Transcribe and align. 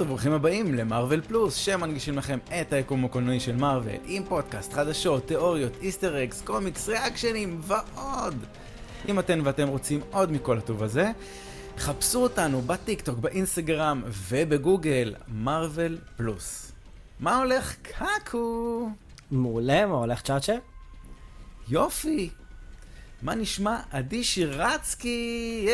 ברוכות 0.00 0.06
וברוכים 0.06 0.32
הבאים 0.32 0.74
למרוול 0.74 1.20
פלוס, 1.20 1.54
שמנגישים 1.54 2.18
לכם 2.18 2.38
את 2.60 2.72
היקום 2.72 3.04
הקולנועי 3.04 3.40
של 3.40 3.56
מרוול, 3.56 3.96
עם 4.06 4.24
פודקאסט, 4.28 4.72
חדשות, 4.72 5.26
תיאוריות, 5.26 5.72
Easter 5.80 6.24
eggs, 6.24 6.40
קומיקס, 6.40 6.88
ריאקשנים 6.88 7.60
ועוד. 7.62 8.34
אם 9.08 9.18
אתן 9.18 9.40
ואתם 9.44 9.68
רוצים 9.68 10.00
עוד 10.10 10.32
מכל 10.32 10.58
הטוב 10.58 10.82
הזה, 10.82 11.10
חפשו 11.78 12.22
אותנו 12.22 12.62
בטיקטוק, 12.62 13.18
באינסטגרם 13.18 14.02
ובגוגל, 14.28 15.14
מרוול 15.28 15.98
פלוס. 16.16 16.72
מה 17.20 17.38
הולך 17.38 17.74
קקו? 17.82 18.88
מעולה, 19.30 19.86
מה 19.86 19.94
הולך 19.94 20.22
צ'אצ'ה? 20.22 20.54
יופי. 21.68 22.30
מה 23.22 23.34
נשמע? 23.34 23.76
עדי 23.90 24.24
שירצקי! 24.24 25.68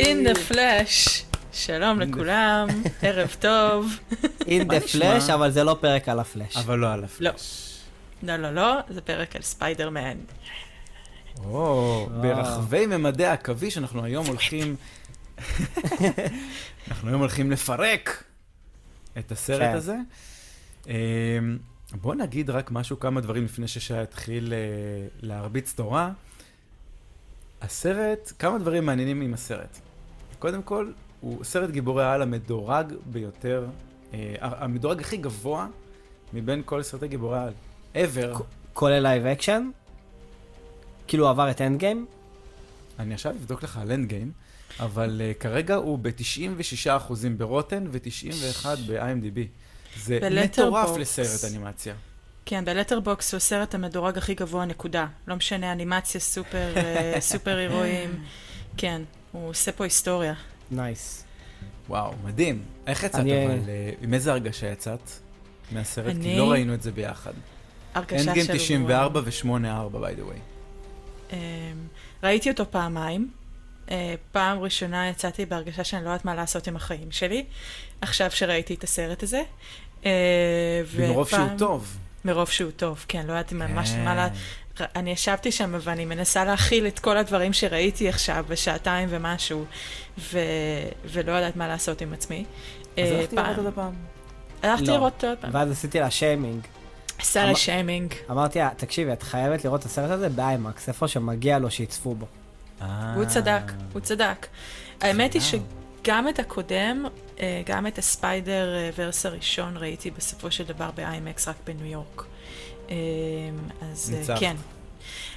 In 0.00 0.28
the 0.28 0.52
flash. 0.52 1.29
שלום 1.52 2.00
לכולם, 2.00 2.68
ערב 3.02 3.36
טוב. 3.40 3.92
In 4.40 4.64
the 4.68 4.94
flash, 4.94 5.32
אבל 5.34 5.50
זה 5.50 5.64
לא 5.64 5.76
פרק 5.80 6.08
על 6.08 6.20
הפלאש. 6.20 6.56
אבל 6.56 6.78
לא 6.78 6.92
על 6.92 7.04
הפלאש. 7.04 7.76
לא, 8.22 8.36
לא, 8.36 8.50
לא, 8.50 8.80
זה 8.88 9.00
פרק 9.00 9.36
על 9.36 9.42
ספיידרמן. 9.42 10.18
או, 11.44 12.08
ברחבי 12.20 12.86
ממדי 12.86 13.26
העכביש 13.26 13.78
אנחנו 13.78 14.04
היום 14.04 14.26
הולכים... 14.26 14.76
אנחנו 16.88 17.08
היום 17.08 17.20
הולכים 17.20 17.50
לפרק 17.50 18.24
את 19.18 19.32
הסרט 19.32 19.60
כן. 19.60 19.76
הזה. 19.76 19.96
אמ, 20.86 20.92
בוא 21.92 22.14
נגיד 22.14 22.50
רק 22.50 22.70
משהו, 22.70 23.00
כמה 23.00 23.20
דברים 23.20 23.44
לפני 23.44 23.68
ששי 23.68 24.02
יתחיל 24.02 24.52
אה, 24.52 24.58
להרביץ 25.20 25.72
תורה. 25.72 26.10
הסרט, 27.62 28.32
כמה 28.38 28.58
דברים 28.58 28.86
מעניינים 28.86 29.20
עם 29.20 29.34
הסרט. 29.34 29.78
קודם 30.38 30.62
כל, 30.62 30.92
הוא 31.20 31.44
סרט 31.44 31.70
גיבורי 31.70 32.04
העל 32.04 32.22
המדורג 32.22 32.92
ביותר, 33.06 33.66
אה, 34.14 34.34
המדורג 34.40 35.00
הכי 35.00 35.16
גבוה 35.16 35.66
מבין 36.32 36.62
כל 36.64 36.82
סרטי 36.82 37.08
גיבורי 37.08 37.38
העל. 37.38 37.52
ever. 37.94 38.42
כולל 38.72 38.98
live 39.02 39.26
action? 39.26 39.70
כאילו 41.08 41.24
הוא 41.24 41.30
עבר 41.30 41.50
את 41.50 41.60
אנדגיים? 41.60 42.06
אני 42.98 43.14
עכשיו 43.14 43.32
אבדוק 43.32 43.62
לך 43.62 43.78
על 43.78 43.92
אנדגיים, 43.92 44.32
אבל 44.80 45.20
uh, 45.20 45.40
כרגע 45.40 45.74
הוא 45.74 45.98
ב-96% 46.02 47.12
ב-Rotten 47.36 47.84
ו-91 47.90 48.66
ב-IMDb. 48.86 49.38
זה 49.96 50.18
מטורף. 50.44 50.96
לסרט 50.96 51.50
אנימציה. 51.50 51.94
כן, 52.46 52.64
בלטרבוקסד 52.64 53.32
הוא 53.32 53.36
הסרט 53.36 53.74
המדורג 53.74 54.18
הכי 54.18 54.34
גבוה, 54.34 54.64
נקודה. 54.64 55.06
לא 55.28 55.36
משנה, 55.36 55.72
אנימציה 55.72 56.20
סופר, 56.20 56.76
אה, 56.76 57.20
סופר-הירואים. 57.30 58.24
כן, 58.76 59.02
הוא 59.32 59.48
עושה 59.48 59.72
פה 59.72 59.84
היסטוריה. 59.84 60.34
nice. 60.70 61.24
וואו, 61.88 62.12
מדהים. 62.24 62.62
איך 62.86 63.02
יצאת 63.04 63.20
אני- 63.20 63.46
אבל? 63.46 63.54
אה, 63.68 63.90
עם 64.02 64.14
איזה 64.14 64.30
הרגשה 64.32 64.66
יצאת 64.72 65.10
מהסרט? 65.72 66.06
כי 66.06 66.12
אני- 66.12 66.38
לא 66.38 66.50
ראינו 66.50 66.74
את 66.74 66.82
זה 66.82 66.92
ביחד. 66.92 67.32
הרגשה 67.94 68.34
של... 68.34 68.52
94 68.52 69.20
ו-84, 69.24 69.44
by 69.94 70.18
the 70.18 70.32
way. 70.32 70.38
אמ, 71.32 71.38
ראיתי 72.22 72.50
אותו 72.50 72.70
פעמיים. 72.70 73.30
אה, 73.90 74.14
פעם 74.32 74.58
ראשונה 74.58 75.08
יצאתי 75.08 75.46
בהרגשה 75.46 75.84
שאני 75.84 76.04
לא 76.04 76.08
יודעת 76.08 76.24
מה 76.24 76.34
לעשות 76.34 76.66
עם 76.68 76.76
החיים 76.76 77.10
שלי, 77.10 77.44
עכשיו 78.00 78.30
שראיתי 78.30 78.74
את 78.74 78.84
הסרט 78.84 79.22
הזה. 79.22 79.42
אה, 80.06 80.10
ומרוב 80.86 81.28
שהוא 81.28 81.40
ופעם- 81.40 81.58
טוב. 81.58 81.96
מרוב 82.24 82.50
שהוא 82.50 82.70
טוב, 82.70 83.04
כן, 83.08 83.26
לא 83.26 83.32
ידעתי 83.32 83.54
ממש 83.54 83.90
כן. 83.90 84.04
מה 84.04 84.14
לה... 84.14 84.28
אני 84.96 85.10
ישבתי 85.10 85.52
שם 85.52 85.74
ואני 85.80 86.04
מנסה 86.04 86.44
להכיל 86.44 86.86
את 86.86 86.98
כל 86.98 87.16
הדברים 87.16 87.52
שראיתי 87.52 88.08
עכשיו 88.08 88.44
בשעתיים 88.48 89.08
ומשהו, 89.12 89.64
ו... 90.18 90.38
ולא 91.04 91.32
יודעת 91.32 91.56
מה 91.56 91.68
לעשות 91.68 92.00
עם 92.00 92.12
עצמי. 92.12 92.44
אז 92.44 92.48
אה, 92.98 93.18
הלכתי 93.18 93.36
פעם- 93.36 93.44
לראות 93.44 93.58
עוד 93.58 93.66
הפעם. 93.66 93.92
הלכתי 94.62 94.86
לא. 94.86 94.92
לראות 94.94 95.12
אותו 95.12 95.26
עוד 95.26 95.38
פעם. 95.38 95.50
ואז 95.54 95.70
עשיתי 95.70 96.00
לה 96.00 96.10
שיימינג. 96.10 96.60
עשה 97.18 97.42
לה 97.42 97.48
אמר- 97.48 97.54
שיימינג. 97.58 98.14
אמרתי 98.30 98.58
לה, 98.58 98.68
תקשיבי, 98.76 99.12
את 99.12 99.22
חייבת 99.22 99.64
לראות 99.64 99.80
את 99.80 99.86
הסרט 99.86 100.10
הזה 100.10 100.28
באיימקס, 100.28 100.88
איפה 100.88 101.08
שמגיע 101.08 101.58
לו 101.58 101.70
שיצפו 101.70 102.14
בו. 102.14 102.26
הוא 103.14 103.24
צדק, 103.24 103.62
הוא 103.92 104.00
צדק. 104.00 104.46
האמת 105.00 105.32
היא. 105.34 105.42
שגם 105.42 106.28
את 106.28 106.38
הקודם, 106.38 107.04
אה, 107.40 107.62
גם 107.66 107.86
את 107.86 107.98
הספיידר 107.98 108.74
אה, 108.76 108.90
ורס 108.98 109.26
הראשון 109.26 109.76
ראיתי 109.76 110.10
בסופו 110.10 110.50
של 110.50 110.64
דבר 110.64 110.90
ב-IMAX 110.94 111.42
רק 111.46 111.56
בניו 111.66 111.86
יורק. 111.86 112.24
אה, 112.90 112.96
אז 113.92 114.12
אה, 114.14 114.18
ניצחת. 114.18 114.40
כן. 114.40 114.56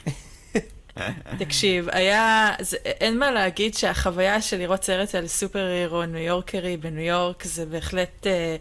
תקשיב, 1.40 1.88
היה, 1.91 2.52
זה, 2.59 2.78
אין 2.84 3.19
מה 3.19 3.31
להגיד 3.31 3.74
שהחוויה 3.75 4.41
של 4.41 4.58
לראות 4.58 4.84
סרט 4.84 5.16
על 5.16 5.28
סופר 5.28 5.66
הירו 5.66 6.06
ניו 6.06 6.18
יורקרי 6.22 6.78
בניו 6.78 7.03
יורק 7.06 7.44
זה 7.44 7.66
בהחלט 7.66 8.28
אה, 8.28 8.56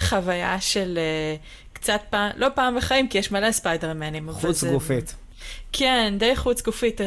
חוויה 0.00 0.60
של 0.60 0.98
אה, 0.98 1.36
קצת 1.72 2.00
פעם, 2.10 2.30
לא 2.36 2.46
פעם 2.54 2.76
בחיים, 2.76 3.08
כי 3.08 3.18
יש 3.18 3.32
מלא 3.32 3.52
ספיידרמנים. 3.52 4.32
חוץ 4.32 4.60
זה- 4.60 4.70
גופית. 4.70 5.14
כן, 5.72 6.14
די 6.18 6.36
חוץ 6.36 6.62
גופית. 6.62 7.00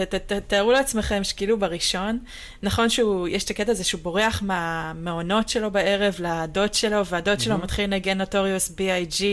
תארו 0.47 0.71
לעצמכם 0.71 1.23
שכאילו 1.23 1.59
בראשון, 1.59 2.19
נכון 2.63 2.89
שהוא, 2.89 3.27
יש 3.27 3.43
את 3.43 3.49
הקטע 3.49 3.71
הזה 3.71 3.83
שהוא 3.83 4.01
בורח 4.01 4.41
מהמעונות 4.41 5.49
שלו 5.49 5.71
בערב 5.71 6.15
לדוד 6.19 6.73
שלו, 6.73 7.05
והדוד 7.05 7.39
שלו 7.39 7.57
מתחיל 7.57 7.85
לנגן 7.85 8.17
נוטוריוס 8.17 8.69
B.I.G. 8.69 9.23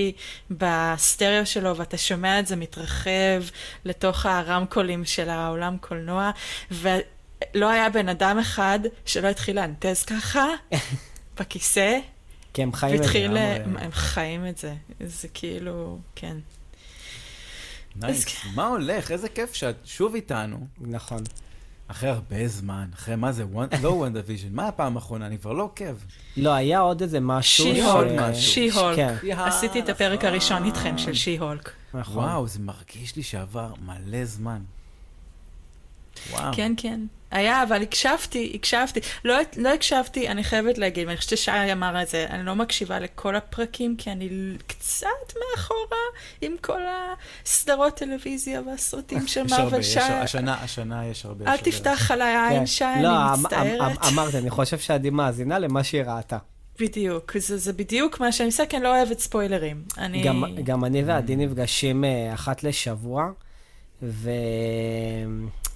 בסטריאו 0.50 1.47
שלו, 1.47 1.76
ואתה 1.76 1.98
שומע 1.98 2.41
את 2.41 2.47
זה 2.47 2.56
מתרחב 2.56 3.43
לתוך 3.84 4.26
הרמקולים 4.26 5.04
של 5.04 5.28
העולם 5.28 5.76
קולנוע, 5.81 6.31
ולא 6.70 7.69
היה 7.70 7.91
בן 7.91 8.09
אדם 8.09 8.38
אחד 8.38 8.78
שלא 9.04 9.28
התחיל 9.28 9.56
לאנטז 9.56 10.04
ככה 10.04 10.47
בכיסא, 11.38 11.98
כי 12.54 12.62
הם 12.62 12.72
חיים 12.72 12.94
את 12.94 13.04
זה. 13.04 13.64
הם 13.64 13.93
חיים 13.93 14.47
את 14.47 14.59
זה. 14.59 14.75
זה 15.00 15.28
כאילו, 15.34 15.98
כן. 16.14 16.37
nice. 17.97 18.25
מה 18.55 18.66
הולך? 18.66 19.10
איזה 19.10 19.28
כיף 19.28 19.55
שאת 19.55 19.77
שוב 19.84 20.15
איתנו. 20.15 20.66
נכון. 20.81 21.22
אחרי 21.88 22.09
הרבה 22.10 22.49
זמן, 22.49 22.87
אחרי 22.94 23.16
מה 23.16 23.32
זה, 23.32 23.44
לא 23.82 23.88
וונדה-ויז'ן, 23.88 24.49
מה 24.53 24.69
הפעם 24.69 24.97
האחרונה? 24.97 25.27
אני 25.27 25.38
כבר 25.38 25.53
לא 25.53 25.62
עוקב. 25.62 25.94
לא, 26.37 26.50
היה 26.55 26.78
עוד 26.81 27.03
איזה 27.03 27.21
משהו. 27.21 27.65
שי 27.65 27.77
ש- 27.81 27.84
שי 27.84 28.06
הולק, 28.06 28.21
משהו. 28.21 28.43
שי 28.43 28.71
הולק. 28.71 28.97
כן. 28.97 29.15
עשיתי 29.38 29.81
את 29.81 29.88
הפרק 29.88 30.25
הראשון 30.25 30.65
איתכם 30.65 30.99
של 30.99 31.15
שי 31.15 31.37
הולק. 31.38 31.71
נכון. 31.94 32.25
וואו, 32.25 32.47
זה 32.49 32.60
מרגיש 32.60 33.16
לי 33.16 33.22
שעבר 33.22 33.72
מלא 33.87 34.25
זמן. 34.25 34.59
וואו. 36.30 36.52
כן, 36.56 36.72
כן. 36.76 37.00
היה, 37.30 37.62
אבל 37.62 37.82
הקשבתי, 37.82 38.52
הקשבתי. 38.54 39.00
לא, 39.25 39.34
לא 39.56 39.69
הקשבתי, 39.75 40.28
אני 40.28 40.44
חייבת 40.44 40.78
להגיד, 40.78 41.06
ואני 41.06 41.16
חושבת 41.16 41.38
ששי 41.38 41.72
אמר 41.72 42.02
את 42.02 42.08
זה, 42.08 42.26
אני 42.30 42.47
לא 42.47 42.54
מקשיבה 42.54 42.98
לכל 43.00 43.36
הפרקים, 43.36 43.97
כי 43.98 44.10
אני 44.12 44.28
קצת 44.66 45.06
מאחורה 45.34 45.98
עם 46.41 46.56
כל 46.60 46.80
הסדרות 47.44 47.94
טלוויזיה 47.97 48.60
והסרטים 48.66 49.26
של 49.26 49.41
הרבה, 49.41 49.58
מארוול 49.58 49.80
יש- 49.80 49.94
שי. 49.94 50.00
השנה, 50.00 50.54
השנה 50.62 51.06
יש 51.06 51.25
הרבה. 51.26 51.52
אל. 51.52 51.56
תפתח 51.56 52.10
עליי 52.10 52.34
כן. 52.48 52.54
עין 52.54 52.66
שי, 52.66 52.84
לא, 52.84 53.08
אני 53.08 53.34
אמ- 53.34 53.42
מצטערת. 53.42 53.81
אמ- 53.81 54.12
אמרתי, 54.12 54.38
אני 54.38 54.50
חושב 54.50 54.78
שעדי 54.78 55.10
מאזינה 55.10 55.58
למה 55.58 55.84
שהיא 55.84 56.02
ראתה. 56.02 56.38
בדיוק, 56.81 57.38
זה, 57.38 57.58
זה 57.58 57.72
בדיוק 57.72 58.20
מה 58.20 58.32
שאני 58.32 58.46
עושה, 58.46 58.66
כי 58.66 58.76
אני 58.76 58.84
לא 58.84 58.96
אוהבת 58.96 59.19
ספוילרים. 59.19 59.82
אני... 59.98 60.22
גם, 60.22 60.44
גם 60.64 60.84
אני 60.84 61.02
ועדי 61.02 61.36
נפגשים 61.36 62.04
אה, 62.04 62.34
אחת 62.34 62.64
לשבוע, 62.64 63.31
ו... 64.02 64.31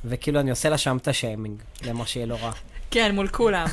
וכאילו 0.05 0.41
אני 0.41 0.51
עושה 0.51 0.69
לה 0.69 0.79
שם 0.79 0.97
את 0.97 1.09
השיימינג, 1.09 1.63
למה 1.83 2.07
שהיא 2.07 2.25
לא 2.25 2.35
ראה. 2.35 2.53
כן, 2.91 3.15
מול 3.15 3.29
כולם. 3.29 3.67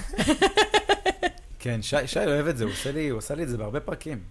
כן, 1.59 1.81
שי, 1.81 2.07
שי 2.07 2.25
אוהב 2.25 2.47
את 2.47 2.57
זה, 2.57 2.63
הוא 2.63 2.73
עושה 2.73 2.91
לי, 2.91 3.09
הוא 3.09 3.17
עושה 3.17 3.35
לי 3.35 3.43
את 3.43 3.49
זה 3.49 3.57
בהרבה 3.57 3.79
פרקים. 3.79 4.23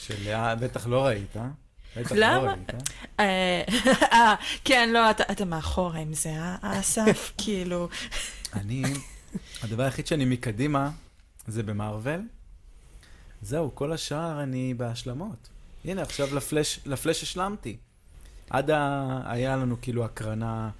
של, 0.00 0.28
אה, 0.28 0.54
בטח 0.54 0.86
לא 0.86 1.06
ראית, 1.06 1.36
אה? 1.36 1.48
בטח 1.96 2.12
לא 2.12 2.18
למה? 2.18 2.52
ראית. 2.52 2.70
אה, 3.20 3.62
אה, 4.12 4.34
כן, 4.64 4.90
לא, 4.92 5.10
אתה, 5.10 5.24
אתה 5.32 5.44
מאחורה 5.44 5.98
עם 5.98 6.14
זה, 6.14 6.28
אה, 6.30 6.80
אסף? 6.80 7.32
כאילו... 7.38 7.88
אני, 8.54 8.82
הדבר 9.62 9.82
היחיד 9.82 10.06
שאני 10.06 10.24
מקדימה 10.24 10.90
זה 11.46 11.62
במארוול. 11.62 12.22
זהו, 13.42 13.70
כל 13.74 13.92
השאר 13.92 14.42
אני 14.42 14.74
בהשלמות. 14.74 15.48
הנה, 15.84 16.02
עכשיו 16.02 16.34
לפלאש, 16.34 16.80
לפלאש 16.86 17.22
השלמתי. 17.22 17.76
עד 18.50 18.70
ה... 18.70 19.20
היה 19.26 19.56
לנו 19.56 19.76
כאילו 19.82 20.04
הקרנה 20.04 20.70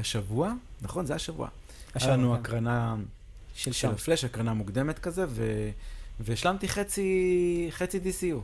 השבוע, 0.00 0.52
נכון? 0.82 1.06
זה 1.06 1.14
השבוע. 1.14 1.48
היה 1.48 1.92
השבוע, 1.94 2.12
לנו 2.16 2.34
כן. 2.34 2.40
הקרנה 2.40 2.96
של 3.54 3.72
שלשום. 3.72 3.90
הפלאש, 3.94 4.24
הקרנה 4.24 4.54
מוקדמת 4.54 4.98
כזה, 4.98 5.24
ו... 5.28 5.70
והשלמתי 6.20 6.68
חצי, 6.68 7.68
חצי 7.70 7.98
DCU. 7.98 8.36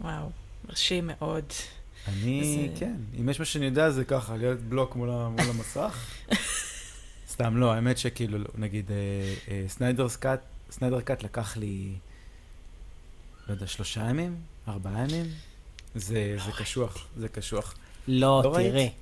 וואו, 0.00 0.30
מרשים 0.68 1.06
מאוד. 1.06 1.44
אני, 2.08 2.68
זה- 2.72 2.80
כן, 2.80 2.94
אם 3.20 3.28
יש 3.28 3.38
מה 3.38 3.44
שאני 3.44 3.64
יודע 3.66 3.90
זה 3.90 4.04
ככה, 4.04 4.36
להיות 4.36 4.60
ב-lock 4.60 4.96
מול, 4.96 5.08
מול 5.08 5.40
המסך. 5.40 6.06
סתם 7.32 7.56
לא, 7.56 7.72
האמת 7.74 7.98
שכאילו, 7.98 8.38
נגיד, 8.54 8.90
אה, 8.90 8.96
אה, 9.48 9.64
סניידרס 9.68 10.16
קאט, 10.16 10.40
סניידר 10.70 11.00
קאט 11.00 11.22
לקח 11.22 11.56
לי, 11.56 11.88
לא 13.48 13.52
יודע, 13.52 13.66
שלושה 13.66 14.00
ימים? 14.10 14.36
ארבעה 14.68 15.00
ימים? 15.08 15.26
זה, 15.94 16.36
זה 16.46 16.52
קשוח, 16.58 17.06
זה 17.16 17.28
קשוח. 17.28 17.74
לא, 18.08 18.40
לא 18.44 18.54
ראית? 18.54 18.92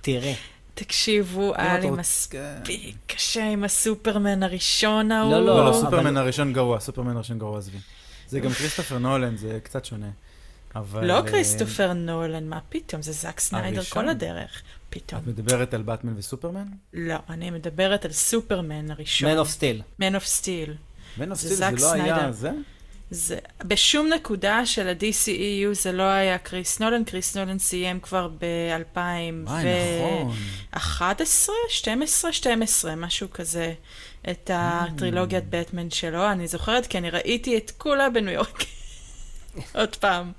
תראי. 0.00 0.34
תקשיבו, 0.74 1.52
היה 1.56 1.84
לי 1.84 1.90
מספיק 1.90 2.96
קשה 3.06 3.48
עם 3.48 3.64
הסופרמן 3.64 4.42
הראשון 4.42 5.12
ההוא. 5.12 5.32
לא, 5.32 5.44
לא, 5.44 5.66
לא, 5.66 5.72
סופרמן 5.72 6.16
הראשון 6.16 6.52
גרוע, 6.52 6.80
סופרמן 6.80 7.16
הראשון 7.16 7.38
גרוע, 7.38 7.58
עזבי. 7.58 7.78
זה 8.28 8.40
גם 8.40 8.50
כריסטופר 8.50 8.98
נולן, 8.98 9.36
זה 9.36 9.58
קצת 9.62 9.84
שונה. 9.84 10.10
אבל... 10.74 11.06
לא 11.06 11.16
אה, 11.16 11.26
כריסטופר 11.26 11.92
נולן, 11.92 12.48
מה 12.48 12.58
פתאום? 12.68 13.02
זה 13.02 13.12
זאק 13.12 13.40
סניידר? 13.40 13.82
כל 13.82 14.08
הדרך. 14.08 14.62
פתאום. 14.90 15.20
את 15.20 15.26
מדברת 15.26 15.74
על 15.74 15.82
באטמן 15.82 16.14
וסופרמן? 16.16 16.66
לא, 16.92 17.16
אני 17.30 17.50
מדברת 17.50 18.04
על 18.04 18.12
סופרמן 18.12 18.90
הראשון. 18.90 19.30
Man 19.30 19.42
of 19.42 19.48
Steel. 19.48 20.00
Man 20.00 20.14
of 20.22 20.42
Steel. 20.42 20.70
Man 21.18 21.30
of 21.30 21.40
Steel 21.40 21.78
זה 21.78 21.86
לא 21.86 21.92
היה. 21.92 22.32
זה? 22.32 22.50
זה, 23.10 23.38
בשום 23.64 24.08
נקודה 24.14 24.66
של 24.66 24.88
ה-DCEU 24.88 25.72
זה 25.74 25.92
לא 25.92 26.02
היה 26.02 26.38
קריס 26.38 26.80
נולן, 26.80 27.04
קריס 27.04 27.36
נולן 27.36 27.58
סיים 27.58 28.00
כבר 28.00 28.28
ב-2011, 28.28 28.98
וואי, 29.46 29.64
נכון. 30.22 30.36
12, 31.68 32.32
12, 32.32 32.94
משהו 32.96 33.30
כזה, 33.30 33.72
את 34.30 34.50
הטרילוגיית 34.54 35.44
בטמן 35.50 35.90
שלו. 35.90 36.30
אני 36.32 36.46
זוכרת 36.48 36.86
כי 36.86 36.98
אני 36.98 37.10
ראיתי 37.10 37.56
את 37.56 37.70
כולה 37.78 38.10
בניו 38.10 38.32
יורק. 38.34 38.62
עוד 39.74 39.96
פעם. 39.96 40.32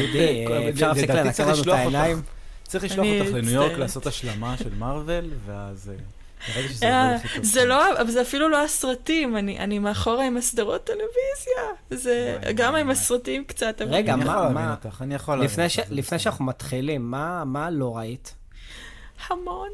אה, 0.00 0.70
אפשר 0.70 0.88
להפסיק 0.88 1.10
לדעתי 1.10 1.18
לנקר 1.28 1.32
צריך 1.32 1.48
לנו 1.48 1.52
את 1.54 1.58
לשלוח 1.60 1.76
העיניים? 1.78 2.16
אותך- 2.16 2.28
צריך 2.68 2.84
לשלוח 2.84 3.06
אותך 3.20 3.34
לניו 3.34 3.50
יורק. 3.52 3.72
לעשות 3.78 4.06
השלמה 4.06 4.56
של 4.56 4.74
מארוול, 4.74 5.30
ואז... 5.46 5.90
אה. 6.82 7.16
זה 7.42 7.64
לא, 7.64 8.00
אבל 8.00 8.10
זה 8.10 8.22
אפילו 8.22 8.48
לא 8.48 8.64
הסרטים, 8.64 9.36
אני, 9.36 9.58
אני 9.58 9.78
מאחורה 9.78 10.26
עם 10.26 10.36
הסדרות 10.36 10.84
טלוויזיה. 10.84 11.62
זה 11.90 12.38
גם 12.54 12.76
עם. 12.76 12.90
הסרטים 12.90 13.44
קצת. 13.44 13.82
אבל- 13.82 13.94
רגע, 13.94 14.16
מה- 14.16 14.48
מה- 14.48 14.74
אותך, 14.84 15.02
אני 15.02 15.14
יכול 15.14 15.34
להבין 15.34 15.50
לפני 15.50 15.64
אותך. 15.64 15.74
ש- 15.74 15.80
לפני. 15.90 16.18
שאנחנו 16.18 16.44
מתחילים, 16.44 17.10
מה 17.10 17.44
מה 17.44 17.70
לא 17.70 17.96
ראית? 17.96 18.34
המון. 19.28 19.68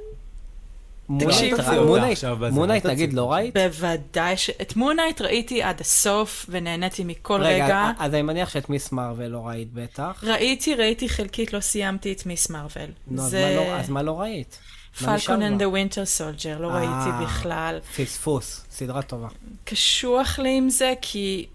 מונייט 1.08 2.86
נגיד. 2.86 3.12
לא 3.12 3.32
ראית? 3.32 3.54
בוודאי 3.56 4.36
ש... 4.36 4.50
את 4.50 4.76
מונייט 4.76 5.20
ראיתי 5.20 5.62
עד 5.62 5.80
הסוף, 5.80 6.46
ונהניתי 6.48 7.04
מכל 7.04 7.40
רגע, 7.42 7.64
רגע. 7.64 7.90
אז 7.98 8.14
אני 8.14 8.22
מניח 8.22 8.50
שאת 8.50 8.68
מיס 8.70 8.92
מרוויל 8.92 9.28
לא 9.28 9.46
ראית 9.46 9.72
בטח. 9.72 10.24
ראיתי, 10.26 10.74
ראיתי 10.74 11.08
חלקית, 11.08 11.52
לא 11.52 11.60
סיימתי 11.60 12.12
את 12.12 12.26
מיס 12.26 12.50
מרוויל. 12.50 12.90
נו, 13.06 13.22
אז 13.22 13.34
לא- 13.34 13.76
אז 13.76 13.88
מה 13.90 14.02
לא 14.02 14.20
ראית? 14.20 14.58
Falcon 15.04 15.42
and 15.42 15.62
the? 15.62 15.68
Winter 15.68 16.06
Soldier, 16.06 16.58
לא 16.58 16.70
אה. 16.70 16.74
ראיתי 16.74 17.24
בכלל. 17.24 17.78
פספוס, 17.96 18.64
סדרה 18.70 19.02
טובה. 19.02 19.28
קשוח 19.64 20.38
לי 20.38 20.56
עם 20.56 20.70
זה, 20.70 20.94
כי... 21.02 21.46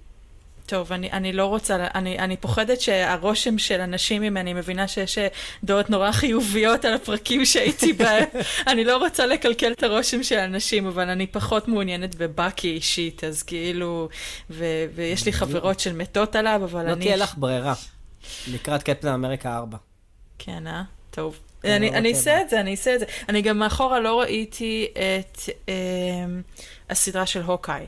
טוב, 0.65 0.91
אני, 0.91 1.11
אני 1.11 1.33
לא 1.33 1.45
רוצה, 1.45 1.87
אני, 1.95 2.19
אני 2.19 2.37
פוחדת 2.37 2.81
שהרושם 2.81 3.57
של 3.57 3.81
אנשים 3.81 4.21
ממני, 4.21 4.53
מבינה 4.53 4.87
שיש 4.87 5.17
אה, 5.17 5.27
דעות 5.63 5.89
נורא 5.89 6.11
חיוביות 6.11 6.85
על 6.85 6.93
הפרקים 6.93 7.45
שהייתי 7.45 7.93
בהם. 7.99 8.25
אני 8.67 8.83
לא 8.83 8.97
רוצה 8.97 9.25
לקלקל 9.25 9.71
את 9.71 9.83
הרושם 9.83 10.23
של 10.23 10.37
אנשים, 10.37 10.87
אבל 10.87 11.09
אני 11.09 11.27
פחות 11.27 11.67
מעוניינת 11.67 12.15
בבאקי 12.15 12.71
אישית, 12.71 13.23
אז 13.23 13.43
כאילו, 13.43 14.09
ו, 14.49 14.65
ויש 14.95 15.25
לי 15.25 15.33
חברות 15.33 15.79
שמתות 15.79 16.35
עליו, 16.35 16.61
אבל 16.63 16.85
לא 16.85 16.93
אני... 16.93 17.05
תהיה 17.05 17.15
לך 17.15 17.33
ברירה. 17.37 17.73
לקראת 18.47 18.83
קפטן 18.83 19.07
אמריקה 19.07 19.55
4. 19.57 19.77
כן, 20.39 20.67
אה? 20.67 20.83
טוב. 21.11 21.39
אני, 21.65 21.89
לא 21.89 22.09
אעשה. 22.09 22.41
את 22.41 22.49
זה, 22.49 22.59
אני 22.59 22.71
אעשה 22.71 22.95
את 22.95 22.99
זה. 22.99 23.05
אני 23.29 23.41
גם 23.41 23.59
מאחורה 23.59 23.99
לא 23.99 24.21
ראיתי 24.21 24.87
את 24.93 25.39
אה, 25.69 25.73
הסדרה 26.89 27.25
של 27.25 27.41
הוקאי, 27.41 27.85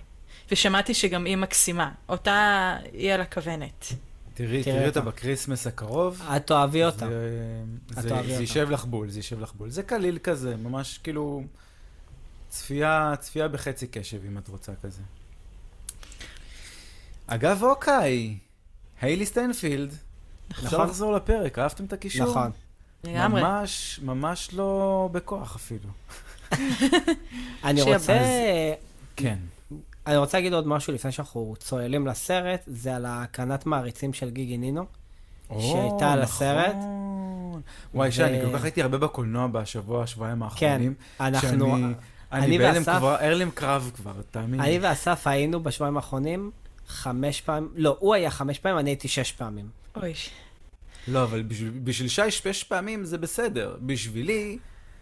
ושמעתי 0.51 0.93
שגם 0.93 1.25
היא 1.25 1.37
מקסימה. 1.37 1.91
אותה 2.09 2.77
היא 2.93 3.13
על 3.13 3.21
הכוונת. 3.21 3.85
תראי 4.33 4.63
תראי 4.63 4.87
אותה. 4.87 5.01
בקריסמס 5.01 5.67
הקרוב. 5.67 6.21
את 6.35 6.47
תאהבי 6.47 6.83
אותה. 6.83 7.07
זה-. 7.89 8.11
יישב 8.27 8.69
לך 8.69 8.85
בול, 8.85 9.09
זה 9.09 9.19
יישב 9.19 9.39
לך 9.39 9.53
בול. 9.53 9.69
זה 9.69 9.83
קליל 9.83 10.17
כזה, 10.23 10.55
ממש 10.55 10.97
כאילו... 11.03 11.43
צפייה, 12.53 13.13
צפייה 13.19 13.47
בחצי 13.47 13.87
קשב, 13.87 14.25
אם 14.27 14.37
את 14.37 14.47
רוצה 14.47 14.71
כזה. 14.83 15.01
אגב, 17.27 17.63
אוקיי, 17.63 18.37
היילי 19.01 19.25
סטיינפילד, 19.25 19.95
אפשר 20.51 20.65
נכון. 20.65 20.87
לחזור 20.87 21.13
לפרק, 21.13 21.59
אהבתם 21.59 21.85
את 21.85 21.93
הקישור? 21.93 22.29
נכון. 22.29 22.51
לגמרי. 23.03 23.41
ממש, 23.41 23.99
ממש 24.03 24.49
לא 24.53 25.09
בכוח 25.11 25.55
אפילו. 25.55 25.89
אני 27.63 27.81
רוצה... 27.81 28.19
כן. 29.15 29.37
אני 30.07 30.17
רוצה 30.17 30.37
להגיד 30.37 30.53
עוד 30.53 30.67
משהו 30.67 30.93
לפני 30.93 31.11
שאנחנו 31.11 31.55
צוללים 31.59 32.07
לסרט, 32.07 32.61
זה 32.67 32.95
על 32.95 33.05
הקרנת 33.07 33.65
מעריצים 33.65 34.13
של 34.13 34.29
גיקינינו. 34.29 34.85
שהייתה 35.59 36.11
על 36.11 36.21
הסרט. 36.21 36.75
נכון. 36.75 37.61
וואי, 37.93 38.09
ו- 38.09 38.11
שי, 38.11 38.23
אני 38.23 38.41
כל 38.45 38.57
כך 38.57 38.63
הייתי 38.63 38.81
הרבה 38.81 38.97
בקולנוע 38.97 39.47
בשבוע, 39.47 40.07
שבועיים 40.07 40.37
כן, 40.37 40.43
האחרונים. 40.43 40.93
אנחנו... 41.19 41.41
שאני- 41.49 41.93
אני 42.31 42.45
אני 42.45 42.57
בהלם 42.57 42.81
ואסף- 42.81 42.97
כבר, 42.97 43.15
הלם 43.19 43.49
קרב 43.51 43.91
כבר, 43.95 44.13
תאמין 44.31 44.59
אני 44.61 44.71
לי. 44.79 44.87
ואסף 44.87 45.27
היינו 45.27 45.63
בשבועיים 45.63 45.95
האחרונים 45.97 46.51
חמש 46.87 47.41
פעמים, 47.41 47.69
לא, 47.75 47.97
הוא 47.99 48.13
היה 48.15 48.31
חמש 48.31 48.59
פעמים, 48.59 48.77
אני 48.79 48.89
הייתי 48.89 49.07
שש 49.07 49.31
פעמים. 49.31 49.69
אוי. 49.95 50.13
לא, 51.07 51.23
אבל 51.23 51.41
בשביל, 51.41 51.71
בשביל 51.83 52.07
שי 52.09 52.31
שש 52.31 52.63
פעמים 52.63 53.05
זה 53.05 53.17
בסדר. 53.17 53.75
בשבילי, 53.81 54.57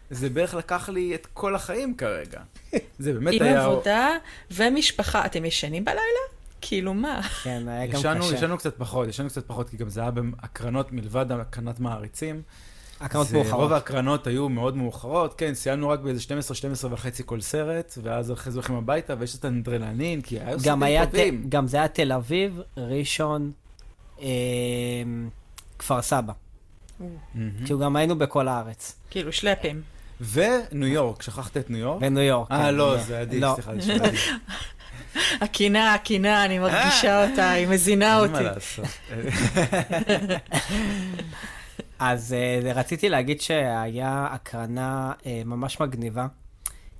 זה 0.09 0.30
בערך 0.30 0.53
לקח 0.53 0.89
לי 0.89 1.15
את 1.15 1.25
כל 1.33 1.56
החיים 1.56 1.95
כרגע. 1.98 2.39
זה 3.00 3.13
באמת 3.13 3.33
עם 3.33 3.42
היה... 3.44 3.65
עבודה 3.65 4.09
ומשפחה. 4.51 5.25
אתם 5.25 5.45
ישנים 5.45 5.86
בלילה? 5.86 6.01
כאילו 6.62 6.94
מה? 6.94 7.21
כן, 7.44 7.68
היה 7.68 7.88
גם 7.88 8.00
ישנו, 8.00 8.24
קשה. 8.25 8.36
ישנו 8.36 8.57
קצת 8.57 8.77
פחות, 8.77 9.07
ישנו 9.07 9.30
קצת 9.30 9.48
פחות, 9.48 9.69
כי 9.69 9.77
גם 9.77 9.89
זה 9.89 10.01
היה 10.01 10.12
בהקרנות 10.12 10.92
מלבד 10.92 11.31
הקרנת 11.31 11.80
מעריצים. 11.80 12.42
הקרנות 13.00 13.27
זה- 13.27 13.38
רוב 13.38 13.48
מאוחרות. 13.48 13.71
ההקרנות 13.71 14.27
היו 14.27 14.50
מאוד 14.50 14.77
מאוחרות, 14.77 15.33
כן, 15.38 15.53
סיימנו 15.53 15.89
רק 15.89 16.00
באיזה 16.00 16.21
12, 16.21 16.56
12 16.57 16.94
וחצי 16.94 17.24
כל 17.25 17.42
סרט, 17.42 17.98
ואז 18.03 18.31
אחרי 18.31 18.51
זה 18.51 18.57
הולכים 18.59 18.75
הביתה, 18.75 19.13
ויש 19.19 19.36
את 19.36 19.45
האנדרנלין, 19.45 20.21
כי 20.21 20.39
היו 20.39 20.48
גם 20.57 20.59
סרטים 20.59 20.83
היה, 20.83 21.06
ת- 21.06 21.09
טובים. 21.09 21.45
גם 21.50 21.68
זה 21.68 21.77
היה 21.77 21.88
תל 21.88 22.12
אביב, 22.12 22.59
ראשון, 22.77 23.51
אמ, 24.19 24.25
כפר 25.81 26.01
סבא. 26.01 26.33
כאילו 27.66 27.80
גם 27.80 27.95
היינו 27.95 28.18
בכל 28.18 28.48
הארץ. 28.48 28.95
כאילו 29.10 29.31
שלפים. 29.31 29.81
וניו 30.22 30.88
יורק, 30.88 31.22
שכחת 31.22 31.57
את 31.57 31.69
ניו 31.69 31.80
יורק? 31.80 32.01
בניו 32.01 32.24
יורק. 32.24 32.51
אה, 32.51 32.57
כן, 32.57 32.75
לא, 32.75 32.98
זה 32.98 33.19
עדיף, 33.19 33.42
לא. 33.42 33.51
סליחה, 33.56 33.72
זה 33.80 33.94
עדיף. 33.94 34.30
הקינה, 35.44 35.94
הקינה, 35.94 36.45
אני 36.45 36.60
מרגישה 36.60 37.30
אותה, 37.30 37.50
היא 37.50 37.68
מזינה 37.68 38.22
אין 38.24 38.31
מה 38.31 38.39
אותי. 38.39 38.44
לעשות. 38.44 38.86
אז 42.00 42.34
אה, 42.34 42.74
רציתי 42.74 43.10
להגיד 43.10 43.41
שהיה 43.41 44.27
הקרנה 44.32 45.12
אה, 45.25 45.41
ממש 45.46 45.79
מגניבה. 45.79 46.27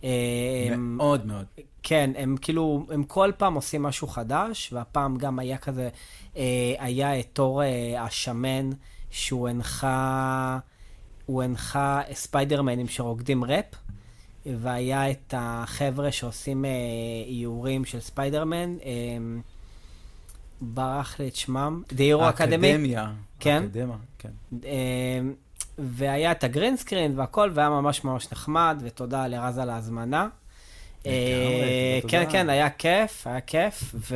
אה, 0.04 0.10
מאוד 0.78 1.26
מאוד. 1.26 1.46
כן, 1.84 2.12
הם 2.16 2.36
כאילו, 2.42 2.86
הם 2.90 3.04
כל 3.04 3.32
פעם 3.38 3.54
עושים 3.54 3.84
משהו 3.84 4.08
חדש, 4.08 4.74
והפעם 4.74 5.18
גם 5.18 5.40
היה 5.40 5.58
כזה, 5.58 5.90
אה, 6.38 6.74
היה 6.80 7.20
את 7.20 7.28
תור 7.34 7.64
אה, 7.64 8.04
השמן, 8.04 8.70
שהוא 9.10 9.50
הנחה, 9.50 10.60
הוא 11.26 11.44
הנחה 11.44 12.02
ספיידרמנים 12.14 12.88
שרוקדים 12.88 13.44
ראפ, 13.44 13.66
והיה 14.46 15.12
את 15.12 15.34
החבר'ה 15.38 16.12
שעושים 16.12 16.66
אה, 16.66 16.70
איורים 17.28 17.86
של 17.86 18.00
ספיידרמן, 18.00 18.76
אה, 18.86 19.18
ברח 20.62 21.20
לי 21.20 21.28
את 21.28 21.36
שמם, 21.36 21.84
Hero 21.90 21.94
Academy. 21.94 22.24
האקדמיה. 22.24 23.14
כן. 23.40 23.64
האקדמיה, 23.64 23.96
כן. 24.20 24.30
אה, 24.66 25.20
והיה 25.78 26.32
את 26.32 26.44
הגרינסקרין 26.44 27.20
והכל, 27.20 27.52
והיה 27.54 27.70
ממש 27.70 28.04
ממש 28.04 28.32
נחמד, 28.32 28.82
ותודה 28.86 29.28
לרז 29.28 29.58
על 29.58 29.70
ההזמנה. 29.70 30.28
אה, 31.06 32.00
כן. 32.08 32.26
כן, 32.32 32.50
היה 32.50 32.70
כיף, 32.70 33.28
היה 33.28 33.42
כיף, 33.42 33.96
ו... 33.96 34.16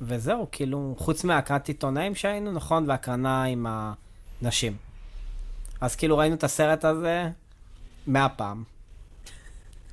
וזהו, 0.00 0.46
כאילו, 0.52 0.94
חוץ 0.98 1.24
מהקרנת 1.24 1.68
עיתונאים 1.68 2.14
שהיינו, 2.14 2.52
נכון, 2.52 2.84
והקרנה 2.88 3.44
עם 3.44 3.66
הנשים. 4.42 4.76
אז 5.80 5.96
כאילו 5.96 6.18
ראינו 6.18 6.34
את 6.34 6.44
הסרט 6.44 6.84
הזה 6.84 7.28
מאה 8.06 8.28
פעם. 8.28 8.64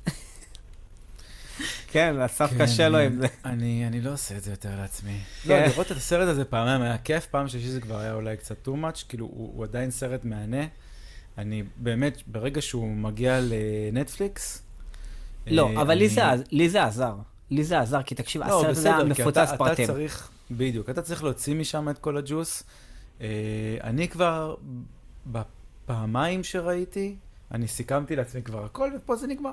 כן, 1.92 2.20
אסף 2.20 2.50
כן, 2.50 2.58
קשה 2.58 2.88
לו 2.88 2.98
עם 2.98 3.16
זה. 3.16 3.26
אני 3.44 3.86
אני 3.86 4.00
לא 4.00 4.12
עושה 4.12 4.36
את 4.36 4.42
זה 4.42 4.50
יותר 4.50 4.76
לעצמי. 4.76 5.18
כן. 5.42 5.48
לא, 5.48 5.66
לראות 5.66 5.92
את 5.92 5.96
הסרט 5.96 6.28
הזה 6.28 6.44
פעמיים 6.44 6.82
היה 6.82 6.98
כיף, 6.98 7.26
פעם 7.26 7.48
שלישית 7.48 7.70
זה 7.70 7.80
כבר 7.80 7.98
היה 7.98 8.12
אולי 8.12 8.36
קצת 8.36 8.68
too 8.68 8.70
much, 8.70 9.04
כאילו, 9.08 9.26
הוא 9.26 9.52
הוא 9.54 9.64
עדיין 9.64 9.90
סרט 9.90 10.24
מהנה. 10.24 10.66
אני 11.38 11.62
באמת, 11.76 12.22
ברגע 12.26 12.62
שהוא 12.62 12.88
מגיע 12.88 13.40
לנטפליקס... 13.42 14.67
לא, 15.50 15.68
אה, 15.76 15.82
אבל 15.82 15.94
לי 15.94 16.04
אני- 16.04 16.08
זה 16.14 16.22
לי 16.50 16.68
זה 16.68 16.84
עזר. 16.84 17.14
לי 17.50 17.64
זה 17.64 17.78
עזר, 17.80 18.02
כי 18.02 18.14
תקשיב, 18.14 18.42
לא, 18.42 18.58
הסרט 18.60 18.70
הזה 18.76 18.94
היה 18.96 19.04
מפוצץ 19.04 19.28
אתה- 19.38 19.44
אתה 19.44 19.56
פרטים. 19.56 19.86
צריך, 19.86 20.28
בדיוק, 20.50 20.90
אתה 20.90 21.02
צריך 21.02 21.24
להוציא 21.24 21.54
משם 21.54 21.88
את 21.88 21.98
כל 21.98 22.16
הג'וס. 22.16 22.62
אה, 23.20 23.26
אני 23.84 24.08
כבר, 24.08 24.54
בפעמיים 25.26 26.44
שראיתי, 26.44 27.16
אני 27.52 27.68
סיכמתי 27.68 28.16
לעצמי 28.16 28.42
כבר 28.42 28.64
הכל, 28.64 28.90
ופה 28.96 29.16
זה 29.16 29.26
נגמר. 29.26 29.50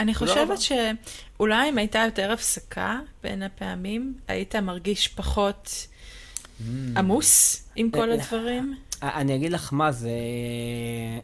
אני 0.00 0.14
חושבת. 0.14 0.58
שאולי 0.60 1.68
אם 1.68 1.78
הייתה 1.78 1.98
יותר 2.04 2.32
הפסקה 2.32 3.00
בין 3.22 3.42
הפעמים, 3.42 4.14
היית 4.28 4.56
מרגיש 4.56 5.08
פחות 5.08 5.86
Mm. 6.60 6.62
עמוס 6.96 7.62
עם 7.76 7.90
כל 7.90 8.10
אה, 8.10 8.14
הדברים. 8.14 8.74
אני 9.02 9.34
אגיד 9.36 9.52
לך 9.52 9.72
מה 9.72 9.92
זה, 9.92 10.10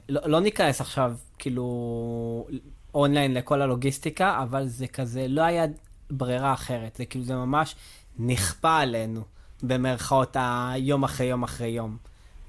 לא, 0.08 0.20
לא 0.24 0.40
ניכנס 0.40 0.80
עכשיו, 0.80 1.12
כאילו, 1.38 2.46
אונליין 2.94 3.34
לכל 3.34 3.62
הלוגיסטיקה, 3.62 4.42
אבל 4.42 4.66
זה 4.66 4.86
כזה, 4.86 5.28
לא 5.28 5.42
היה 5.42 5.64
ברירה 6.10 6.52
אחרת. 6.52 6.96
זה 6.96 7.04
כאילו, 7.04 7.24
זה 7.24 7.34
ממש 7.34 7.74
נכפה 8.18 8.78
עלינו, 8.78 9.22
במרכאות, 9.62 10.36
היום 10.40 11.04
אחרי 11.04 11.26
יום 11.26 11.42
אחרי 11.42 11.68
יום. 11.68 11.96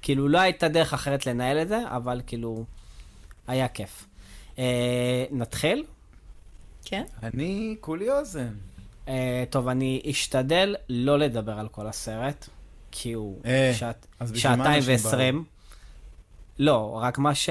כאילו, 0.02 0.28
לא 0.28 0.38
הייתה 0.38 0.68
דרך 0.68 0.94
אחרת 0.94 1.26
לנהל 1.26 1.62
את 1.62 1.68
זה, 1.68 1.78
אבל 1.88 2.20
כאילו, 2.26 2.64
היה 3.46 3.68
כיף. 3.68 4.06
אה, 4.58 5.24
נתחיל? 5.30 5.84
כן. 6.84 7.04
אני 7.22 7.76
כולי 7.80 8.10
אוזן. 8.10 8.54
אה, 9.08 9.44
טוב, 9.50 9.68
אני 9.68 10.02
אשתדל 10.10 10.76
לא 10.88 11.18
לדבר 11.18 11.58
על 11.58 11.68
כל 11.68 11.86
הסרט, 11.86 12.48
כי 12.90 13.12
הוא 13.12 13.40
אה, 13.44 13.72
שעת, 13.74 14.06
שעתיים 14.34 14.82
ועשרים. 14.86 15.44
לא, 16.58 16.98
רק 17.02 17.18
מה 17.18 17.34
ש... 17.34 17.48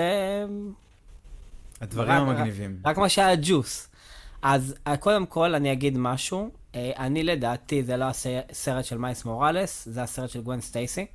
הדברים 1.83 2.09
רק- 2.11 2.21
המגניבים. 2.37 2.79
רק 2.85 2.97
מה 2.97 3.09
שהיה 3.09 3.35
ג'וס. 3.41 3.89
אז 4.41 4.75
אה, 4.87 4.97
קודם 4.97 5.25
כל 5.25 5.55
אני 5.55 5.71
אגיד 5.71 5.97
משהו. 5.97 6.49
אה, 6.75 6.91
אני 6.97 7.23
לדעתי, 7.23 7.83
זה 7.83 7.97
לא 7.97 8.05
הסרט 8.05 8.85
של 8.85 8.97
מייס 8.97 9.25
מוראלס, 9.25 9.87
זה 9.91 10.03
הסרט 10.03 10.29
של 10.29 10.41
גווין 10.41 10.61
סטייסי. 10.61 11.05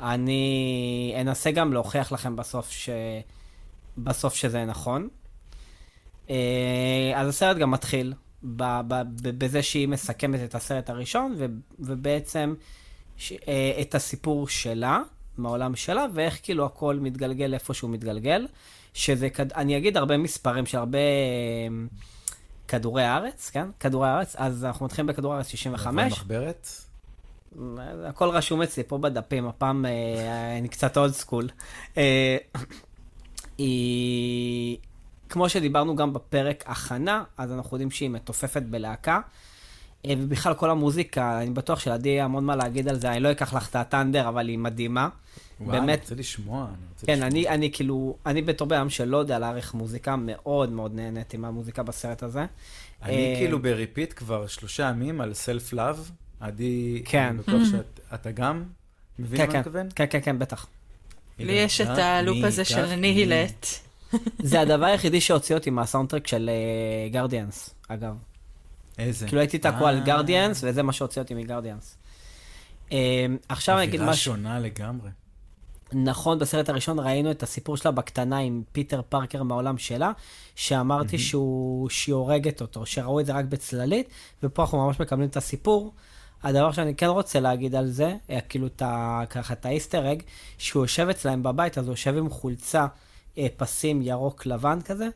אני 0.00 1.14
אנסה 1.20 1.50
גם 1.50 1.72
להוכיח 1.72 2.12
לכם 2.12 2.36
בסוף, 2.36 2.70
ש... 2.70 2.88
בסוף 3.98 4.34
שזה 4.34 4.64
נכון. 4.64 5.08
אה, 6.30 6.36
אז 7.14 7.28
הסרט 7.28 7.56
גם 7.56 7.70
מתחיל 7.70 8.14
בזה 9.22 9.62
שהיא 9.62 9.88
מסכמת 9.88 10.40
את 10.44 10.54
הסרט 10.54 10.90
הראשון, 10.90 11.34
ו- 11.38 11.46
ובעצם 11.78 12.54
ש- 13.16 13.32
את 13.80 13.94
הסיפור 13.94 14.48
שלה, 14.48 15.00
מהעולם 15.38 15.76
שלה, 15.76 16.06
ואיך 16.14 16.40
כאילו 16.42 16.66
הכל 16.66 16.98
מתגלגל 17.00 17.54
איפה 17.54 17.74
שהוא 17.74 17.90
מתגלגל. 17.90 18.46
שזה, 18.94 19.28
אני 19.54 19.76
אגיד 19.76 19.96
הרבה 19.96 20.16
מספרים 20.16 20.66
של 20.66 20.78
הרבה 20.78 20.98
אה, 20.98 21.68
כדורי 22.68 23.02
הארץ, 23.02 23.50
כן? 23.50 23.66
כדורי 23.80 24.08
הארץ, 24.08 24.36
אז 24.38 24.64
אנחנו 24.64 24.86
מתחילים 24.86 25.06
בכדור 25.06 25.34
הארץ 25.34 25.46
65. 25.46 26.12
מחברת? 26.12 26.68
הכל 28.04 28.28
רשום 28.28 28.62
אצלי 28.62 28.82
פה 28.82 28.98
בדפים, 28.98 29.46
הפעם 29.46 29.86
אה, 29.86 30.58
אני 30.58 30.68
קצת 30.68 30.96
אולד 30.96 31.12
סקול. 31.12 31.48
אה, 31.96 32.36
היא, 33.58 34.78
כמו 35.28 35.48
שדיברנו 35.48 35.96
גם 35.96 36.12
בפרק 36.12 36.64
הכנה, 36.66 37.24
אז 37.36 37.52
אנחנו 37.52 37.76
יודעים 37.76 37.90
שהיא 37.90 38.10
מתופפת 38.10 38.62
בלהקה. 38.62 39.20
אה, 40.06 40.14
ובכלל 40.18 40.54
כל 40.54 40.70
המוזיקה, 40.70 41.42
אני 41.42 41.50
בטוח 41.50 41.80
שלעדי 41.80 42.08
יהיה 42.08 42.24
המון 42.24 42.44
מה 42.44 42.56
להגיד 42.56 42.88
על 42.88 43.00
זה, 43.00 43.12
אני 43.12 43.20
לא 43.20 43.30
אקח 43.30 43.54
לך 43.54 43.68
את 43.70 43.76
הטנדר, 43.76 44.28
אבל 44.28 44.48
היא 44.48 44.58
מדהימה. 44.58 45.08
וואו, 45.60 45.70
אני 45.70 45.80
באמת. 45.80 46.00
רוצה 46.00 46.14
לשמוע. 46.14 46.66
אני 46.66 46.76
רוצה 46.92 47.06
כן, 47.06 47.12
לשמוע. 47.12 47.28
אני, 47.28 47.48
אני 47.48 47.72
כאילו, 47.72 48.16
אני 48.26 48.42
בתור 48.42 48.68
בן 48.68 48.76
אדם 48.76 48.90
שלא 48.90 49.16
יודע 49.16 49.38
להעריך 49.38 49.74
מוזיקה, 49.74 50.16
מאוד 50.16 50.70
מאוד 50.72 50.94
נהניתי 50.94 51.36
מהמוזיקה 51.36 51.82
בסרט 51.82 52.22
הזה. 52.22 52.46
אני 53.02 53.32
אה, 53.32 53.34
כאילו 53.38 53.62
ב-repeat 53.62 54.12
כבר 54.16 54.46
שלושה 54.46 54.82
ימים 54.82 55.20
על 55.20 55.34
Self 55.34 55.72
Love. 55.72 56.10
עדי, 56.40 57.02
כן. 57.04 57.26
אני 57.26 57.38
בטוח 57.38 57.62
שאתה 58.10 58.30
גם 58.30 58.64
מבין 59.18 59.40
כן, 59.40 59.46
מה 59.46 59.52
כן, 59.52 59.52
אני 59.52 59.60
מתכוון? 59.60 59.88
כן, 59.94 60.04
כן, 60.10 60.20
כן, 60.22 60.38
בטח. 60.38 60.66
לי 61.38 61.52
יש 61.52 61.80
את 61.80 61.98
הלופ 61.98 62.44
הזה 62.44 62.64
של 62.64 62.84
האנניהילייט. 62.84 63.66
זה 64.38 64.60
הדבר 64.60 64.86
היחידי 64.86 65.20
שהוציא 65.20 65.54
אותי 65.54 65.70
מה-soundtrack 65.70 66.26
של 66.26 66.50
גרדיאנס, 67.10 67.74
אגב. 67.88 68.14
איזה? 68.98 69.26
כאילו 69.26 69.40
הייתי 69.40 69.58
תקוע 69.58 69.90
על 69.90 69.98
אה, 69.98 70.04
גרדיאנס, 70.04 70.64
וזה 70.64 70.82
מה 70.82 70.92
שהוציא 70.92 71.22
אותי 71.22 71.34
מגרדיאנס. 71.34 71.96
אה, 72.92 73.26
עכשיו 73.48 73.76
אני 73.76 73.84
אגיד 73.84 73.94
אווירה 74.00 74.12
משהו, 74.12 74.32
שונה 74.32 74.60
לגמרי. 74.60 75.10
נכון, 75.92 76.38
בסרט 76.38 76.68
הראשון 76.68 76.98
ראינו 76.98 77.30
את 77.30 77.42
הסיפור 77.42 77.76
שלה 77.76 77.90
בקטנה 77.90 78.38
עם 78.38 78.62
פיטר 78.72 79.02
פארקר 79.08 79.42
מהעולם 79.42 79.78
שלה, 79.78 80.12
שאמרתי 80.54 81.18
שהוא, 81.18 81.90
שהיא 81.90 82.14
הורגת 82.14 82.60
אותו, 82.60 82.86
שראו 82.86 83.20
את 83.20 83.26
זה 83.26 83.32
רק 83.32 83.44
בצללית, 83.44 84.08
ופה 84.42 84.62
אנחנו 84.62 84.86
ממש 84.86 85.00
מקבלים 85.00 85.28
את 85.28 85.36
הסיפור. 85.36 85.94
הדבר 86.42 86.72
שאני 86.72 86.94
כן 86.94 87.06
רוצה 87.06 87.40
להגיד 87.40 87.74
על 87.74 87.90
זה, 87.90 88.16
אה, 88.30 88.40
כאילו 88.40 88.66
את 88.66 88.82
ה, 88.82 89.22
ככה 89.30 89.54
את 89.54 89.66
האיסטר 89.66 90.12
אג, 90.12 90.22
שהוא 90.58 90.84
יושב 90.84 91.08
אצלהם 91.08 91.42
בבית, 91.42 91.78
אז 91.78 91.86
הוא 91.86 91.92
יושב 91.92 92.16
עם 92.16 92.30
חולצה, 92.30 92.86
אה, 93.38 93.46
פסים 93.56 94.02
ירוק 94.02 94.46
לבן 94.46 94.78
כזה, 94.80 95.08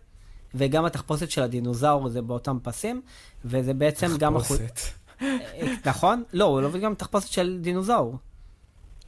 וגם 0.54 0.84
התחפושת 0.84 1.30
של 1.30 1.42
הדינוזאור 1.42 2.08
זה 2.08 2.22
באותם 2.22 2.58
פסים, 2.62 3.02
וזה 3.44 3.74
בעצם 3.74 4.16
גם... 4.18 4.38
תחפושת. 4.38 4.78
אה, 5.22 5.74
נכון? 5.86 6.22
לא, 6.32 6.44
הוא 6.44 6.60
לובש 6.60 6.80
גם 6.80 6.94
תחפושת 6.94 7.28
של 7.28 7.58
דינוזאור. 7.60 8.16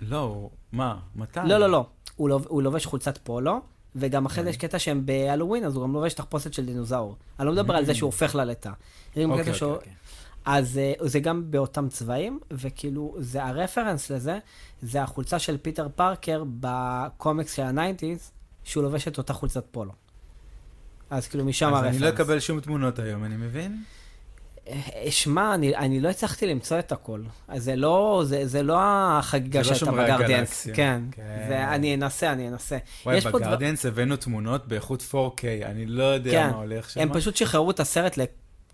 לא, 0.00 0.50
מה? 0.72 0.98
מתי? 1.16 1.40
לא, 1.44 1.58
לא, 1.58 1.66
לא. 1.66 1.86
הוא, 2.16 2.28
לוב, 2.28 2.46
הוא 2.48 2.62
לובש 2.62 2.86
חולצת 2.86 3.18
פולו, 3.18 3.60
וגם 3.96 4.26
אחרי 4.26 4.44
זה 4.44 4.50
יש 4.50 4.56
קטע 4.56 4.78
שהם 4.78 5.06
בהלואוין, 5.06 5.64
אז 5.64 5.76
הוא 5.76 5.82
גם 5.82 5.92
לובש 5.92 6.14
תחפושת 6.14 6.54
של 6.54 6.66
דינוזאור. 6.66 7.16
אני 7.38 7.46
לא 7.46 7.52
מדבר 7.52 7.76
על 7.76 7.84
זה 7.84 7.94
שהוא 7.94 8.08
הופך 8.08 8.34
ללטה. 8.34 8.72
אוקיי, 9.16 9.24
אוקיי. 9.24 9.62
אוקיי. 9.62 9.92
אז 10.44 10.78
אה, 10.78 10.92
זה 11.00 11.20
גם 11.20 11.50
באותם 11.50 11.88
צבעים, 11.88 12.40
וכאילו, 12.50 13.16
זה 13.18 13.44
הרפרנס 13.44 14.10
לזה, 14.10 14.38
זה 14.82 15.02
החולצה 15.02 15.38
של 15.38 15.56
פיטר 15.56 15.88
פארקר 15.96 16.44
בקומיקס 16.60 17.54
של 17.56 17.62
ה-nineties, 17.62 18.30
שהוא 18.64 18.82
לובש 18.82 19.08
את 19.08 19.18
אותה 19.18 19.32
חולצת 19.32 19.64
פולו. 19.70 19.92
אז 21.10 21.28
כאילו, 21.28 21.44
משם 21.44 21.66
אז 21.66 21.72
הרפרנס. 21.74 21.94
אני 21.96 22.02
לא 22.02 22.08
אקבל 22.08 22.40
שום 22.40 22.60
תמונות 22.60 22.98
היום, 22.98 23.24
אני 23.24 23.36
מבין? 23.36 23.82
אה, 24.68 24.76
שמע, 25.10 25.54
אני, 25.54 25.76
אני 25.76 26.00
לא 26.00 26.08
הצלחתי 26.08 26.46
למצוא 26.46 26.78
את 26.78 26.92
הכל. 26.92 27.22
אז 27.48 27.64
זה 27.64 27.76
לא, 27.76 28.22
זה, 28.26 28.46
זה 28.46 28.62
לא 28.62 28.76
החגיגה 28.82 29.58
לא 29.58 29.64
שהייתה 29.64 29.78
שומרי 29.86 30.04
בגרדיאנס. 30.04 30.66
כן. 30.74 31.02
כן. 31.12 31.44
זה, 31.48 31.68
אני 31.74 31.94
אנסה, 31.94 32.32
אני 32.32 32.48
אנסה. 32.48 32.78
וואי, 33.06 33.20
פה 33.20 33.28
דבר- 33.30 33.38
בגרדיאנס 33.38 33.86
הבאנו 33.86 34.16
תמונות 34.16 34.68
באיכות 34.68 35.02
4K, 35.12 35.14
אני 35.64 35.86
לא 35.86 36.02
יודע 36.02 36.30
כן. 36.30 36.50
מה 36.50 36.56
הולך 36.56 36.90
שם. 36.90 37.00
הם 37.00 37.12
פשוט 37.14 37.36
שחררו 37.36 37.70
את 37.70 37.80
הסרט, 37.80 38.18
ל, 38.18 38.22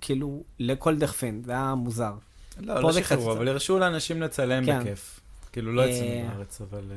כאילו, 0.00 0.42
לכל 0.58 0.96
דכפין, 0.98 1.42
זה 1.46 1.52
היה 1.52 1.74
מוזר. 1.74 2.12
לא, 2.60 2.80
לא 2.82 2.92
שחררו, 2.92 3.32
אבל 3.32 3.48
הרשו 3.48 3.78
לאנשים 3.78 4.22
לצלם 4.22 4.66
כן. 4.66 4.80
בכיף. 4.80 5.20
כאילו, 5.52 5.72
לא 5.72 5.82
אה, 5.82 6.24
בארץ, 6.34 6.60
אבל 6.70 6.84
אה, 6.90 6.96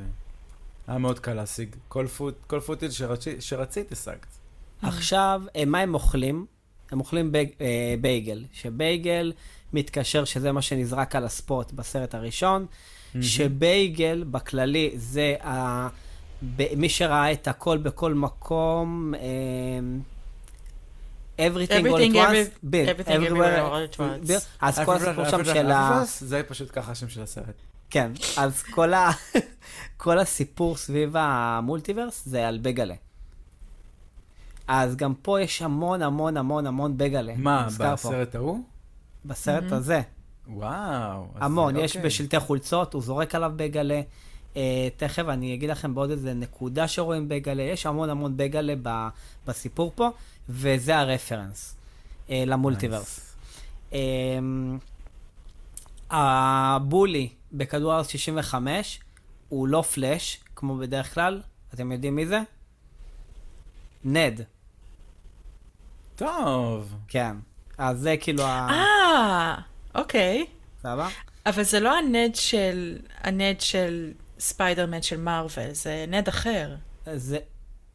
היה 0.88 0.98
מאוד 0.98 1.18
קל 1.18 1.34
להשיג. 1.34 1.68
כל 1.88 2.06
פוט- 2.16 2.46
כל 2.46 2.60
פוטיל 2.60 2.90
שרצי- 2.90 3.40
שרצית, 3.40 3.92
השגת. 3.92 4.26
עכשיו, 4.82 5.42
אה, 5.56 5.64
מה 5.64 5.78
הם 5.78 5.94
אוכלים? 5.94 6.46
הם 6.90 7.00
אוכלים 7.00 7.32
בייג, 7.32 7.48
אה, 7.60 7.94
בייגל, 8.00 8.44
שבייגל 8.52 9.32
מתקשר 9.72 10.24
שזה 10.24 10.52
מה 10.52 10.62
שנזרק 10.62 11.16
על 11.16 11.24
הספוט 11.24 11.72
בסרט 11.72 12.14
הראשון, 12.14 12.66
שבייגל 13.20 14.24
בכללי 14.30 14.90
זה 14.94 15.34
ה... 15.44 15.88
ב- 16.56 16.74
מי 16.76 16.88
שראה 16.88 17.32
את 17.32 17.48
הכל 17.48 17.78
בכל 17.78 18.14
מקום, 18.14 19.14
אה, 19.14 19.20
everything 21.48 21.84
all 21.84 22.12
at 22.12 22.14
once, 22.14 22.64
everything 22.64 23.08
everywhere 23.08 23.60
all 23.60 23.94
at 23.94 23.98
once. 23.98 24.32
אז 24.60 24.78
כל 24.84 24.96
הסיפור 24.96 25.24
שם 25.30 25.44
של 25.44 25.70
ה... 25.70 26.02
זה 26.18 26.42
פשוט 26.42 26.68
ככה 26.72 26.92
השם 26.92 27.08
של 27.08 27.22
הסרט. 27.22 27.54
כן, 27.90 28.12
אז. 28.36 28.62
כל 29.96 30.18
הסיפור 30.22 30.76
סביב 30.76 31.16
המולטיברס 31.18 32.22
זה 32.26 32.48
על 32.48 32.58
בגלה. 32.58 32.94
אז 34.72 34.96
גם 34.96 35.14
פה 35.14 35.40
יש 35.40 35.62
המון 35.62 36.02
המון 36.02 36.36
המון 36.36 36.66
המון 36.66 36.98
בגלה. 36.98 37.32
מה, 37.36 37.68
פה. 37.78 37.92
בסרט 37.92 38.34
ההוא? 38.34 38.58
בסרט 39.24 39.72
הזה. 39.72 40.00
וואו. 40.48 41.26
המון, 41.34 41.76
יש 41.76 41.96
אוקיי. 41.96 42.08
בשלטי 42.08 42.40
חולצות, 42.40 42.94
הוא 42.94 43.02
זורק 43.02 43.34
עליו 43.34 43.52
בגלה. 43.56 44.00
אה, 44.56 44.88
תכף 44.96 45.24
אני 45.28 45.54
אגיד 45.54 45.70
לכם 45.70 45.94
בעוד 45.94 46.10
איזה 46.10 46.34
נקודה 46.34 46.88
שרואים 46.88 47.28
בגלה, 47.28 47.62
יש 47.62 47.86
המון 47.86 48.10
המון 48.10 48.36
בגלה 48.36 48.74
ב, 48.82 49.08
בסיפור 49.46 49.92
פה, 49.94 50.08
וזה 50.48 50.98
הרפרנס 50.98 51.76
אה, 52.30 52.44
למולטיברס. 52.46 53.36
אה, 53.92 53.98
הבולי 56.10 57.28
בכדור 57.52 57.92
הארץ 57.92 58.08
65 58.08 59.00
הוא 59.48 59.68
לא 59.68 59.82
פלאש, 59.82 60.40
כמו 60.56 60.76
בדרך 60.76 61.14
כלל, 61.14 61.40
אתם 61.74 61.92
יודעים 61.92 62.16
מי 62.16 62.26
זה? 62.26 62.40
נד, 64.04 64.40
טוב. 66.20 66.94
כן. 67.08 67.36
אז 67.78 67.98
זה 67.98 68.16
כאילו 68.20 68.42
ה... 68.42 68.68
אה, 68.70 69.54
אוקיי. 69.94 70.46
סבבה? 70.82 71.08
אבל 71.46 71.62
זה 71.62 71.80
לא 71.80 71.98
הנד 71.98 72.34
של, 72.34 72.98
הנד 73.20 73.60
של 73.60 74.12
ספיידרמן 74.38 75.02
של 75.02 75.20
מארוול, 75.20 75.72
זה 75.72 76.04
נד 76.08 76.28
אחר. 76.28 76.74
זה... 77.14 77.38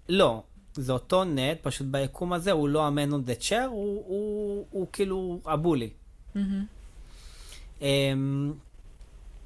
לא, 0.09 0.43
זה 0.73 0.93
אותו 0.93 1.23
נט, 1.23 1.57
פשוט 1.61 1.87
ביקום 1.91 2.33
הזה 2.33 2.51
הוא 2.51 2.69
לא 2.69 2.87
ה-man 2.87 3.11
on 3.11 3.29
the 3.29 3.49
chair, 3.49 3.65
הוא, 3.65 4.87
כאילו 4.93 5.39
הבולי. 5.45 5.89
מהמם. 6.35 6.65
Um, 7.79 7.83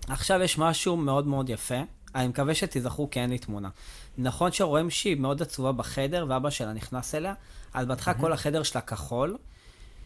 עכשיו 0.07 0.41
יש 0.41 0.57
משהו 0.57 0.97
מאוד 0.97 1.27
מאוד 1.27 1.49
יפה, 1.49 1.79
אני 2.15 2.27
מקווה 2.27 2.55
שתיזכרו 2.55 3.09
כי 3.09 3.19
אין 3.19 3.29
לי 3.29 3.37
תמונה. 3.37 3.69
נכון 4.17 4.51
שרואים 4.51 4.89
שהיא 4.89 5.17
מאוד 5.17 5.41
עצובה 5.41 5.71
בחדר 5.71 6.25
ואבא 6.29 6.49
שלה 6.49 6.73
נכנס 6.73 7.15
אליה, 7.15 7.33
אז 7.73 7.85
בהתחלה 7.85 8.13
כל 8.13 8.33
החדר 8.33 8.63
שלה 8.63 8.81
כחול, 8.81 9.37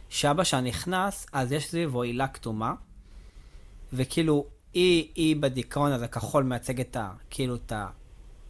כשאבא 0.10 0.44
שלה 0.44 0.62
נכנס, 0.62 1.28
אז 1.34 1.52
יש 1.52 1.70
סביבו 1.70 2.02
הילה 2.02 2.28
כתומה, 2.28 2.74
וכאילו 3.94 4.46
היא, 4.74 5.08
היא 5.16 5.36
בדיכאון 5.36 5.92
הזה, 5.92 6.08
כחול 6.08 6.44
מייצג 6.44 6.80
את 6.80 6.96
ה... 6.96 7.12
כאילו 7.30 7.56
את 7.56 7.74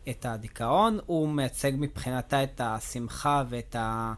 את 0.09 0.25
הדיכאון, 0.25 0.99
הוא 1.05 1.29
מייצג 1.29 1.71
מבחינתה 1.77 2.43
את 2.43 2.61
השמחה 2.63 3.43
ואת 3.49 3.75
ה... 3.75 4.13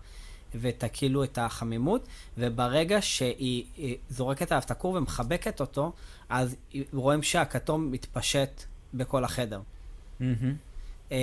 ואת 0.56 0.84
ה, 0.84 0.88
כאילו 0.88 1.24
את 1.24 1.38
החמימות, 1.38 2.08
וברגע 2.38 3.02
שהיא 3.02 3.66
זורקת 4.10 4.52
עליו 4.52 4.64
את 4.66 4.72
הכור 4.72 4.94
ומחבקת 4.96 5.62
אותו, 5.62 5.94
אז 6.30 6.56
רואים 6.94 7.24
שהכתום 7.24 7.92
מתפשט 7.92 8.64
בכל 8.94 9.24
החדר. 9.24 9.62
Mm-hmm. 10.22 11.14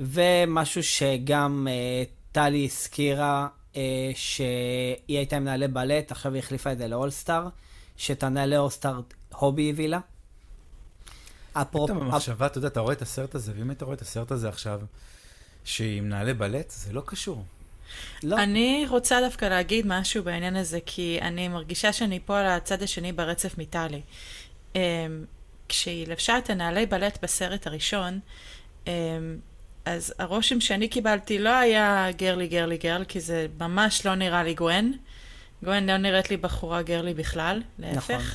ומשהו 0.00 0.82
שגם 0.82 1.68
אה, 1.70 2.02
טלי 2.32 2.64
הזכירה, 2.64 3.48
אה, 3.76 4.10
שהיא 4.14 5.18
הייתה 5.18 5.36
עם 5.36 5.44
נעלי 5.44 5.68
בלט, 5.68 6.12
עכשיו 6.12 6.34
היא 6.34 6.38
החליפה 6.42 6.72
את 6.72 6.78
זה 6.78 6.88
לאולסטאר, 6.88 7.48
שאת 7.96 8.22
הנעלי 8.22 8.56
אולסטאר 8.56 9.00
הובי 9.34 9.70
הביא 9.70 9.88
לה. 9.88 10.00
פתאום 11.64 12.00
במחשבה, 12.00 12.46
אתה 12.46 12.58
יודע, 12.58 12.68
אתה 12.68 12.80
רואה 12.80 12.92
את 12.92 13.02
הסרט 13.02 13.34
הזה, 13.34 13.52
ואם 13.56 13.70
היית 13.70 13.82
רואה 13.82 13.94
את 13.94 14.02
הסרט 14.02 14.30
הזה 14.30 14.48
עכשיו, 14.48 14.80
שהיא 15.64 15.98
עם 15.98 16.08
נעלי 16.08 16.34
בלט, 16.34 16.70
זה 16.70 16.92
לא 16.92 17.02
קשור. 17.06 17.44
לא. 18.22 18.42
אני 18.42 18.86
רוצה 18.88 19.20
דווקא 19.20 19.44
להגיד 19.44 19.86
משהו 19.88 20.24
בעניין 20.24 20.56
הזה, 20.56 20.78
כי 20.86 21.18
אני 21.22 21.48
מרגישה 21.48 21.92
שאני 21.92 22.20
פה 22.24 22.38
על 22.38 22.46
הצד 22.46 22.82
השני 22.82 23.12
ברצף 23.12 23.58
מטלי. 23.58 24.00
אמ, 24.74 24.80
כשהיא 25.68 26.06
לבשה 26.06 26.38
את 26.38 26.50
הנעלי 26.50 26.86
בלט 26.86 27.18
בסרט 27.22 27.66
הראשון, 27.66 28.20
אמ, 28.86 28.92
אז 29.88 30.14
הרושם 30.18 30.60
שאני 30.60 30.88
קיבלתי 30.88 31.38
לא 31.38 31.48
היה 31.48 32.06
גרלי 32.16 32.46
גרלי 32.46 32.76
גרל, 32.76 33.04
כי 33.04 33.20
זה 33.20 33.46
ממש 33.60 34.06
לא 34.06 34.14
נראה 34.14 34.42
לי 34.42 34.54
גווין. 34.54 34.92
גווין 35.62 35.86
לא 35.86 35.96
נראית 35.96 36.30
לי 36.30 36.36
בחורה 36.36 36.82
גרלי 36.82 37.14
בכלל, 37.14 37.62
להפך. 37.78 38.10
נכון. 38.10 38.26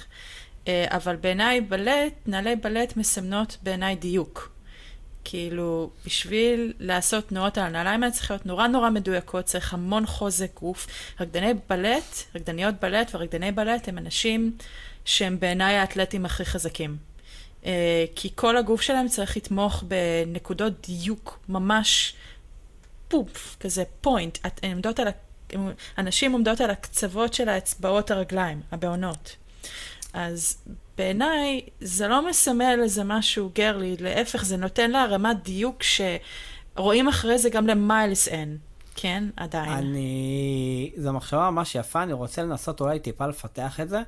אה, 0.67 0.85
אבל 0.87 1.15
בעיניי 1.15 1.61
בלט, 1.61 2.13
נעלי 2.25 2.55
בלט 2.55 2.97
מסמנות 2.97 3.57
בעיניי 3.63 3.95
דיוק. 3.95 4.51
כאילו, 5.23 5.89
בשביל 6.05 6.73
לעשות 6.79 7.27
תנועות 7.27 7.57
על 7.57 7.63
הנעליים 7.63 8.03
האלה 8.03 8.13
צריך 8.13 8.31
להיות 8.31 8.45
נורא 8.45 8.67
נורא 8.67 8.89
מדויקות, 8.89 9.45
צריך 9.45 9.73
המון 9.73 10.05
חוזק 10.05 10.59
גוף. 10.59 10.87
רקדני 11.19 11.53
בלט, 11.69 12.23
רקדניות 12.35 12.75
בלט 12.81 13.15
ורקדני 13.15 13.51
בלט 13.51 13.87
הם 13.87 13.97
אנשים 13.97 14.57
שהם 15.05 15.39
בעיניי 15.39 15.75
האתלטים 15.75 16.25
הכי 16.25 16.45
חזקים. 16.45 17.12
Uh, 17.63 17.65
כי 18.15 18.29
כל 18.35 18.57
הגוף 18.57 18.81
שלהם 18.81 19.07
צריך 19.07 19.37
לתמוך 19.37 19.83
בנקודות 19.87 20.73
דיוק 20.87 21.39
ממש 21.49 22.13
פופ, 23.07 23.57
כזה 23.59 23.83
פוינט. 24.01 24.37
עומדות 24.63 24.99
על, 24.99 25.07
הנשים 25.97 26.31
עומדות 26.31 26.61
על 26.61 26.69
הקצוות 26.69 27.33
של 27.33 27.49
האצבעות 27.49 28.11
הרגליים, 28.11 28.61
הבעונות. 28.71 29.35
אז 30.13 30.57
בעיניי 30.97 31.61
זה 31.81 32.07
לא 32.07 32.29
מסמל 32.29 32.79
איזה 32.83 33.03
משהו 33.03 33.51
גרלי, 33.55 33.95
להפך, 33.99 34.43
זה 34.43 34.57
נותן 34.57 34.91
לה 34.91 35.05
רמת 35.05 35.43
דיוק 35.43 35.83
שרואים 35.83 37.07
אחרי 37.07 37.37
זה 37.37 37.49
גם 37.49 37.67
למיילס 37.67 38.27
אין. 38.27 38.57
כן, 38.95 39.23
עדיין. 39.37 39.71
אני... 39.71 40.91
זו 40.97 41.13
מחשבה 41.13 41.49
ממש 41.49 41.75
יפה, 41.75 42.03
אני 42.03 42.13
רוצה 42.13 42.43
לנסות 42.43 42.81
אולי 42.81 42.99
טיפה 42.99 43.27
לפתח 43.27 43.79
את 43.79 43.89
זה. 43.89 44.01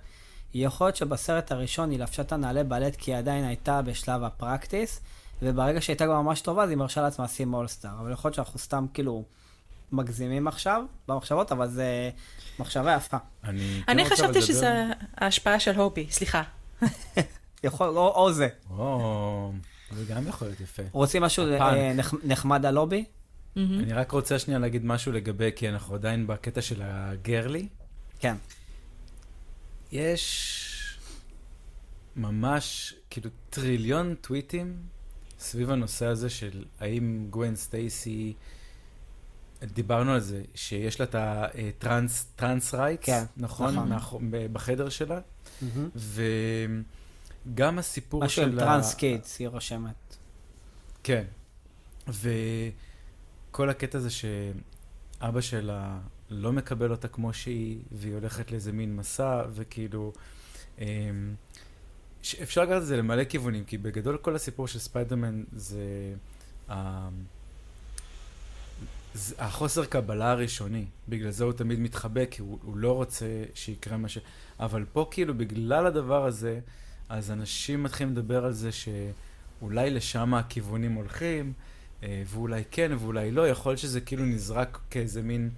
יכול 0.63 0.87
להיות 0.87 0.95
שבסרט 0.95 1.51
הראשון 1.51 1.91
היא 1.91 1.99
לבשה 1.99 2.21
את 2.21 2.31
הנעלי 2.31 2.63
בלט 2.63 2.95
כי 2.95 3.11
היא 3.11 3.17
עדיין 3.17 3.45
הייתה 3.45 3.81
בשלב 3.81 4.23
הפרקטיס, 4.23 5.01
וברגע 5.41 5.81
שהייתה 5.81 6.05
כבר 6.05 6.21
ממש 6.21 6.41
טובה 6.41 6.63
אז 6.63 6.69
היא 6.69 6.77
מרשה 6.77 7.01
לעצמה 7.01 7.25
לשים 7.25 7.53
אולסטאר. 7.53 7.89
אבל 7.99 8.11
יכול 8.11 8.29
להיות 8.29 8.35
שאנחנו 8.35 8.59
סתם 8.59 8.85
כאילו 8.93 9.23
מגזימים 9.91 10.47
עכשיו 10.47 10.83
במחשבות, 11.07 11.51
אבל 11.51 11.67
זה 11.67 12.09
מחשבה 12.59 12.95
יפה. 12.95 13.17
אני, 13.43 13.81
אני 13.87 14.05
חשבתי 14.05 14.41
שזה 14.41 14.85
ההשפעה 15.17 15.59
של 15.59 15.75
הובי, 15.75 16.07
סליחה. 16.09 16.43
יכול, 17.63 17.87
או, 17.87 18.07
או 18.15 18.33
זה. 18.33 18.47
או, 18.69 19.51
זה 19.91 20.13
גם 20.13 20.27
יכול 20.27 20.47
להיות 20.47 20.59
יפה. 20.59 20.83
רוצים 20.91 21.23
משהו 21.23 21.45
אה, 21.45 21.93
נחמד 22.23 22.65
על 22.65 22.77
הובי? 22.77 23.05
אני 23.57 23.93
רק 23.93 24.11
רוצה 24.11 24.39
שנייה 24.39 24.59
להגיד 24.59 24.85
משהו 24.85 25.11
לגבי, 25.11 25.51
כי 25.55 25.69
אנחנו 25.69 25.95
עדיין 25.95 26.27
בקטע 26.27 26.61
של 26.61 26.81
הגרלי. 26.83 27.67
כן. 28.19 28.35
יש 29.95 30.99
ממש, 32.15 32.93
כאילו, 33.09 33.29
טריליון 33.49 34.15
טוויטים 34.15 34.77
סביב 35.39 35.71
הנושא 35.71 36.05
הזה 36.05 36.29
של 36.29 36.65
האם 36.79 37.27
גווין 37.29 37.55
סטייסי, 37.55 38.33
דיברנו 39.63 40.11
על 40.11 40.19
זה, 40.19 40.43
שיש 40.55 40.99
לה 40.99 41.05
את 41.05 41.15
ה-trans, 41.17 42.25
trans 42.35 42.73
rights, 42.73 43.05
כן, 43.05 43.23
נכון? 43.37 43.93
נכון. 43.93 44.31
בחדר 44.31 44.89
שלה. 44.89 45.19
Mm-hmm. 45.19 45.99
וגם 47.47 47.79
הסיפור 47.79 48.27
של... 48.27 48.41
משהו 48.41 48.43
עם 48.43 48.59
טרנס 48.59 48.93
קידס, 48.93 49.39
היא 49.39 49.47
רושמת. 49.47 50.17
כן. 51.03 51.23
וכל 52.07 53.69
הקטע 53.69 53.97
הזה 53.97 54.09
שאבא 54.09 55.41
שלה 55.41 55.99
לא 56.29 56.53
מקבל 56.53 56.91
אותה 56.91 57.07
כמו 57.07 57.33
שהיא, 57.33 57.79
והיא 57.91 58.13
הולכת 58.13 58.51
לאיזה 58.51 58.71
מין 58.71 58.95
מסע, 58.95 59.43
וכאילו... 59.53 60.13
אמ, 60.79 60.85
אפשר 62.43 62.63
לקחת 62.63 62.77
את 62.81 62.85
זה 62.85 62.97
למלא 62.97 63.23
כיוונים, 63.23 63.63
כי 63.63 63.77
בגדול 63.77 64.17
כל 64.17 64.35
הסיפור 64.35 64.67
של 64.67 64.79
ספיידרמן 64.79 65.43
זה... 65.55 66.13
אמ, 66.69 66.75
החוסר 69.37 69.85
קבלה 69.85 70.31
הראשוני, 70.31 70.85
בגלל 71.09 71.31
זה 71.31 71.43
הוא 71.43 71.53
תמיד 71.53 71.79
מתחבא, 71.79 72.25
כי 72.25 72.41
הוא, 72.41 72.59
הוא 72.63 72.77
לא 72.77 72.91
רוצה 72.91 73.25
שיקרה 73.53 73.97
מה 73.97 74.09
ש... 74.09 74.17
אבל 74.59 74.85
פה 74.93 75.07
כאילו 75.11 75.33
בגלל 75.33 75.85
הדבר 75.85 76.25
הזה, 76.25 76.59
אז 77.09 77.31
אנשים 77.31 77.83
מתחילים 77.83 78.13
לדבר 78.13 78.45
על 78.45 78.53
זה 78.53 78.69
שאולי 78.71 79.89
לשם 79.89 80.33
הכיוונים 80.33 80.93
הולכים, 80.93 81.53
אה, 82.03 82.23
ואולי 82.27 82.63
כן 82.71 82.91
ואולי 82.99 83.31
לא, 83.31 83.47
יכול 83.49 83.69
להיות 83.69 83.79
שזה 83.79 84.01
כאילו 84.01 84.25
נזרק 84.25 84.79
כאיזה 84.89 85.21
מין... 85.21 85.49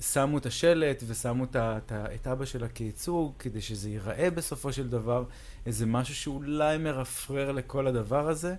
שמו 0.00 0.38
את 0.38 0.46
השלט 0.46 1.02
ושמו 1.06 1.44
את, 1.44 1.56
את, 1.56 1.92
את 1.92 2.26
אבא 2.26 2.44
שלה 2.44 2.68
כייצוג, 2.68 3.32
כדי 3.38 3.60
שזה 3.60 3.90
ייראה 3.90 4.30
בסופו 4.30 4.72
של 4.72 4.88
דבר 4.88 5.24
איזה 5.66 5.86
משהו 5.86 6.14
שאולי 6.14 6.78
מרפרר 6.78 7.52
לכל 7.52 7.86
הדבר 7.86 8.28
הזה. 8.28 8.54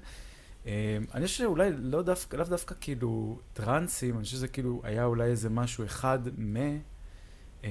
אמ, 0.66 0.72
אני 1.14 1.26
חושב 1.26 1.38
שאולי 1.38 1.70
לא 1.78 2.02
דווקא, 2.02 2.36
לאו 2.38 2.46
דווקא 2.46 2.76
כאילו 2.82 3.40
טרנסים, 3.54 4.16
אני 4.16 4.24
חושב 4.24 4.36
שזה 4.36 4.48
כאילו 4.48 4.82
היה 4.84 5.06
אולי 5.06 5.30
איזה 5.30 5.50
משהו 5.50 5.86
אחד 5.86 6.20
מ... 6.40 6.58
אמ, 7.64 7.70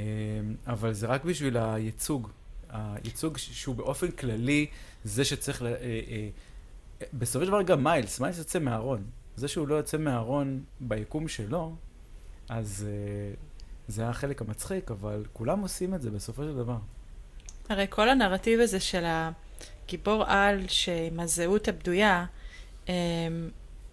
אבל 0.67 0.93
זה 0.93 1.07
רק 1.07 1.25
בשביל 1.25 1.57
הייצוג. 1.57 2.29
הייצוג 2.71 3.39
שהוא 3.39 3.77
באופן 3.77 4.11
כללי 4.11 4.67
זה 5.05 5.25
שצריך, 5.25 5.63
ל... 5.63 5.67
אה, 5.67 5.73
אה, 5.83 6.29
בסופו 7.13 7.45
של 7.45 7.51
דבר 7.51 7.63
גם 7.63 7.85
מיילס, 7.85 8.21
מיילס 8.21 8.39
יוצא 8.39 8.59
מהארון. 8.59 9.05
זה 9.37 9.49
שהוא 9.49 9.69
לא 9.69 9.75
יוצא 9.75 9.97
מהארון 9.97 10.65
ביקום 10.81 11.29
שלו, 11.29 11.77
אז 12.49 12.87
אה, 12.89 13.35
זה 13.89 14.03
היה 14.03 14.11
החלק 14.11 14.43
המצחיק, 14.43 14.91
אבל 14.91 15.25
כולם 15.33 15.61
עושים 15.61 15.95
את 15.95 16.03
זה 16.03 16.11
בסופו 16.11 16.43
של 16.43 16.57
דבר. 16.57 16.77
הרי 17.69 17.87
כל 17.91 18.09
הנרטיב 18.09 18.61
הזה 18.61 18.81
של 18.81 19.05
הגיבור 19.07 20.25
על 20.27 20.65
עם 20.69 21.21
הזהות 21.21 21.69
הבדויה, 21.69 22.25
אמ, 22.89 22.93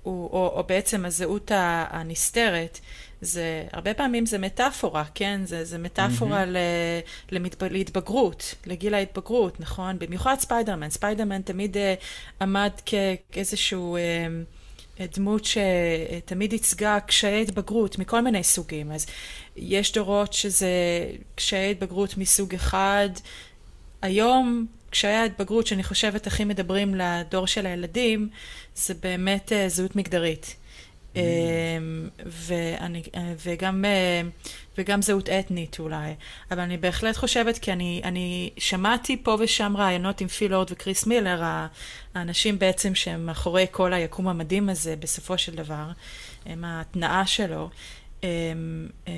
הוא, 0.04 0.30
או, 0.30 0.54
או 0.58 0.64
בעצם 0.64 1.06
הזהות 1.06 1.52
הנסתרת, 1.90 2.80
זה, 3.22 3.68
הרבה 3.72 3.94
פעמים 3.94 4.26
זה 4.26 4.38
מטאפורה, 4.38 5.04
כן? 5.16 5.42
זה, 5.46 5.66
זה 5.66 5.78
מטאפורה 5.78 6.44
mm-hmm. 6.44 6.48
ל, 6.48 6.58
למתב, 7.32 7.66
להתבגרות, 7.66 8.56
לגיל 8.66 8.94
ההתבגרות, 8.94 9.60
נכון? 9.60 10.00
במיוחד 10.00 10.36
ספיידרמן. 10.40 10.90
ספיידרמן 10.90 11.42
תמיד 11.42 11.78
uh, 11.78 11.80
עמד 12.42 12.72
כאיזשהו... 13.32 13.98
Uh, 13.98 14.00
דמות 15.16 15.46
שתמיד 15.46 16.54
ייצגה 16.54 17.00
קשיי 17.00 17.42
התבגרות 17.42 18.00
מכל 18.00 18.22
מיני 18.22 18.44
סוגים. 18.44 18.92
אז 18.92 19.06
יש 19.56 19.94
דורות 19.94 20.34
שזה 20.34 20.70
קשיי 21.36 21.72
התבגרות 21.72 22.18
מסוג 22.18 22.54
אחד. 22.54 23.10
היום 24.02 24.66
קשיי 24.90 25.14
ההתבגרות 25.14 25.68
שאני 25.68 25.84
חושבת 25.84 26.28
הכי 26.28 26.44
מדברים 26.44 26.96
לדור 26.96 27.48
של 27.48 27.66
הילדים, 27.66 28.30
זה 28.76 28.94
באמת 28.94 29.52
uh, 29.52 29.70
זהות 29.70 29.96
מגדרית. 29.96 30.56
Mm. 31.14 31.16
Um, 31.16 31.20
ואני, 32.26 33.02
uh, 33.02 33.18
וגם, 33.46 33.86
uh, 33.86 34.48
וגם 34.78 35.02
זהות 35.02 35.30
אתנית 35.30 35.80
אולי. 35.80 36.14
אבל 36.52 36.60
אני 36.60 36.78
בהחלט 36.78 37.18
חושבת, 37.18 37.58
כי 37.58 37.72
אני, 37.72 38.02
אני 38.04 38.50
שמעתי 38.58 39.18
פה 39.24 39.38
ושם 39.40 39.74
רעיונות 39.78 40.22
עם 40.22 40.28
פיל 40.28 40.56
אורד 40.56 40.72
וקריס 40.72 41.06
מילר, 41.08 41.42
האנשים 42.16 42.60
בעצם 42.60 42.96
שהם 42.96 43.26
מאחורי 43.26 43.66
כל 43.72 43.94
היקום 43.94 44.28
המדהים 44.28 44.70
הזה 44.70 44.96
בסופו 44.96 45.38
של 45.38 45.56
דבר, 45.56 45.86
הם 46.46 46.66
ההתנאה 46.66 47.26
שלו. 47.26 47.70
Um, 48.24 48.26
uh, 49.06 49.10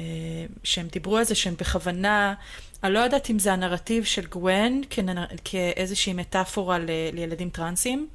שהם 0.63 0.88
דיברו 0.91 1.18
על 1.18 1.24
זה 1.24 1.36
שהם 1.36 1.54
בכוונה 1.60 2.34
אני 2.86 2.94
לא 2.94 3.00
יודעת 3.00 3.30
אם 3.30 3.39
זה 3.39 3.54
הנרטיב 3.54 4.04
של 4.04 4.26
גווין 4.26 4.84
כאיזושהי 5.44 6.13
מטאפורה 6.13 6.80
ל, 6.80 6.89
לילדים 7.13 7.50
טרנסים, 7.50 8.08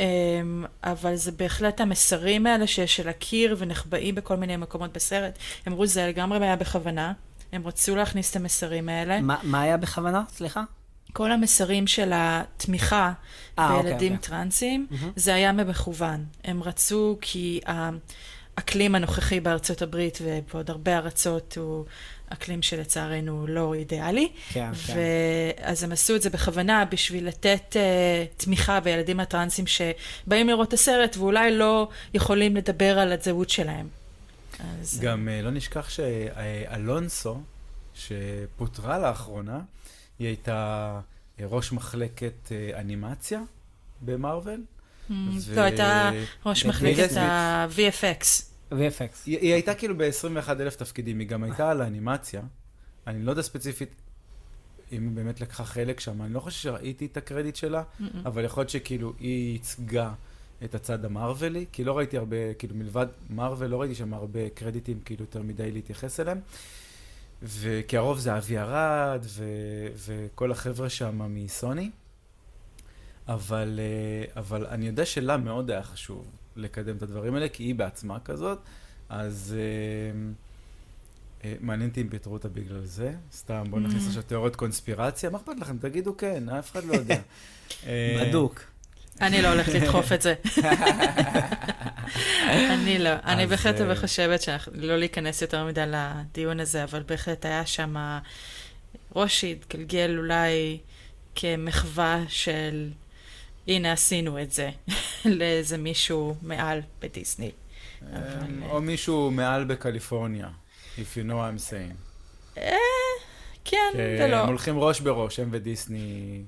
אמ, 0.00 0.64
אבל 0.84 1.16
זה 1.16 1.32
בהחלט 1.32 1.80
המסרים 1.80 2.46
האלה 2.46 2.66
של 2.66 3.08
הקיר 3.08 3.56
ונחבאים 3.58 4.14
בכל 4.14 4.36
מיני 4.36 4.56
מקומות 4.56 4.92
בסרט. 4.92 5.38
הם 5.66 5.72
אמרו 5.72 5.86
שזה 5.86 6.06
לגמרי 6.06 6.46
היה 6.46 6.56
בכוונה, 6.56 7.12
הם 7.52 7.66
רצו 7.66 7.96
להכניס 7.96 8.30
את 8.30 8.36
המסרים 8.36 8.88
האלה. 8.88 9.18
ما, 9.18 9.32
מה 9.42 9.62
היה 9.62 9.76
בכוונה? 9.76 10.22
סליחה? 10.28 10.62
כל 11.12 11.32
המסרים 11.32 11.86
של 11.86 12.10
התמיכה 12.14 13.12
אה, 13.58 13.70
אוקיי, 13.70 13.82
בילדים 13.82 14.14
אוקיי. 14.14 14.28
טרנסים, 14.28 14.86
מהמם. 14.90 15.12
זה 15.16 15.34
היה 15.34 15.52
במכוון. 15.52 16.24
הם 16.44 16.62
רצו 16.62 17.18
כי 17.20 17.60
האקלים 18.56 18.94
הנוכחי 18.94 19.40
בארצות 19.40 19.82
הברית 19.82 20.18
ובעוד 20.22 20.70
הרבה 20.70 20.98
ארצות 20.98 21.56
הוא 21.56 21.84
אקלים 22.28 22.62
שלצערנו 22.62 23.46
לא 23.46 23.74
אידיאלי. 23.74 24.28
כן, 24.52 24.70
כן. 24.86 24.94
ואז 25.58 25.84
הם 25.84 25.92
עשו 25.92 26.16
את 26.16 26.22
זה 26.22 26.30
בכוונה 26.30 26.84
בשביל 26.84 27.28
לתת 27.28 27.62
uh, 27.72 28.42
תמיכה 28.44 28.80
בילדים 28.80 29.20
הטרנסים 29.20 29.64
שבאים 29.66 30.48
לראות 30.48 30.68
את 30.68 30.72
הסרט 30.72 31.16
ואולי 31.16 31.56
לא 31.56 31.88
יכולים 32.14 32.56
לדבר 32.56 32.98
על 32.98 33.12
הזהות 33.12 33.50
שלהם. 33.50 33.88
אז... 34.60 35.00
גם 35.00 35.28
אה, 35.28 35.42
לא 35.42 35.50
נשכח 35.50 35.88
שאלונסו, 35.88 37.40
שפוטרה 37.94 38.98
לאחרונה, 38.98 39.60
היא 40.18 40.28
הייתה 40.28 41.00
אה, 41.40 41.46
ראש 41.46 41.72
מחלקת 41.72 42.52
אה, 42.52 42.80
אנימציה 42.80 43.40
במארוול. 44.00 44.60
ו- 45.10 45.54
לא, 45.56 45.60
הייתה 45.60 46.10
ראש 46.46 46.66
מחלקת 46.66 47.16
ה-VFX. 47.16 48.24
VFX. 48.72 49.12
היא, 49.26 49.52
הייתה 49.52 49.74
כאילו 49.74 49.94
ב-21 49.98 50.50
אלף 50.50 50.76
תפקידים, 50.76 51.18
היא 51.18 51.28
גם 51.28 51.42
הייתה 51.44 51.70
על 51.70 51.80
האנימציה. 51.82 52.42
אני 53.06 53.22
לא 53.22 53.30
יודע 53.30 53.42
ספציפית 53.42 53.88
אם 54.92 55.02
היא 55.02 55.16
באמת 55.16 55.40
לקחה 55.40 55.64
חלק 55.64 56.00
שם, 56.00 56.22
אני 56.22 56.34
לא 56.34 56.40
חושב 56.40 56.58
שראיתי 56.62 57.06
את 57.06 57.16
הקרדיט 57.16 57.56
שלה. 57.56 57.82
אבל 58.26 58.44
יכול 58.44 58.60
להיות 58.60 58.70
שכאילו 58.70 59.12
היא 59.20 59.52
ייצגה 59.52 60.12
את 60.64 60.74
הצד 60.74 61.04
המרווילי, 61.04 61.64
כי 61.72 61.84
לא 61.84 61.98
ראיתי 61.98 62.18
הרבה, 62.18 62.54
כאילו 62.58 62.74
מלבד 62.74 63.06
מרוויל, 63.30 63.70
לא 63.70 63.80
ראיתי 63.80 63.94
שם 63.94 64.14
הרבה 64.14 64.48
קרדיטים 64.50 65.00
כאילו 65.04 65.22
יותר 65.22 65.42
מדי 65.42 65.70
להתייחס 65.70 66.20
אליהם. 66.20 66.40
וכי 67.42 67.96
הרוב 67.96 68.18
זה 68.18 68.36
אבי 68.36 68.58
ארד 68.58 69.24
ו- 69.26 69.44
וכל 70.06 70.52
החבר'ה 70.52 70.88
שם 70.88 71.34
מסוני. 71.34 71.90
אבל, 73.28 73.80
אה, 73.82 74.40
אבל 74.40 74.66
אני 74.66 74.86
יודע 74.86 75.06
שלה 75.06 75.36
מאוד 75.36 75.70
היה 75.70 75.82
חשוב 75.82 76.26
לקדם 76.56 76.96
את 76.96 77.02
הדברים 77.02 77.34
האלה, 77.34 77.48
כי 77.48 77.62
היא 77.62 77.74
בעצמה 77.74 78.20
כזאת, 78.20 78.58
אז 79.08 79.56
אה, 79.58 80.30
אה, 81.44 81.54
מעניין 81.60 81.88
אותי 81.90 82.00
אם 82.00 82.08
פיטרו 82.08 82.32
אותה 82.32 82.48
בגלל 82.48 82.84
זה. 82.84 83.12
סתם, 83.32 83.64
בואו 83.70 83.80
נכניס 83.80 84.04
Mm. 84.04 84.08
עכשיו 84.08 84.22
תיאוריות 84.22 84.56
קונספירציה. 84.56 85.30
מה 85.30 85.38
אכפת 85.38 85.52
לכם? 85.60 85.78
תגידו 85.78 86.16
כן, 86.16 86.48
אף 86.48 86.72
אחד 86.72 86.84
לא 86.84 86.94
יודע. 86.94 87.20
בדוק. 88.20 88.60
אני 89.20 89.42
לא 89.42 89.48
הולכת 89.48 89.72
לדחוף 89.72 90.12
את 90.12 90.22
זה. 90.22 90.34
אני 92.74 92.98
לא. 92.98 93.10
אני 93.24 93.46
בהחלט 93.46 93.76
חושבת 94.00 94.42
שלא 94.42 94.96
להיכנס 94.96 95.42
יותר 95.42 95.66
מדי 95.66 95.84
לדיון 95.86 96.60
הזה, 96.60 96.84
אבל 96.84 97.02
בהחלט 97.06 97.44
היה 97.44 97.66
שם 97.66 97.96
ראש 99.16 99.40
שהתגלגל 99.40 100.14
אולי 100.18 100.78
כמחווה 101.34 102.22
של, 102.28 102.90
הנה 103.68 103.92
עשינו 103.92 104.42
את 104.42 104.50
זה, 104.52 104.70
לאיזה 105.24 105.76
מישהו 105.76 106.34
מעל 106.42 106.80
בדיסני. 107.00 107.50
אה, 108.02 108.18
אבל, 108.18 108.70
או 108.70 108.80
מישהו 108.80 109.30
מעל 109.30 109.64
בקליפורניה, 109.64 110.48
if 110.96 110.98
you 110.98 111.28
know 111.28 111.32
what 111.32 111.68
I'm 111.68 111.70
saying. 111.70 111.94
אה, 112.58 112.76
כן 113.64 113.92
הם 113.94 114.00
ולא. 114.18 114.40
הולכים 114.40 114.78
ראש 114.78 115.00
בראש, 115.00 115.38
הם 115.38 115.48
ודיסני. 115.52 116.42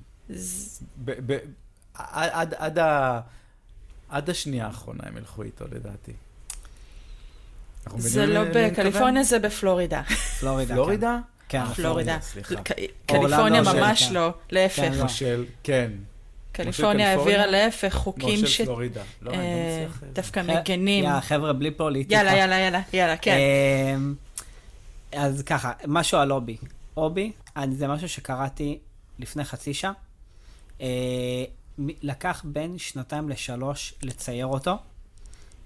עד, 4.09 4.29
השנייה 4.29 4.65
האחרונה 4.65 5.03
הם 5.07 5.17
ילכו 5.17 5.43
איתו, 5.43 5.65
לדעתי. 5.71 6.13
זה 7.97 8.25
לא 8.25 8.41
בקליפורניה, 8.53 9.23
זה 9.23 9.39
בפלורידה. 9.39 10.03
פלורידה. 10.39 10.73
פלורידה? 10.73 11.19
כן. 11.49 11.59
אה, 11.59 11.73
פלורידה. 11.73 12.17
סליחה. 12.21 12.55
קליפורניה 13.05 13.61
ממש 13.61 14.03
כן. 14.03 14.13
לא, 14.13 14.33
להפך. 14.51 14.75
כן, 14.75 14.93
לא. 14.93 15.03
מושל, 15.03 15.45
כן. 15.63 15.91
קליפורניה? 16.63 17.11
העבירה 17.11 17.45
להפך 17.45 17.93
חוקים 17.93 18.45
ש... 18.47 18.61
פלורידה. 18.61 19.01
לא, 19.21 19.31
אני 19.31 19.37
אה, 19.39 19.43
לא 19.81 19.87
מצליח... 19.87 20.03
אה, 20.03 20.09
דווקא 20.13 20.41
מגנים. 20.47 21.03
יא, 21.03 21.19
חבר'ה, 21.19 21.53
בלי 21.53 21.71
פוליטיקה. 21.71 22.15
יאללה, 22.15 22.35
יאללה, 22.37 22.59
יאללה, 22.59 22.81
יאללה, 22.93 23.17
כן. 23.17 23.37
אמ, 23.95 24.15
אז 25.11 25.43
ככה, 25.43 25.71
משהו 25.87 26.17
על 26.17 26.31
הובי. 26.31 26.57
הובי, 26.93 27.31
אני- 27.55 27.75
זה 27.75 27.87
משהו 27.87 28.09
שקראתי 28.09 28.79
לפני 29.19 29.43
חצי 29.43 29.73
שעה. 29.73 29.91
אה, 30.81 30.87
לקח 31.79 32.41
בין 32.45 32.77
שנתיים 32.77 33.29
לשלוש 33.29 33.93
לצייר 34.03 34.45
אותו, 34.45 34.77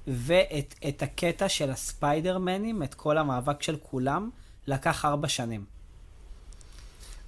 ואת 0.07 0.75
את 0.87 1.03
הקטע 1.03 1.49
של 1.49 1.69
הספיידרמנים, 1.71 2.83
את 2.83 2.93
כל 2.93 3.17
המאבק 3.17 3.63
של 3.63 3.75
כולם, 3.83 4.29
לקח 4.67 5.05
ארבע 5.05 5.27
שנים. 5.27 5.65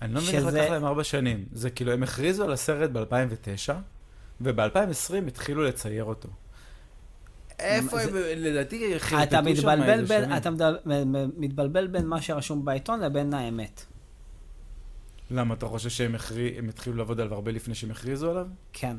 אני 0.04 0.14
לא 0.14 0.22
מבין 0.22 0.36
איך 0.36 0.46
לקח 0.46 0.70
להם 0.72 0.86
ארבע 0.86 1.04
שנים. 1.04 1.46
זה 1.52 1.70
כאילו, 1.70 1.92
הם 1.92 2.04
הכריזו 2.04 2.44
על 2.44 2.54
הסרט 2.54 2.90
ב-2009, 2.90 3.74
וב-2020 4.42 5.28
התחילו 5.28 5.64
לצייר 5.64 6.04
אותו. 6.04 6.30
איפה 7.60 8.02
הם, 8.02 8.10
לדעתי, 8.36 9.00
חרטטו 9.00 9.24
אתה 9.24 9.38
שם 9.38 9.46
מתבלבל 9.46 9.90
איזה 9.90 10.20
בין, 10.20 10.24
שנים. 10.24 10.38
אתה 10.38 10.50
מתבלבל 11.38 11.88
בין 11.88 12.08
מה 12.08 12.22
שרשום 12.22 12.66
בעיתון 12.66 13.00
לבין 13.00 13.34
האמת. 13.34 13.86
למה, 15.32 15.54
אתה 15.54 15.66
חושב 15.66 15.90
שהם 15.90 16.16
התחילו 16.70 16.96
לעבוד 16.96 17.20
עליו 17.20 17.34
הרבה 17.34 17.52
לפני 17.52 17.76
שהם 17.76 17.92
הכריזו 17.92 18.32
עליו? 18.32 18.48
כן. 18.74 18.98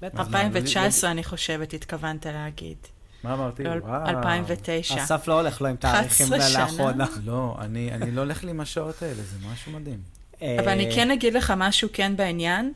בטח. 0.00 0.20
אז 0.20 0.28
מה, 0.28 0.40
2019, 0.40 1.10
אני 1.10 1.24
חושבת, 1.24 1.72
התכוונת 1.72 2.26
להגיד. 2.26 2.78
מה 3.24 3.34
אמרתי? 3.34 3.62
וואו. 3.62 4.08
2009. 4.08 5.04
אסף 5.04 5.28
לא 5.28 5.40
הולך 5.40 5.60
לו 5.60 5.68
עם 5.68 5.76
תאריכים 5.76 6.26
11 6.26 6.48
שנה? 6.50 6.60
לאחרונה. 6.64 7.06
לא, 7.24 7.56
אני, 7.60 7.92
אני 7.92 8.10
לא 8.10 8.20
הולך 8.20 8.44
לי 8.44 8.50
עם 8.50 8.60
השעות 8.60 9.02
האלה, 9.02 9.14
זה 9.22 9.36
משהו 9.52 9.72
מדהים. 9.72 9.98
אבל 10.40 10.68
אני 10.68 10.86
אה, 10.90 10.94
כן 10.94 11.10
אגיד 11.10 11.34
לך 11.34 11.52
משהו 11.56 11.88
כן 11.92 12.16
בעניין. 12.16 12.72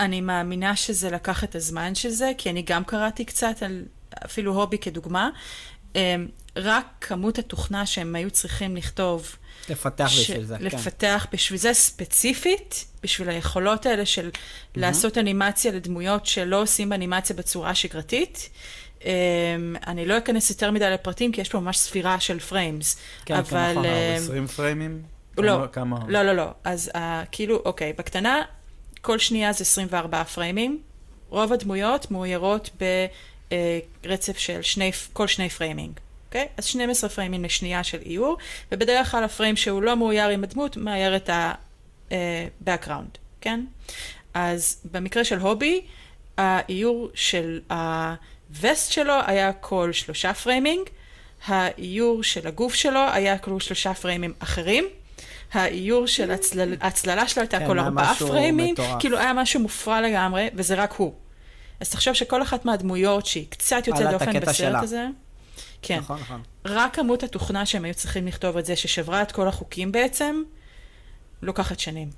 אני 0.00 0.20
מאמינה 0.20 0.76
שזה 0.76 1.10
לקח 1.10 1.44
את 1.44 1.54
הזמן 1.54 1.94
של 1.94 2.10
זה, 2.10 2.32
כי 2.38 2.50
אני 2.50 2.62
גם 2.62 2.84
קראתי 2.84 3.24
קצת 3.24 3.62
על 3.62 3.82
אפילו 4.24 4.54
הובי 4.54 4.78
כדוגמה. 4.78 5.30
אמ, 5.94 6.28
רק 6.56 6.86
כמות 7.00 7.38
התוכנה 7.38 7.86
שהם 7.86 8.14
היו 8.14 8.30
צריכים 8.30 8.76
לכתוב, 8.76 9.36
לפתח 9.68 10.08
ש- 10.08 10.20
בשביל 10.20 10.44
זה, 10.44 10.58
כן. 10.58 10.64
לפתח 10.64 11.26
בשביל 11.32 11.58
זה 11.58 11.72
ספציפית, 11.74 12.84
בשביל 13.02 13.28
היכולות 13.28 13.86
האלה 13.86 14.06
של 14.06 14.30
לעשות 14.74 15.18
אנימציה 15.18 15.72
לדמויות 15.72 16.26
שלא 16.26 16.62
עושים 16.62 16.92
אנימציה 16.92 17.36
בצורה 17.36 17.74
שגרתית. 17.74 18.50
אמ, 19.06 19.10
אני 19.86 20.06
לא 20.06 20.18
אכנס 20.18 20.50
יותר 20.50 20.70
מדי 20.70 20.90
לפרטים, 20.90 21.32
כי 21.32 21.40
יש 21.40 21.48
פה 21.48 21.60
ממש 21.60 21.78
ספירה 21.78 22.20
של 22.20 22.38
frames. 22.38 22.94
כן, 23.24 23.34
כן, 23.34 23.40
אבל... 23.40 23.70
נכון, 23.72 23.84
אמ, 23.84 23.90
20 24.16 24.46
פריימים? 24.46 25.02
לא, 25.38 25.52
כמה- 25.52 25.68
כמה? 25.68 25.98
לא, 26.08 26.22
לא, 26.22 26.32
לא. 26.32 26.46
אז 26.64 26.90
uh, 26.94 26.98
כאילו, 27.32 27.62
אוקיי, 27.64 27.92
בקטנה, 27.92 28.42
כל 29.00 29.18
שנייה 29.18 29.52
זה 29.52 29.62
24 29.62 30.24
פריימים. 30.24 30.80
רוב 31.28 31.52
הדמויות 31.52 32.10
מאוירות 32.10 32.70
ברצף 34.04 34.38
של 34.38 34.62
שני, 34.62 34.90
כל 35.12 35.26
שני 35.26 35.48
פריימים. 35.48 35.92
אוקיי? 36.26 36.46
אז 36.56 36.64
12 36.64 37.10
פריימים 37.10 37.44
לשנייה 37.44 37.84
של 37.84 37.98
איור, 38.06 38.36
ובדרך 38.72 39.10
כלל 39.10 39.24
הפריים 39.24 39.56
שהוא 39.56 39.82
לא 39.82 39.96
מאויר 39.96 40.28
עם 40.28 40.44
הדמות, 40.44 40.76
מאייר 40.76 41.16
את 41.16 41.30
ה-background, 41.30 43.18
כן? 43.40 43.64
אז 44.34 44.80
במקרה 44.92 45.24
של 45.24 45.38
הובי, 45.38 45.80
האיור 46.38 47.10
של 47.14 47.60
הווסט 48.48 48.92
שלו 48.92 49.14
היה 49.26 49.52
כל 49.52 49.92
שלושה 49.92 50.34
פריימים, 50.34 50.88
האיור 51.46 52.22
של 52.22 52.46
הגוף 52.46 52.74
שלו 52.74 53.00
היה 53.12 53.38
כל 53.38 53.60
שלושה 53.60 53.94
פריימים 53.94 54.32
אחרים. 54.38 54.84
האיור 55.52 56.06
של 56.06 56.30
הצלל, 56.30 56.74
הצללה 56.80 57.28
שלו 57.28 57.42
הייתה 57.42 57.58
כן, 57.58 57.66
כל 57.66 57.78
ארבעה 57.78 58.14
פריימים, 58.14 58.72
מטורף. 58.72 59.00
כאילו 59.00 59.18
היה 59.18 59.32
משהו 59.32 59.60
מופרע 59.60 60.00
לגמרי, 60.00 60.48
וזה 60.54 60.74
רק 60.74 60.92
הוא. 60.92 61.14
אז 61.80 61.90
תחשוב 61.90 62.14
שכל 62.14 62.42
אחת 62.42 62.64
מהדמויות 62.64 63.26
שהיא 63.26 63.46
קצת 63.50 63.82
יוצאת 63.86 64.10
דופן 64.10 64.40
בסרט 64.40 64.54
שלה. 64.54 64.80
הזה, 64.80 65.06
כן, 65.82 65.98
נכון, 65.98 66.20
נכון. 66.20 66.42
רק 66.64 66.94
כמות 66.94 67.22
התוכנה 67.22 67.66
שהם 67.66 67.84
היו 67.84 67.94
צריכים 67.94 68.26
לכתוב 68.26 68.56
את 68.56 68.66
זה, 68.66 68.76
ששברה 68.76 69.22
את 69.22 69.32
כל 69.32 69.48
החוקים 69.48 69.92
בעצם, 69.92 70.42
לוקחת 71.42 71.78
שנים. 71.78 72.10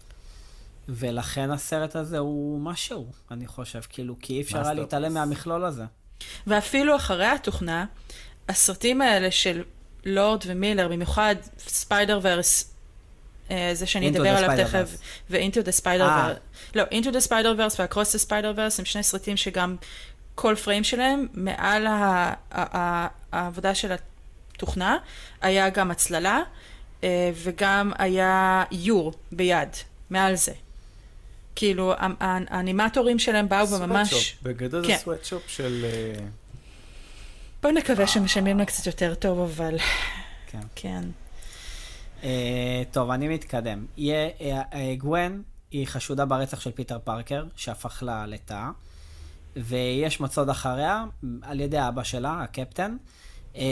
ולכן 0.89 1.51
הסרט 1.51 1.97
הזה 1.97 2.19
הוא 2.19 2.61
משהו, 2.61 3.07
אני 3.31 3.47
חושב, 3.47 3.81
כאילו, 3.89 4.17
כי 4.21 4.33
אי 4.33 4.41
אפשר 4.41 4.63
היה. 4.63 4.73
להתעלם 4.73 5.15
מהמכלול 5.15 5.65
הזה. 5.65 5.85
ואפילו 6.47 6.97
אחרי 6.97 7.27
התוכנה, 7.27 7.85
הסרטים 8.49 9.03
האלה 9.03 9.31
של 9.31 9.63
לורד 10.05 10.45
ומילר, 10.47 10.89
במיוחד 10.89 11.35
ספיידר 11.59 12.21
ורס, 12.23 12.75
אה, 13.51 13.71
זה 13.73 13.87
שאני 13.87 14.09
אדבר 14.09 14.29
עליו. 14.29 14.67
תכף, 14.67 14.97
ו-Into 15.31 15.65
the 15.65 15.83
Spider-Verse, 15.83 16.01
אה. 16.01 16.35
לא, 16.75 16.83
Into 16.83 17.07
the 17.07 17.29
Spider-Verse 17.29 17.77
וה-Across 17.79 18.15
the 18.15 18.29
Spider-Verse 18.29 18.79
הם 18.79 18.85
שני 18.85 19.03
סרטים 19.03 19.37
שגם 19.37 19.77
כל 20.35 20.55
פריים 20.65 20.85
שלהם, 20.85 21.27
מעל 21.35 21.87
העבודה 23.33 23.75
של 23.75 23.93
התוכנה, 24.55 24.97
היה 25.41 25.69
גם 25.69 25.91
הצללה, 25.91 26.41
אה, 27.05 27.31
וגם 27.35 27.93
היה 27.99 28.65
איור 28.73 29.13
ביד, 29.33 29.69
מעל 30.11 30.35
זה. 30.35 30.53
כאילו, 31.59 31.93
האנימטורים 32.21 33.19
שלהם 33.19 33.49
באו 33.49 33.71
וממש... 33.71 34.39
בגדול 34.43 34.83
זה 34.83 34.89
כן. 34.89 34.97
סוואטשופ 34.99 35.43
של... 35.47 35.85
אה, 35.85 36.25
בוא 37.63 37.71
נקווה 37.71 38.07
שמשלמים 38.07 38.59
לה 38.59 38.65
קצת 38.65 38.87
יותר 38.87 39.15
טוב, 39.15 39.39
אבל 39.41 39.77
כן. 40.47 40.61
כן. 40.75 41.05
אה, 42.25 42.83
טוב, 42.91 43.11
אני 43.11 43.29
מתקדם. 43.29 43.87
יהיה, 43.97 44.29
אה, 44.73 44.95
גוון 44.99 45.43
היא 45.71 45.87
חשודה 45.87 46.25
ברצח 46.25 46.61
של 46.61 46.71
פיטר 46.71 46.99
פארקר, 47.05 47.45
שהפך 47.57 48.03
לה 48.03 48.27
לתא, 48.27 48.69
ויש 49.57 50.21
מצוד 50.21 50.49
אחריה 50.49 51.05
על 51.43 51.61
ידי 51.61 51.89
אבא 51.89 52.03
שלה, 52.03 52.43
הקפטן, 52.43 52.97
אה, 53.57 53.63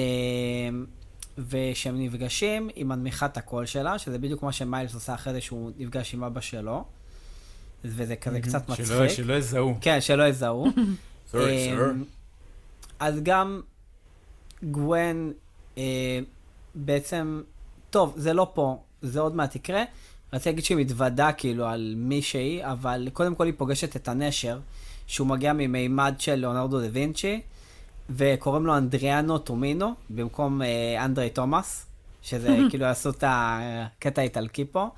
וכשהם 1.38 2.00
נפגשים, 2.00 2.68
היא 2.74 2.84
מנמיכה 2.84 3.26
את 3.26 3.36
הקול 3.36 3.66
שלה, 3.66 3.98
שזה 3.98 4.18
בדיוק 4.18 4.42
מה 4.42 4.52
שמיילס 4.52 4.94
עושה 4.94 5.14
אחרי 5.14 5.32
זה 5.32 5.40
שהוא 5.40 5.70
נפגש 5.78 6.14
עם 6.14 6.24
אבא 6.24 6.40
שלו, 6.40 6.84
וזה 7.88 8.16
כזה 8.16 8.40
קצת 8.40 8.68
מצחיק. 8.68 8.86
שלא, 8.86 9.08
שלא 9.08 9.34
יזהו. 9.34 9.74
כן, 9.80 10.00
שלא 10.00 10.22
יזהו. 10.22 10.66
אמ. 11.34 12.04
אז 12.98 13.20
גם 13.22 13.60
גוון 14.62 15.32
אה, 15.78 16.18
בעצם, 16.74 17.42
טוב, 17.90 18.14
זה 18.16 18.32
לא 18.32 18.50
פה, 18.54 18.78
זה 19.02 19.20
עוד 19.20 19.36
מעט 19.36 19.56
יקרה. 19.56 19.82
רציתי 20.32 20.48
להגיד 20.48 20.64
שהיא 20.64 20.78
מתוודה 20.78 21.32
כאילו 21.32 21.66
על 21.66 21.94
מי 21.96 22.22
שהיא, 22.22 22.64
אבל 22.64 23.08
קודם 23.12 23.34
כל 23.34 23.46
היא 23.46 23.54
פוגשת 23.56 23.96
את 23.96 24.08
הנשר, 24.08 24.58
שהוא 25.06 25.26
מגיע 25.26 25.52
ממימד 25.52 26.14
של 26.18 26.34
ליאונרדו 26.34 26.80
דה 26.80 26.86
וינצ'י, 26.92 27.40
וקוראים 28.10 28.66
לו 28.66 28.76
אנדריאנו 28.76 29.38
טומינו, 29.38 29.94
במקום 30.10 30.62
אה, 30.62 31.04
אנדרי 31.04 31.30
תומאס, 31.30 31.86
שזה 32.22 32.56
כאילו 32.70 32.86
עשו 32.86 33.10
את 33.10 33.24
הקטע 33.26 34.20
האיטלקי 34.20 34.64
פה. 34.72 34.88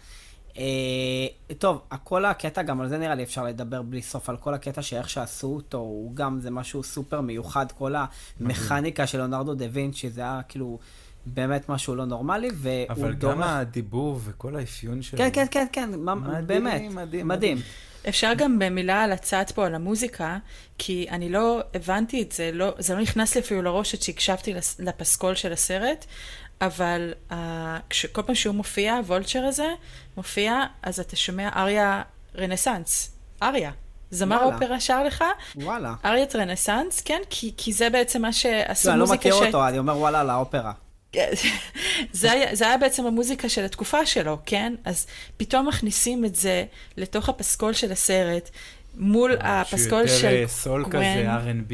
אה, 0.59 1.55
טוב, 1.59 1.83
כל 2.05 2.25
הקטע, 2.25 2.63
גם 2.63 2.81
על 2.81 2.89
זה 2.89 2.99
נראה 2.99 3.15
לי 3.15 3.23
אפשר 3.23 3.45
לדבר 3.45 3.83
בלי 3.83 4.03
סוף, 4.03 4.29
על 4.29 4.37
כל 4.37 4.55
הקטע 4.55 4.83
שאיך 4.83 5.11
שעשו 5.11 5.47
אותו, 5.47 5.79
הוא 5.79 6.17
גם, 6.17 6.41
זה 6.41 6.51
משהו 6.51 6.83
סופר 6.83 7.21
מיוחד, 7.21 7.73
כל 7.73 7.95
המכניקה 8.41 9.07
של 9.07 9.19
ליאונרדו 9.19 9.55
דה 9.55 9.65
וינצ'י, 9.73 10.11
זה 10.11 10.21
היה 10.21 10.41
כאילו 10.49 10.79
באמת 11.27 11.69
משהו 11.69 11.95
לא 11.95 12.05
נורמלי, 12.05 12.49
והוא 12.55 12.73
אבל 12.89 13.13
גם 13.13 13.19
דורך... 13.19 13.47
הדיבור 13.47 14.21
וכל 14.25 14.57
האפיון 14.57 15.03
שלו. 15.03 15.19
כן, 15.19 15.31
כן, 15.33 15.47
כן, 15.51 15.67
כן, 15.73 15.91
מדהים, 16.05 16.47
באמת, 16.47 16.83
מדהים. 17.25 17.59
אפשר 18.09 18.33
גם 18.37 18.59
במילה 18.59 19.03
על 19.03 19.13
הצד 19.13 19.45
פה, 19.55 19.67
על 19.67 19.75
המוזיקה, 19.75 20.39
כי 20.79 21.07
אני 21.11 21.29
לא 21.29 21.61
הבנתי 21.75 22.23
את 22.23 22.33
זה, 22.33 22.51
לא, 22.53 22.75
זה 22.79 22.95
לא 22.95 23.01
נכנס 23.01 23.35
לי 23.35 23.41
אפילו 23.41 23.63
לראש 23.63 23.95
עד 23.95 24.03
שהקשבתי 24.03 24.55
לפסקול 24.79 25.35
של 25.35 25.53
הסרט, 25.53 26.07
אבל 26.61 27.15
uh, 27.31 27.35
כל 28.13 28.23
פעם 28.23 28.35
שהוא 28.35 28.55
מופיע, 28.55 28.95
הוולצ'ר 28.95 29.45
הזה 29.45 29.69
מופיע, 30.17 30.65
אז 30.83 31.01
אתה 31.01 31.17
שומע 31.17 31.49
אריה 31.57 32.03
רנסאנס, 32.37 33.17
אריה. 33.43 33.71
זמר. 34.11 34.37
האופרה 34.37 34.81
שר 34.81 35.05
לך, 35.05 35.25
וואלה. 35.57 35.95
אריית 36.05 36.37
רנסאנס, 36.37 37.01
כן, 37.01 37.21
כי, 37.31 37.55
כי 37.57 37.73
זה 37.73 37.91
בעצם 37.91 38.23
מה 38.23 38.33
שעשו 38.33 38.89
לא, 38.89 38.93
אני 38.93 39.01
לא 39.01 39.07
מוזיקה 39.07 39.29
מכיר 39.29 39.45
ש... 39.45 39.47
אותו, 39.47 39.69
אני 39.69 39.79
אומר 39.79 39.99
וואלה 39.99 40.21
על 40.21 40.31
האופרה. 40.31 40.73
זה 42.13 42.33
היה, 42.33 42.55
זה 42.55 42.67
היה 42.67 42.79
בעצם 42.79 43.07
המוזיקה 43.07 43.49
של 43.49 43.65
התקופה 43.65 44.07
שלו, 44.07 44.39
כן? 44.47 44.75
אז 44.85 45.07
פתאום 45.37 45.69
מכניסים 45.69 46.25
את 46.25 46.35
זה 46.35 46.65
לתוך 46.97 47.29
הפסקול 47.29 47.73
של 47.73 47.93
הסרט, 47.93 48.51
מול 48.97 49.37
הפסקול 49.41 50.07
שהוא 50.07 50.19
של 50.19 50.27
יותר 50.27 50.43
אה, 50.43 50.49
סול 50.49 50.83
גוון. 50.83 51.03
כזה, 51.03 51.27
R&B, 51.27 51.73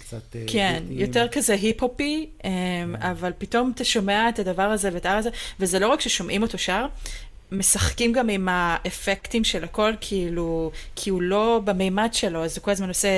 קצת... 0.00 0.36
אה, 0.36 0.44
כן, 0.46 0.78
ביטים. 0.82 0.98
יותר 0.98 1.28
כזה 1.28 1.52
היפ-הופי, 1.54 2.26
אמ, 2.44 2.50
אבל 2.96 3.32
פתאום 3.38 3.72
אתה 3.74 3.84
שומע 3.84 4.28
את 4.28 4.38
הדבר 4.38 4.62
הזה 4.62 4.90
ואת 4.92 5.06
הזה, 5.06 5.30
וזה 5.60 5.78
לא 5.78 5.88
רק 5.88 6.00
ששומעים 6.00 6.42
אותו 6.42 6.58
שר, 6.58 6.86
משחקים 7.52 8.12
גם 8.12 8.28
עם 8.28 8.48
האפקטים 8.50 9.44
של 9.44 9.64
הכל, 9.64 9.92
כאילו, 10.00 10.70
כי 10.96 11.10
הוא 11.10 11.22
לא 11.22 11.60
במימד 11.64 12.08
שלו, 12.12 12.44
אז 12.44 12.56
הוא 12.56 12.64
כל 12.64 12.70
הזמן 12.70 12.88
עושה, 12.88 13.08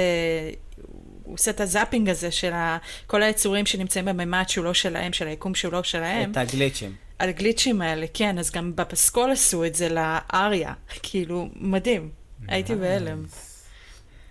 הוא 1.24 1.35
עושה 1.35 1.50
את 1.50 1.61
הזאפינג 1.61 2.09
הזה 2.09 2.31
של 2.31 2.53
ה, 2.53 2.79
כל 3.07 3.22
היצורים 3.22 3.66
שנמצאים 3.66 4.05
במימד 4.05 4.44
שהוא 4.48 4.64
לא 4.64 4.74
שלהם, 4.74 5.12
של 5.12 5.26
היקום 5.26 5.55
שהוא 5.55 5.72
לא 5.72 5.83
שלהם. 5.83 6.31
את 6.31 6.37
הגליצ'ים. 6.37 6.94
על 7.18 7.29
הגליצ'ים 7.29 7.83
האלה, 7.83 8.07
כן, 8.14 8.38
אז 8.38 8.50
גם 8.50 8.76
בפסקול 8.76 9.31
עשו 9.31 9.64
את 9.64 9.74
זה 9.74 9.88
לאריה, 9.88 10.72
כאילו, 11.03 11.48
מדהים. 11.57 12.19
הייתי 12.48 12.74
בהלם. 12.76 13.24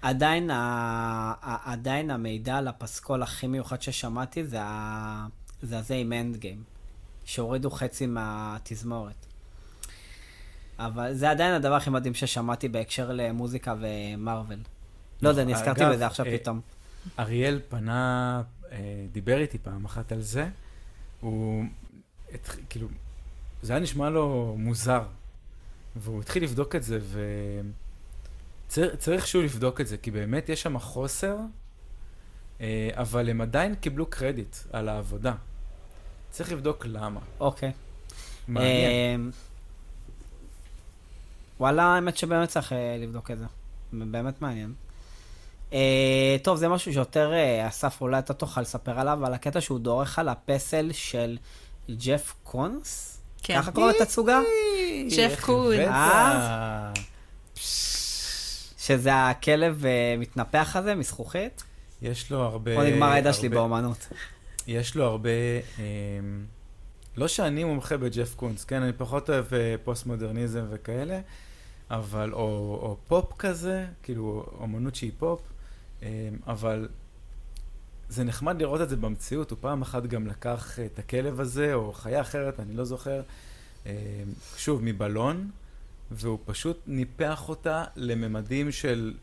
עדיין, 0.02 0.50
ה... 0.52 1.34
עדיין 1.72 2.12
המידע 2.12 2.56
על 2.58 2.68
הפסקול 2.68 3.24
הכי 3.24 3.48
מיוחד 3.48 3.82
ששמעתי 3.82 4.46
זה, 4.46 4.62
ה... 4.62 5.28
זה 5.62 5.78
הזה 5.80 5.96
עם 5.96 6.14
אנדגיים, 6.14 6.64
שהורידו 7.26 7.72
חצי 7.72 8.06
מהתזמורת. 8.06 9.26
אבל 10.80 11.14
זה 11.14 11.30
עדיין 11.32 11.54
הדבר 11.54 11.74
הכי 11.74 11.90
מדהים 11.90 12.14
ששמעתי 12.14 12.68
בהקשר 12.70 13.12
למוזיקה 13.12 13.76
ומרוויל. 13.80 14.60
לא 15.22 15.30
יודע, 15.30 15.44
נזכרתי 15.44 15.82
בזה 15.94 16.06
עכשיו 16.08 16.26
אה, 16.26 16.38
פתאום. 16.38 16.62
אריאל 17.20 17.60
פנה, 17.70 18.42
אה, 18.72 18.78
דיבר 19.12 19.38
איתי 19.42 19.58
פעם 19.58 19.86
אחת 19.86 20.12
על 20.12 20.22
זה, 20.22 20.50
הוא, 21.22 21.64
התח- 22.34 22.56
כאילו, 22.70 22.88
זה 23.62 23.74
היה 23.74 23.80
נשמע 23.80 24.10
לו 24.10 24.56
מוזר, 24.58 25.02
והוא 25.96 26.22
התחיל 26.22 26.44
לבדוק 26.44 26.76
את 26.76 26.84
זה, 26.84 27.00
וצריך 28.78 29.28
שוב 29.28 29.44
לבדוק 29.44 29.82
את 29.82 29.88
זה, 29.88 29.98
כי 29.98 30.12
באמת 30.12 30.50
יש 30.50 30.62
שם 30.62 30.80
חוסר, 30.80 31.38
אה, 32.62 32.90
אבל 32.94 33.30
הם 33.30 33.42
עדיין 33.42 33.76
קיבלו 33.76 34.06
קרדיט 34.06 34.56
על 34.72 34.90
העבודה. 34.90 35.34
צריך 36.30 36.52
לבדוק 36.52 36.86
למה. 36.86 37.20
אוקיי. 37.40 37.72
מעניין. 38.48 39.32
אה, 39.32 39.38
וואלה, 41.60 41.84
האמת 41.84 42.18
שבאמת 42.18 42.50
צריך 42.50 42.74
אה, 42.74 42.98
לבדוק 43.00 43.32
את 43.32 43.38
זה. 43.38 43.46
באמת 43.94 44.42
מעניין. 44.42 44.74
אה, 45.74 46.38
טוב, 46.44 46.58
זה 46.58 46.68
משהו 46.68 46.94
שיותר, 46.94 47.34
אה, 47.34 47.68
אסף, 47.68 48.02
אולי 48.02 48.20
אתה 48.20 48.34
תוכל 48.34 48.62
לספר 48.62 49.00
עליו, 49.00 49.26
על 49.26 49.34
הקטע 49.34 49.62
שהוא 49.62 49.80
דורך 49.80 50.20
על 50.20 50.30
הפסל 50.30 50.92
של 50.92 51.38
ג'ף 51.92 52.34
קונס? 52.44 53.22
כן. 53.44 53.62
ככה 53.62 53.72
קוראים 53.72 53.96
לתצוגה? 54.00 54.40
איך 55.18 55.46
קונס. 55.46 55.78
שזה 58.90 59.30
הכלב 59.30 59.86
אה, 59.86 60.16
מתנפח 60.18 60.76
הזה, 60.76 60.96
מזכוכית? 60.96 61.64
יש 62.02 62.32
לו 62.32 62.42
הרבה... 62.42 62.76
פה 62.76 62.84
נגמר 62.84 63.12
הידע 63.12 63.34
שלי 63.34 63.50
באומנות. 63.50 64.08
יש 64.68 64.96
לו 64.96 65.06
הרבה... 65.06 65.30
אמ, 65.80 66.46
לא 67.18 67.28
שאני 67.28 67.64
מומחה 67.64 67.98
בג'ף 67.98 68.36
קונס, 68.36 68.64
כן? 68.66 68.82
אני 68.82 68.94
פחות 68.94 69.30
אוהב 69.30 69.54
אה, 69.54 69.76
פוסט-מודרניזם 69.84 70.66
וכאלה, 70.70 71.20
אבל... 71.92 72.34
או, 72.34 72.40
או 72.82 72.98
פופ 73.08 73.34
כזה, 73.38 73.86
כאילו, 74.04 74.46
אומנות 74.60 74.96
שהיא 74.96 75.12
פופ, 75.18 75.42
אמ, 76.02 76.08
אבל 76.48 76.88
זה 78.10 78.24
נחמד 78.24 78.62
לראות 78.62 78.82
את 78.82 78.90
זה 78.90 78.96
במציאות. 78.96 79.52
הוא 79.52 79.58
פעם 79.62 79.82
אחת 79.82 80.04
גם 80.06 80.28
לקח 80.28 80.80
את 80.86 81.00
הכלב 81.00 81.40
הזה, 81.40 81.74
או 81.74 81.94
חיה 81.94 82.22
אחרת, 82.22 82.60
אני 82.60 82.74
לא 82.74 82.86
זוכר, 82.86 83.22
אמ, 83.86 83.92
שוב, 84.58 84.82
מבלון, 84.84 85.50
והוא 86.12 86.40
פשוט 86.46 86.82
ניפח 86.88 87.50
אותה 87.50 87.84
לממדים 87.96 88.72
של, 88.72 89.14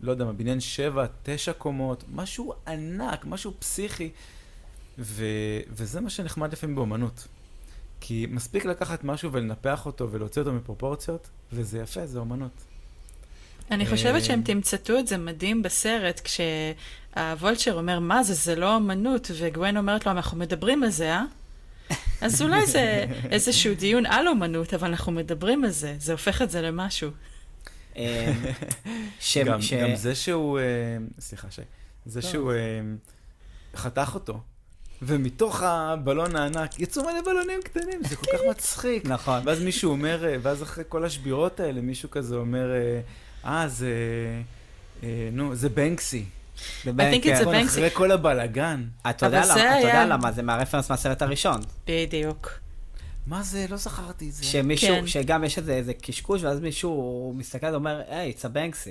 לא 0.00 0.10
יודע 0.10 0.24
מה, 0.24 0.32
בניין 0.32 0.60
שבע, 0.60 1.06
תשע 1.22 1.52
קומות, 1.52 2.04
משהו 2.12 2.52
ענק, 2.66 3.24
משהו 3.24 3.52
פסיכי. 3.58 4.10
ו... 4.98 5.24
וזה 5.70 6.00
מה 6.00 6.10
שנחמד 6.10 6.52
לפעמים 6.52 6.76
באומנות. 6.76 7.28
כי 8.00 8.26
מספיק 8.30 8.64
לקחת 8.64 9.04
משהו 9.04 9.32
ולנפח 9.32 9.86
אותו 9.86 10.10
ולהוציא 10.10 10.42
אותו 10.42 10.52
מפרופורציות, 10.52 11.28
וזה 11.52 11.78
יפה, 11.78 12.06
זה 12.06 12.18
אומנות. 12.18 12.64
אני 13.70 13.86
חושבת 13.86 14.24
שהם 14.24 14.38
אה, 14.40 14.44
תמצתו 14.44 14.98
את 14.98 15.06
זה 15.06 15.16
מדהים 15.16 15.62
בסרט, 15.62 16.20
כשהוולצ'ר 16.24 17.74
אומר, 17.74 18.00
מה 18.00 18.22
זה, 18.22 18.34
זה 18.34 18.56
לא 18.56 18.76
אמנות, 18.76 19.30
וגווין 19.38 19.76
אומרת 19.76 20.06
לו, 20.06 20.12
אנחנו 20.12 20.38
מדברים 20.38 20.82
על 20.82 20.90
זה, 20.90 21.12
אה? 21.12 21.24
אז 22.20 22.42
אולי 22.42 22.66
זה 22.66 23.04
איזשהו 23.30 23.74
דיון 23.74 24.06
על 24.06 24.28
אומנות, 24.28 24.74
אבל 24.74 24.88
אנחנו 24.88 25.12
מדברים 25.12 25.64
על 25.64 25.70
זה, 25.70 25.94
זה 25.98 26.12
הופך 26.12 26.42
את 26.42 26.50
זה 26.50 26.62
למשהו. 26.62 27.10
אה, 27.96 28.32
ש- 29.20 29.38
גם, 29.38 29.62
ש- 29.62 29.72
גם 29.72 29.94
זה 29.96 30.14
שהוא, 30.14 30.58
אה, 30.58 30.64
סליחה 31.20 31.50
שי, 31.50 31.62
זה 32.06 32.20
לא. 32.22 32.26
שהוא 32.30 32.52
אה, 32.52 32.56
חתך 33.76 34.10
אותו, 34.14 34.40
ומתוך 35.02 35.62
הבלון 35.62 36.36
הענק 36.36 36.80
יצאו 36.80 37.02
מלא 37.02 37.22
בלונים 37.24 37.60
קטנים, 37.64 38.00
זה 38.08 38.16
כל 38.16 38.26
כך 38.32 38.38
מצחיק. 38.50 39.04
נכון. 39.06 39.42
ואז 39.44 39.60
מישהו 39.62 39.90
אומר, 39.90 40.38
ואז 40.42 40.62
אחרי 40.62 40.84
כל 40.88 41.04
השבירות 41.04 41.60
האלה, 41.60 41.80
מישהו 41.80 42.10
כזה 42.10 42.36
אומר, 42.36 42.66
אה, 43.44 43.68
זה, 43.68 43.92
נו, 45.32 45.54
זה 45.54 45.68
בנקסי. 45.68 46.24
באמת, 46.84 47.14
think 47.14 47.26
it's 47.26 47.28
כן. 47.28 47.42
a 47.44 47.46
Banksy. 47.46 47.66
אחרי 47.68 47.88
כל 47.92 48.12
הבלאגן. 48.12 48.84
אתה 49.10 49.26
יודע 49.26 50.04
למה, 50.06 50.32
זה 50.32 50.42
מהרפרנס 50.42 50.90
מהסרט 50.90 51.22
הראשון. 51.22 51.60
בדיוק. 51.86 52.50
מה 53.26 53.42
זה? 53.42 53.66
לא 53.70 53.76
זכרתי 53.76 54.28
את 54.28 54.32
זה. 54.32 54.44
שמישהו, 54.44 54.96
כן. 55.00 55.06
שגם 55.06 55.44
יש 55.44 55.58
איזה 55.58 55.72
איזה 55.72 55.92
קשקוש, 55.94 56.42
ואז 56.42 56.60
מישהו 56.60 57.32
מסתכל 57.36 57.66
ואומר, 57.66 58.00
היי, 58.08 58.32
it's 58.38 58.42
a 58.42 58.48
Banksy. 58.56 58.90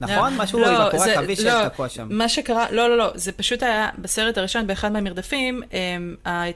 נכון? 0.00 0.32
לא, 0.32 0.42
משהו 0.42 0.58
לא, 0.60 0.68
עם 0.80 0.86
הקורת 0.86 1.04
זה- 1.04 1.18
עכביש 1.20 1.40
לא, 1.40 1.62
שתקוע 1.64 1.88
שם. 1.88 2.08
מה 2.10 2.28
שקרה, 2.28 2.70
לא, 2.70 2.88
לא, 2.88 2.98
לא, 2.98 3.10
זה 3.14 3.32
פשוט 3.32 3.62
היה 3.62 3.88
בסרט 3.98 4.38
הראשון, 4.38 4.66
באחד 4.66 4.92
מהמרדפים, 4.92 5.62
אמ, 5.72 6.14
ה- 6.24 6.30
ה- 6.30 6.48
ה- 6.48 6.50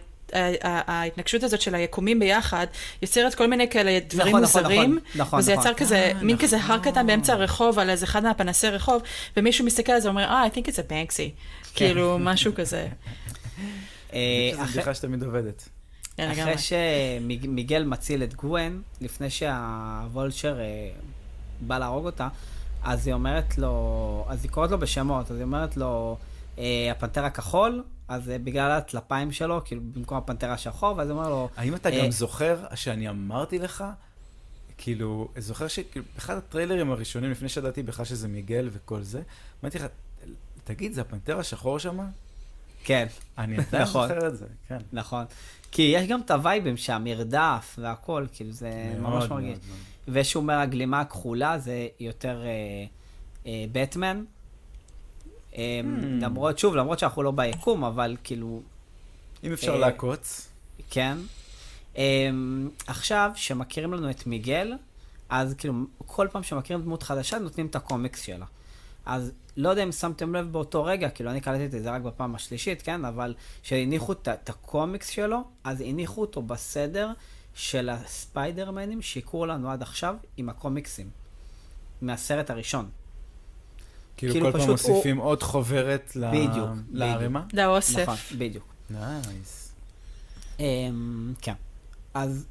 ההתנגשות 0.62 1.42
הזאת 1.42 1.60
של 1.60 1.74
היקומים 1.74 2.18
ביחד, 2.20 2.66
יוצרת 3.02 3.34
כל 3.34 3.46
מיני 3.46 3.68
כאלה 3.70 3.98
דברים 4.08 4.28
נכון, 4.36 4.42
נכון, 4.42 4.62
מוזרים, 4.62 4.90
נכון, 5.14 5.20
נכון, 5.20 5.38
וזה 5.38 5.52
נכון. 5.54 5.64
יצר 5.70 5.74
כזה, 5.78 5.96
אה, 5.96 6.12
מין 6.22 6.38
כזה 6.38 6.56
הר 6.56 6.62
נכון. 6.76 6.90
קטן 6.92 7.06
באמצע 7.06 7.32
הרחוב, 7.32 7.78
על 7.78 7.90
איזה 7.90 8.04
אחד 8.06 8.22
מהפנסי 8.22 8.68
רחוב, 8.68 9.02
ומישהו 9.36 9.64
מסתכל 9.64 9.92
על 9.92 10.00
זה 10.00 10.08
ואומר, 10.08 10.24
אה, 10.24 10.44
I 10.46 10.56
think 10.56 10.62
it's 10.68 10.76
a 10.76 10.90
Banksy. 10.90 11.30
כאילו, 11.74 12.18
משהו 12.20 12.54
כזה. 12.54 12.88
אה, 14.12 14.50
זו 14.56 14.62
אחרי- 14.62 14.72
בדיחה 14.72 14.94
שתמיד 14.94 15.22
עובדת. 15.22 15.68
כן. 16.16 16.30
אחרי 16.30 16.54
שמיגל 16.58 17.84
מציל 17.84 18.22
את 18.22 18.34
גווין, 18.34 18.82
לפני 19.00 19.30
שהוולצ'ר 19.30 20.60
אה, 20.60 20.64
בא 21.60 21.78
להרוג 21.78 22.04
אותה, 22.06 22.28
אז 22.84 23.06
היא 23.06 23.14
אומרת 23.14 23.58
לו, 23.58 24.24
אז 24.28 24.44
היא 24.44 24.50
קוראת 24.50 24.70
לו 24.70 24.78
בשמות, 24.78 25.30
אז 25.30 25.36
היא 25.36 25.44
אומרת 25.44 25.76
לו, 25.76 26.16
אה, 26.58 26.64
הפנתר 26.90 27.24
הכחול, 27.24 27.82
אז 28.12 28.30
אה, 28.30 28.38
בגלל 28.38 28.70
הטלפיים 28.70 29.32
שלו, 29.32 29.60
כאילו 29.64 29.82
במקום 29.94 30.18
הפנתר 30.18 30.50
השחור, 30.50 30.94
ואז 30.96 31.10
הוא 31.10 31.18
אומר 31.18 31.30
לו... 31.30 31.48
האם 31.56 31.74
אתה 31.74 31.90
אה, 31.90 32.04
גם 32.04 32.10
זוכר 32.10 32.64
שאני 32.74 33.08
אמרתי 33.08 33.58
לך, 33.58 33.84
כאילו, 34.78 35.28
זוכר 35.38 35.68
שבאחד 35.68 36.36
הטריילרים 36.36 36.90
הראשונים, 36.90 37.30
לפני 37.30 37.48
שידעתי 37.48 37.82
בכלל 37.82 38.04
שזה 38.04 38.28
מיגל 38.28 38.68
וכל 38.72 39.02
זה, 39.02 39.22
אמרתי 39.62 39.78
לך, 39.78 39.86
תגיד, 40.64 40.92
זה 40.92 41.00
הפנתר 41.00 41.38
השחור 41.38 41.78
שם? 41.78 41.98
כן, 42.84 43.06
אני 43.38 43.56
עדיין 43.58 43.82
נכון. 43.86 44.08
זוכר 44.08 44.26
את 44.26 44.36
זה, 44.36 44.46
כן. 44.68 44.78
נכון. 44.92 45.24
כי 45.70 45.82
יש 45.82 46.08
גם 46.08 46.20
את 46.20 46.30
הווייבים 46.30 46.76
שם, 46.76 47.02
מרדף 47.04 47.76
והכל, 47.78 48.26
כאילו 48.32 48.52
זה 48.52 48.94
ממש 49.00 49.24
מרגיש. 49.30 49.58
ושהוא 50.08 50.40
אומר, 50.42 50.54
הגלימה 50.54 51.00
הכחולה 51.00 51.58
זה 51.58 51.88
יותר 52.00 52.42
אה, 52.44 52.84
אה, 53.46 53.64
בטמן. 53.72 54.24
אה, 55.56 55.80
Hmm. 55.82 56.24
למרות, 56.24 56.58
שוב, 56.58 56.76
למרות 56.76 56.98
שאנחנו 56.98 57.22
לא 57.22 57.30
ביקום, 57.30 57.84
אבל 57.84 58.16
כאילו, 58.24 58.62
אם 59.44 59.52
אפשר 59.52 59.72
אה, 59.72 59.78
לעקוץ. 59.78 60.48
כן. 60.90 61.18
אה, 61.96 62.30
עכשיו, 62.86 63.30
שמכירים 63.34 63.92
לנו 63.92 64.10
את 64.10 64.26
מיגל, 64.26 64.72
אז 65.28 65.54
כאילו, 65.58 65.74
כל 66.06 66.28
פעם 66.32 66.42
שמכירים 66.42 66.82
דמות 66.82 67.02
חדשה, 67.02 67.38
נותנים 67.38 67.66
את 67.66 67.76
הקומיקס 67.76 68.22
שלה. 68.22 68.46
אז 69.06 69.32
לא 69.56 69.68
יודע 69.68 69.82
אם 69.82 69.92
שמתם 69.92 70.34
לב 70.34 70.52
באותו 70.52 70.84
רגע, 70.84 71.10
כאילו 71.10 71.30
אני 71.30 71.40
קלטתי 71.40 71.76
את 71.76 71.82
זה 71.82 71.90
רק 71.90 72.02
בפעם 72.02 72.34
השלישית, 72.34 72.82
כן? 72.82 73.04
אבל 73.04 73.34
כשהניחו 73.62 74.12
את, 74.12 74.28
את 74.28 74.48
הקומיקס 74.48 75.08
שלו, 75.08 75.44
אז 75.64 75.80
הניחו 75.80 76.20
אותו 76.20 76.42
בסדר 76.42 77.10
של 77.54 77.88
הספיידרמנים 77.88 79.02
שהכרו 79.02 79.46
לנו 79.46 79.70
עד 79.70 79.82
עכשיו 79.82 80.16
עם 80.36 80.48
הקומיקסים. 80.48 81.10
מהסרט 82.02 82.50
הראשון. 82.50 82.88
כאילו 84.16 84.32
כאילו 84.32 84.46
כל 84.46 84.58
פעם 84.58 84.60
פשוט 84.60 84.80
הוא- 84.86 84.90
מוסיפים 84.96 85.16
עוד 85.18 85.42
חוברת 85.42 86.12
ל- 86.16 86.28
בדיוק, 86.30 86.68
לערימה? 86.92 87.44
לאוסף. 87.52 87.98
נכון, 88.02 88.16
בדיוק. 88.38 88.64
nice. 88.90 89.72
אמ, 90.60 91.32
כן. 91.42 91.54
אז 92.14 92.46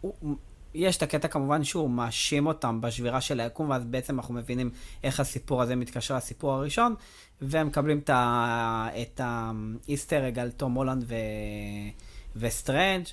הוא, 0.00 0.14
יש 0.74 0.96
את 0.96 1.02
הקטע 1.02 1.28
כמובן 1.28 1.64
שהוא 1.64 1.90
מאשים 1.90 2.46
אותם 2.46 2.80
בשבירה 2.80 3.20
של 3.20 3.40
היקום, 3.40 3.70
ואז 3.70 3.84
בעצם 3.84 4.18
אנחנו 4.18 4.34
מבינים 4.34 4.70
איך 5.04 5.20
הסיפור 5.20 5.62
הזה 5.62 5.76
מתקשר 5.76 6.16
לסיפור 6.16 6.52
הראשון, 6.52 6.94
והם 7.42 7.66
מקבלים 7.66 8.00
את 8.06 9.20
ה 9.24 9.39
easter 9.39 10.28
egg 10.28 10.38
על 10.38 10.50
תום 10.50 10.74
הולנד 10.74 11.04
ו... 11.08 11.14
וסטריינג'. 12.36 13.04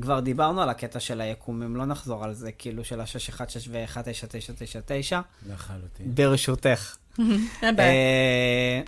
כבר 0.00 0.20
דיברנו 0.20 0.62
על 0.62 0.68
הקטע 0.68 1.00
של 1.00 1.20
היקומים, 1.20 1.76
לא 1.76 1.84
נחזור 1.84 2.24
על 2.24 2.32
זה, 2.32 2.52
כאילו 2.52 2.84
של 2.84 3.00
ה-616 3.00 3.68
ו-19999. 3.68 5.16
לחלוטין. 5.48 6.14
ברשותך. 6.14 6.96
אה, 7.62 8.80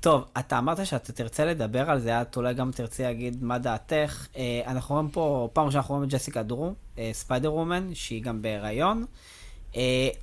טוב, 0.00 0.24
אתה 0.38 0.58
אמרת 0.58 0.86
שאתה 0.86 1.12
תרצה 1.12 1.44
לדבר 1.44 1.90
על 1.90 2.00
זה, 2.00 2.22
את 2.22 2.36
אולי 2.36 2.54
גם 2.54 2.70
תרצי 2.72 3.02
להגיד 3.02 3.44
מה 3.44 3.58
דעתך. 3.58 4.26
אה, 4.36 4.62
אנחנו 4.66 4.94
רואים 4.94 5.08
פה, 5.10 5.48
פעם 5.52 5.66
ראשונה 5.66 5.80
אנחנו 5.80 5.94
רואים 5.94 6.08
את 6.08 6.14
ג'סיקה 6.14 6.42
דרו, 6.42 6.74
אה, 6.98 7.10
ספיידר 7.12 7.54
וומן, 7.54 7.94
שהיא 7.94 8.22
גם 8.22 8.42
בהיריון. 8.42 9.04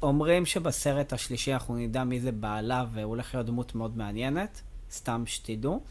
אומרים 0.04 0.46
שבסרט 0.46 1.14
השלישי 1.14 1.54
אנחנו 1.54 1.76
נדע 1.76 2.04
מי 2.04 2.20
זה 2.20 2.32
בעלה, 2.32 2.86
והוא 2.92 3.10
הולך 3.10 3.36
להיות 3.36 3.48
דמות 3.48 3.76
מאוד 3.76 3.98
מעניינת, 3.98 4.62
סתם 4.92 5.24
שתדעו. 5.26 5.84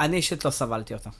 אה, 0.00 0.04
אני 0.04 0.16
אישית 0.16 0.44
לא 0.44 0.50
סבלתי 0.50 0.94
אותה. 0.94 1.10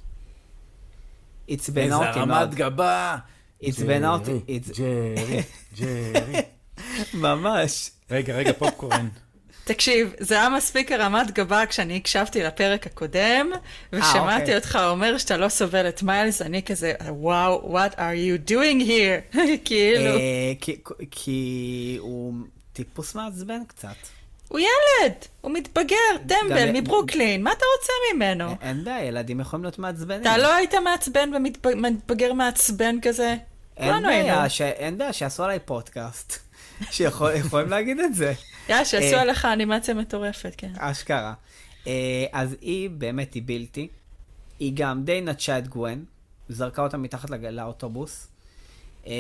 עצבנה 1.48 1.84
איזה 1.84 1.96
אותי 1.96 2.18
מאוד. 2.18 2.30
הרמת 2.30 2.54
גבה! 2.54 3.16
עצבנה 3.62 4.12
אותי. 4.12 4.38
ג'רי, 4.78 5.14
ג'רי, 5.18 5.42
ג'רי. 5.78 6.40
ממש. 7.14 7.90
רגע, 8.10 8.34
רגע, 8.36 8.52
פופקורן. 8.52 9.08
תקשיב, 9.64 10.12
זה 10.18 10.34
היה 10.34 10.48
מספיק 10.48 10.92
הרמת 10.92 11.30
גבה 11.30 11.66
כשאני 11.66 11.96
הקשבתי 11.96 12.42
לפרק 12.42 12.86
הקודם, 12.86 13.50
ושמעתי 13.92 14.40
אוקיי. 14.42 14.56
אותך 14.56 14.78
אומר 14.90 15.18
שאתה 15.18 15.36
לא 15.36 15.48
סובל 15.48 15.88
את 15.88 16.02
מיילס, 16.02 16.42
אני 16.42 16.62
כזה, 16.62 16.92
וואו, 17.08 17.76
what 17.78 17.92
are 17.94 17.96
you 17.96 18.50
doing 18.50 18.88
here? 18.88 19.36
כאילו, 19.64 20.10
אה, 20.10 20.52
כי- 20.60 20.76
כי 21.10 21.96
הוא 22.00 22.34
טיפוס 22.72 23.14
מעצבן 23.14 23.64
קצת. 23.68 23.88
הוא 24.48 24.61
ילד, 24.61 25.14
הוא 25.40 25.52
מתבגר, 25.52 25.96
טמבל, 26.28 26.70
מברוקלין, 26.72 27.42
מה 27.42 27.52
אתה 27.52 27.64
רוצה 27.78 27.92
ממנו? 28.14 28.54
אין 28.61 28.84
בעיה, 28.84 29.04
ילדים 29.04 29.40
יכולים 29.40 29.64
להיות 29.64 29.78
מעצבנים. 29.78 30.20
אתה 30.20 30.38
לא 30.38 30.54
היית 30.54 30.74
מעצבן 30.74 31.30
ומתבגר 31.34 32.32
מעצבן 32.32 32.96
כזה? 33.02 33.37
אין. 33.76 34.02
בעיה, 34.02 34.46
אין 34.61 34.98
בעיה, 34.98 35.12
שיעשו 35.12 35.44
עליי 35.44 35.58
פודקאסט. 35.64 36.38
שיכולים 36.90 37.68
להגיד 37.68 38.00
את 38.00 38.14
זה. 38.14 38.32
יאללה, 38.68 38.84
שיעשו 38.84 39.16
אה, 39.16 39.20
עליך 39.20 39.44
אנימציה 39.44 39.94
מטורפת, 39.94 40.54
כן. 40.56 40.72
אשכרה. 40.78 41.34
אה, 41.87 42.26
אז 42.32 42.56
היא 42.61 42.90
באמת, 42.90 43.34
היא 43.34 43.42
בלתי. 43.46 43.88
היא 44.58 44.72
גם 44.74 45.04
די 45.04 45.20
נטשה 45.20 45.58
את 45.58 45.68
גוון, 45.68 46.04
זרקה 46.48 46.82
אותה 46.82 46.96
מתחת 46.96 47.30
לאוטובוס. 47.30 48.28
אה, 49.06 49.12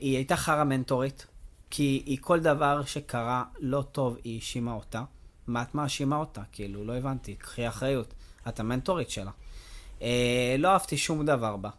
היא 0.00 0.16
הייתה 0.16 0.36
חרא 0.36 0.64
מנטורית, 0.64 1.26
כי 1.70 2.02
היא 2.06 2.18
כל 2.20 2.40
דבר 2.40 2.84
שקרה 2.84 3.44
לא 3.60 3.82
טוב, 3.92 4.16
היא 4.24 4.34
האשימה 4.36 4.72
אותה. 4.72 5.02
מה 5.46 5.62
את 5.62 5.74
מאשימה 5.74 6.16
אותה? 6.16 6.40
כאילו, 6.52 6.84
לא 6.84 6.96
הבנתי, 6.96 7.34
קחי 7.34 7.68
אחריות. 7.68 8.14
את 8.48 8.60
המנטורית 8.60 9.10
שלה. 9.10 9.30
אה, 10.02 10.56
לא 10.58 10.68
אהבתי 10.68 10.96
שום 10.96 11.26
דבר 11.26 11.56
בה. 11.56 11.70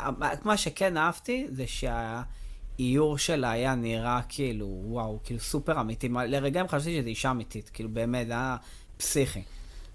מה- 0.00 0.30
מה 0.44 0.56
שכן 0.56 0.96
אהבתי 0.96 1.46
זה 1.50 1.64
שהאיור 1.66 3.18
שלה 3.18 3.50
היה 3.50 3.74
נראה 3.74 4.20
כאילו, 4.28 4.66
וואו, 4.84 5.18
כאילו 5.24 5.40
סופר 5.40 5.80
אמיתי. 5.80 6.08
לרגעים 6.08 6.68
חשבתי 6.68 6.98
שזו 6.98 7.08
אישה 7.08 7.30
אמיתית, 7.30 7.68
כאילו 7.68 7.88
באמת, 7.88 8.26
זה 8.26 8.32
היה 8.32 8.56
פסיכי. 8.96 9.42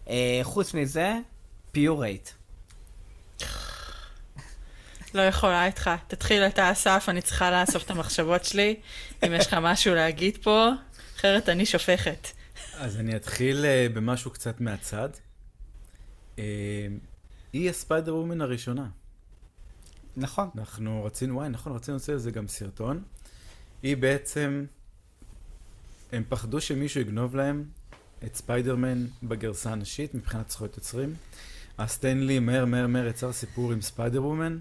אה, 0.09 0.39
חוץ 0.43 0.73
מזה, 0.73 1.17
פיורייט. 1.71 2.29
לא 5.13 5.21
יכולה 5.21 5.65
איתך. 5.65 5.89
תתחיל 6.07 6.43
אתה, 6.43 6.71
אסף, 6.71 7.05
אני 7.07 7.21
צריכה 7.21 7.61
לאסוף 7.61 7.83
את 7.83 7.91
המחשבות 7.91 8.45
שלי. 8.45 8.75
אם 9.25 9.33
יש 9.33 9.47
לך 9.47 9.53
משהו 9.53 9.95
להגיד 9.95 10.37
פה, 10.43 10.69
אחרת 11.15 11.49
אני 11.49 11.65
שופכת. 11.65 12.27
אז 12.77 12.97
אני 12.97 13.15
אתחיל 13.15 13.65
אה, 13.65 13.87
במשהו 13.93 14.31
קצת 14.31 14.61
מהצד. 14.61 15.09
אה, 16.39 16.43
היא 17.53 17.69
הספיידר 17.69 18.15
וומן 18.15 18.41
הראשונה. 18.41 18.87
נכון. 20.17 20.49
אנחנו 20.57 21.03
רצינו, 21.03 21.35
וואי, 21.35 21.49
נכון, 21.49 21.75
רצינו 21.75 21.97
לעשות 21.97 22.15
לזה 22.15 22.31
גם 22.31 22.47
סרטון. 22.47 23.03
היא 23.83 23.97
בעצם, 23.97 24.65
הם 26.11 26.23
פחדו 26.29 26.61
שמישהו 26.61 27.01
יגנוב 27.01 27.35
להם 27.35 27.65
את 28.25 28.35
ספיידרמן 28.35 29.05
בגרסה 29.23 29.71
הנשית 29.71 30.15
מבחינת 30.15 30.49
זכויות 30.49 30.77
יוצרים. 30.77 31.15
אז 31.77 31.89
סטן 31.89 32.19
לי 32.19 32.39
מהר 32.39 32.65
מהר 32.65 32.87
מהר 32.87 33.07
יצר 33.07 33.33
סיפור 33.33 33.71
עם 33.71 33.81
ספיידר 33.81 34.25
וומן, 34.25 34.59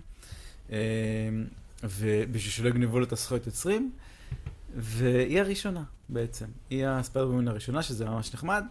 ובשביל 1.82 2.52
שלא 2.52 2.68
יגנבו 2.68 2.98
לו 2.98 3.04
את 3.04 3.12
הזכויות 3.12 3.46
יוצרים, 3.46 3.92
והיא 4.76 5.40
הראשונה 5.40 5.84
בעצם. 6.08 6.46
היא 6.70 6.86
הספיידר 6.86 7.28
וומן 7.28 7.48
הראשונה, 7.48 7.82
שזה 7.82 8.04
ממש 8.04 8.34
נחמד, 8.34 8.64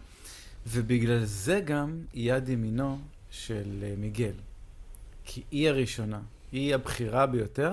ובגלל 0.66 1.24
זה 1.24 1.60
גם 1.60 1.98
היא 2.12 2.32
יד 2.32 2.48
ימינו 2.48 2.98
של 3.30 3.78
אה, 3.82 3.94
מיגל. 3.98 4.32
כי 5.24 5.42
היא 5.50 5.68
הראשונה, 5.68 6.20
היא 6.52 6.74
הבכירה 6.74 7.26
ביותר, 7.26 7.72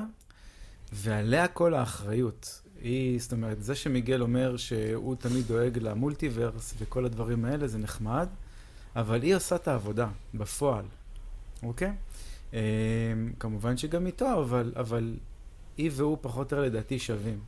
ועליה 0.93 1.47
כל 1.47 1.73
האחריות. 1.73 2.61
היא, 2.81 3.19
זאת 3.19 3.31
אומרת, 3.31 3.63
זה 3.63 3.75
שמיגל 3.75 4.21
אומר 4.21 4.57
שהוא 4.57 5.15
תמיד 5.15 5.47
דואג 5.47 5.77
למולטיברס 5.77 6.73
וכל 6.77 7.05
הדברים 7.05 7.45
האלה, 7.45 7.67
זה 7.67 7.77
נחמד, 7.77 8.27
אבל 8.95 9.21
היא 9.21 9.35
עושה 9.35 9.55
את 9.55 9.67
העבודה, 9.67 10.07
בפועל, 10.33 10.85
אוקיי? 11.63 11.93
אה, 12.57 12.61
כמובן 13.39 13.77
שגם 13.77 14.05
איתו, 14.05 14.41
אבל, 14.41 14.73
אבל 14.75 15.15
היא 15.77 15.91
והוא 15.93 16.17
פחות 16.21 16.53
או 16.53 16.61
לדעתי 16.61 16.99
שווים. 16.99 17.39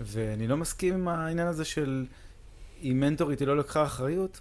ואני 0.00 0.46
לא 0.46 0.56
מסכים 0.56 0.94
עם 0.94 1.08
העניין 1.08 1.46
הזה 1.46 1.64
של 1.64 2.06
היא 2.80 2.94
מנטורית, 2.94 3.40
היא 3.40 3.48
לא 3.48 3.56
לקחה 3.56 3.84
אחריות, 3.84 4.40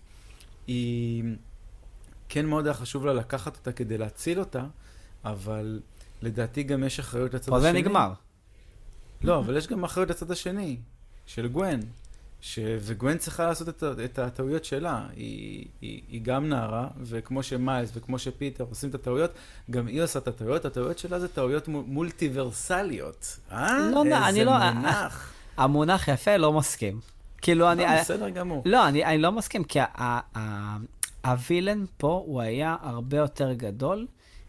היא... 0.68 1.24
כן 2.30 2.46
מאוד 2.46 2.66
היה 2.66 2.74
חשוב 2.74 3.06
לה 3.06 3.14
לקחת 3.14 3.58
אותה 3.58 3.72
כדי 3.72 3.98
להציל 3.98 4.40
אותה, 4.40 4.66
אבל 5.26 5.82
לדעתי 6.22 6.64
גם 6.64 6.84
יש 6.84 7.00
אחריות 7.00 7.34
לצד 7.34 7.50
פה 7.50 7.58
השני. 7.58 7.72
זה 7.72 7.78
נגמר. 7.78 8.14
לא, 9.22 9.40
אבל 9.40 9.58
יש 9.58 9.68
גם 9.68 9.84
אחריות 9.84 10.10
לצד 10.10 10.32
השני, 10.32 10.78
של 11.26 11.48
גוון. 11.48 11.80
ש... 12.46 12.60
וגוון 12.80 13.18
צריכה 13.18 13.46
לעשות 13.46 13.70
את. 13.70 13.84
את 14.06 14.20
הטעויות 14.20 14.66
שלה. 14.66 15.06
היא... 15.16 15.66
היא... 15.82 16.02
היא 16.10 16.22
גם 16.24 16.50
נערה, 16.50 16.88
וכמו 17.02 17.44
שמיילס 17.44 17.92
וכמו 17.94 18.20
שפיטר 18.20 18.66
עושים 18.70 18.90
את 18.90 18.96
הטעויות, 18.96 19.32
גם 19.72 19.88
היא 19.88 20.02
עושה 20.02 20.20
את 20.20 20.28
הטעויות. 20.28 20.66
הטעויות 20.66 20.98
שלה 20.98 21.20
זה 21.20 21.28
טעויות. 21.28 21.68
מולטיברסליות. 21.68 23.40
אה? 23.52 23.90
לא, 23.94 24.04
איזה 24.04 24.28
אני 24.28 24.46
לא- 24.46 24.72
מונח. 24.74 25.34
המונח 25.58 26.08
יפה, 26.08 26.38
לא 26.38 26.54
מסכים. 26.54 27.00
כאילו, 27.42 27.72
אני... 27.72 27.84
לא, 27.84 28.02
בסדר 28.02 28.30
גמור. 28.30 28.64
לא, 28.66 28.88
אני, 28.88 29.06
אני 29.06 29.18
לא 29.18 29.32
מסכים, 29.32 29.64
כי 29.64 29.80
הווילן 31.26 31.86
פה 31.98 32.24
הוא 32.26 32.42
היה 32.42 32.76
הרבה 32.82 33.18
יותר 33.18 33.54
גדול 33.54 34.08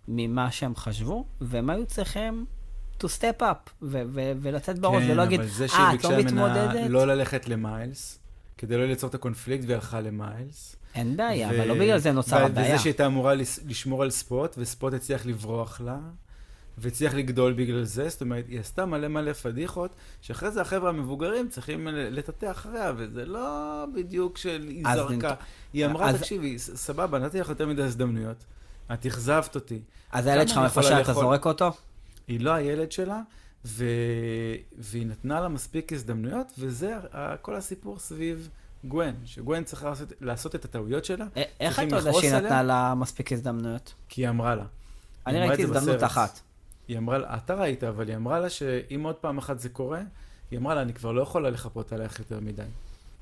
ממה 0.08 0.50
שהם 0.50 0.76
חשבו, 0.76 1.24
והם 1.40 1.70
היו 1.70 1.86
צריכים 1.86 2.44
to 3.02 3.06
step 3.06 3.40
up, 3.42 3.70
ו- 3.82 4.02
ו- 4.08 4.32
ולצאת 4.40 4.78
בראש, 4.78 5.02
ולא 5.04 5.14
להגיד, 5.14 5.40
כן, 5.40 5.46
אבל 5.46 5.54
זה 5.54 5.64
אה, 5.64 5.68
שהיא 5.68 5.80
את 5.94 6.04
לא 6.04 6.10
ביקשה 6.16 6.32
ממנה 6.34 6.64
מתמודדת? 6.64 6.90
לא 6.90 7.06
ללכת 7.06 7.48
למיילס, 7.48 8.18
כדי 8.58 8.76
לא 8.76 8.86
ליצור 8.86 9.10
את 9.10 9.14
הקונפליקט, 9.14 9.64
והיא 9.64 9.74
הלכה 9.74 10.00
למיילס. 10.00 10.76
אין 10.94 11.16
בעיה, 11.16 11.48
ו- 11.48 11.50
אבל 11.56 11.68
לא 11.68 11.74
בגלל 11.74 11.98
זה 11.98 12.12
נוצר 12.12 12.44
הבעיה. 12.44 12.74
וזה 12.74 12.82
שהייתה 12.82 13.06
אמורה 13.06 13.34
לשמור 13.66 14.02
על 14.02 14.10
ספוט, 14.10 14.54
וספוט 14.58 14.94
הצליח 14.94 15.26
לברוח 15.26 15.80
לה, 15.80 15.98
והצליח 16.78 17.14
לגדול 17.14 17.52
בגלל 17.52 17.84
זה, 17.84 18.08
זאת 18.08 18.20
אומרת, 18.20 18.44
היא 18.48 18.60
עשתה 18.60 18.86
מלא 18.86 19.08
מלא 19.08 19.32
פדיחות, 19.32 19.90
שאחרי 20.20 20.50
זה 20.50 20.60
החבר'ה 20.60 20.88
המבוגרים 20.88 21.48
צריכים 21.48 21.88
לטאטא 21.90 22.50
אחריה, 22.50 22.92
וזה 22.96 23.24
לא 23.24 23.84
בדיוק 23.94 24.38
של 24.38 24.66
היא 24.68 24.84
זרקה. 24.94 25.34
היא 25.72 25.86
אמרה, 25.86 26.08
אז- 26.10 26.16
תקשיבי, 26.16 26.58
סבבה, 26.58 27.18
נתתי 27.18 27.40
לך 27.40 27.48
יותר 27.48 27.66
מדי 27.66 27.82
הזדמנויות, 27.82 28.44
את 28.92 29.06
אכזבת 29.06 29.54
אותי. 29.54 29.80
אז 30.12 30.26
הילד 30.26 30.48
שלך 30.48 30.58
מפשע, 30.58 31.00
אתה? 31.00 31.12
זורק 31.14 31.46
אותו? 31.46 31.72
היא 32.28 32.40
לא 32.40 32.50
הילד 32.50 32.92
שלה, 32.92 33.20
ו... 33.64 33.84
והיא 34.78 35.06
נתנה 35.06 35.40
לה 35.40 35.48
מספיק 35.48 35.92
הזדמנויות, 35.92 36.52
וזה 36.58 36.94
כל 37.42 37.54
הסיפור 37.54 37.98
סביב 37.98 38.48
גwen, 38.90 39.26
שגwen 39.26 39.62
צריכה 39.64 39.88
לעשות, 39.88 40.12
לעשות 40.20 40.54
את 40.54 40.64
הטעויות 40.64 41.04
שלה, 41.04 41.26
איך 41.36 41.74
צריכים 41.74 41.88
אתה 41.88 41.96
יודע 41.96 42.10
לכעוס 42.10 42.24
שהיא? 42.24 42.34
נתנה 42.34 42.62
לה 42.62 42.94
מספיק 42.94 43.32
הזדמנויות? 43.32 43.94
כי 44.08 44.22
היא 44.22 44.28
אמרה 44.28 44.54
לה. 44.54 44.64
אני 45.26 45.38
ראיתי 45.40 45.64
את 45.64 45.68
הזדמנות 45.68 45.96
בסרט. 45.96 46.10
אחת. 46.10 46.40
היא 46.88 46.98
אמרה 46.98 47.18
לה, 47.18 47.36
אתה 47.36 47.54
ראית, 47.54 47.84
אבל 47.84 48.08
היא 48.08 48.16
אמרה 48.16 48.40
לה 48.40 48.50
שאם 48.50 49.02
עוד 49.02 49.14
פעם 49.14 49.38
אחת 49.38 49.58
זה 49.60 49.68
קורה, 49.68 50.00
היא 50.50 50.58
אמרה 50.58 50.74
לה, 50.74 50.82
אני 50.82 50.94
כבר 50.94 51.12
לא 51.12 51.22
יכולה 51.22 51.50
לחפות 51.50 51.92
עלייך 51.92 52.18
יותר 52.18 52.40
מדי. 52.40 52.62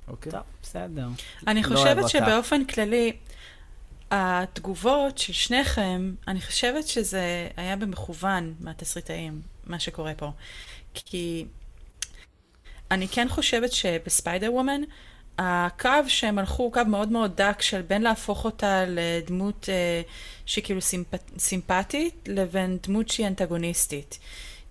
אוקיי? 0.09 0.33
טוב, 0.33 0.41
בסדר. 0.63 1.09
אני 1.47 1.63
לא 1.63 1.69
חושבת 1.69 1.97
אותה. 1.97 2.09
שבאופן 2.09 2.65
כללי, 2.65 3.17
התגובות 4.11 5.19
של 5.19 5.33
שניכם, 5.33 6.15
אני 6.29 6.41
חושבת 6.41 6.89
שזה 6.89 7.49
היה 7.57 7.77
במכוון 7.77 8.55
מהתסריטאים, 8.61 9.41
מה 9.67 9.79
שקורה 9.79 10.15
פה. 10.15 10.31
כי 10.95 11.47
אני 12.91 13.09
כן 13.09 13.29
חושבת 13.29 13.73
שבספיידר 13.73 14.53
וומן, 14.53 14.81
הקו 15.39 15.91
שהם 16.09 16.39
הלכו 16.39 16.63
הוא 16.63 16.73
קו 16.73 16.81
מאוד 16.87 17.09
מאוד 17.09 17.37
דק 17.37 17.63
של 17.63 17.83
בין 17.83 18.03
להפוך 18.03 18.45
אותה 18.45 18.85
לדמות 18.87 19.69
אה, 19.69 20.03
שהיא 20.47 20.65
כאילו 20.65 20.81
סימפ... 20.81 21.07
סימפטית, 21.39 22.29
לבין 22.29 22.79
דמות 22.83 23.09
שהיא 23.09 23.27
אנטגוניסטית. 23.27 24.19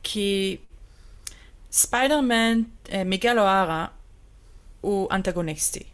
כי 0.03 0.57
ספיידרמן, 1.71 2.61
אה, 2.91 3.03
מיגל 3.03 3.39
אוהרה, 3.39 3.85
הוא 4.81 5.11
אנטגוניסטי. 5.11 5.92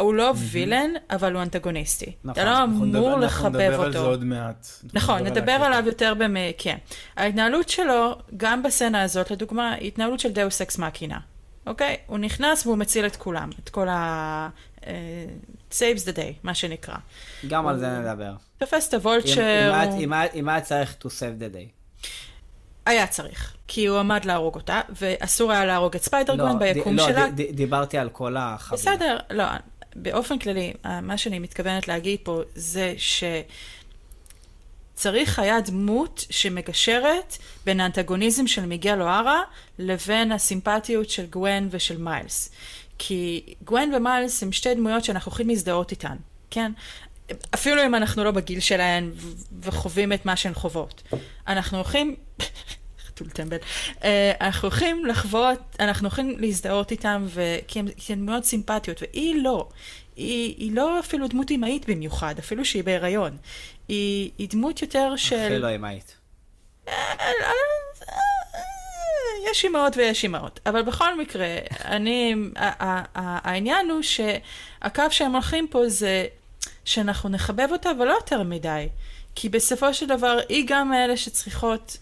הוא 0.00 0.14
לא 0.14 0.32
וילן, 0.36 0.90
אבל 1.10 1.34
הוא 1.34 1.42
אנטגוניסטי. 1.42 2.12
נכון, 2.24 2.30
אתה 2.32 2.44
לא 2.44 2.58
אנחנו 2.58 2.84
נדבר- 2.84 2.98
אמור 2.98 3.08
אנחנו 3.12 3.26
לחבב 3.26 3.48
נדבר 3.60 3.80
על 3.82 3.92
זה 3.92 3.98
אותו. 3.98 4.10
עוד 4.10 4.24
מעט. 4.24 4.66
נכון, 4.94 5.22
נדבר. 5.22 5.52
עליו 5.52 5.82
יותר 5.86 6.14
במ... 6.18 6.34
כן. 6.58 6.76
ההתנהלות 7.16 7.68
שלו, 7.68 8.14
גם 8.36 8.62
בסצנה 8.62 9.02
הזאת, 9.02 9.30
לדוגמה, 9.30 9.72
היא 9.72 9.88
התנהלות 9.88 10.20
של 10.20 10.32
דאוס 10.32 10.60
אקס 10.60 10.78
מאקינה. 10.78 11.18
אוקיי? 11.66 11.96
הוא 12.06 12.18
נכנס 12.18 12.66
והוא 12.66 12.76
מציל 12.78 13.06
את 13.06 13.16
כולם, 13.16 13.50
את 13.64 13.68
כל 13.68 13.88
ה... 13.88 14.48
saves 15.72 16.02
the 16.06 16.16
day, 16.16 16.32
מה 16.42 16.54
שנקרא. 16.54 16.94
גם 17.48 17.66
על 17.66 17.78
זה 17.78 17.88
נדבר. 17.98 18.32
תופס 18.58 18.88
את 18.88 18.94
הוולצ'ר, 18.94 19.72
אם 20.34 20.48
היה- 20.48 20.60
צריך 20.60 20.94
to 21.02 21.08
save 21.08 21.42
the 21.42 21.54
day. 21.54 21.68
היה 22.86 23.06
צריך, 23.06 23.54
כי 23.68 23.86
הוא 23.86 23.98
עמד 23.98 24.24
להרוג 24.24 24.54
אותה, 24.54 24.80
ואסור 25.00 25.52
היה 25.52 25.64
להרוג 25.64 25.94
את 25.96 26.02
ספיידר 26.02 26.34
לא, 26.34 26.44
גוון 26.44 26.58
ביקום 26.58 26.94
ד- 26.96 26.98
לא, 26.98 27.06
שלה. 27.08 27.26
ד- 27.30 27.56
דיברתי 27.56 27.98
על 27.98 28.08
כל 28.08 28.36
החבילה. 28.38 28.82
בסדר, 28.96 29.18
לא, 29.30 29.44
באופן 29.96 30.38
כללי, 30.38 30.72
אה, 30.84 31.00
מה 31.00 31.18
שאני 31.18 31.38
מתכוונת 31.38 31.88
להגיד 31.88 32.20
פה 32.22 32.40
זה 32.54 32.94
שצריך 34.94 35.38
היה 35.38 35.60
דמות 35.60 36.26
שמגשרת 36.30 37.36
בין 37.66 37.80
האנטגוניזם 37.80 38.46
של 38.46 38.66
מיגל 38.66 39.00
אוהרה 39.00 39.42
לבין 39.78 40.32
הסימפטיות 40.32 41.10
של 41.10 41.26
גwen 41.32 41.64
ושל 41.70 41.98
מיילס. 41.98 42.50
כי 42.98 43.54
גwen 43.68 43.96
ומיילס 43.96 44.42
הם 44.42 44.52
שתי 44.52 44.74
דמויות 44.74 45.04
שאנחנו 45.04 45.32
יכולים 45.32 45.48
להזדהות 45.48 45.90
איתן, 45.90 46.16
כן? 46.50 46.72
אפילו 47.54 47.86
אם 47.86 47.94
אנחנו 47.94 48.24
לא 48.24 48.30
בגיל 48.30 48.60
שלהן 48.60 49.10
וחווים 49.62 50.12
את 50.12 50.26
מה 50.26 50.36
שהן 50.36 50.54
חוות. 50.54 51.02
אנחנו 51.48 51.78
הולכים... 51.78 52.16
חתול 53.20 53.30
טמבל. 53.30 53.56
אה, 54.04 54.32
אנחנו 54.40 54.68
הולכים 54.68 55.06
לחוות, 55.06 55.58
אנחנו 55.80 56.06
הולכים 56.06 56.36
להזדהות 56.38 56.90
איתם, 56.90 57.24
ו... 57.26 57.56
כי 57.68 58.12
הן 58.12 58.20
מאוד 58.20 58.44
סימפטיות, 58.44 59.02
והיא 59.02 59.42
לא. 59.42 59.68
היא, 60.16 60.54
היא 60.58 60.72
לא 60.72 61.00
אפילו 61.00 61.28
דמות 61.28 61.50
אמהית 61.50 61.90
במיוחד, 61.90 62.34
אפילו 62.38 62.64
שהיא 62.64 62.84
בהיריון. 62.84 63.36
היא, 63.88 64.30
היא 64.38 64.48
דמות 64.48 64.82
יותר 64.82 65.16
של... 65.16 65.36
הכי 65.36 65.58
לא 65.58 65.74
אמהית. 65.74 66.16
יש 69.50 69.64
אימהות 69.64 69.96
ויש 69.96 70.22
אימהות. 70.22 70.60
אבל 70.66 70.82
בכל 70.82 71.20
מקרה, 71.20 71.46
אני, 71.84 72.34
העניין 73.14 73.90
הוא 73.90 74.02
שהקו 74.02 75.02
שהם 75.10 75.32
הולכים 75.32 75.66
פה 75.70 75.88
זה 75.88 76.26
שאנחנו 76.84 77.28
נחבב 77.28 77.68
אותה, 77.72 77.90
אבל 77.90 78.06
לא 78.06 78.12
יותר 78.12 78.42
מדי. 78.42 78.88
כי 79.34 79.48
בסופו 79.48 79.94
של 79.94 80.06
דבר, 80.06 80.38
היא 80.48 80.64
גם 80.68 80.90
מאלה 80.90 81.16
שצריכות 81.16 81.96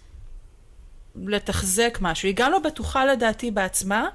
לתחזק 1.26 1.98
משהו. 2.00 2.26
היא 2.26 2.36
גם 2.36 2.52
לא 2.52 2.58
בטוחה 2.58 3.04
לדעתי 3.04 3.50
בעצמה, 3.50 4.08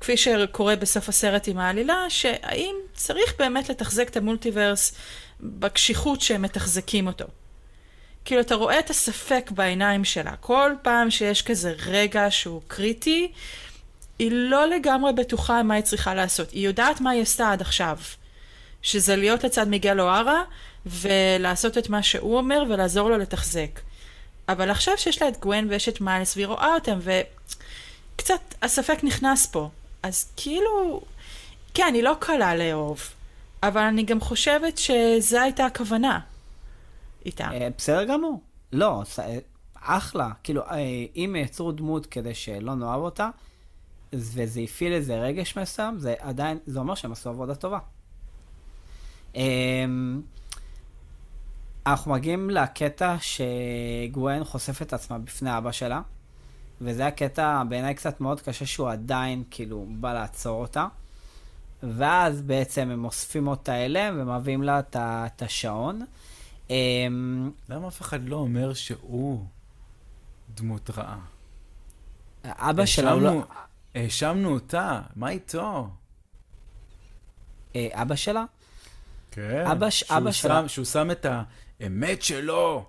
כפי 0.00 0.16
שקורה 0.16 0.76
בסוף 0.76 1.08
הסרט 1.08 1.48
עם 1.48 1.58
העלילה, 1.58 2.04
שהאם 2.08 2.74
צריך 2.94 3.34
באמת 3.38 3.68
לתחזק 3.68 4.08
את 4.08 4.16
המולטיברס 4.16 4.94
בקשיחות 5.40 6.20
שהם 6.20 6.42
מתחזקים 6.42 7.06
אותו. 7.06 7.24
כאילו, 8.24 8.40
אתה 8.40 8.54
רואה 8.54 8.78
את 8.78 8.90
הספק 8.90 9.50
בעיניים 9.54 10.04
שלה. 10.04 10.36
כל 10.40 10.72
פעם 10.82 11.10
שיש 11.10 11.42
כזה 11.42 11.74
רגע 11.86 12.26
שהוא 12.30 12.62
קריטי, 12.66 13.32
היא 14.18 14.30
לא 14.32 14.66
לגמרי 14.66 15.12
בטוחה 15.12 15.62
מה 15.62 15.74
היא 15.74 15.82
צריכה 15.82 16.14
לעשות. 16.14 16.50
היא 16.50 16.66
יודעת 16.66 17.00
מה 17.00 17.10
היא 17.10 17.22
עשתה 17.22 17.52
עד 17.52 17.60
עכשיו. 17.60 17.98
שזה 18.82 19.16
להיות 19.16 19.44
לצד 19.44 19.68
מיגל 19.68 20.00
אוהרה, 20.00 20.42
ולעשות 20.86 21.78
את 21.78 21.88
מה 21.88 22.02
שהוא 22.02 22.36
אומר, 22.36 22.64
ולעזור 22.68 23.10
לו 23.10 23.18
לתחזק. 23.18 23.80
אבל 24.48 24.70
עכשיו 24.70 24.98
שיש 24.98 25.22
לה 25.22 25.28
את 25.28 25.44
גwen 25.44 25.64
ויש 25.68 25.88
את 25.88 26.00
מיילס, 26.00 26.36
והיא 26.36 26.46
רואה 26.46 26.74
אותם, 26.74 26.98
וקצת 26.98 28.54
הספק 28.62 29.04
נכנס 29.04 29.46
פה. 29.46 29.68
אז 30.02 30.32
כאילו, 30.36 31.00
כן, 31.74 31.90
היא 31.94 32.02
לא 32.02 32.16
קלה 32.18 32.56
לאהוב, 32.56 33.00
אבל 33.62 33.80
אני 33.82 34.02
גם 34.02 34.20
חושבת 34.20 34.78
שזו 34.78 35.38
הייתה 35.40 35.66
הכוונה 35.66 36.20
איתה. 37.26 37.44
אה, 37.52 37.68
בסדר 37.78 38.04
גמור. 38.04 38.40
לא, 38.72 39.02
אה, 39.18 39.38
אחלה. 39.74 40.30
כאילו, 40.42 40.62
אה, 40.62 40.76
אם 41.16 41.36
יצרו 41.38 41.72
דמות 41.72 42.06
כדי 42.06 42.34
שלא 42.34 42.74
נאהב 42.74 43.00
אותה, 43.00 43.30
וזה 44.12 44.60
הפעיל 44.60 44.92
איזה 44.92 45.16
רגש 45.16 45.58
מסוים, 45.58 45.98
זה 45.98 46.14
עדיין, 46.18 46.58
זה 46.66 46.78
אומר 46.78 46.94
שהם 46.94 47.12
עשו 47.12 47.30
עבודה 47.30 47.54
טובה. 47.54 47.78
אנחנו 51.86 52.12
מגיעים 52.12 52.50
לקטע 52.50 53.16
שגווין 53.20 54.44
חושפת 54.44 54.82
את 54.82 54.92
עצמה 54.92 55.18
בפני 55.18 55.58
אבא 55.58 55.72
שלה, 55.72 56.00
וזה 56.80 57.06
הקטע 57.06 57.62
בעיניי 57.68 57.94
קצת 57.94 58.20
מאוד 58.20 58.40
קשה 58.40 58.66
שהוא 58.66 58.90
עדיין 58.90 59.42
כאילו 59.50 59.86
בא 59.88 60.12
לעצור 60.14 60.60
אותה. 60.60 60.86
ואז 61.82 62.42
בעצם 62.42 62.90
הם 62.90 63.04
אוספים 63.04 63.46
אותה 63.48 63.74
אליהם 63.84 64.14
ומביאים 64.20 64.62
לה 64.62 64.78
את 64.78 64.96
ה- 64.96 65.26
השעון. 65.40 66.04
אמ, 66.70 67.50
למה 67.68 67.88
אף 67.88 68.00
אחד 68.00 68.28
לא 68.28 68.36
אומר 68.36 68.74
שהוא 68.74 69.44
דמות 70.54 70.90
רעה? 70.90 71.18
אבא 72.44 72.86
שלה 72.86 73.12
הוא 73.12 73.22
לא... 73.22 73.42
האשמנו- 73.94 74.48
אותה, 74.48 75.00
מה 75.16 75.28
איתו? 75.28 75.88
אה, 77.76 77.88
אבא 77.92 78.14
שלה? 78.16 78.44
כן. 79.30 79.64
אבא 79.72 79.90
שהוא 79.90 80.18
אבא 80.18 80.30
שלה- 80.32 80.60
שם- 80.62 80.68
שהוא 80.68 80.84
שם 80.84 81.10
את 81.10 81.26
האמת 81.84 82.22
שלו 82.22 82.84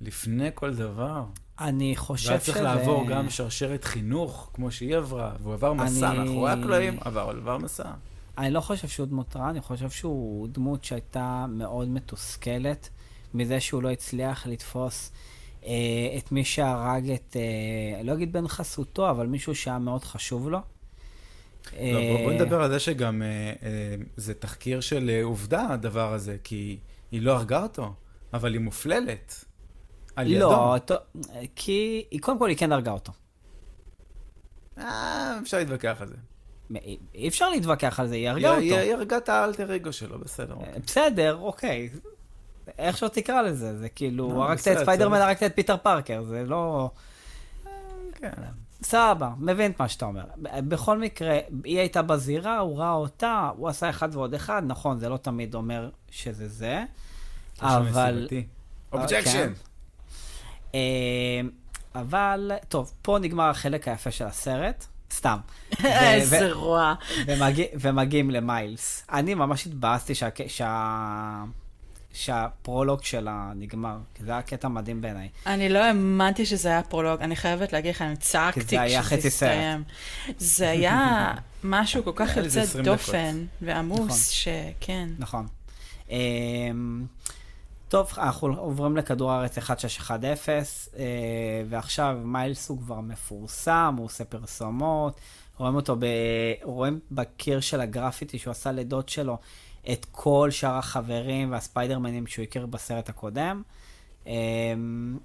לפני 0.00 0.48
כל 0.54 0.74
דבר. 0.74 1.24
אני 1.60 1.96
חושב 1.96 2.28
והיה 2.28 2.40
שזה... 2.40 2.52
צריך 2.52 2.64
לעבור 2.64 3.06
גם 3.08 3.30
שרשרת 3.30 3.84
חינוך, 3.84 4.50
כמו 4.54 4.70
שהיא 4.70 4.96
עברה, 4.96 5.32
והוא 5.42 5.54
עבר 5.54 5.72
מסע 5.72 6.10
אני- 6.10 6.18
מאחורי 6.18 6.50
הקלעים, 6.52 6.98
אבל 7.06 7.22
הוא 7.22 7.42
עבר 7.42 7.58
מסע. 7.58 7.90
אני 8.38 8.50
לא 8.50 8.60
חושב 8.60 8.88
שהוא 8.88 9.06
דמות 9.06 9.36
רע, 9.36 9.50
אני 9.50 9.60
חושב 9.60 9.90
שהוא 9.90 10.48
דמות 10.48 10.84
שהייתה 10.84 11.46
מאוד 11.48 11.88
מתוסכלת 11.88 12.88
מזה 13.34 13.60
שהוא 13.60 13.82
לא 13.82 13.90
הצליח 13.90 14.46
לתפוס 14.46 15.12
אה, 15.66 15.70
את 16.18 16.32
מי 16.32 16.44
שהרג 16.44 17.10
את, 17.10 17.36
אה, 17.36 18.02
לא 18.02 18.12
אגיד 18.12 18.32
בן 18.32 18.48
חסותו, 18.48 19.10
אבל 19.10 19.26
מישהו 19.26 19.54
שהיה 19.54 19.78
מאוד 19.78 20.04
חשוב 20.04 20.48
לו. 20.48 20.58
לא, 20.58 20.62
בוא, 21.82 22.18
בוא 22.24 22.30
אה, 22.32 22.34
נדבר 22.36 22.62
על 22.62 22.70
זה 22.70 22.78
שגם 22.80 23.22
אה, 23.22 23.28
אה, 23.28 23.52
זה 24.16 24.34
תחקיר 24.34 24.80
של 24.80 25.10
אה, 25.10 25.24
עובדה, 25.24 25.66
הדבר 25.70 26.12
הזה, 26.12 26.36
כי 26.44 26.78
היא 27.12 27.22
לא 27.22 27.32
הרגה 27.36 27.62
אותו, 27.62 27.92
אבל 28.34 28.52
היא 28.52 28.60
מופללת. 28.60 29.44
על 30.16 30.26
ידו. 30.26 30.40
לא, 30.50 30.74
אותו, 30.74 30.94
כי 31.56 32.04
היא 32.10 32.20
קודם 32.20 32.38
כל 32.38 32.48
היא 32.48 32.56
כן 32.56 32.72
הרגה 32.72 32.90
אותו. 32.92 33.12
אה, 34.78 35.38
אפשר 35.42 35.58
להתווכח 35.58 35.96
על 36.00 36.08
זה. 36.08 36.14
אי- 37.14 37.28
אפשר 37.28 37.50
להתווכח 37.50 38.00
על 38.00 38.08
זה, 38.08 38.14
היא 38.14 38.28
הרגה 38.28 38.48
אותו. 38.50 38.60
היא 38.60 38.94
הרגה 38.94 39.16
את 39.16 39.28
האלטר 39.28 39.76
אגו 39.76 39.92
שלו, 39.92 40.18
בסדר. 40.18 40.54
אוקיי. 40.54 40.80
בסדר, 40.86 41.36
אוקיי. 41.40 41.88
איך 42.78 42.96
שלא 42.96 43.08
תקרא 43.08 43.42
לזה, 43.42 43.78
זה 43.78 43.88
כאילו, 43.88 44.28
לא, 44.28 44.44
הרגת 44.44 44.68
את 44.68 44.78
ספיידרמן. 44.78 45.18
הרגת 45.20 45.42
את 45.42 45.52
פיטר 45.56 45.76
פארקר, 45.76 46.22
זה 46.22 46.44
לא... 46.46 46.90
כן. 48.14 48.30
סבבה, 48.82 49.30
מבין 49.38 49.70
את 49.70 49.80
מה 49.80 49.88
שאתה 49.88 50.04
אומר. 50.04 50.24
בכל 50.68 50.98
מקרה, 50.98 51.38
היא 51.64 51.78
הייתה 51.78 52.02
בזירה, 52.02 52.58
הוא 52.58 52.78
ראה 52.78 52.92
אותה, 52.92 53.50
הוא 53.56 53.68
עשה 53.68 53.90
אחד 53.90 54.08
ועוד 54.16 54.34
אחד, 54.34 54.62
נכון, 54.66 54.98
זה 54.98 55.08
לא 55.08 55.16
תמיד 55.16 55.54
אומר 55.54 55.90
שזה 56.10 56.48
זה, 56.48 56.84
אבל... 57.60 58.28
objection. 58.92 59.32
כן. 59.32 59.52
אה, 60.74 61.40
אבל, 61.94 62.52
טוב, 62.68 62.92
פה 63.02 63.18
נגמר 63.20 63.50
החלק 63.50 63.88
היפה 63.88 64.10
של 64.10 64.24
הסרט, 64.24 64.86
סתם. 65.12 65.38
איזה 65.84 66.52
רוע. 66.52 66.94
ומגיע, 67.26 67.66
ומגיעים 67.80 68.30
למיילס. 68.30 69.04
אני 69.12 69.34
ממש 69.34 69.66
התבאסתי 69.66 70.14
שה, 70.14 70.28
שה, 70.46 71.44
שהפרולוג 72.12 73.04
שלה 73.04 73.52
נגמר, 73.56 73.98
כי 74.14 74.24
זה 74.24 74.32
היה 74.32 74.42
קטע 74.42 74.68
מדהים 74.68 75.00
בעיניי. 75.00 75.28
אני 75.46 75.68
לא 75.68 75.84
האמנתי 75.84 76.46
שזה 76.46 76.68
היה 76.68 76.82
פרולוג, 76.82 77.20
אני 77.20 77.36
חייבת 77.36 77.72
להגיד 77.72 77.94
לך, 77.94 78.02
אני 78.02 78.16
צעקתי 78.16 78.60
כי 78.60 78.66
זה 78.66 78.80
היה 78.80 79.02
כשזה 79.02 79.16
חצי 79.16 79.30
סרט. 79.30 79.50
הסתיים. 79.50 79.82
זה 80.38 80.70
היה 80.70 81.32
משהו 81.64 82.04
כל 82.04 82.12
כך 82.14 82.36
יוצא 82.36 82.60
20 82.60 82.84
דופן 82.84 83.44
ועמוס, 83.62 84.00
נכון. 84.00 84.16
שכן. 84.16 85.08
נכון. 85.18 85.46
טוב, 87.90 88.12
אנחנו 88.18 88.54
עוברים 88.58 88.96
לכדור 88.96 89.32
הארץ 89.32 89.58
1610, 89.58 90.52
אה, 90.52 91.04
ועכשיו 91.68 92.18
מיילס 92.24 92.68
הוא 92.68 92.78
כבר 92.78 93.00
מפורסם, 93.00 93.94
הוא 93.98 94.04
עושה 94.06 94.24
פרסומות, 94.24 95.20
רואים 95.58 95.74
אותו, 95.74 95.96
ב... 95.96 96.04
רואים 96.62 97.00
בקיר 97.10 97.60
של 97.60 97.80
הגרפיטי 97.80 98.38
שהוא 98.38 98.50
עשה 98.50 98.72
לדוד 98.72 99.08
שלו 99.08 99.38
את 99.92 100.06
כל 100.10 100.50
שאר 100.50 100.74
החברים 100.74 101.52
והספיידרמנים 101.52 102.26
שהוא 102.26 102.42
הכיר 102.42 102.66
בסרט 102.66 103.08
הקודם. 103.08 103.62
אמ, 104.26 105.18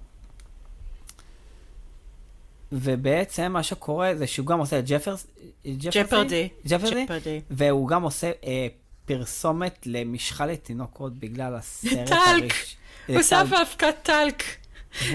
ובעצם 2.72 3.52
מה 3.52 3.62
שקורה 3.62 4.14
זה 4.14 4.26
שהוא 4.26 4.46
גם 4.46 4.58
עושה 4.58 4.78
את 4.78 4.84
ג'פרס... 4.86 5.26
Jeopardy? 5.66 6.48
Jeopardy. 6.68 7.40
והוא 7.50 7.88
גם 7.88 8.02
עושה 8.02 8.30
אה, 8.44 8.66
פרסומת 9.06 9.78
למשחה 9.86 10.46
לתינוקות 10.46 11.18
בגלל 11.18 11.54
הסרט 11.54 11.92
טלק! 12.08 12.52
הראש- 12.52 12.76
הוא 13.06 13.22
שם 13.22 13.36
לטלק. 13.46 13.50
באבקת 13.58 13.94
טלק. 14.02 14.42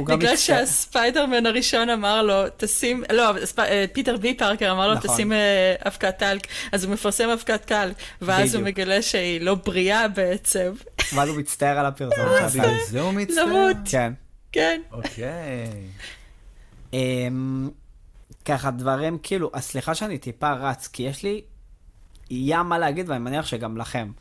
בגלל 0.07 0.37
שהספיידרמן 0.37 1.45
הראשון 1.45 1.89
אמר 1.89 2.23
לו, 2.23 2.33
תשים, 2.57 3.03
לא, 3.11 3.31
אה, 3.59 3.85
פיטר 3.93 4.17
בי 4.17 4.33
פארקר 4.33 4.71
אמר 4.71 4.87
לו, 4.87 4.93
נכון. 4.93 5.11
תשים 5.13 5.31
אה, 5.33 5.73
אבקת 5.87 6.17
טלק, 6.17 6.41
אז 6.71 6.83
הוא 6.83 6.93
מפרסם 6.93 7.29
אבקת 7.29 7.65
טלק, 7.65 7.95
ואז 8.21 8.55
הוא. 8.55 8.63
מגלה 8.63 9.01
שהיא 9.01 9.41
לא 9.41 9.55
בריאה 9.55 10.07
בעצם. 10.07 10.71
ואז 11.15 11.29
הוא 11.29 11.37
מצטער 11.37 11.77
על 11.79 11.85
הפרסומת 11.85 12.17
אה. 12.41 12.47
בגלל 12.49 12.75
זה 12.89 13.01
הוא 13.01 13.13
מצטער? 13.13 13.45
למות. 13.45 13.77
כן. 13.85 14.13
כן. 14.51 14.81
אוקיי. 14.91 15.67
אמ, 16.93 17.69
ככה 18.45 18.71
דברים, 18.71 19.17
כאילו, 19.23 19.51
סליחה 19.59 19.95
שאני 19.95 20.17
טיפה 20.17 20.51
רץ, 20.53 20.87
כי 20.87 21.03
יש 21.03 21.23
לי 21.23 21.41
ים 22.31 22.65
מה 22.69 22.79
להגיד, 22.79 23.09
ואני 23.09 23.19
מניח 23.19 23.45
שגם 23.45 23.77
לכם. 23.77 24.11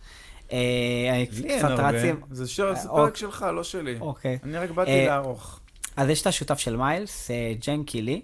אה, 0.53 1.25
קצת. 1.59 1.65
רצים. 1.69 2.21
זה 2.31 2.65
אה, 2.65 2.75
פרק 2.75 2.87
אוקיי. 2.89 3.17
שלך, 3.21 3.47
לא 3.55 3.65
שלי. 3.65 3.97
אוקיי. 4.01 4.39
אני 4.43 4.59
רק 4.59 4.71
באתי 4.71 4.91
אה, 4.91 5.07
לערוך. 5.07 5.61
אז 5.97 6.09
יש 6.09 6.23
את 6.23 6.27
השותף 6.27 6.59
של 6.59 6.77
מיילס, 6.77 7.31
ג'ן 7.67 7.83
קילי, 7.83 8.21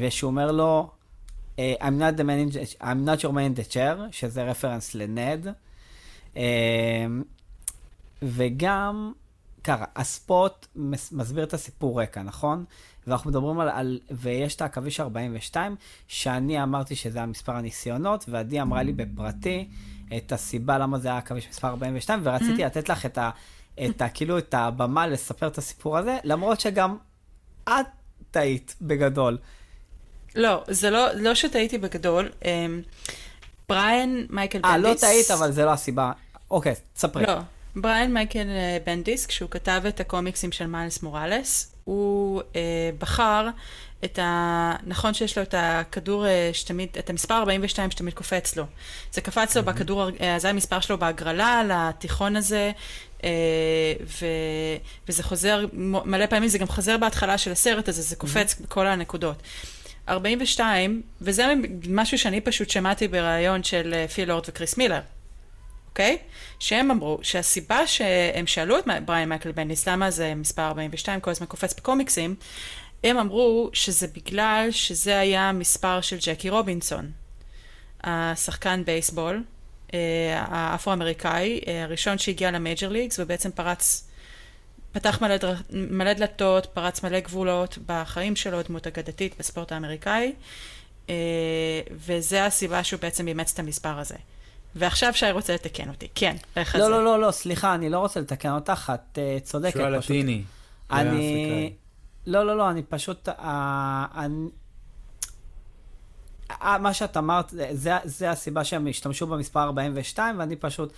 ושהוא 0.00 0.30
אומר 0.30 0.52
לו, 0.52 0.90
I'm 1.56 1.60
not, 1.82 2.16
the 2.18 2.22
man 2.22 2.54
in, 2.54 2.82
I'm 2.82 3.06
not 3.06 3.20
your 3.24 3.30
man 3.32 3.54
in 3.54 3.60
the 3.60 3.72
chair, 3.72 3.98
שזה 4.10 4.44
רפרנס 4.44 4.94
לנד. 4.94 5.46
וגם, 8.22 9.12
ככה, 9.64 9.84
הספוט 9.96 10.66
מס- 10.76 11.12
מסביר 11.12 11.44
את 11.44 11.54
הסיפור 11.54 12.02
רקע, 12.02 12.22
נכון? 12.22 12.64
ואנחנו 13.10 13.30
מדברים 13.30 13.60
על, 13.60 13.68
על 13.68 13.98
ויש 14.10 14.56
את 14.56 14.62
העכביש 14.62 15.00
42, 15.00 15.76
שאני 16.08 16.62
אמרתי 16.62 16.96
שזה 16.96 17.22
המספר 17.22 17.52
הניסיונות, 17.52 18.24
ועדי 18.28 18.60
אמרה 18.60 18.82
לי 18.82 18.92
בפרטי 18.92 19.68
את 20.16 20.32
הסיבה 20.32 20.78
למה 20.78 20.98
זה 20.98 21.08
היה 21.08 21.18
עכביש 21.18 21.48
מספר 21.48 21.68
42, 21.68 22.20
ורציתי 22.24 22.64
לתת 22.64 22.88
לך 22.88 23.06
את 23.06 23.18
ה... 23.18 23.30
את 23.84 24.02
ה... 24.02 24.08
כאילו, 24.08 24.38
את 24.38 24.54
הבמה 24.54 25.06
לספר 25.06 25.46
את 25.46 25.58
הסיפור 25.58 25.98
הזה, 25.98 26.18
למרות 26.24 26.60
שגם 26.60 26.96
את 27.64 27.86
טעית 28.30 28.76
בגדול. 28.82 29.38
לא, 30.34 30.64
זה 30.68 30.90
לא, 30.90 31.12
לא 31.14 31.34
שטעיתי 31.34 31.78
בגדול. 31.78 32.28
אמ, 32.44 32.82
בריאן 33.68 34.24
מייקל 34.30 34.60
אה, 34.64 34.78
בנדיס... 34.78 35.02
לא 35.02 35.08
טעית, 35.08 35.30
אבל 35.30 35.52
זה 35.52 35.64
לא 35.64 35.72
הסיבה. 35.72 36.12
אוקיי, 36.50 36.74
תספרי. 36.92 37.26
לא, 37.26 37.34
בריאן 37.76 38.12
מייקל 38.12 38.48
אה, 38.48 38.78
בנדיס, 38.86 39.26
כשהוא 39.26 39.50
כתב 39.50 39.82
את 39.88 40.00
הקומיקסים 40.00 40.52
של 40.52 40.66
מיילס 40.66 41.02
מוראלס, 41.02 41.74
הוא 41.90 42.42
אה, 42.56 42.90
בחר 42.98 43.48
את 44.04 44.18
ה... 44.18 44.76
נכון 44.86 45.14
שיש 45.14 45.38
לו 45.38 45.42
את 45.42 45.54
הכדור 45.58 46.26
אה, 46.26 46.50
שתמיד, 46.52 46.88
את 46.98 47.10
המספר 47.10 47.34
42 47.34 47.90
שתמיד 47.90 48.14
קופץ 48.14 48.56
לו. 48.56 48.64
זה 49.12 49.20
קפץ 49.20 49.56
לו 49.56 49.62
בכדור, 49.62 50.08
אה, 50.20 50.38
זה 50.38 50.48
המספר 50.48 50.80
שלו 50.80 50.98
בהגרלה, 50.98 51.62
לתיכון 51.68 52.36
הזה, 52.36 52.72
אה, 53.24 53.28
ו... 54.20 54.26
וזה 55.08 55.22
חוזר, 55.22 55.64
מלא 56.04 56.26
פעמים 56.26 56.48
זה 56.48 56.58
גם 56.58 56.66
חוזר 56.66 56.96
בהתחלה 56.96 57.38
של 57.38 57.52
הסרט 57.52 57.88
הזה, 57.88 58.02
זה 58.02 58.16
קופץ 58.16 58.60
בכל 58.60 58.86
הנקודות. 58.86 59.42
42, 60.08 61.02
וזה 61.20 61.54
משהו 61.88 62.18
שאני 62.18 62.40
פשוט 62.40 62.70
שמעתי 62.70 63.08
בריאיון 63.08 63.62
של 63.62 63.94
אה, 63.94 64.08
פיל 64.08 64.28
לורד 64.28 64.44
וקריס 64.48 64.76
מילר. 64.76 65.00
אוקיי? 65.90 66.18
שהם 66.58 66.90
אמרו 66.90 67.18
שהסיבה 67.22 67.86
שהם 67.86 68.46
שאלו 68.46 68.78
את 68.78 68.84
בריאן 69.04 69.28
מייקל 69.28 69.52
בנדיס, 69.52 69.88
למה 69.88 70.10
זה 70.10 70.34
מספר 70.34 70.62
42, 70.62 71.20
כל 71.20 71.30
הזמן 71.30 71.46
קופץ 71.46 71.74
בקומיקסים, 71.74 72.34
הם 73.04 73.18
אמרו 73.18 73.70
שזה 73.72 74.06
בגלל 74.06 74.68
שזה 74.70 75.18
היה 75.18 75.48
המספר 75.48 76.00
של 76.00 76.16
ג'קי 76.20 76.50
רובינסון, 76.50 77.10
השחקן 78.04 78.82
בייסבול, 78.84 79.42
אה, 79.94 79.98
האפרו-אמריקאי, 80.46 81.60
אה, 81.66 81.82
הראשון 81.82 82.18
שהגיע 82.18 82.50
ל 82.50 82.56
major 82.56 82.88
leagues, 82.88 83.18
ובעצם 83.18 83.50
פרץ, 83.50 84.08
פתח 84.92 85.22
מלא, 85.22 85.36
דר... 85.36 85.54
מלא 85.70 86.12
דלתות, 86.12 86.66
פרץ 86.66 87.02
מלא 87.02 87.20
גבולות 87.20 87.78
בחיים 87.86 88.36
שלו, 88.36 88.62
דמות 88.62 88.86
אגדתית 88.86 89.34
בספורט 89.38 89.72
האמריקאי, 89.72 90.32
אה, 91.08 91.14
וזה 91.90 92.46
הסיבה 92.46 92.84
שהוא 92.84 93.00
בעצם 93.00 93.28
אימץ 93.28 93.52
את 93.52 93.58
המספר 93.58 93.98
הזה. 93.98 94.16
ועכשיו 94.74 95.14
שי 95.14 95.30
רוצה 95.30 95.54
לתקן 95.54 95.88
אותי. 95.88 96.08
כן, 96.14 96.36
איך 96.56 96.76
לא, 96.76 96.84
זה? 96.84 96.88
לא, 96.90 97.04
לא, 97.04 97.20
לא, 97.20 97.30
סליחה, 97.30 97.74
אני 97.74 97.90
לא 97.90 97.98
רוצה 97.98 98.20
לתקן 98.20 98.50
אותך, 98.50 98.92
את 98.94 99.18
uh, 99.18 99.44
צודקת. 99.44 99.72
שהוא 99.72 99.98
פשוט. 100.00 100.10
הלטיני. 100.10 100.42
אני... 100.90 101.72
לא, 102.26 102.46
לא, 102.46 102.56
לא, 102.56 102.70
אני 102.70 102.82
פשוט... 102.82 103.28
Uh, 103.28 103.32
אני... 104.14 104.48
Uh, 106.50 106.64
מה 106.80 106.94
שאת 106.94 107.16
אמרת, 107.16 107.54
זה, 107.72 107.96
זה 108.04 108.30
הסיבה 108.30 108.64
שהם 108.64 108.86
השתמשו 108.86 109.26
במספר 109.26 109.62
42, 109.62 110.38
ואני 110.38 110.56
פשוט 110.56 110.92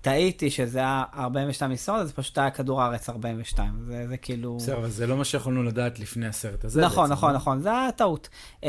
טעיתי 0.00 0.50
שזה 0.50 0.78
היה 0.78 1.04
42 1.14 1.70
מסורת, 1.70 2.00
אז 2.00 2.08
זה 2.08 2.14
פשוט 2.14 2.38
היה 2.38 2.50
כדור 2.50 2.82
הארץ 2.82 3.10
42. 3.10 3.84
זה, 3.86 4.08
זה 4.08 4.16
כאילו... 4.16 4.56
בסדר, 4.56 4.76
אבל 4.76 4.90
זה 4.90 5.06
לא 5.06 5.16
מה 5.16 5.24
שיכולנו 5.24 5.62
לדעת 5.62 5.98
לפני 5.98 6.26
הסרט 6.26 6.64
הזה. 6.64 6.80
נכון, 6.80 7.02
בעצם, 7.02 7.12
נכון, 7.12 7.30
לא? 7.30 7.36
נכון, 7.36 7.60
זה 7.60 7.70
היה 7.70 7.92
טעות. 7.92 8.28
אמ, 8.62 8.68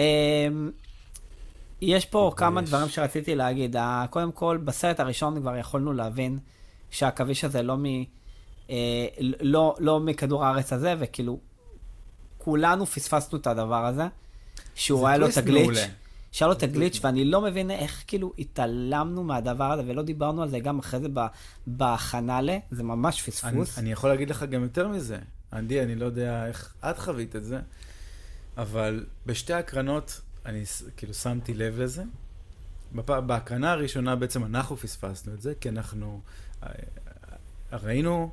יש 1.81 2.05
פה 2.05 2.31
כמה 2.37 2.61
יש. 2.61 2.69
דברים 2.69 2.89
שרציתי 2.89 3.35
להגיד. 3.35 3.75
ה- 3.75 4.05
קודם 4.09 4.31
כל, 4.31 4.57
בסרט 4.63 4.99
הראשון 4.99 5.39
כבר 5.41 5.55
יכולנו 5.57 5.93
להבין 5.93 6.39
שהעכביש 6.89 7.43
הזה 7.43 7.61
לא, 7.61 7.77
מ, 7.77 7.85
אה, 8.69 8.75
לא, 9.41 9.75
לא 9.79 9.99
מכדור 9.99 10.45
הארץ 10.45 10.73
הזה, 10.73 10.95
וכאילו, 10.99 11.39
כולנו 12.37 12.85
פספסנו 12.85 13.37
את 13.37 13.47
הדבר 13.47 13.85
הזה, 13.85 14.03
שהוא 14.75 15.07
היה 15.07 15.17
לו 15.17 15.27
את 15.27 15.37
הגליץ'. 15.37 15.77
שהיה 16.31 16.47
לו 16.47 16.53
את 16.53 16.63
הגליץ', 16.63 16.99
ואני 17.03 17.25
לא 17.25 17.41
מבין 17.41 17.71
איך 17.71 18.03
כאילו 18.07 18.33
התעלמנו 18.39 19.23
מהדבר 19.23 19.71
הזה, 19.71 19.83
ולא 19.87 20.01
דיברנו 20.03 20.41
על 20.43 20.49
זה 20.49 20.59
גם 20.59 20.79
אחרי 20.79 20.99
זה 20.99 21.07
בהכנה 21.67 22.41
ל... 22.41 22.49
זה 22.71 22.83
ממש 22.83 23.21
אני, 23.23 23.31
פספוס. 23.31 23.77
אני 23.79 23.91
יכול 23.91 24.09
להגיד 24.09 24.29
לך 24.29 24.43
גם 24.43 24.63
יותר 24.63 24.87
מזה. 24.87 25.17
אנדי, 25.53 25.81
אני 25.83 25.95
לא 25.95 26.05
יודע 26.05 26.47
איך 26.47 26.73
את 26.89 26.99
חווית 26.99 27.35
את 27.35 27.43
זה, 27.43 27.59
אבל 28.57 29.05
בשתי 29.25 29.53
הקרנות 29.53 30.21
אני 30.45 30.63
כאילו 30.97 31.13
שמתי 31.13 31.53
לב 31.53 31.79
לזה. 31.79 32.03
בפ... 32.95 33.09
בהקרנה 33.09 33.71
הראשונה 33.71 34.15
בעצם 34.15 34.43
אנחנו 34.45 34.77
פספסנו 34.77 35.33
את 35.33 35.41
זה, 35.41 35.53
כי 35.61 35.69
אנחנו 35.69 36.21
אה, 36.63 36.67
אה, 36.67 37.77
ראינו 37.77 38.31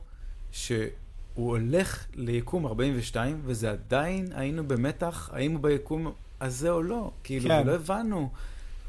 שהוא 0.52 0.90
הולך 1.34 2.06
ליקום 2.14 2.66
42, 2.66 3.40
וזה 3.44 3.70
עדיין 3.70 4.32
היינו 4.34 4.68
במתח, 4.68 5.30
האם 5.32 5.52
הוא 5.52 5.60
ביקום 5.60 6.12
הזה 6.40 6.70
או 6.70 6.82
לא. 6.82 7.10
כאילו, 7.24 7.48
כן. 7.48 7.62
ולא 7.64 7.74
הבנו. 7.74 8.30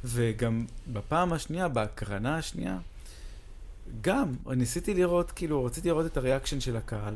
וגם 0.04 0.66
בפעם 0.94 1.34
השנייה, 1.34 1.68
בהקרנה 1.68 2.38
השנייה, 2.38 2.78
גם, 4.02 4.34
ניסיתי 4.46 4.94
לראות, 4.94 5.32
כאילו, 5.32 5.66
רציתי 5.66 5.88
לראות 5.88 6.06
את 6.06 6.18
הריאקשן 6.18 6.60
של 6.60 6.78
הקהל, 6.78 7.14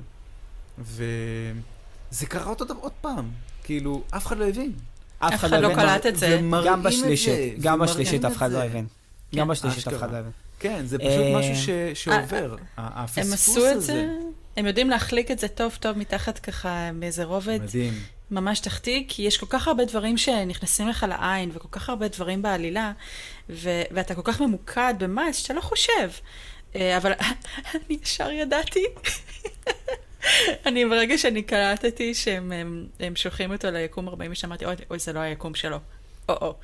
וזה 0.79 2.25
קרה 2.29 2.49
אותו 2.49 2.65
דבר 2.65 2.79
עוד 2.79 2.91
פעם. 3.01 3.31
כאילו, 3.63 4.03
אף 4.09 4.25
אחד 4.25 4.37
לא 4.37 4.49
הבין. 4.49 4.73
אף 5.19 5.33
אחד 5.35 5.51
לא 5.51 5.67
הבין. 5.71 5.75
קלט 5.75 6.05
את 6.05 6.15
זה. 6.15 6.39
גם 6.65 6.79
את 6.79 6.83
זה, 6.83 6.89
בשלישית, 6.89 7.59
גם 7.61 7.79
בשלישית 7.79 8.25
אף 8.25 8.35
אחד. 8.37 8.51
לא 8.51 8.63
הבין. 8.63 8.85
כן, 9.31 9.37
גם 9.37 9.47
בשלישית 9.47 9.87
אף. 9.87 9.93
אחד 9.93 10.11
לא 10.11 10.17
הבין. 10.17 10.31
כן, 10.59 10.85
זה 10.85 10.97
פשוט 10.97 11.09
אה, 11.11 11.39
משהו 11.39 11.55
ש, 11.55 11.69
שעובר. 12.03 12.55
ה- 12.77 12.81
הם 12.99 13.03
הפספוס 13.03 13.33
עשו 13.57 13.71
את 13.71 13.75
הזה. 13.75 13.85
זה, 13.93 14.07
הם 14.57 14.65
יודעים 14.65 14.89
להחליק 14.89 15.31
את 15.31 15.39
זה 15.39 15.47
טוב 15.47 15.77
טוב 15.79 15.97
מתחת 15.97 16.39
ככה 16.39 16.91
מאיזה 16.93 17.23
רובד. 17.23 17.59
מדהים. 17.63 17.93
ממש 18.31 18.59
תחתי, 18.59 19.05
כי 19.07 19.21
יש 19.21 19.37
כל 19.37 19.45
כך 19.49 19.67
הרבה 19.67 19.85
דברים 19.85 20.17
שנכנסים 20.17 20.87
לך 20.87 21.05
לעין, 21.09 21.49
וכל 21.53 21.67
כך 21.71 21.89
הרבה 21.89 22.07
דברים 22.07 22.41
בעלילה, 22.41 22.91
ו- 23.49 23.81
ואתה 23.91 24.15
כל 24.15 24.21
כך 24.23 24.41
ממוקד 24.41 24.93
במיילס 24.99 25.35
שאתה 25.35 25.53
לא 25.53 25.61
חושב. 25.61 26.09
אה, 26.75 26.97
אבל 26.97 27.11
אני 27.75 27.97
ישר 28.03 28.31
ידעתי. 28.31 28.83
אני, 30.65 30.85
ברגע 30.85 31.17
שאני 31.17 31.41
קלטתי 31.41 32.13
שהם 32.13 32.51
הם, 32.51 32.85
הם 32.99 33.15
שולחים 33.15 33.51
אותו 33.51 33.71
ליקום 33.71 34.07
42, 34.07 34.51
אמרתי, 34.51 34.65
אוי, 34.65 34.75
אוי, 34.89 34.99
זה 34.99 35.13
לא 35.13 35.19
היקום 35.19 35.55
שלו. 35.55 35.77
או-או. 36.29 36.55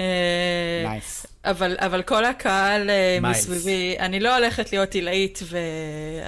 אה, 0.00 0.84
nice. 0.84 1.26
אבל, 1.44 1.76
אבל 1.78 2.02
כל 2.02 2.24
הקהל 2.24 2.90
אה, 2.90 3.18
מיילס. 3.22 3.48
מסביבי, 3.48 3.96
אני 3.98 4.20
לא 4.20 4.36
הולכת 4.36 4.72
להיות 4.72 4.94
עילאית 4.94 5.38
ו- 5.42 5.58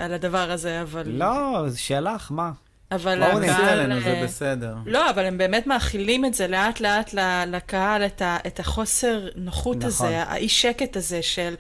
על 0.05 0.13
הדבר 0.13 0.51
הזה, 0.51 0.83
אבל... 0.83 1.03
לא, 1.07 1.65
זה 1.67 1.79
שלך, 1.79 2.31
מה? 2.31 2.51
אבל 2.93 3.19
בואו 3.19 3.31
בואו 3.31 3.41
נעשה. 3.41 3.73
עלינו, 3.73 4.01
זה 4.01 4.13
אה, 4.15 4.25
בסדר. 4.25 4.75
לא, 4.87 5.11
אבל 5.11 5.25
הם 5.25 5.39
באמת 5.39 5.67
מאכילים 5.67 6.25
את 6.25 6.35
זה 6.35 6.47
לאט 6.49 6.81
לאט 6.81 7.15
ל- 7.15 7.45
לקהל, 7.57 8.07
את, 8.07 8.23
ה, 8.23 8.37
את 8.47 8.61
החוסר 8.61 9.29
נוחות 9.37 9.77
נכון. 9.77 9.89
הזה, 9.89 10.23
האי 10.23 10.49
שקט 10.49 10.97
הזה 10.97 11.23
של 11.23 11.55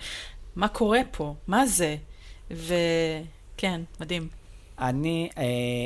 מה 0.57 0.69
קורה 0.69 1.01
פה, 1.11 1.35
מה 1.47 1.67
זה? 1.67 1.97
וכן, 2.51 3.81
מדהים. 4.01 4.29
אני, 4.81 5.31
אה, 5.39 5.45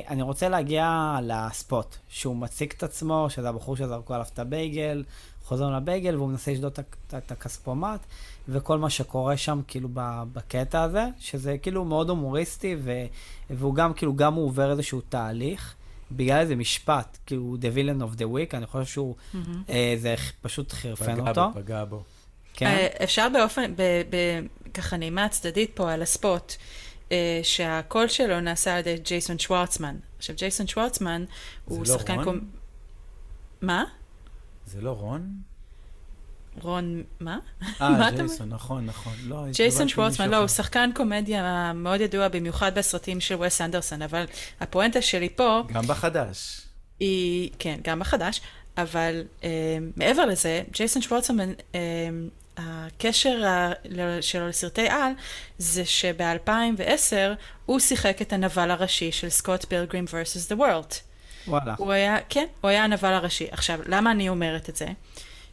אני 0.08 0.22
רוצה 0.22 0.48
להגיע 0.48 1.16
לספוט, 1.22 1.96
שהוא 2.08 2.36
מציג 2.36 2.72
את 2.76 2.82
עצמו, 2.82 3.26
שזה 3.30 3.48
הבחור 3.48 3.76
שזרקו 3.76 4.14
עליו 4.14 4.26
את 4.32 4.38
הבייגל, 4.38 5.04
חוזר 5.44 5.70
לבייגל 5.70 6.16
והוא 6.16 6.28
מנסה 6.28 6.52
לשדוד 6.52 6.72
את 7.16 7.32
הכספומט, 7.32 8.00
וכל 8.48 8.78
מה 8.78 8.90
שקורה 8.90 9.36
שם 9.36 9.60
כאילו 9.68 9.88
ב- 9.92 10.22
בקטע 10.32 10.82
הזה, 10.82 11.04
שזה 11.18 11.58
כאילו 11.58 11.84
מאוד 11.84 12.08
הומוריסטי, 12.08 12.76
ו, 12.82 13.04
והוא 13.50 13.74
גם 13.74 13.94
כאילו, 13.94 14.16
גם 14.16 14.34
הוא 14.34 14.46
עובר 14.46 14.70
איזשהו 14.70 15.00
תהליך, 15.08 15.74
בגלל 16.12 16.40
איזה 16.40 16.56
משפט, 16.56 17.18
כאילו, 17.26 17.56
The 17.60 17.76
Villain 17.76 18.02
of 18.02 18.18
the 18.18 18.24
Week, 18.24 18.56
אני 18.56 18.66
חושב 18.66 18.92
שהוא, 18.92 19.14
אה, 19.68 19.94
זה 19.98 20.14
פשוט 20.42 20.72
חירפן 20.72 21.14
פגע 21.14 21.28
אותו. 21.28 21.50
בו, 21.54 21.60
פגע 21.60 21.84
בו. 21.84 22.02
כן, 22.54 22.66
אה, 22.66 23.04
אפשר 23.04 23.28
באופן, 23.32 23.74
ב, 23.76 23.82
ב, 24.10 24.16
ככה 24.74 24.96
נעימה 24.96 25.28
צדדית 25.28 25.70
פה 25.74 25.92
על 25.92 26.02
הספוט, 26.02 26.54
שהקול 27.42 28.08
שלו 28.08 28.40
נעשה 28.40 28.72
על 28.72 28.78
ידי 28.78 28.96
ג'ייסון 28.98 29.38
שוורצמן. 29.38 29.96
עכשיו, 30.18 30.36
ג'ייסון 30.36 30.66
שוורצמן 30.66 31.24
הוא 31.64 31.78
לא 31.78 31.84
שחקן 31.84 32.14
רון? 32.14 32.24
קומ... 32.24 32.40
מה? 33.62 33.84
זה 34.66 34.80
לא 34.80 34.90
רון? 34.90 35.28
רון, 36.62 37.02
מה? 37.20 37.38
אה, 37.80 38.10
ג'ייסון, 38.16 38.48
נכון, 38.48 38.86
נכון. 38.86 39.12
לא, 39.24 39.44
ג'ייסון 39.52 39.88
שוורצמן, 39.88 40.30
לא, 40.30 40.36
הוא. 40.36 40.46
שחקן 40.46 40.90
קומדיה 40.94 41.72
מאוד 41.72 42.00
ידוע, 42.00 42.28
במיוחד 42.28 42.78
בסרטים 42.78 43.20
של 43.20 43.34
וס 43.40 43.60
אנדרסון, 43.60 44.02
אבל 44.02 44.24
הפואנטה 44.60 45.02
שלי 45.02 45.28
פה 45.28 45.62
גם 45.72 45.86
בחדש. 45.86 46.60
היא, 47.00 47.50
כן, 47.58 47.80
גם 47.82 47.98
בחדש, 47.98 48.40
אבל 48.76 49.22
אה, 49.44 49.78
מעבר 49.96 50.24
לזה, 50.24 50.62
ג'ייסון 50.72 51.02
שוורצמן, 51.02 51.52
אה, 51.74 51.80
הקשר 52.56 53.42
שלו 54.20 54.48
לסרטי 54.48 54.88
על, 54.88 55.12
זה 55.58 55.84
שב-2010 55.84 57.14
הוא 57.66 57.80
שיחק 57.80 58.22
את 58.22 58.32
הנבל 58.32 58.70
הראשי 58.70 59.12
של 59.12 59.28
סקוט 59.28 59.64
פילגרים 59.64 60.04
vs. 60.04 60.52
The 60.52 60.58
World. 60.58 60.94
וואלה. 61.48 61.74
הוא 61.78 61.92
היה, 61.92 62.16
כן, 62.28 62.46
הוא 62.60 62.68
היה 62.68 62.84
הנבל 62.84 63.12
הראשי. 63.12 63.46
עכשיו, 63.50 63.78
למה 63.86 64.10
אני 64.10 64.28
אומרת 64.28 64.68
את 64.68 64.76
זה? 64.76 64.86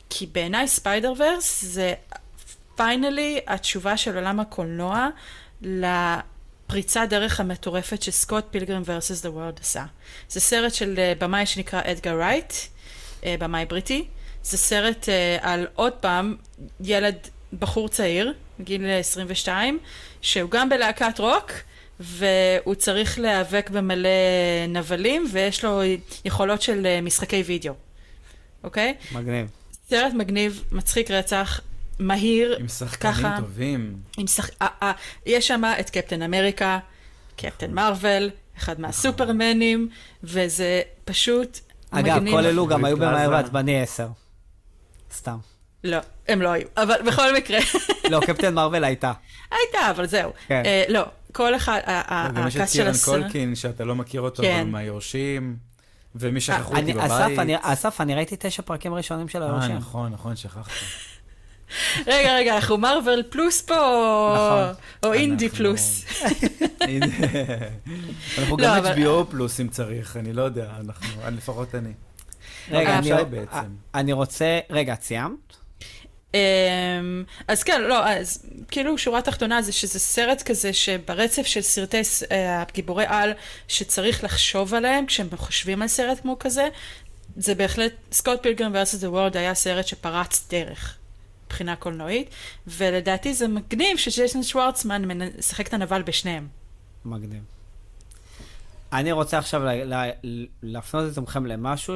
כי 0.10 0.26
בעיניי 0.26 0.68
ספיידר 0.68 1.14
ורס 1.18 1.64
זה 1.64 1.94
finally 2.76 3.40
התשובה 3.48 3.98
של 3.98 4.16
עולם 4.16 4.40
הקולנוע 4.40 5.08
לפריצת 5.62 7.06
דרך 7.10 7.40
המטורפת 7.40 8.02
שסקוט 8.02 8.46
פילגרים 8.52 8.82
vs. 8.82 9.26
The 9.26 9.28
World 9.28 9.62
עשה. 9.62 9.86
זה 10.30 10.40
סרט 10.40 10.74
של 10.74 10.96
אה, 10.98 11.14
במאי 11.20 11.46
שנקרא 11.46 11.82
אדגר 11.86 12.18
רייט, 12.18 12.54
אה, 13.24 13.36
במאי 13.40 13.66
בריטי. 13.66 14.08
זה 14.44 14.58
סרט 14.58 15.10
אה, 15.10 15.38
על 15.42 15.68
עוד 15.76 15.94
פעם 15.94 16.36
ילד, 16.84 17.16
בחור 17.60 17.90
צעיר, 17.90 18.34
גיל 18.62 18.90
22, 18.90 19.80
שהוא 20.22 20.50
גם 20.50 20.70
בלהקת 20.70 21.20
רוק, 21.20 21.52
והוא 22.00 22.76
צריך 22.76 23.20
להיאבק 23.20 23.70
במלא 23.70 24.10
נבלים, 24.68 25.26
ויש 25.32 25.66
לו 25.66 25.82
יכולות 26.26 26.62
של 26.62 26.86
אה, 26.86 27.02
משחקי 27.02 27.42
וידאו, 27.42 27.74
אוקיי? 28.64 28.94
מגניב. 29.12 29.48
סרט 29.90 30.14
מגניב, 30.14 30.64
מצחיק 30.72 31.12
רצח, 31.12 31.62
מהיר, 32.00 32.58
עם 32.60 32.68
שחקנים 32.68 33.14
ככה. 33.14 33.36
טובים. 33.40 33.96
עם 34.18 34.28
שח... 34.28 34.50
אה, 34.62 34.68
אה, 34.82 34.92
יש 35.26 35.48
שם 35.48 35.62
את 35.80 35.90
קפטן 35.90 36.22
אמריקה, 36.22 36.80
קפטן 37.36 37.74
מרוויל, 37.74 38.30
אחד 38.58 38.80
מהסופרמנים, 38.80 39.90
וזה 40.24 40.82
פשוט 41.06 41.60
אגב, 41.92 42.16
מגניב. 42.16 42.34
כל 42.34 42.46
אלו 42.46 42.68
גם 42.68 42.86
היו. 42.86 42.98
במהר 42.98 43.30
ועצבני 43.32 43.82
10. 43.82 44.08
סתם. 45.14 45.38
לא, 45.84 45.98
הם 46.28 46.42
לא 46.42 46.50
היו, 46.50 46.68
אבל 46.78 46.96
בכל 47.08 47.36
מקרה, 47.38 47.60
לא, 48.10 48.20
קפטן 48.28 48.54
מרוויל 48.54 48.84
הייתה. 48.84 49.12
הייתה, 49.52 49.90
אבל 49.90 50.06
זהו. 50.08 50.32
כן. 50.48 50.64
אה, 50.66 50.84
לא, 50.90 51.02
כל 51.32 51.56
אחד, 51.56 51.80
גם 52.36 52.48
יש 52.48 52.56
את 52.56 52.60
הכעס 52.60 52.72
של 52.74 52.78
קירן 52.80 52.92
הסרט... 52.92 53.22
קולקין, 53.22 53.56
שאתה 53.56 53.84
לא 53.86 53.96
מכיר 53.96 54.22
אותו, 54.22 54.44
כן. 54.44 54.60
אבל 54.62 54.70
מהיורשים. 54.70 55.56
ומי 56.16 56.42
שכחו 56.42 56.70
אותי 56.70 56.80
אני- 56.82 56.94
בבית. 56.94 57.12
אסף, 57.12 57.40
אני- 57.40 57.56
אסף, 57.62 58.02
אני 58.02 58.16
ראיתי 58.16 58.36
תשע 58.40 58.62
פרקים 58.62 58.94
ראשונים 58.94 59.28
של 59.28 59.44
אה, 59.44 59.48
היורשים. 59.48 59.76
נכון, 59.76 60.12
נכון, 60.12 60.36
שכחתי. 60.36 60.74
רגע, 62.08 62.36
רגע, 62.36 62.56
אנחנו 62.56 62.78
מרוויל 62.78 63.24
פלוס 63.30 63.62
פה, 63.62 63.78
או- 63.80 64.34
נכון. 64.36 64.74
או 65.04 65.14
אינדי 65.14 65.50
פלוס. 65.50 66.06
אנחנו 68.38 68.58
לא, 68.58 68.64
גם 68.68 68.78
אבל- 68.78 68.94
HBO 68.98 69.32
פלוס 69.32 69.60
אם 69.60 69.68
צריך, 69.68 70.18
אני 70.18 70.34
לא 70.34 70.42
יודע, 70.42 70.72
אנחנו, 70.88 71.08
לפחות 71.32 71.76
אני. 71.76 71.94
רגע, 72.72 72.90
אה, 72.90 72.98
אני- 72.98 73.08
שי 73.08 73.24
בעצם. 73.30 73.58
אני 73.96 74.14
רוצה... 74.14 74.60
רגע, 74.70 74.94
את 74.94 75.04
סיימת? 75.04 75.36
אמ, 76.34 76.40
אז 77.48 77.64
כן, 77.64 77.82
לא, 77.82 78.08
אז 78.10 78.46
כאילו 78.72 78.98
שורה 78.98 79.22
תחתונה 79.22 79.62
זה 79.62 79.72
שזה 79.72 80.00
סרט 80.00 80.42
כזה 80.42 80.74
שברצף 80.74 81.46
של 81.46 81.62
סרטי 81.62 82.02
אה, 82.32 82.64
גיבורי 82.74 83.06
על 83.08 83.34
שצריך 83.68 84.24
לחשוב 84.24 84.74
עליהם 84.74 85.06
כשהם 85.06 85.28
חושבים 85.36 85.82
על 85.82 85.88
סרט 85.88 86.20
כמו 86.22 86.36
כזה, 86.40 86.68
זה 87.38 87.56
בהחלט, 87.56 87.92
סקוט 88.12 88.44
פילגרם 88.44 88.74
vs. 88.76 89.04
The 89.04 89.14
World 89.14 89.38
היה 89.38 89.54
סרט 89.54 89.88
שפרץ 89.88 90.48
דרך 90.50 90.98
מבחינה 91.46 91.76
קולנועית, 91.76 92.30
ולדעתי 92.68 93.34
זה 93.34 93.48
מגניב 93.48 93.98
שג'ייסון 93.98 94.44
שוורצמן 94.44 95.06
משחק 95.38 95.68
את 95.68 95.74
הנבל 95.74 96.02
בשניהם. 96.02 96.48
מגניב. 97.06 97.44
אני 98.94 99.12
רוצה 99.12 99.38
עכשיו 99.38 99.64
ל- 99.66 99.94
ל- 100.24 100.46
להפנות 100.64 101.10
את 101.10 101.16
תומכם 101.16 101.46
למשהו 101.46 101.96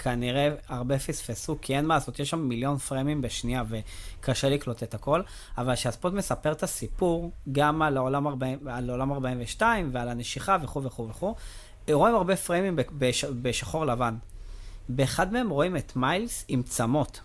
שכנראה 0.00 0.48
הרבה 0.68 0.98
פספסו, 0.98 1.56
כי 1.62 1.76
אין 1.76 1.86
מה 1.86 1.94
לעשות, 1.94 2.18
יש 2.18 2.30
שם 2.30 2.38
מיליון 2.38 2.78
פריימים 2.78 3.22
בשנייה 3.22 3.62
וקשה 3.68 4.48
לקלוט 4.48 4.82
את 4.82 4.94
הכל, 4.94 5.22
אבל 5.58 5.74
כשהספוט 5.74 6.12
מספר 6.12 6.52
את 6.52 6.62
הסיפור, 6.62 7.30
גם 7.52 7.82
על 7.82 7.96
העולם, 7.96 8.26
40, 8.26 8.68
על 8.68 8.90
העולם 8.90 9.12
42 9.12 9.90
ועל 9.92 10.08
הנשיכה 10.08 10.56
וכו' 10.62 10.82
וכו' 10.82 11.08
וכו', 11.08 11.34
רואים 11.90 12.14
הרבה 12.14 12.36
פריימים 12.36 12.76
ב- 12.76 12.82
בש, 12.98 13.24
בשחור 13.24 13.86
לבן. 13.86 14.14
באחד 14.88 15.32
מהם 15.32 15.50
רואים 15.50 15.76
את 15.76 15.96
מיילס 15.96 16.44
עם 16.48 16.62
צמות. 16.62 17.20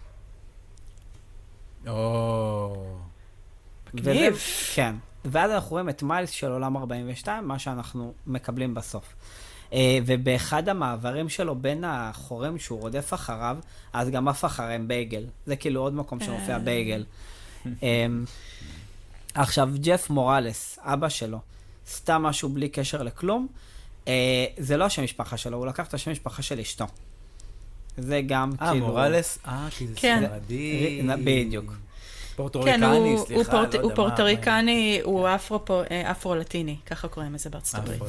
או... 1.87 2.97
מגניב. 3.93 4.37
כן. 4.75 4.95
ואז 5.25 5.51
אנחנו 5.51 5.71
רואים 5.71 5.89
את 5.89 6.03
מיילס 6.03 6.29
של 6.29 6.51
עולם 6.51 6.77
42, 6.77 7.47
מה 7.47 7.59
שאנחנו 7.59 8.13
מקבלים 8.27 8.73
בסוף. 8.73 9.15
אה, 9.75 9.97
ובאחד 10.05 10.69
המעברים 10.69 11.29
שלו 11.29 11.55
בין 11.55 11.83
החורים 11.87 12.59
שהוא 12.59 12.79
רודף 12.79 13.13
אחריו, 13.13 13.57
אז 13.93 14.09
גם 14.09 14.27
עף 14.27 14.45
אחריהם 14.45 14.87
בייגל. 14.87 15.23
זה 15.45 15.55
כאילו 15.55 15.81
עוד 15.81 15.93
מקום 15.93 16.19
שמופיע 16.19 16.57
בייגל. 16.57 17.05
אה, 17.83 18.05
עכשיו, 19.33 19.69
ג'ף 19.81 20.09
מוראלס, 20.09 20.79
אבא 20.81 21.09
שלו, 21.09 21.39
סתם 21.87 22.21
משהו 22.21 22.49
בלי 22.49 22.69
קשר 22.69 23.03
לכלום, 23.03 23.47
אה, 24.07 24.45
זה 24.57 24.77
לא 24.77 24.85
השם 24.85 25.03
משפחה 25.03 25.37
שלו, 25.37 25.57
הוא 25.57 25.67
לקח 25.67 25.87
את 25.87 25.93
השם 25.93 26.11
משפחה 26.11 26.41
של 26.41 26.59
אשתו. 26.59 26.85
זה 27.97 28.21
גם 28.27 28.51
אה, 28.61 28.71
כאילו... 28.71 28.87
מוראלס? 28.87 29.39
אה, 29.47 29.67
כי 29.71 29.87
זה 29.87 29.93
כן. 29.95 30.23
ספרדי. 30.25 31.01
בדיוק. 31.23 31.73
כן, 32.35 32.43
פורטוריקני, 32.43 32.85
הוא, 32.85 33.17
הוא, 33.17 33.25
סליחה, 33.25 33.51
פורט, 33.51 33.75
לא 33.75 33.79
הוא 33.81 33.89
יודע 33.91 34.03
מה- 34.03 34.09
פורטוריקני, 34.09 34.99
הוא 35.03 35.27
אפרו, 35.35 35.59
אה, 35.91 36.11
אפרו-לטיני, 36.11 36.77
ככה 36.85 37.07
קוראים 37.07 37.33
לזה 37.33 37.49
בארצות 37.49 37.79
הברית. 37.79 38.01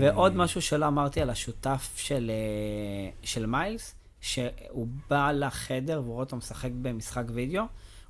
ועוד 0.00 0.36
משהו 0.36 0.62
שלא 0.62 0.86
אמרתי 0.86 1.20
על 1.20 1.30
השותף 1.30 1.88
של, 1.96 2.30
אה, 2.30 3.10
של 3.22 3.46
מיילס, 3.46 3.94
שהוא 4.20 4.86
בא 5.10 5.32
לחדר 5.32 6.00
והוא 6.04 6.12
רואה 6.12 6.24
אותו 6.24 6.36
משחק 6.36 6.70
במשחק 6.82 7.24
וידאו, 7.32 7.62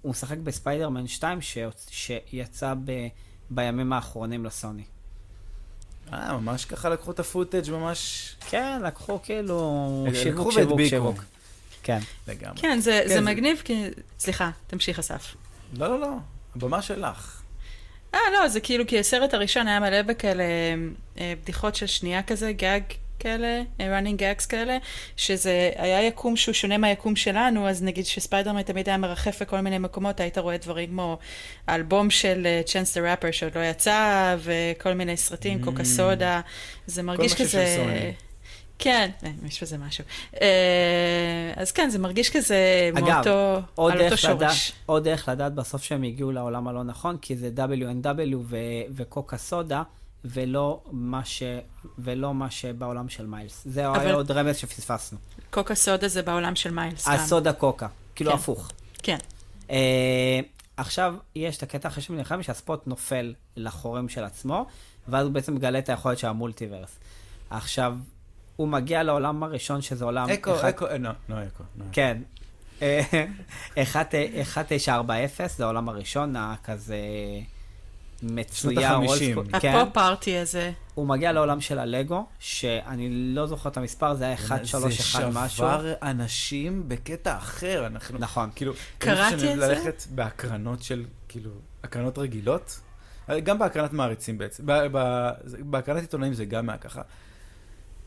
הוא 0.03 0.11
משחק 0.11 0.39
בספיידרמן 0.39 1.07
2 1.07 1.39
שיוצ- 1.41 1.89
שיצא 1.91 2.75
ב- 2.85 3.07
בימים 3.51 3.93
האחרונים 3.93 4.45
לסוני. 4.45 4.83
אה, 6.13 6.37
ממש 6.39 6.65
ככה 6.65 6.89
לקחו 6.89 7.11
את 7.11 7.21
הפוטאג' 7.21 7.71
ממש 7.71 8.33
כן, 8.51 8.81
לקחו 8.85 9.19
כאילו 9.23 10.07
שיווק, 10.15 10.53
שיווק. 10.53 10.81
שיווק. 10.89 11.25
כן. 11.83 11.99
לגמרי. 12.29 12.61
כן, 12.61 12.79
זה, 12.81 13.01
כן, 13.03 13.09
זה 13.09 13.15
זה- 13.15 13.21
מגניב, 13.21 13.63
כי... 13.65 13.85
סליחה, 14.19 14.51
תמשיך 14.67 14.99
אסף. 14.99 15.35
לא, 15.73 15.89
לא, 15.89 16.01
לא, 16.01 16.13
הבמה 16.57 16.83
שלך. 16.83 17.43
אה, 18.15 18.21
לא, 18.33 18.49
זה 18.49 18.61
כאילו, 18.61 18.87
כי 18.87 18.99
הסרט 18.99 19.35
הראשון 19.35 19.69
היה 19.69 19.81
מלא 19.81 20.03
בכאלה 20.03 20.45
אה, 21.19 21.35
בדיחות 21.43 21.75
של 21.75 21.87
שנייה 21.87 22.23
כזה, 22.23 22.53
גג, 22.53 22.81
כאלה, 23.19 23.63
running 23.79 24.21
gags 24.21 24.47
כאלה, 24.49 24.79
שזה 25.17 25.71
היה 25.77 26.03
יקום 26.07 26.37
שהוא 26.37 26.53
שונה 26.53 26.79
מהיקום 26.79 27.17
שלנו, 27.17 27.69
אז 27.69 27.83
נגיד 27.83 28.07
שספיידרמן 28.07 28.63
תמיד 28.63 28.89
היה 28.89 28.99
מרחף 28.99 29.43
בכל 29.43 29.61
מיני 29.61 29.79
מקומות, 29.79 30.21
היית 30.21 30.39
רואה 30.39 30.57
דברים 30.57 30.89
כמו 30.89 31.19
האלבום 31.67 32.11
של 32.11 32.47
צ'אנס 32.67 32.99
דה 32.99 33.11
ראפר 33.11 33.31
שעוד 33.31 33.59
לא 33.59 33.61
יצא, 33.65 34.37
וכל 34.39 34.93
מיני 34.93 35.17
סרטים, 35.17 35.61
Mm. 35.61 35.65
קוקה 35.65 35.85
סודה, 35.85 36.41
זה 36.87 37.03
מרגיש 37.03 37.35
כזה... 37.35 38.13
כן, 38.83 39.11
אה, 39.25 39.31
יש 39.47 39.63
בזה 39.63 39.79
משהו. 39.79 40.05
אה, 40.43 40.47
אז 41.57 41.73
כן, 41.73 41.91
זה 41.91 41.99
מרגיש 41.99 42.31
כזה 42.37 42.91
אגב, 42.99 43.09
מאותו, 43.09 43.91
על 43.93 44.03
אותו 44.05 44.17
שורש. 44.17 44.73
עוד 44.87 45.05
דרך 45.05 45.29
לדעת 45.29 45.55
בסוף 45.55 45.83
שהם 45.83 46.03
הגיעו 46.03 46.33
לעולם 46.33 46.69
הלא 46.69 46.85
נכון, 46.85 47.17
כי 47.19 47.37
זה 47.37 47.51
W&W 47.57 48.07
ו- 48.43 48.57
וקוקה 48.95 49.37
סודה, 49.37 49.83
ולא 50.25 50.81
מה, 50.91 51.25
ש- 51.25 51.43
ולא 51.99 52.35
מה 52.35 52.51
שבעולם 52.51 53.09
של 53.09 53.27
מיילס. 53.27 53.63
זה 53.65 53.89
אבל- 53.89 54.01
היה 54.01 54.15
עוד 54.15 54.31
רמז 54.31 54.57
שפספסנו. 54.57 55.19
קוקה 55.51 55.75
סודה 55.75 56.09
זה 56.09 56.23
בעולם 56.23 56.55
של 56.57 56.71
מיילס. 56.71 57.09
הסודה 57.09 57.53
קוקה, 57.53 57.87
כאילו 58.15 58.31
כן. 58.31 58.37
הפוך. 58.37 58.71
כן. 59.03 59.19
אה, 59.71 60.41
עכשיו, 60.77 61.15
יש 61.37 61.57
את 61.57 61.63
הקטע 61.63 61.89
אחרי 61.89 62.03
שנלחם, 62.03 62.43
שהספוט 62.43 62.87
נופל 62.87 63.35
לחורם 63.57 64.09
של 64.09 64.25
עצמו, 64.25 64.67
ואז 65.09 65.25
הוא 65.27 65.33
בעצם 65.33 65.55
מגלה 65.55 65.79
את 65.79 65.89
היכולת 65.89 66.19
של 66.19 66.27
המולטיברס. 66.27 66.91
עכשיו, 67.51 67.95
הוא 68.61 68.69
מגיע 68.69 69.03
לעולם 69.03 69.43
הראשון, 69.43 69.83
שזה 69.83 70.05
עולם... 70.05 70.29
אקו, 70.31 70.55
אחד- 70.55 70.69
אקו, 70.69 70.87
אה, 70.87 70.99
לא, 70.99 71.11
לא 71.29 71.35
אקו. 71.47 71.65
לא. 71.79 71.85
כן. 71.93 72.19
אה, 72.83 73.01
1940, 73.79 75.29
זה 75.57 75.65
העולם 75.65 75.89
הראשון, 75.89 76.37
הכזה 76.37 76.97
מצויר. 78.23 78.87
ה-50. 78.87 79.07
old 79.09 79.11
school, 79.55 79.61
כן. 79.61 79.75
הפופ 79.77 79.99
ארטי 79.99 80.37
הזה. 80.39 80.73
הוא 80.95 81.07
מגיע 81.07 81.33
לעולם 81.33 81.61
של 81.61 81.79
הלגו, 81.79 82.27
שאני 82.39 83.09
לא 83.11 83.47
זוכר 83.47 83.69
את 83.69 83.77
המספר, 83.77 84.15
זה 84.15 84.25
היה 84.25 84.35
1, 84.35 84.67
3, 84.67 85.01
1 85.01 85.21
זה 85.21 85.29
משהו. 85.33 85.57
שבר 85.57 85.93
אנשים 86.03 86.85
בקטע 86.89 87.37
אחר, 87.37 87.87
אנחנו... 87.87 88.19
נכון. 88.19 88.51
כאילו, 88.55 88.73
קראתי 88.99 89.35
את 89.35 89.39
זה. 89.41 89.55
ללכת 89.57 90.03
בהקרנות 90.11 90.83
של, 90.83 91.05
כאילו, 91.29 91.51
הקרנות 91.85 92.19
רגילות, 92.19 92.81
גם 93.45 93.59
בהקרנת 93.59 93.93
מעריצים 93.93 94.39
בעצם, 94.39 94.63
ב- 94.67 94.87
ב- 94.93 95.31
זה- 95.45 95.57
בהקרנת 95.61 96.01
עיתונאים 96.01 96.35
זה 96.35 96.45
גם 96.45 96.69
היה 96.69 96.79
ככה. 96.79 97.03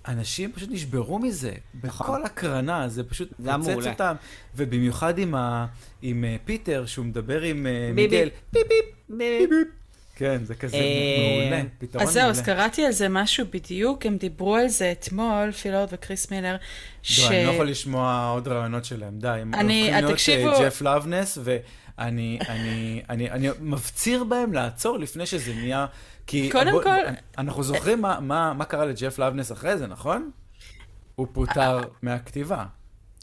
אנשים 0.07 0.51
פשוט 0.51 0.69
נשברו 0.71 1.19
מזה, 1.19 1.51
נכון. 1.83 2.07
בכל 2.07 2.25
הקרנה, 2.25 2.87
זה 2.89 3.03
פשוט 3.03 3.29
פוצץ 3.29 3.67
מעולה. 3.67 3.91
אותם, 3.91 4.15
ובמיוחד 4.55 5.17
עם, 5.17 5.35
ה, 5.35 5.65
עם 6.01 6.23
אה, 6.23 6.35
פיטר, 6.45 6.85
שהוא 6.85 7.05
מדבר 7.05 7.41
עם 7.41 7.67
אה, 7.67 7.91
מיגל, 7.93 8.29
ביפ, 8.53 8.63
ביפ, 9.09 9.49
ביפ. 9.49 9.67
כן, 10.15 10.43
זה 10.43 10.55
כזה 10.55 10.77
אה, 10.77 11.41
מעולה, 11.43 11.63
פתרון 11.79 12.03
אז 12.03 12.09
זהו, 12.13 12.21
מעולה. 12.23 12.37
אז 12.39 12.45
קראתי 12.45 12.85
על 12.85 12.91
זה 12.91 13.09
משהו 13.09 13.45
בדיוק, 13.51 14.05
הם 14.05 14.17
דיברו 14.17 14.55
על 14.55 14.67
זה 14.67 14.91
אתמול, 14.91 15.51
פילורד 15.51 15.87
וקריס 15.91 16.31
מילר, 16.31 16.55
ש... 17.03 17.19
לא, 17.19 17.27
אני 17.29 17.45
לא 17.45 17.51
יכול 17.51 17.67
לשמוע 17.69 18.29
עוד 18.33 18.47
רעיונות 18.47 18.85
שלהם, 18.85 19.19
די. 19.19 19.27
הם 19.27 19.67
להיות 19.67 20.11
תקשיבו- 20.11 20.49
אה, 20.53 20.59
ג'ף 20.63 20.81
לאבנס, 20.81 21.37
ואני 21.43 22.39
אני, 22.49 23.01
אני, 23.09 23.31
אני 23.31 23.49
מפציר 23.61 24.23
בהם 24.23 24.53
לעצור 24.53 24.99
לפני 24.99 25.25
שזה 25.25 25.53
נהיה... 25.53 25.85
כי 26.27 26.49
קודם 26.49 26.71
בוא- 26.71 26.83
כל- 26.83 26.89
אנחנו 27.37 27.63
זוכרים 27.63 28.01
מה, 28.01 28.19
מה, 28.19 28.53
מה 28.53 28.65
קרה 28.65 28.85
לג'ף 28.85 29.19
לאבנס 29.19 29.51
אחרי 29.51 29.77
זה, 29.77 29.87
נכון? 29.87 30.31
הוא 31.15 31.27
פוטר 31.33 31.79
מהכתיבה. 32.01 32.63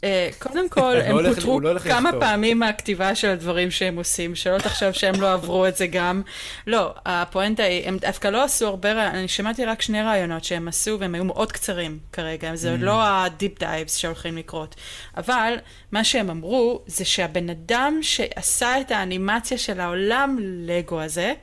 אה, 0.03 0.29
קודם 0.39 0.69
כל, 0.69 0.81
לא 0.97 1.03
הם 1.03 1.11
הולך- 1.11 1.35
פוטרו 1.35 1.59
לא 1.59 1.79
כמה. 1.79 2.11
פעמים 2.19 2.59
מהכתיבה 2.59 3.15
של 3.15 3.27
הדברים 3.29 3.71
שהם 3.71 3.95
עושים, 3.97 4.35
שלא 4.35 4.57
תחשוב 4.57 4.91
שהם 4.91 5.21
לא 5.21 5.33
עברו 5.33 5.67
את 5.67 5.75
זה 5.77 5.87
גם. 5.87 6.21
לא, 6.67 6.93
הפואנטה 7.05 7.63
היא, 7.63 7.87
הם 7.87 7.97
דווקא 7.97 8.27
לא 8.27 8.43
עשו 8.43 8.67
הרבה, 8.67 9.07
אני 9.09 9.27
שמעתי 9.27 9.65
רק 9.65 9.81
שני 9.81 10.01
רעיונות 10.01 10.43
שהם 10.43 10.67
עשו, 10.67 10.97
והם 10.99 11.15
היו 11.15 11.23
מאוד 11.23 11.51
קצרים 11.51 11.99
כרגע, 12.13 12.55
זה 12.55 12.75
Mm. 12.75 12.83
לא 12.83 13.01
ה 13.05 13.16
deep 13.16 13.59
dives 13.59 13.95
שהולכים 13.97 14.37
לקרות. 14.37 14.75
אבל, 15.17 15.53
מה 15.91 16.03
שהם 16.03 16.29
אמרו, 16.29 16.81
זה 16.87 17.05
שהבן 17.05 17.49
אדם 17.49 17.99
שעשה 18.01 18.81
את 18.81 18.91
האנימציה 18.91 19.57
של 19.57 19.79
העולם 19.79 20.37
לגו 20.41 21.01
הזה, 21.01 21.33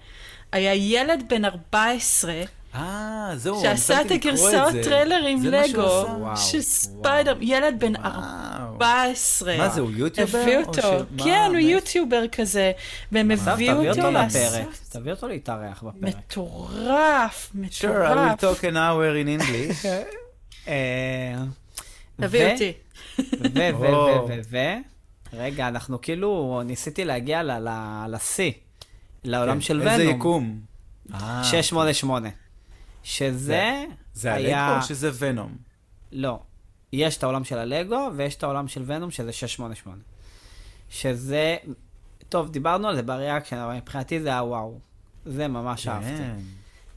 היה 0.53 0.74
ילד 0.74 1.22
בן 1.28 1.44
14, 1.44 2.32
אה, 2.74 3.30
זהו, 3.36 3.61
שעשה 3.62 4.01
את 4.01 4.11
הגרסאות 4.11 4.72
זה. 4.72 4.82
טריילר 4.84 5.26
עם 5.26 5.38
זה 5.38 5.51
מה 5.51 5.68
שהוא 5.68 5.82
לגו, 5.82 6.36
שספיידר, 6.36 7.36
ילד 7.40 7.74
בן 7.78 7.96
וואו. 7.96 8.12
14. 8.72 9.57
מה 9.59 9.68
זה, 9.68 9.80
הוא 9.80 9.90
יוטיובר? 9.96 10.38
הביא 10.38 10.57
או 10.57 10.62
אותו, 10.62 10.80
כן, 11.24 11.46
הוא? 11.51 11.59
יוטיובר 11.59 12.28
כזה, 12.32 12.72
והם 13.12 13.30
הביאו 13.30 13.55
תביא 13.55 13.88
אותו 13.88 14.01
אותו 14.01 14.11
לעשות... 14.11 14.40
לפרק, 14.42 14.68
תביא 14.88 15.12
אותו 15.12 15.28
להתארח 15.28 15.82
בפרק. 15.82 16.14
מטורף, 16.16 17.53
Sure, 17.53 17.82
I 17.82 17.84
will 17.84 18.18
מטורף. 18.32 18.40
talk 18.40 18.64
an 18.64 18.74
hour 18.74 19.14
in 19.24 19.42
English. 19.42 19.86
אה, 20.68 21.34
תביא 22.20 22.53
אותי. 22.53 22.72
ו, 23.18 23.22
ו. 23.55 23.80
ו, 23.80 24.28
ו, 24.28 24.40
ו, 24.51 24.57
רגע, 25.32 25.68
אנחנו 25.68 26.01
כאילו, 26.01 26.62
ניסיתי 26.64 27.05
להגיע 27.05 27.42
לשיא, 28.09 28.53
לעולם 29.24 29.54
כן, 29.54 29.60
של 29.60 29.88
איזה 29.88 30.02
ונום. 30.02 30.16
יקום? 30.16 30.60
אה, 31.14 31.44
688. 31.44 32.28
שזה 33.02 33.84
זה 34.14 34.34
היה... 34.34 34.66
הלגו 34.66 34.80
או 34.80 34.86
שזה 34.86 35.10
ונום? 35.18 35.56
לא. 36.12 36.40
יש 36.92 37.16
את 37.16 37.22
העולם 37.22 37.44
של 37.44 37.58
הלגו, 37.58 38.10
ויש 38.16 38.36
את 38.36 38.42
העולם 38.42 38.68
של 38.68 38.82
ונום, 38.86 39.10
שזה 39.10 39.32
688. 39.32 40.02
שזה... 40.90 41.56
טוב, 42.28 42.50
דיברנו 42.50 42.88
על 42.88 42.96
זה 42.96 43.02
בריאקשן, 43.02 43.56
אבל 43.56 43.74
מבחינתי 43.74 44.20
זה 44.20 44.28
היה 44.28 44.44
וואו. 44.44 44.78
זה 45.26 45.48
ממש 45.48 45.88
אהבתי. 45.88 46.16
כן. 46.18 46.36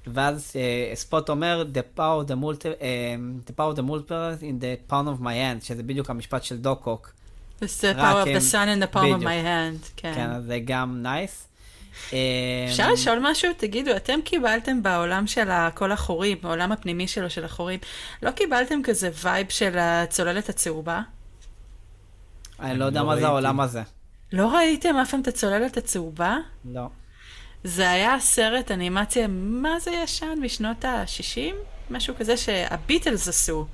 ואז 0.07 0.53
uh, 0.53 0.95
ספוט 0.95 1.30
אומר, 1.30 1.65
the 1.74 1.97
power 1.99 2.26
of 2.26 2.32
the, 2.32 2.36
multi, 2.36 2.65
uh, 2.65 3.49
the 3.49 3.53
power 3.53 3.74
of 3.74 3.78
the 3.78 3.84
multiverse 3.89 4.41
in 4.41 4.59
the 4.59 4.91
palm 4.91 5.07
of 5.07 5.22
my 5.22 5.34
hand, 5.34 5.65
שזה 5.65 5.84
בדיוק 5.84 6.09
המשפט 6.09 6.43
של 6.43 6.57
דוק 6.57 6.82
אוק. 6.82 7.14
The 7.59 7.63
power 7.95 8.24
of 8.24 8.28
the 8.28 8.51
sun 8.51 8.67
in 8.67 8.84
the 8.84 8.95
palm 8.95 9.22
of 9.22 9.24
my 9.24 9.45
hand, 9.45 9.89
כן, 9.95 10.13
כן. 10.15 10.30
אז 10.30 10.43
זה 10.43 10.59
גם 10.65 11.01
nice. 11.01 11.47
אפשר 12.70 12.91
לשאול 12.91 13.20
משהו? 13.22 13.52
תגידו, 13.58 13.95
אתם 13.95 14.20
קיבלתם 14.24 14.84
בעולם 14.84 15.28
של 15.28 15.49
כל 15.74 15.91
החורים, 15.91 16.38
בעולם 16.41 16.72
הפנימי 16.72 17.08
שלו 17.08 17.30
של 17.30 17.45
החורים, 17.45 17.80
לא 18.24 18.32
קיבלתם 18.32 18.84
כזה 18.84 19.10
vibe 19.24 19.49
של 19.49 19.78
הצוללת 19.80 20.49
הצהובה? 20.49 21.02
אני 22.60 22.80
לא 22.80 22.86
יודע 22.86 22.99
לא 22.99 23.08
מה 23.08 23.16
זה. 23.16 23.28
העולם 23.28 23.60
הזה. 23.60 23.82
לא 24.34 24.56
ראיתם 24.56 24.95
אף 24.95 25.12
פעם 25.12 25.22
את 25.22 25.28
הצוללת 25.28 25.78
הצהובה? 25.78 26.38
לא. 26.66 26.88
זה 27.64 27.89
היה 27.91 28.20
סרט 28.20 28.72
אנימציה, 28.72 29.28
מה 29.30 29.80
זה 29.80 29.91
ישן? 29.91 30.39
משנות 30.41 30.86
ה-60? 30.86 31.54
משהו 31.89 32.16
כזה 32.20 32.38
שהביטלס 32.38 33.28
עשו. 33.28 33.66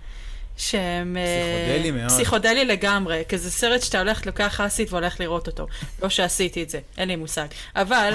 שהם... 0.58 1.18
אה, 1.18 1.24
פסיכודלי 1.24 1.92
מאוד. 1.92 2.10
פסיכודלי 2.10 2.66
לגמרי, 2.66 3.24
כזה 3.30 3.52
סרט 3.52 3.82
שאתה 3.82 4.00
הולך, 4.00 4.26
לוקח 4.26 4.54
חסית 4.56 4.92
והולך 4.92 5.20
לראות 5.20 5.48
אותו. 5.48 5.68
לא 6.02 6.10
שעשיתי 6.10 6.64
את 6.64 6.70
זה, 6.70 6.80
אין 6.98 7.08
לי 7.08 7.16
מושג. 7.16 7.48
אבל 7.76 8.14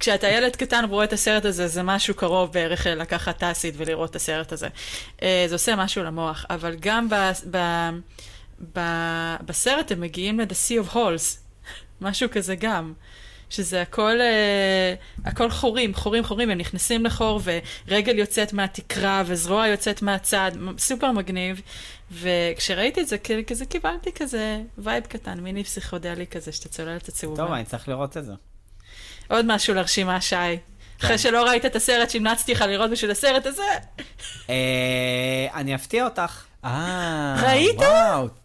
כשאתה 0.00 0.28
ילד 0.28 0.56
קטן 0.56 0.84
ורואה 0.88 1.04
את 1.04 1.12
הסרט 1.12 1.44
הזה, 1.44 1.68
זה 1.68 1.82
משהו 1.82 2.14
קרוב 2.14 2.52
בערך 2.52 2.86
לקחת 2.86 3.38
טאסית 3.38 3.74
ולראות 3.76 4.10
את 4.10 4.16
הסרט 4.16 4.52
הזה. 4.52 4.68
אה, 5.22 5.44
זה 5.48 5.54
עושה 5.54 5.76
משהו 5.76 6.04
למוח, 6.04 6.46
אבל 6.50 6.76
גם 6.80 7.08
ב, 7.08 7.14
ב, 7.50 7.58
ב, 8.76 8.80
בסרט 9.46 9.92
הם 9.92 10.00
מגיעים 10.00 10.40
ל-The 10.40 10.52
Sea 10.52 10.86
of 10.86 10.94
Holes, 10.94 11.36
משהו 12.00 12.28
כזה 12.32 12.56
גם. 12.56 12.92
שזה 13.52 13.82
הכל, 13.82 14.20
אה, 14.20 14.94
הכל 15.24 15.50
חורים, 15.50 15.94
חורים, 15.94 16.24
חורים, 16.24 16.50
הם 16.50 16.58
נכנסים 16.58 17.04
לחור 17.04 17.40
ורגל 17.88 18.18
יוצאת 18.18 18.52
מהתקרה 18.52 19.22
וזרוע 19.26 19.66
יוצאת 19.66 20.02
מהצד, 20.02 20.52
סופר 20.78 21.12
מגניב. 21.12 21.60
וכשראיתי 22.12 23.00
את 23.00 23.08
זה, 23.08 23.16
כזה 23.46 23.66
קיבלתי 23.66 24.12
כזה 24.12 24.60
vibe 24.78 25.04
קטן, 25.04 25.40
מיני 25.40 25.64
פסיכודלי 25.64 26.26
כזה, 26.26 26.52
של 26.52 26.68
הצוללת 26.68 27.08
הצהובה. 27.08 27.42
טוב, 27.42 27.52
אני 27.52 27.64
צריך 27.64 27.88
לראות 27.88 28.16
את 28.16 28.24
זה. 28.24 28.32
עוד 29.28 29.44
משהו 29.48 29.74
לרשימה, 29.74 30.20
שי. 30.20 30.36
כן. 30.36 31.06
אחרי 31.06 31.18
שלא 31.18 31.44
ראית 31.44 31.66
את 31.66 31.76
הסרט 31.76 32.10
שהמלצתי 32.10 32.52
לך 32.52 32.60
לראות 32.60 32.90
בשביל 32.90 33.10
הסרט 33.10 33.46
הזה, 33.46 33.62
אה, 34.50 35.46
אני 35.54 35.74
אפתיע 35.74 36.04
אותך. 36.04 36.44
אה, 36.64 37.36
ראית? 37.42 37.76
וואו. 37.76 38.41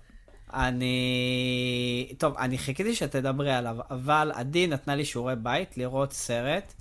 אני... 0.58 2.14
טוב, 2.18 2.38
אני 2.38 2.58
חיכיתי 2.58 2.96
שתדברי 2.96 3.54
עליו, 3.54 3.78
אבל 3.92 4.32
עדי 4.36 4.68
נתנה 4.68 4.96
לי 4.96 5.06
שיעורי 5.06 5.36
בית 5.36 5.78
לראות 5.78 6.14
סרט. 6.14 6.74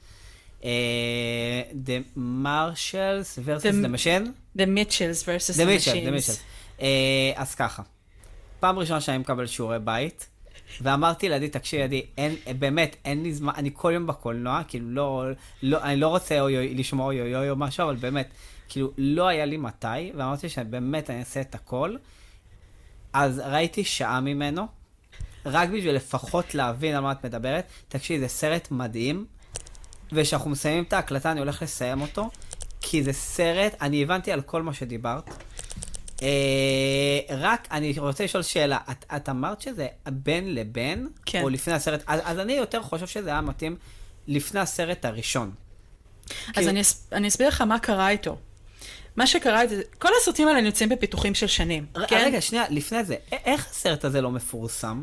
אה, 0.64 1.62
The 1.86 2.18
Marshals 2.18 3.38
versus 3.46 3.62
The- 3.62 3.94
Machine. 3.94 4.26
The 4.58 4.66
Mitchells 4.66 5.24
versus 5.24 5.56
The 5.56 5.88
Machines. 5.88 6.30
אה, 6.80 6.86
אז 7.36 7.54
ככה, 7.54 7.82
פעם 8.60 8.78
ראשונה 8.78 9.00
שאני 9.00 9.18
מקבל 9.18 9.46
שיעורי 9.46 9.78
בית, 9.78 10.26
ואמרתי 10.80 11.28
לעדי, 11.28 11.48
תקשיבי 11.48 11.82
עדי, 11.82 12.02
אין, 12.18 12.34
באמת, 12.58 12.96
אין 13.04 13.22
לי 13.22 13.32
זמן, 13.34 13.52
אני 13.56 13.70
כל 13.74 13.90
יום 13.94 14.06
בקולנוע, 14.06 14.62
כאילו 14.68 14.90
לא, 14.90 15.24
לא 15.62 15.82
אני 15.82 16.00
לא 16.00 16.08
רוצה 16.08 16.40
אוי, 16.40 16.56
אוי, 16.56 16.74
לשמוע 16.74 17.06
אוי 17.06 17.20
אוי 17.20 17.36
אוי 17.36 17.50
או 17.50 17.56
משהו, 17.56 17.84
אבל 17.84 17.96
באמת, 17.96 18.28
כאילו 18.68 18.90
לא 18.98 19.28
היה 19.28 19.44
לי 19.44 19.56
מתי, 19.56 20.12
ואמרתי 20.16 20.48
שבאמת 20.48 21.10
אני 21.10 21.18
אעשה 21.20 21.40
את 21.40 21.54
הכל. 21.54 21.96
אז 23.16 23.38
ראיתי 23.38 23.84
שעה 23.84 24.20
ממנו, 24.20 24.66
רק 25.46 25.68
בשביל 25.68 25.94
לפחות 25.94 26.54
להבין 26.54 26.94
על 26.94 27.02
מה 27.02 27.12
את 27.12 27.24
מדברת. 27.24 27.64
תקשיבי, 27.88 28.20
זה 28.20 28.28
סרט 28.28 28.68
מדהים, 28.70 29.26
וכשאנחנו 30.12 30.50
מסיימים 30.50 30.84
את 30.84 30.92
ההקלטה 30.92 31.32
אני 31.32 31.40
הולך 31.40 31.62
לסיים 31.62 32.00
אותו, 32.00 32.30
כי 32.80 33.02
זה 33.02 33.12
סרט, 33.12 33.74
אני 33.80 34.02
הבנתי 34.02 34.32
על 34.32 34.40
כל 34.42 34.62
מה 34.62 34.74
שדיברת. 34.74 35.30
אה, 36.22 37.36
רק, 37.38 37.68
אני 37.70 37.94
רוצה 37.98 38.24
לשאול 38.24 38.42
שאלה. 38.42 38.78
את, 38.90 39.04
את 39.16 39.28
אמרת 39.28 39.60
שזה 39.60 39.88
בין 40.08 40.54
לבין? 40.54 41.08
כן. 41.26 41.42
או 41.42 41.48
לפני 41.48 41.72
הסרט? 41.74 42.02
אז, 42.06 42.20
אז 42.24 42.38
אני 42.38 42.52
יותר 42.52 42.82
חושב 42.82 43.06
שזה 43.06 43.30
היה 43.30 43.40
מתאים 43.40 43.76
לפני 44.26 44.60
הסרט 44.60 45.04
הראשון. 45.04 45.50
אז 45.50 46.34
כאילו- 46.54 46.70
אני, 46.70 46.80
אני 47.12 47.28
אסביר 47.28 47.48
לך 47.48 47.60
מה 47.60 47.78
קרה 47.78 48.10
איתו. 48.10 48.38
מה 49.16 49.26
שקרה, 49.26 49.66
זה, 49.66 49.82
כל 49.98 50.08
הסרטים 50.20 50.48
האלה 50.48 50.60
נמצאים 50.60 50.88
בפיתוחים 50.88 51.34
של 51.34 51.46
שנים, 51.46 51.86
ר- 51.96 52.06
כן? 52.06 52.22
רגע, 52.26 52.40
שנייה, 52.40 52.64
לפני 52.70 53.04
זה, 53.04 53.14
א- 53.14 53.36
איך 53.44 53.66
הסרט 53.70 54.04
הזה 54.04 54.20
לא 54.20 54.30
מפורסם? 54.30 55.02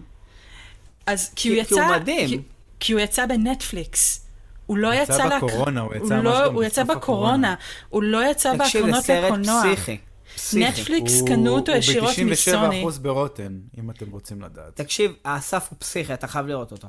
אז 1.05 1.31
כי 1.35 1.49
הוא 1.49 1.55
כי- 1.55 1.61
יצא... 1.61 1.75
כי 1.75 1.81
הוא 1.81 1.91
מדהים. 1.95 2.27
כי, 2.29 2.37
כי 2.79 2.93
הוא 2.93 3.01
יצא 3.01 3.25
בנטפליקס. 3.25 4.19
הוא 4.65 4.77
לא 4.77 4.93
יצא 4.93 5.13
יצא... 5.13 5.37
בקורונה, 5.37 5.81
הוא 5.81 5.95
יצא 5.95 6.03
הוא 6.03 6.13
ממש 6.13 6.23
לא, 6.23 6.45
הוא 6.45 6.63
יצא 6.63 6.83
בסוף 6.83 6.95
בקורונה. 6.97 7.55
הוא 7.89 8.03
לא 8.03 8.31
יצא 8.31 8.53
תקשיב, 8.57 8.81
זה 8.85 8.91
בהקרנות 8.91 9.03
סרט 9.05 9.25
לקולנוע. 9.25 9.63
פסיכי. 9.75 9.97
פסיכי. 10.35 10.65
נטפליקס 10.69 11.19
הוא- 11.19 11.27
קנו 11.27 11.49
אותו 11.55 11.71
ישירות 11.71 12.17
הוא 12.17 12.25
מסוני. 12.25 12.85
ב-97% 12.85 12.99
ברוטן, 12.99 13.57
אם 13.79 13.89
אתם 13.89 14.11
רוצים 14.11 14.41
לדעת. 14.41 14.75
תקשיב, 14.75 15.11
האסף 15.25 15.67
הוא 15.69 15.77
פסיכי, 15.79 16.13
אתה 16.13 16.27
חייב 16.27 16.47
לראות 16.47 16.71
אותו. 16.71 16.87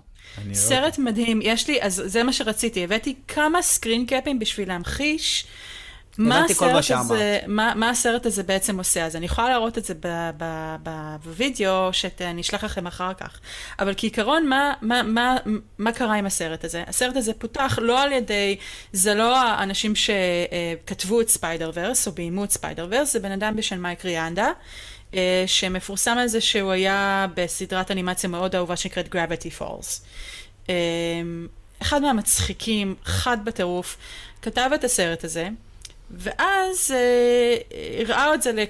סרט 0.53 0.99
מדהים, 0.99 1.41
יש 1.43 1.69
לי, 1.69 1.83
אז 1.83 2.03
זה 2.07 2.23
מה 2.23 2.33
שרציתי, 2.33 2.85
הבאתי 2.85 3.15
כמה 3.29 3.63
screen 3.63 4.07
cap 4.07 4.26
ים 4.26 4.39
בשביל 4.39 4.69
להמחיש 4.69 5.47
מה 6.19 6.45
הסרט. 6.45 6.85
הזה, 6.91 7.39
מה, 7.47 7.73
מה 7.77 7.91
הסרט 7.91 8.27
הזה 8.27 8.43
בעצם 8.43 8.79
עושה. 8.79 9.07
אז 9.07 9.17
אני 9.17 9.27
יכולה 9.27 9.49
להראות 9.49 9.79
את 9.79 9.85
זה 9.85 9.95
בווידאו, 11.25 11.93
שאני 11.93 12.41
אשלח 12.41 12.65
לכם 12.65 12.87
אחר 12.87 13.15
כך. 13.15 13.41
אבל 13.79 13.95
כעיקרון, 13.97 14.47
מה, 14.47 14.73
מה, 14.83 15.03
מה, 15.03 15.37
מה 15.79 15.93
קרה 15.93 16.15
עם 16.15 16.27
הסרט 16.27 16.65
הזה? 16.65 16.85
הסרט 16.87 17.17
הזה 17.17 17.33
פותח 17.35 17.79
לא 17.83 18.03
על 18.03 18.13
ידי, 18.13 18.57
זה 18.93 19.15
לא 19.15 19.39
האנשים 19.39 19.93
שכתבו 19.95 21.21
את 21.21 21.29
ספיידר 21.29 21.71
ורס, 21.75 22.07
או 22.07 22.13
ביימו 22.13 22.45
את 22.45 22.51
ספיידר 22.51 22.87
ורס, 22.91 23.13
זה 23.13 23.21
בן 23.21 23.33
אדם 23.33 23.57
בשם 23.57 23.83
מייק 23.83 24.05
ריאנדה. 24.05 24.49
אה, 25.15 25.45
שמפורסם 25.47 26.19
על 26.19 26.27
זה 26.27 26.41
שהוא 26.41 26.73
היה 26.73 27.27
בסדרת 27.35 27.91
אנימציה 27.91 28.31
מאוד 28.31 28.55
אהובה 28.55 28.77
שנקראת 28.77 29.15
Gravity 29.15 29.61
Falls. 29.61 30.01
אה, 30.71 30.75
אחד 31.83 32.03
מהמצחיקים, 32.03 32.95
חד 33.05 33.45
בטירוף, 33.45 33.97
כתב 34.43 34.71
את 34.75 34.85
הסרט 34.85 35.25
הזה, 35.25 35.49
ואז 36.19 36.95
אה, 36.95 37.57
הראה 38.01 38.35
את 38.35 38.43
זה 38.43 38.53
ל... 38.53 38.65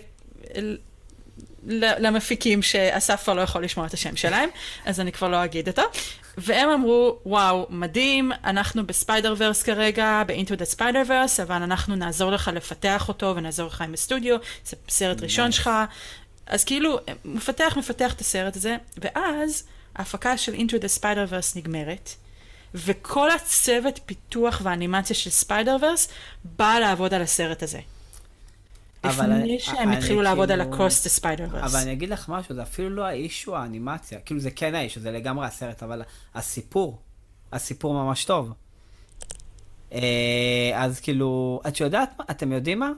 ל- 1.67 2.07
למפיקים 2.07 2.63
שאסף 2.63 3.23
כבר 3.23 3.35
לא 3.35 3.41
יכול 3.41 3.65
לשמוע 3.65 3.87
את 3.87 3.95
השם 3.95 4.17
שלהם, 4.17 4.49
אז 4.85 5.01
אני 5.01 5.13
כבר 5.13 5.29
לא 5.29 5.45
אגיד 5.45 5.69
אותו. 5.69 5.83
והם 6.39 6.69
אמרו, 6.69 7.19
וואו, 7.27 7.67
מדהים, 7.71 8.33
אנחנו 8.45 8.87
בספיידר 8.87 9.35
ורס 9.39 9.63
כרגע, 9.63 10.23
ב-Into 10.27 10.51
the 10.51 10.77
Spider 10.77 11.09
Verse, 11.09 11.43
אבל 11.43 11.63
אנחנו 11.63 11.97
נעזור 11.97 12.31
לך 12.31 12.51
לפתח 12.55 13.09
אותו 13.09 13.33
ונעזור 13.37 13.67
לך 13.67 13.81
עם 13.81 13.95
הסטודיו, 13.95 14.37
זה 14.65 14.77
סרט 14.89 15.23
ראשון 15.23 15.53
שלך. 15.53 15.71
אז 16.47 16.65
כאילו, 16.65 16.99
מפתח, 17.25 17.75
מפתח 17.77 18.13
את 18.13 18.21
הסרט 18.21 18.57
הזה, 18.57 18.77
ואז 18.99 19.65
ההפקה 19.97 20.37
של 20.37 20.55
Into 20.55 20.73
the 20.73 21.01
Spider 21.01 21.31
Verse 21.31 21.57
נגמרת, 21.57 22.15
וכל 22.75 23.31
הצוות 23.31 24.01
פיתוח 24.07 24.61
והאנימציה 24.65 25.17
של 25.17 25.31
ספיידר 25.31 25.77
ורס 25.83 26.09
בא 26.45 26.79
לעבוד 26.81 27.15
על 27.15 27.23
הסרט 27.23 27.63
הזה. 27.63 27.81
אבל 29.05 29.31
לפני 29.31 29.59
שהם 29.59 29.93
התחילו 29.93 30.23
לעבוד 30.23 30.51
על 30.51 30.63
כאילו- 30.63 30.85
ה-Cross 30.85 30.91
the 30.91 31.21
Spider 31.21 31.55
Verse. 31.55 31.65
אבל 31.65 31.79
אני 31.79 31.93
אגיד 31.93 32.09
לך 32.09 32.29
משהו, 32.29 32.55
זה 32.55 32.63
אפילו 32.63 32.91
לא 32.91 33.05
האישו 33.05 33.57
האנימציה. 33.57 34.21
כאילו 34.21 34.41
זה 34.41 34.51
כן 34.51 34.75
האישו, 34.75 35.01
זה 35.01 35.11
לגמרי 35.11 35.47
הסרט, 35.47 35.83
אבל 35.83 36.03
הסיפור, 36.35 36.99
הסיפור 37.53 37.95
ממש 37.95 38.25
טוב. 38.25 38.53
אה, 39.93 40.71
אז 40.75 41.01
כאילו, 41.01 41.61
את 41.69 41.81
יודעת 41.81 42.11
מה? 42.19 42.25
אתם 42.31 42.53
יודעים 42.53 42.79
מה? 42.79 42.91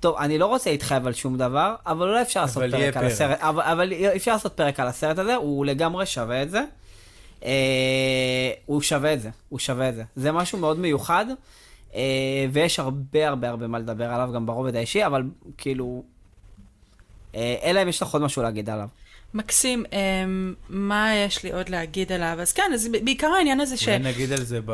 טוב, 0.00 0.16
אני 0.16 0.38
לא 0.38 0.46
רוצה 0.46 0.70
להתחייב 0.70 1.06
על 1.06 1.12
שום 1.12 1.38
דבר, 1.38 1.74
אבל 1.86 2.08
אולי 2.08 2.22
אפשר 2.22 2.40
לעשות 2.42 2.62
אבל 2.62 2.74
יהיה 2.74 2.92
פרק 2.92 3.02
על 3.02 3.08
פרק. 3.08 3.12
הסרט, 3.12 3.38
אבל, 3.40 3.62
אבל 3.62 3.92
אפשר 4.16 4.32
לעשות 4.32 4.52
פרק 4.52 4.80
על 4.80 4.86
הסרט 4.86 5.18
הזה, 5.18 5.34
הוא 5.34 5.66
לגמרי 5.66 6.06
שווה 6.06 6.42
את 6.42 6.50
זה. 6.50 6.64
אה, 7.44 8.52
הוא 8.66 8.82
שווה 8.82 9.14
את 9.14 9.22
זה, 9.22 9.30
הוא 9.48 9.58
שווה 9.58 9.88
את 9.88 9.94
זה. 9.94 10.04
זה 10.16 10.32
משהו 10.32 10.58
מאוד 10.58 10.78
מיוחד, 10.78 11.26
אה, 11.94 12.00
ויש 12.52 12.78
הרבה 12.78 13.28
הרבה 13.28 13.48
הרבה 13.48 13.66
מה 13.66 13.78
לדבר 13.78 14.10
עליו 14.10 14.30
גם 14.34 14.46
ברובד 14.46 14.76
האישי, 14.76 15.06
אבל 15.06 15.22
כאילו, 15.58 16.02
אה, 17.34 17.56
אלא 17.62 17.82
אם 17.82 17.88
יש 17.88 18.02
לך 18.02 18.12
עוד 18.12 18.22
משהו 18.22 18.42
להגיד 18.42 18.70
עליו. 18.70 18.88
מקסים, 19.34 19.84
מה 20.68 21.14
יש 21.14 21.42
לי 21.42 21.52
עוד 21.52 21.68
להגיד 21.68 22.12
עליו? 22.12 22.36
אז 22.40 22.52
כן, 22.52 22.70
אז 22.74 22.88
בעיקר 23.04 23.26
העניין 23.26 23.60
הזה 23.60 23.76
ש... 23.76 23.88
אולי 23.88 23.98
נגיד 23.98 24.32
על 24.32 24.42
זה 24.44 24.60
ב... 24.64 24.70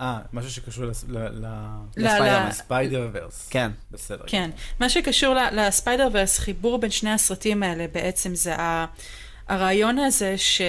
אה, 0.00 0.18
משהו 0.32 0.50
שקשור. 0.50 0.84
לספיידר 1.96 3.08
ורס. 3.12 3.48
כן. 3.50 3.70
בסדר. 3.90 4.24
כן. 4.26 4.50
מה 4.80 4.88
שקשור 4.88 5.34
ל- 5.34 5.48
לספיידר 5.60 6.08
ורס, 6.12 6.38
חיבור 6.38 6.78
בין 6.78 6.90
שני 6.90 7.10
הסרטים 7.10 7.62
האלה 7.62 7.86
בעצם 7.92 8.34
זה 8.34 8.54
הרעיון 9.48 9.98
הזה 9.98 10.38
ש... 10.38 10.62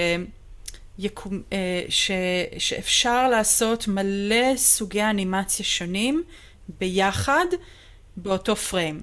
יקום, 0.99 1.41
אה, 1.53 1.57
ש, 1.89 2.11
שאפשר 2.57 3.29
לעשות 3.29 3.87
מלא 3.87 4.55
סוגי 4.57 5.03
אנימציה 5.03 5.65
שונים 5.65 6.23
ביחד 6.79 7.45
באותו 8.17 8.55
פריים, 8.55 9.01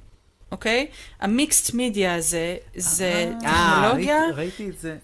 אוקיי? 0.52 0.86
המיקסט 1.20 1.74
מידיה 1.74 2.14
הזה 2.14 2.56
זה 2.76 3.32
אה, 3.44 3.80
טכנולוגיה, 3.80 4.18
ראיתי- 4.34 4.36
ראיתי 4.36 4.68
את 4.70 4.78
זה. 4.78 4.96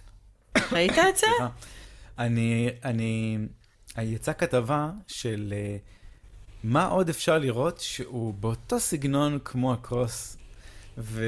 ראית 0.72 0.92
את 0.98 1.16
זה? 1.16 1.26
אני, 2.18 2.68
אני, 2.84 3.38
יצאה 4.02 4.34
כתבה 4.34 4.90
של 5.06 5.54
אה, 5.56 5.76
מה 6.64 6.86
עוד 6.86 7.08
אפשר 7.08 7.38
לראות 7.38 7.80
שהוא 7.80 8.34
באותו 8.34 8.80
סגנון 8.80 9.38
כמו 9.44 9.72
הקרוס, 9.72 10.36
ו, 10.98 11.24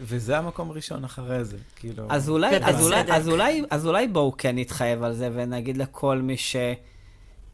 וזה 0.00 0.38
המקום 0.38 0.70
הראשון 0.70 1.04
אחרי 1.04 1.44
זה, 1.44 1.56
כאילו. 1.76 2.06
אז 2.10 2.28
אולי, 2.28 2.56
ובצדק. 2.56 2.68
אז, 2.68 2.82
אולי, 2.84 3.00
אז, 3.12 3.28
אולי, 3.28 3.62
אז 3.70 3.86
אולי 3.86 4.08
בואו 4.08 4.34
כן 4.38 4.58
נתחייב 4.58 5.02
על 5.02 5.14
זה 5.14 5.30
ונגיד 5.34 5.76
לכל 5.76 6.18
מי 6.18 6.36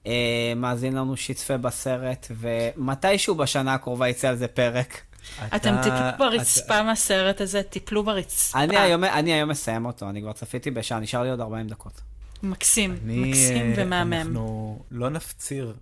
שמאזין 0.04 0.94
לנו 0.96 1.16
שיצפה 1.16 1.56
בסרט, 1.56 2.26
ומתישהו 2.30 3.34
בשנה 3.34 3.74
הקרובה 3.74 4.08
יצא 4.08 4.28
על 4.28 4.36
זה 4.36 4.48
פרק. 4.48 5.00
אתה- 5.46 5.56
אתם 5.56 5.76
תיפלו 5.82 5.98
אתה- 6.08 6.16
ברצפה 6.18 6.82
מהסרט 6.82 7.40
הזה, 7.40 7.62
תיפלו 7.62 8.02
ברצפה. 8.04 8.58
אני 8.62 8.76
היום, 8.78 9.04
אני 9.04 9.32
היום 9.32 9.50
מסיים 9.50 9.86
אותו, 9.86 10.08
אני 10.10 10.20
כבר 10.22 10.32
צפיתי 10.32 10.70
בשעה, 10.70 11.00
נשאר 11.00 11.22
לי 11.22 11.30
עוד 11.30 11.40
40 11.40 11.66
דקות. 11.68 12.00
מקסים, 12.42 12.96
אני, 13.04 13.16
מקסים 13.30 13.56
אה, 13.66 13.72
ומהמם. 13.76 14.12
אנחנו 14.12 14.78
לא 14.90 15.10
נפציר 15.10 15.74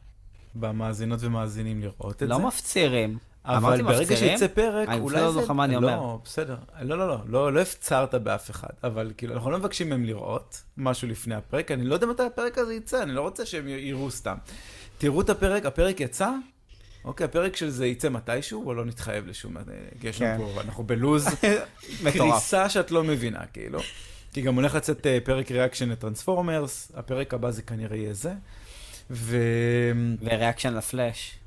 במאזינות 0.55 1.18
ומאזינים 1.22 1.81
לראות 1.83 2.22
את 2.22 2.29
לא 2.29 2.37
זה. 2.37 2.43
מפצירים. 2.43 3.18
אבל 3.45 3.82
ברגע? 3.82 4.16
שיצא 4.16 4.47
פרק, 4.47 4.89
אני 4.89 5.01
אולי 5.01 5.16
אפילו 5.16 5.26
לא 5.26 5.32
זה... 5.32 5.41
זוכר 5.41 5.53
מה 5.53 5.64
אני 5.64 5.74
לא, 5.74 5.78
אומר. 5.78 6.16
בסדר. 6.24 6.57
לא, 6.80 6.99
לא, 6.99 7.09
לא, 7.09 7.18
לא, 7.26 7.53
לא 7.53 7.61
הפצרת 7.61 8.14
באף 8.14 8.51
אחד, 8.51 8.68
אבל 8.84 9.12
כאילו, 9.16 9.34
אנחנו 9.34 9.51
לא 9.51 9.59
מבקשים 9.59 9.89
מהם 9.89 10.05
לראות 10.05 10.62
משהו 10.76 11.09
לפני 11.09 11.34
הפרק, 11.34 11.70
אני 11.70 11.84
לא 11.84 11.95
יודע 11.95 12.07
מתי 12.07 12.22
הפרק 12.22 12.59
הזה 12.59 12.74
יצא, 12.74 13.03
אני 13.03 13.12
לא 13.12 13.20
רוצה 13.20 13.47
שהם 13.47 13.68
יראו 13.68 14.11
סתם. 14.11 14.36
תראו 14.99 15.20
את 15.20 15.30
הפרק, 15.30 15.66
הפרק 15.66 16.01
יצא, 16.01 16.30
אוקיי, 17.05 17.24
הפרק 17.24 17.57
של 17.57 17.70
זה 17.70 17.86
יצא 17.86 18.09
מתישהו, 18.09 18.66
או 18.66 18.74
לא 18.74 18.84
נתחייב 18.84 19.26
לשום... 19.26 19.57
אה, 19.57 19.62
יש 20.03 20.18
כן. 20.18 20.34
לנו 20.34 20.51
פה, 20.55 20.61
אנחנו 20.61 20.84
בלו"ז 20.84 21.28
קריסה 22.12 22.68
שאת 22.68 22.91
לא 22.91 23.05
מבינה, 23.05 23.47
כאילו. 23.53 23.78
כי 24.32 24.43
גם 24.43 24.55
הולך 24.55 24.74
לצאת 24.74 25.07
אה, 25.07 25.18
פרק 25.24 25.51
reaction 25.51 25.88
לטרנספורמרס, 25.89 26.93
הפרק 26.95 27.34
הבא 27.34 27.51
זה 27.51 27.62
כנראה 27.62 27.97
יהיה 27.97 28.12
זה. 28.12 28.32
ו... 29.11 29.36
ו 30.22 30.28
reaction 30.28 30.74
לפלאש. 30.74 31.38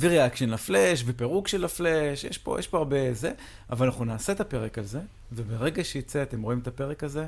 ו 0.00 0.06
reaction 0.06 0.50
לפלאש, 0.50 1.02
ופירוק 1.06 1.48
של 1.48 1.64
הפלאש, 1.64 2.24
יש 2.24 2.38
פה, 2.38 2.58
יש 2.58 2.68
פה 2.68 2.78
הרבה 2.78 3.14
זה, 3.14 3.32
אבל 3.70 3.86
אנחנו 3.86 4.04
נעשה 4.04 4.32
את 4.32 4.40
הפרק 4.40 4.78
הזה, 4.78 5.00
וברגע 5.32 5.84
שיצא, 5.84 6.22
אתם 6.22 6.42
רואים 6.42 6.58
את 6.58 6.66
הפרק 6.66 7.04
הזה, 7.04 7.26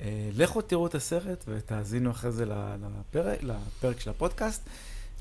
אה, 0.00 0.30
לכו 0.36 0.60
תראו 0.60 0.86
את 0.86 0.94
הסרט 0.94 1.44
ותאזינו 1.48 2.10
אחרי 2.10 2.32
זה 2.32 2.44
לפרק, 2.46 3.38
לפרק 3.42 4.00
של 4.00 4.10
הפודקאסט. 4.10 4.68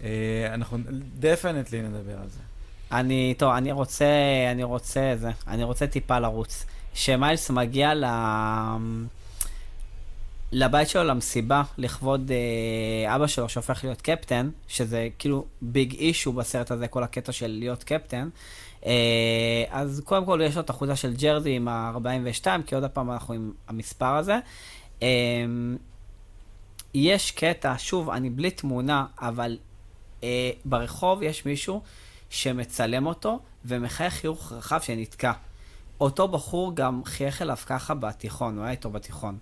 אה, 0.03 0.49
אנחנו 0.53 0.77
definitely 1.19 1.81
נדבר 1.81 2.17
על 2.21 2.29
זה. 2.29 2.39
אני, 2.91 3.33
טוב, 3.37 3.53
אני 3.53 3.71
רוצה, 3.71 4.05
אני 4.51 4.63
רוצה 4.63 5.13
זה, 5.19 5.31
אני 5.47 5.63
רוצה 5.63 5.87
טיפה 5.87 6.19
לרוץ. 6.19 6.65
שמיילס 6.93 7.49
מגיע 7.49 7.93
ל... 7.93 8.05
לבית 10.51 10.89
שלו 10.89 11.03
למסיבה, 11.03 11.63
לכבוד 11.77 12.31
אה, 12.31 13.15
אבא 13.15 13.27
שלו 13.27 13.49
שהופך 13.49 13.83
להיות 13.83 14.01
קפטן, 14.01 14.49
שזה 14.67 15.07
כאילו 15.19 15.45
big 15.61 15.93
issue 15.93 16.33
בסרט 16.33 16.71
הזה, 16.71 16.87
כל 16.87 17.03
הקטע 17.03 17.31
של 17.31 17.47
להיות 17.47 17.83
קפטן. 17.83 18.29
אה, 18.85 19.63
אז 19.69 20.01
קודם 20.05 20.25
כל 20.25 20.41
יש 20.43 20.55
לו 20.55 20.61
את 20.61 20.69
החולצה 20.69 20.95
של 20.95 21.13
jersey 21.13 21.55
עם 21.55 21.67
ה-42, 21.67 22.45
כי 22.65 22.75
עוד 22.75 22.85
פעם 22.85 23.11
אנחנו 23.11 23.33
עם 23.33 23.51
המספר 23.67 24.15
הזה. 24.15 24.39
אה, 25.03 25.07
יש 26.93 27.31
קטע, 27.31 27.73
שוב, 27.77 28.09
אני 28.09 28.29
בלי 28.29 28.51
תמונה, 28.51 29.05
אבל 29.19 29.57
אה, 30.23 30.51
ברחוב 30.65 31.23
יש 31.23 31.45
מישהו 31.45 31.81
שמצלם 32.29 33.05
אותו 33.05 33.39
ומחייך 33.65 34.13
חיוך 34.13 34.51
רחב 34.51 34.81
שנתקע. 34.81 35.31
אותו 36.01 36.27
בחור 36.27 36.75
גם 36.75 37.01
חייך 37.05 37.41
אליו 37.41 37.57
ככה 37.65 37.93
בתיכון, 37.93 38.55
הוא 38.55 38.63
היה 38.63 38.71
איתו 38.71 38.89
בתיכון. 38.89 39.37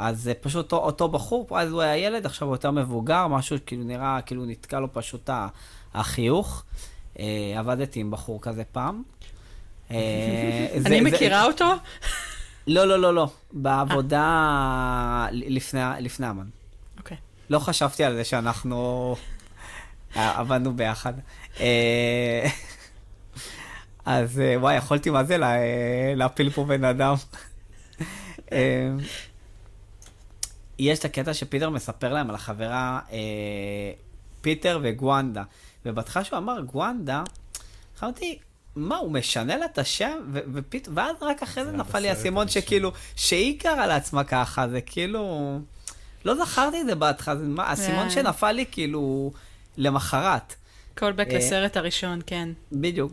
אז 0.00 0.22
זה 0.22 0.34
פשוט 0.34 0.64
אותו, 0.72 0.76
אותו 0.76 1.08
בחור, 1.08 1.46
אז 1.60 1.70
הוא 1.72 1.82
היה 1.82 1.96
ילד, 1.96 2.26
עכשיו 2.26 2.48
הוא 2.48 2.54
יותר 2.54 2.70
מבוגר, 2.70 3.26
משהו 3.26 3.56
כאילו 3.66 3.84
נראה, 3.84 4.18
כאילו 4.26 4.44
נתקע 4.44 4.80
לו 4.80 4.92
פשוט 4.92 5.30
החיוך. 5.94 6.64
אה, 7.18 7.24
עבדתי 7.56 8.00
עם 8.00 8.10
בחור 8.10 8.40
כזה 8.42 8.62
פעם. 8.72 9.02
אה, 9.90 9.96
אני 10.86 11.00
מכירה 11.00 11.44
אותו? 11.44 11.64
לא, 12.66 12.84
לא, 12.84 12.98
לא, 12.98 13.14
לא. 13.14 13.28
בעבודה 13.52 15.26
לפני 15.32 15.80
לפני 16.00 16.30
אמן. 16.30 16.46
אוקיי. 16.98 17.16
לא 17.50 17.58
חשבתי 17.58 18.04
על 18.04 18.14
זה 18.16 18.24
שאנחנו 18.24 19.16
אה, 20.16 20.38
עבדנו 20.38 20.76
ביחד. 20.76 21.12
אה, 21.60 22.48
אז 24.06 24.40
אה, 24.40 24.54
וואי, 24.60 24.76
יכולתי 24.76 25.10
מה 25.10 25.24
זה 25.24 25.38
לה- 25.38 25.56
אה, 25.56 26.12
להפיל 26.16 26.50
פה 26.50 26.64
בן 26.64 26.84
אדם. 26.84 27.14
אה, 30.80 30.84
יש 30.84 30.98
את 30.98 31.04
הקטע 31.04 31.34
שפיטר 31.34 31.70
מספר 31.70 32.12
להם 32.12 32.28
על 32.28 32.34
החברה 32.34 33.00
אה, 33.12 33.18
פיטר 34.40 34.78
וגוונדה. 34.82 35.42
ובהתחלה 35.86 36.24
שהוא 36.24 36.38
אמר 36.38 36.60
גוונדה, 36.60 37.22
חשבתי, 37.98 38.38
מה, 38.76 38.96
הוא 38.96 39.12
משנה 39.12 39.56
לה 39.56 39.64
את 39.64 39.78
השם? 39.78 40.18
ו- 40.32 40.38
ופת... 40.54 40.88
ואז 40.94 41.16
רק 41.20 41.42
אחרי 41.42 41.64
זה 41.64 41.70
זה 41.70 41.76
נפל 41.76 41.98
לי 41.98 42.08
האסימון. 42.10 42.48
שכאילו, 42.48 42.92
שהיא 43.16 43.60
קראה 43.60 43.86
לעצמה 43.86 44.24
ככה, 44.24 44.68
זה 44.68 44.80
כאילו... 44.80 45.58
לא 46.24 46.44
זכרתי 46.44 46.80
את 46.80 46.86
זה 46.86 46.94
בהתחלה, 46.94 47.36
זה 47.36 47.44
מה- 47.46 47.64
האסימון 47.64 48.04
כן. 48.04 48.10
שנפל 48.10 48.52
לי 48.52 48.64
כאילו 48.70 49.32
למחרת. 49.76 50.54
קולבק 50.98 51.26
אה, 51.30 51.36
לסרט 51.38 51.76
הראשון, 51.76 52.20
כן. 52.26 52.48
בדיוק. 52.72 53.12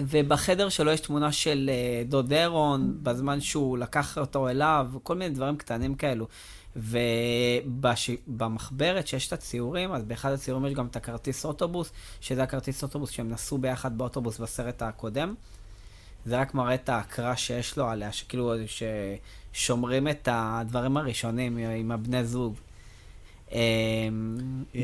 ובחדר 0.00 0.68
שלו 0.68 0.90
יש 0.90 1.00
תמונה 1.00 1.32
של 1.32 1.70
אה, 1.72 2.02
דוד 2.04 2.32
אירון, 2.32 2.98
בזמן 3.02 3.40
שהוא 3.40 3.78
לקח 3.78 4.18
אותו 4.18 4.48
אליו, 4.48 4.90
כל 5.02 5.14
מיני 5.14 5.34
דברים 5.34 5.56
קטנים 5.56 5.94
כאלו. 5.94 6.26
ובמחברת 8.26 9.06
שיש 9.06 9.28
את 9.28 9.32
הציורים, 9.32 9.92
אז 9.92 10.04
באחד 10.04 10.32
הציורים 10.32 10.66
יש 10.66 10.74
גם 10.74 10.86
את 10.86 10.96
הכרטיס 10.96 11.44
אוטובוס, 11.44 11.92
שזה 12.20 12.42
הכרטיס 12.42 12.82
אוטובוס 12.82 13.10
שהם 13.10 13.28
נסעו 13.28 13.58
ביחד 13.58 13.98
באוטובוס 13.98 14.38
בסרט 14.38 14.82
הקודם. 14.82 15.34
זה 16.26 16.40
רק 16.40 16.54
מראה 16.54 16.74
את 16.74 16.88
ההקרא 16.88 17.34
שיש 17.34 17.76
לו 17.76 17.88
עליה, 17.88 18.12
שכאילו 18.12 18.54
ששומרים 19.52 20.08
את 20.08 20.28
הדברים 20.32 20.96
הראשונים 20.96 21.58
עם 21.58 21.92
הבני 21.92 22.24
זוג. 22.24 22.54
אה, 23.52 23.58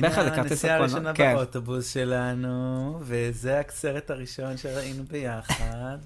בערך 0.01 0.15
זה 0.15 0.21
הנה 0.21 0.31
כרטיס 0.31 0.51
הנסיעה 0.53 0.75
הקולנוע. 0.75 0.97
הראשונה 0.97 1.15
כן. 1.15 1.35
באוטובוס 1.35 1.93
שלנו, 1.95 2.99
וזה 3.03 3.61
הסרט 3.69 4.11
הראשון 4.11 4.57
שראינו 4.57 5.05
ביחד. 5.05 5.99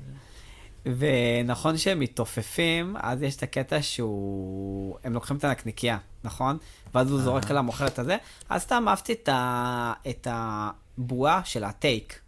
ונכון 0.98 1.78
שהם 1.78 2.00
מתעופפים, 2.00 2.96
אז 3.00 3.22
יש 3.22 3.36
את 3.36 3.42
הקטע 3.42 3.82
שהוא... 3.82 4.96
הם 5.04 5.12
לוקחים 5.12 5.36
את 5.36 5.44
הנקניקייה, 5.44 5.98
נכון? 6.24 6.58
ואז 6.94 7.10
הוא 7.10 7.20
זורק 7.20 7.50
על 7.50 7.56
המוכר 7.58 7.86
את 7.86 7.98
הזה. 7.98 8.16
אז 8.48 8.62
סתם 8.62 8.84
אהבתי 8.88 9.12
את, 9.12 9.28
ה... 9.28 9.92
את 10.08 10.28
הבועה 10.30 11.40
של 11.44 11.64
הטייק. 11.64 12.20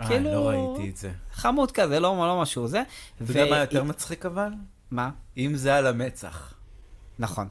אה, 0.00 0.06
כאילו- 0.06 0.32
לא 0.32 0.48
ראיתי 0.48 0.90
את 0.90 0.96
זה. 0.96 1.10
חמוד 1.32 1.70
כזה, 1.72 2.00
לא, 2.00 2.16
לא 2.18 2.40
משהו 2.42 2.68
זה. 2.68 2.82
אתה 3.22 3.30
יודע 3.30 3.50
מה 3.50 3.58
יותר 3.58 3.84
מצחיק 3.84 4.26
אבל? 4.26 4.48
מה? 4.90 5.10
אם 5.36 5.56
זה 5.56 5.76
על 5.76 5.86
המצח. 5.86 6.54
נכון. 7.18 7.48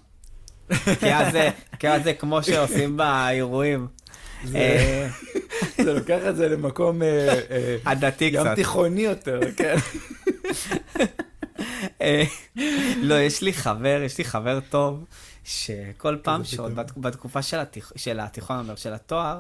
כי 1.00 1.14
אז 1.14 1.32
זה, 1.32 1.50
כי 1.80 1.90
אז 1.90 2.04
זה 2.04 2.14
כמו 2.14 2.44
שעושים 2.44 2.98
באירועים. 2.98 3.88
זה- 4.44 4.58
אה, 4.58 5.08
לוקח 5.84 6.20
את 6.30 6.36
זה 6.36 6.50
למקום 6.50 7.04
אה, 7.04 7.08
אה, 7.52 7.76
הדתי 7.86 8.26
ים 8.26 8.42
קצת. 8.44 8.56
תיכוני 8.56 9.02
יותר, 9.02 9.40
כן. 9.58 9.76
לא, 13.02 13.16
יש 13.22 13.42
לי 13.42 13.54
חבר, 13.54 14.02
יש 14.06 14.18
לי 14.18 14.24
חבר 14.24 14.60
טוב, 14.70 15.04
שכל 15.44 16.16
פעם 16.22 16.44
שעוד 16.44 16.72
בתקופה 16.98 17.42
של 17.42 17.58
התיכ- 17.60 17.92
של 17.96 18.20
התיכון, 18.20 18.70
של 18.76 18.94
התואר, 18.94 19.40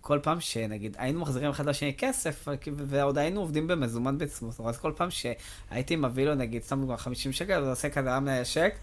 כל 0.00 0.18
פעם 0.22 0.40
שנגיד 0.40 0.96
היינו 0.98 1.20
מחזירים 1.20 1.50
אחד 1.50 1.66
לשני 1.66 1.94
כסף, 1.98 2.48
ועוד 2.76 3.18
היינו 3.18 3.40
עובדים 3.40 3.66
במזומן 3.66 4.18
בצמוס, 4.18 4.60
אז 4.60 4.78
כל 4.78 4.92
פעם 4.96 5.08
שהייתי 5.10 5.96
מביא 5.96 6.24
לו 6.24 6.34
נגיד, 6.34 6.62
סתם 6.62 6.80
דוגמא 6.80 6.96
50 6.96 7.32
שקל, 7.32 7.52
אז 7.52 7.68
עושה 7.68 7.88
כזה, 7.88 8.08
היה 8.08 8.20
מנשק, 8.20 8.74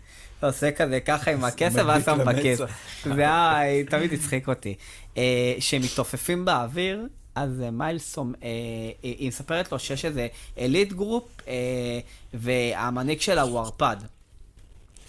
עושה 0.42 0.72
כזה 0.72 1.00
ככה 1.00 1.32
עם 1.32 1.44
הכסף, 1.44 1.76
ואז 1.88 2.06
שם 2.06 2.18
בכיס. 2.26 2.60
זה 3.16 3.22
היה, 3.22 3.60
תמיד 3.90 4.14
הצחיק 4.14 4.48
אותי. 4.48 4.76
אה, 5.18 5.24
שמתעופפים 5.60 6.46
באוויר, 6.46 7.08
אז 7.36 7.62
אה, 7.62 7.72
מיילס, 7.72 8.18
אומ- 8.18 8.34
אה, 8.44 8.50
היא 9.04 9.16
היא 9.18 9.28
מספרת 9.28 9.72
לו 9.72 9.80
שיש 9.80 10.06
איזה 10.06 10.28
elite 10.58 10.94
group, 10.94 11.24
אה, 11.48 11.54
והמנהיג 12.34 13.22
שלה 13.22 13.42
הוא 13.42 13.60
ערפד. 13.60 13.98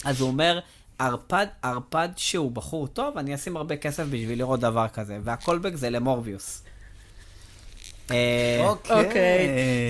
אז 0.05 0.21
הוא 0.21 0.27
אומר, 0.29 0.59
ערפד, 0.99 1.45
ערפד 1.61 2.09
שהוא 2.17 2.51
בחור 2.51 2.87
טוב, 2.87 3.17
אני 3.17 3.35
אשים 3.35 3.57
הרבה 3.57 3.75
כסף 3.75 4.03
בשביל 4.03 4.37
לראות 4.39 4.59
דבר 4.59 4.87
כזה. 4.87 5.17
וה 5.23 5.33
callback 5.33 5.75
זה 5.75 5.89
למורביוס. 5.89 6.63
אה, 8.11 8.69
אוקיי. 8.89 9.47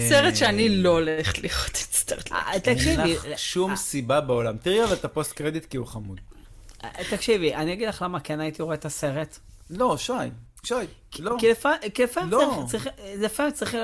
סרט 0.09 0.35
שאני 0.35 0.69
לא 0.69 0.89
הולכת 0.89 1.37
לראות 1.37 1.69
את 1.71 1.75
סטארט. 1.75 2.31
אה, 2.31 2.51
אין 2.53 2.59
תקשיבי, 2.59 3.15
לך 3.29 3.39
שום 3.39 3.75
סיבה 3.75 4.21
בעולם. 4.21 4.57
תראי 4.57 4.83
אבל 4.83 4.93
את 4.93 5.05
ה 5.05 5.11
post 5.11 5.31
credit 5.33 5.65
כי 5.65 5.77
הוא 5.77 5.87
חמוד. 5.87 6.19
אה, 6.83 6.89
תקשיבי, 7.09 7.55
אני 7.55 7.73
אגיד 7.73 7.87
לך 7.87 8.01
למה 8.01 8.19
כן 8.19 8.39
הייתי 8.39 8.61
רואה 8.61 8.75
את 8.75 8.85
הסרט. 8.85 9.37
לא, 9.69 9.97
שי, 9.97 10.13
שי, 10.63 10.73
לא. 11.19 11.35
כי 11.39 11.49
לפעמים- 11.51 11.79
לא. 12.29 12.65
לפעמים 13.17 13.51
צריכים 13.51 13.79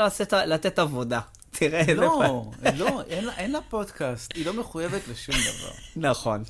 לתת- 0.47 0.80
עבודה. 0.80 1.19
תראה 1.51 1.80
איזה 1.80 1.93
לא, 1.93 2.22
פעם. 2.61 2.76
לא, 2.78 3.01
אין 3.09 3.26
לה- 3.26 3.34
אין 3.38 3.51
לה 3.51 3.59
פודקאסט, 3.69 4.32
היא 4.36 4.45
לא 4.45 4.53
מחויבת 4.53 5.01
לשום 5.07 5.36
דבר. 5.36 5.72
נכון. 6.09 6.43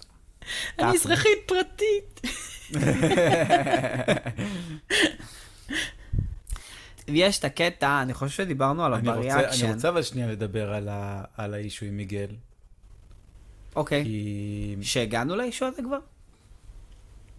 אני. 0.80 0.96
אזרחית 0.96 1.40
פרטית. 1.48 2.22
ויש 7.08 7.40
את 7.40 7.46
הקטע, 7.46 8.02
אני 8.02 8.14
חושב 8.14 8.44
שדיברנו 8.44 8.86
עליו 8.86 8.98
אני 9.00 9.10
רוצה- 9.10 9.20
אני 9.20 9.30
ב 9.34 9.38
reaction. 9.38 9.74
רוצה 9.74 9.90
אבל 9.90 10.02
שנייה 10.04 10.28
לדבר 10.28 10.74
על 10.74 10.90
ה- 10.90 11.24
על 11.38 11.54
ה 11.54 11.59
issue 11.59 11.86
עם 11.86 11.98
מיגל. 11.98 12.28
אוקיי. 13.76 14.04
כי 14.04 14.76
שהגענו 14.82 15.36
ל 15.36 15.41
issue 15.41 15.66
הזה 15.66 15.82
כבר? 15.84 15.98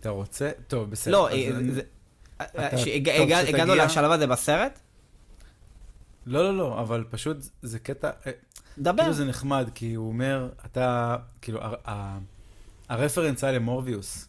אתה 0.00 0.10
רוצה, 0.10 0.50
טוב, 0.66 0.90
בסדר. 0.90 1.12
לא, 1.12 1.28
אה, 1.30 2.78
שתגיע. 2.78 3.38
הגענו 3.38 3.74
לשלב 3.74 4.10
הזה 4.10 4.26
בסרט? 4.26 4.78
לא, 6.26 6.42
לא, 6.44 6.56
לא, 6.58 6.80
אבל 6.80 7.04
פשוט 7.10 7.36
זה 7.62 7.78
קטע, 7.78 8.10
אה, 8.26 8.32
דבר. 8.78 9.02
כאילו 9.02 9.14
זה 9.14 9.24
נחמד, 9.24 9.68
כי 9.74 9.94
הוא 9.94 10.08
אומר, 10.08 10.48
אתה, 10.66 11.16
כאילו, 11.42 11.60
הרפרנס 12.88 13.44
היה 13.44 13.52
למורביוס. 13.52 14.28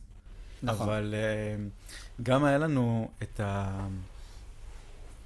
נכון. 0.63 0.89
אבל 0.89 1.15
אה, 1.17 1.55
גם 2.23 2.43
היה 2.43 2.57
לנו 2.57 3.09
את, 3.23 3.39
ה, 3.39 3.79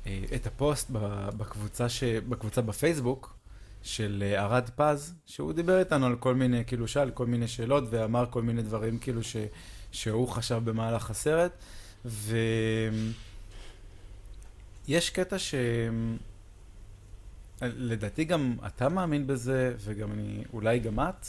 אה, 0.07 0.23
את 0.35 0.47
הפוסט 0.47 0.89
בקבוצה, 1.37 1.89
ש, 1.89 2.03
בקבוצה 2.03 2.61
בפייסבוק 2.61 3.35
של 3.83 4.23
אה, 4.27 4.43
ארד 4.43 4.69
פז, 4.75 5.13
שהוא 5.25 5.53
דיבר 5.53 5.79
איתנו 5.79 6.05
על 6.05 6.15
כל 6.15 6.35
מיני, 6.35 6.65
כאילו 6.65 6.87
שאל 6.87 7.11
כל 7.11 7.25
מיני 7.25 7.47
שאלות 7.47 7.83
ואמר 7.89 8.25
כל 8.29 8.41
מיני 8.41 8.61
דברים 8.61 8.99
כאילו 8.99 9.23
ש, 9.23 9.35
שהוא 9.91 10.27
חשב 10.27 10.61
במהלך 10.63 11.09
הסרט. 11.09 11.51
ויש 14.87 15.09
קטע 15.09 15.39
ש... 15.39 15.55
לדעתי 17.61 18.25
גם 18.25 18.55
אתה 18.67 18.89
מאמין 18.89 19.27
בזה, 19.27 19.73
וגם 19.79 20.11
אני, 20.11 20.43
אולי 20.53 20.79
גם 20.79 20.99
את, 20.99 21.27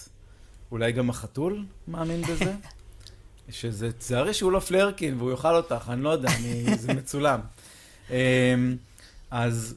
אולי 0.73 0.93
גם 0.93 1.11
החתול 1.11 1.65
מאמין 1.89 2.23
בזה. 2.23 2.55
שזה, 3.51 3.93
תזהרי 3.93 4.35
שהוא 4.35 4.53
לא 4.53 4.59
פלרקין 4.59 5.19
והוא 5.19 5.31
יאכל 5.31 5.55
אותך, 5.55 5.91
אני 5.93 6.03
לא 6.03 6.09
יודע, 6.09 6.29
אני, 6.31 6.65
זה 6.79 6.95
מצולם. 6.95 7.41
אמ, 8.11 8.17
אז 9.31 9.75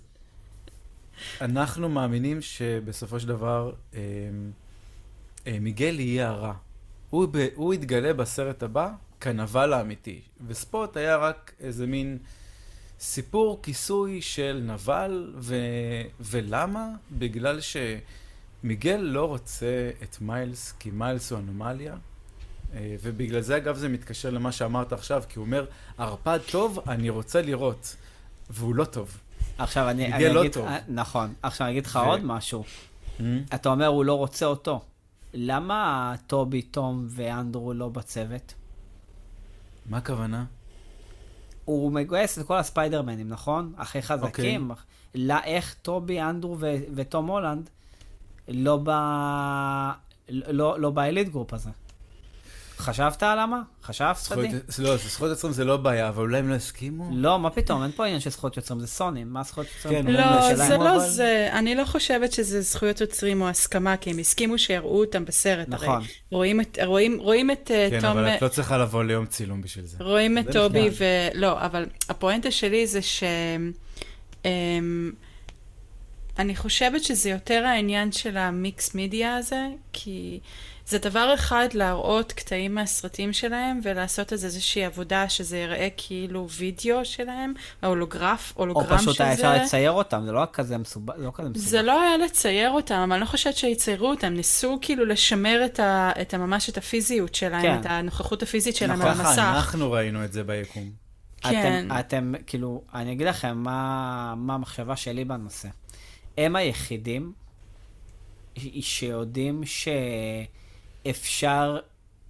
אנחנו 1.42 1.90
מאמינים 1.90 2.42
שבסופו 2.42 3.20
של 3.20 3.28
דבר 3.28 3.74
אמ, 3.94 4.00
אה, 5.48 5.58
מיגל 5.62 6.00
יהיה 6.00 6.30
הרע. 6.30 6.54
הוא, 7.10 7.28
ב, 7.32 7.48
הוא 7.56 7.74
יתגלה 7.74 8.14
בסרט 8.14 8.64
הבא 8.64 8.92
כנבל 9.20 9.74
האמיתי, 9.74 10.22
וספוט 10.48 10.98
היה 10.98 11.18
רק 11.18 11.54
איזה 11.60 11.88
מין 11.88 12.18
סיפור 13.00 13.60
כיסוי 13.64 14.22
של 14.22 14.62
נבל, 14.66 15.34
ו, 15.38 15.56
ולמה? 16.20 16.88
בגלל 17.12 17.62
שמיגל 18.62 18.96
לא 18.96 19.26
רוצה 19.26 19.92
את 20.04 20.18
מיילס, 20.22 20.72
כי 20.80 20.92
מיילס 20.92 21.32
הוא 21.32 21.40
אנומליה. 21.40 21.96
אה, 22.74 22.96
ובגלל 23.02 23.42
זה, 23.42 23.58
אגב, 23.58 23.76
זה 23.76 23.90
מתקשר 23.90 24.30
למה 24.30 24.52
שאמרת 24.52 24.94
עכשיו, 24.94 25.24
כי 25.30 25.40
הוא 25.40 25.46
אומר, 25.46 25.66
ערפד 25.98 26.40
טוב, 26.52 26.80
אני 26.90 27.10
רוצה 27.10 27.42
לראות. 27.42 27.96
והוא 28.50 28.76
לא 28.76 28.86
טוב. 28.86 29.18
עכשיו 29.58 29.90
אני 29.90 30.04
מיגל 30.04 30.26
אני 30.26 30.34
לא 30.34 30.42
אגיד, 30.42 30.54
טוב. 30.54 30.68
אה, 30.68 30.80
נכון, 30.88 31.34
עכשיו 31.42 31.68
אני 31.68 31.72
אגיד 31.74 31.86
לך 31.86 31.96
ו- 31.96 32.08
עוד 32.08 32.24
משהו. 32.24 32.64
אתה 33.54 33.70
אומר 33.70 33.88
הוא 33.88 34.06
לא 34.06 34.14
רוצה 34.14 34.46
אותו. 34.46 34.82
למה 35.34 36.14
טובי, 36.28 36.62
תום 36.62 37.08
ואנדרו 37.10 37.74
לא 37.74 37.90
בצוות? 37.90 38.54
מה 39.86 39.98
הכוונה? 39.98 40.46
הוא 41.66 41.92
מגויס 41.92 42.40
את 42.40 42.46
כל 42.46 42.58
הספיידרמנים, 42.58 43.30
נכון? 43.30 43.74
הכי 43.78 44.02
חזקים. 44.02 44.72
לא, 45.16 45.36
איך 45.44 45.76
טובי, 45.82 46.22
אנדרו 46.22 46.58
ו- 46.60 46.76
ותום 46.96 47.28
הולנד 47.28 47.70
לא 48.54 48.80
ב... 48.84 48.90
לא, 50.30 50.80
לא 50.80 50.90
ב 50.90 50.96
elite 50.96 51.30
group 51.30 51.54
הזה? 51.54 51.70
חשבת 52.78 53.24
למה? 53.24 53.62
חשבת, 53.84 54.16
עדי? 54.16 54.48
לא, 54.80 54.98
זכויות 54.98 55.32
יוצרים 55.32 55.54
זה 55.54 55.66
לא 55.66 55.78
בעיה, 55.78 56.10
אבל 56.10 56.22
אולי 56.22 56.38
הם 56.38 56.50
לא 56.50 56.56
הסכימו? 56.56 57.10
לא, 57.14 57.40
מה 57.40 57.50
פתאום, 57.50 57.84
אין 57.84 57.92
פה 57.92 58.06
עניין 58.06 58.20
של 58.20 58.30
זכויות 58.30 58.58
יוצרים, 58.58 58.80
זה 58.80 58.88
סוני, 58.88 59.24
מה 59.24 59.44
זכויות 59.44 59.70
יוצרים? 59.78 60.06
כן, 60.06 60.12
לא. 60.12 60.56
זה 60.56 60.78
לא 60.78 60.96
אבל- 60.96 61.00
זה, 61.00 61.50
אני 61.52 61.76
לא 61.76 61.86
חושבת 61.86 62.32
שזה 62.32 62.62
זכויות 62.62 63.02
יוצרים 63.02 63.42
או 63.42 63.50
הסכמה, 63.50 63.98
כי 63.98 64.10
הם 64.10 64.20
הסכימו 64.20 64.58
שיראו 64.58 65.00
אותם 65.00 65.26
בסרט. 65.26 65.68
נכון. 65.68 65.90
הרי 65.90 66.06
רואים 66.32 66.62
את, 66.62 66.78
רואים, 66.86 67.18
רואים 67.20 67.52
את 67.52 67.72
אה, 67.72 67.88
כן, 67.90 68.02
תום... 68.02 68.10
אבל 68.10 68.28
את 68.36 68.42
לא 68.42 68.48
צריכה 68.48 68.78
לבוא 68.78 69.04
ליום 69.04 69.26
צילום 69.26 69.62
בשביל 69.62 69.86
זה. 69.86 69.98
רואים 70.00 70.38
את 70.38 70.52
טובי. 70.52 70.90
ו... 70.98 71.04
לא, 71.34 71.66
אבל 71.66 71.86
הפואנטה 72.10 72.52
שלי 72.52 72.88
זה 72.88 73.02
ש... 73.02 73.24
אני 76.40 76.56
חושבת 76.56 77.04
שזה 77.04 77.30
יותר 77.30 77.64
העניין 77.66 78.12
של 78.12 78.38
המיקס 78.38 78.96
מידיה 78.96 79.36
הזה, 79.36 79.68
כי 79.94 80.40
זה 80.88 80.98
דבר 80.98 81.34
אחד 81.34 81.68
להראות 81.74 82.32
קטעים 82.32 82.76
מהסרטים 82.76 83.34
שלהם 83.34 83.80
ולעשות 83.84 84.34
איזה 84.34 84.48
איזושהי 84.48 84.86
עבודה 84.86 85.30
שזה 85.30 85.58
יראה 85.58 85.88
כאילו 85.98 86.50
וידאו 86.50 87.06
שלהם, 87.06 87.54
ההולוגרף, 87.82 88.54
או 88.56 88.62
הולוגרם 88.62 88.98
של 88.98 89.06
זה. 89.06 89.12
פשוט 89.12 89.22
היה 89.22 89.34
אפשר 89.34 89.56
לצייר 89.56 89.92
אותם, 89.92 90.22
זה 90.26 90.32
לא 90.32 90.44
כזה 90.54 90.78
מסובך. 90.78 91.14
לא 91.18 91.32
כזה. 91.36 91.50
זה 91.56 91.82
לא 91.82 92.02
היה 92.02 92.18
לצייר 92.18 92.70
אותם, 92.70 92.96
אבל 92.96 93.12
אני 93.12 93.22
לא 93.22 93.26
חושבת 93.26 93.56
שיציירו 93.56 94.10
אותם, 94.10 94.34
ניסו 94.34 94.80
כאילו 94.82 95.06
לשמר 95.06 95.62
את, 95.66 95.80
ה, 95.80 96.12
את 96.22 96.36
ממש 96.36 96.70
את 96.70 96.78
הפיזיות 96.78 97.36
שלהם, 97.36 97.62
כן. 97.62 97.80
את 97.80 97.86
הנוכחות 97.86 98.44
הפיזית 98.44 98.76
שלהם 98.76 99.02
על 99.02 99.14
ככה 99.14 99.28
המסך. 99.28 99.52
אנחנו 99.56 99.92
ראינו 99.92 100.24
את 100.24 100.34
זה 100.34 100.44
ביקום. 100.44 100.92
כן. 101.42 101.86
אתם, 101.90 102.00
אתם, 102.00 102.34
כאילו, 102.48 102.84
אני 102.94 103.12
אגיד 103.12 103.28
לכם 103.28 103.58
מה, 103.58 104.34
מה 104.38 104.54
המחשבה 104.54 104.96
שלי 104.96 105.26
בנושא. 105.26 105.68
הם 106.38 106.56
היחידים 106.56 107.34
שיודעים 108.82 109.62
שאפשר 111.06 111.80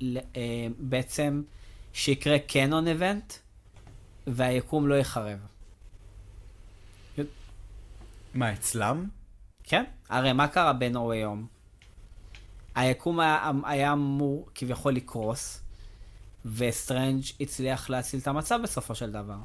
אה, 0.02 0.68
בעצם 0.78 1.41
שיקרה 1.93 2.39
canon 2.39 2.88
event 2.88 3.34
והיקום 4.28 4.88
לא 4.88 4.95
יחרב. 4.95 5.39
מה, 8.34 8.54
אצלם? 8.54 9.08
כן? 9.64 9.84
הרי 10.10 10.34
מה 10.34 10.47
קרה 10.47 10.74
ב 10.74 10.81
No 10.81 10.95
Way 10.95 11.13
Home? 11.13 11.47
היקום 12.76 13.20
היה, 13.20 13.52
היה 13.66 13.93
אמור 13.93 14.49
כביכול 14.56 14.93
לקרוס, 14.93 15.62
וסטרנג' 16.45 17.24
הצליח 17.39 17.89
להציל 17.89 18.20
את 18.20 18.28
המצב 18.28 18.60
בסופו 18.64 18.95
של 18.95 19.12
דבר. 19.12 19.38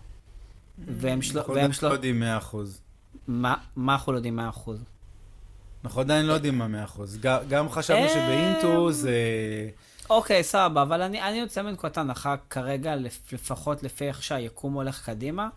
והם 0.79 1.23
שלו... 1.23 1.41
אנחנו. 1.41 1.89
לא 1.89 1.93
יודעים 1.93 2.23
100%. 2.23 2.57
מה, 3.29 3.55
מה 3.77 3.93
אנחנו 3.93 4.13
לא 4.13 4.17
יודעים 4.19 4.41
100%? 4.67 4.71
אנחנו 5.85 6.01
עדיין 6.01 6.27
לא 6.27 6.33
יודעים 6.33 6.59
מה 6.59 6.85
100%. 6.97 7.01
ג- 7.21 7.39
גם 7.49 7.69
חשבנו 7.71 8.01
אה, 8.03 8.09
שב 8.09 8.45
Into 8.45 8.93
זה... 8.93 9.13
אוקיי, 10.11 10.43
סבבה, 10.45 10.83
אבל 10.83 11.03
אני, 11.03 11.23
אני 11.23 11.37
יוצא 11.37 11.63
מנקודת 11.63 11.99
הנחה 11.99 12.35
כרגע, 12.51 12.97
לפ- 12.97 13.33
לפחות 13.33 13.83
לפי 13.83 14.09
איך 14.09 14.23
שהיקום 14.23 14.73
הולך 14.73 15.05
קדימה, 15.07 15.49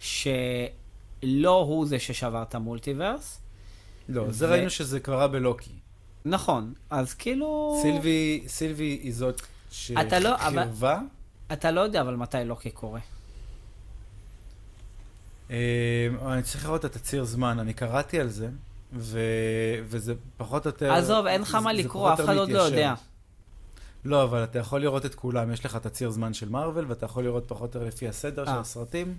שלא 0.00 1.50
הוא 1.68 1.86
זה 1.86 1.98
ששבר 1.98 2.42
את 2.42 2.54
המולטיברס. 2.54 3.40
לא, 4.08 4.24
זה 4.30 4.48
ו- 4.48 4.50
ראינו 4.50 4.70
שזה 4.70 5.00
קרה 5.00 5.28
בלוקי. 5.28 5.70
נכון, 6.24 6.72
אז 6.90 7.14
כאילו... 7.14 7.78
סילבי, 7.82 8.44
סילבי 8.46 8.98
היא 9.02 9.14
זאת 9.14 9.42
אתה 10.00 10.18
לא- 10.18 10.34
אבל- 10.36 10.50
שחירבה. 10.62 10.98
אתה 11.52 11.70
לא 11.70 11.80
יודע 11.80 12.00
אבל 12.00 12.16
מתי 12.16 12.36
לוקי 12.44 12.70
קורה. 12.70 13.00
אה, 15.50 15.56
אני 16.26 16.42
צריך 16.42 16.64
לראות 16.64 16.84
את 16.84 16.96
הציר 16.96 17.24
זמן, 17.24 17.58
אני 17.58 17.74
קראתי 17.74 18.20
על 18.20 18.28
זה, 18.28 18.48
ו... 18.92 19.20
וזה 19.84 20.14
פחות 20.36 20.66
או 20.66 20.68
יותר... 20.68 20.92
עזוב, 20.92 21.26
אין 21.26 21.40
לך 21.40 21.54
מה 21.54 21.72
לקרוא, 21.72 22.12
אף 22.12 22.20
אחד 22.20 22.36
עוד 22.36 22.50
לא. 22.50 22.58
יודע. 22.58 22.94
לא, 24.04 24.22
אבל 24.22 24.44
אתה 24.44 24.58
יכול 24.58 24.80
לראות 24.80 25.06
את 25.06 25.14
כולם, 25.14 25.52
יש 25.52 25.64
לך 25.64 25.76
את 25.76 25.86
הציר 25.86 26.10
זמן 26.10 26.34
של 26.34 26.48
מארוול, 26.48 26.84
ואתה 26.88 27.06
יכול 27.06 27.24
לראות 27.24 27.44
פחות 27.46 27.74
או 27.74 27.80
יותר 27.80 27.88
לפי 27.88 28.08
הסדר 28.08 28.44
של 28.44 28.50
אה. 28.50 28.60
הסרטים, 28.60 29.16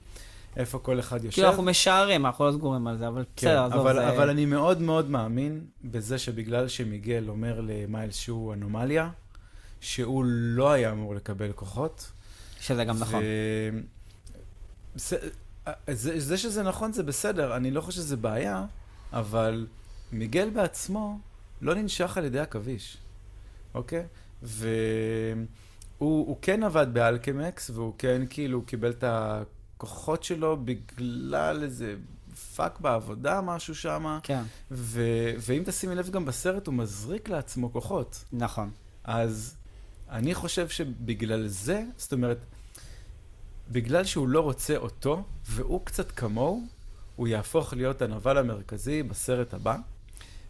איפה 0.58 0.80
כל 0.80 1.00
אחד 1.00 1.24
יושב. 1.24 1.36
כאילו 1.36 1.48
אנחנו 1.50 1.64
משערים, 1.64 2.26
אנחנו 2.26 2.46
לא 2.46 2.52
סגורים 2.52 2.88
על 2.88 2.98
זה, 2.98 3.08
אבל 3.08 3.24
כן, 3.36 3.48
בסדר, 3.48 3.64
עזוב, 3.64 3.80
אבל, 3.80 3.96
זה... 3.96 4.10
אבל 4.10 4.30
אני 4.30 4.46
מאוד 4.46 4.82
מאוד 4.82 5.10
מאמין 5.10 5.66
בזה 5.84 6.18
שבגלל 6.18 6.68
שמיגל 6.68 7.24
אומר 7.28 7.62
למיילס 7.68 8.16
שהוא 8.16 8.54
אנומליה, 8.54 9.10
שהוא 9.82 10.26
לא 10.28 10.72
היה 10.72 10.92
אמור 10.92 11.16
לקבל 11.16 11.52
כוחות. 11.52 12.12
שזה 12.62 12.84
גם 12.84 13.00
נכון. 13.00 13.24
זה, 15.92 16.20
זה 16.20 16.38
שזה 16.38 16.64
נכון 16.64 16.94
זה 16.94 17.04
בסדר, 17.04 17.56
אני 17.56 17.72
לא 17.72 17.82
חושב 17.82 17.98
שזה 17.98 18.18
בעיה, 18.18 18.66
אבל 19.14 19.68
מיגל 20.12 20.50
בעצמו 20.50 21.20
לא 21.62 21.76
ננשך 21.76 22.18
על 22.18 22.26
ידי 22.26 22.40
עכביש, 22.40 22.98
אוקיי? 23.74 24.04
והוא 24.44 24.88
הוא 26.00 26.38
כן 26.42 26.64
עבד 26.64 26.88
ב 26.94 27.01
Alchemax, 27.01 27.70
והוא 27.70 27.94
כן 27.98 28.22
כאילו 28.30 28.62
קיבל 28.62 28.90
את 28.90 29.04
הכוחות 29.08 30.24
שלו 30.24 30.58
בגלל 30.66 31.64
איזה 31.64 31.96
פאק 32.56 32.80
בעבודה, 32.80 33.42
משהו 33.42 33.76
שמה. 33.76 34.20
כן, 34.24 34.42
ו... 34.72 35.02
ואם 35.40 35.64
תשימי 35.66 35.96
לב 35.96 36.10
גם 36.10 36.26
בסרט, 36.26 36.68
הוא 36.68 36.76
מזריק 36.76 37.30
לעצמו 37.30 37.74
כוחות. 37.74 38.24
נכון. 38.34 38.70
אז 39.04 39.56
אני 40.10 40.36
חושב 40.36 40.70
שבגלל 40.70 41.48
זה, 41.48 41.84
זאת 41.98 42.14
אומרת, 42.14 42.38
בגלל 43.72 44.04
שהוא 44.04 44.28
לא 44.28 44.42
רוצה 44.42 44.78
אותו, 44.78 45.24
והוא 45.46 45.86
קצת 45.86 46.12
כמוהו, 46.12 46.64
הוא 47.16 47.28
יהפוך 47.28 47.74
להיות 47.74 48.02
הנבל 48.02 48.38
המרכזי 48.38 49.04
בסרט 49.04 49.54
הבא. 49.54 49.76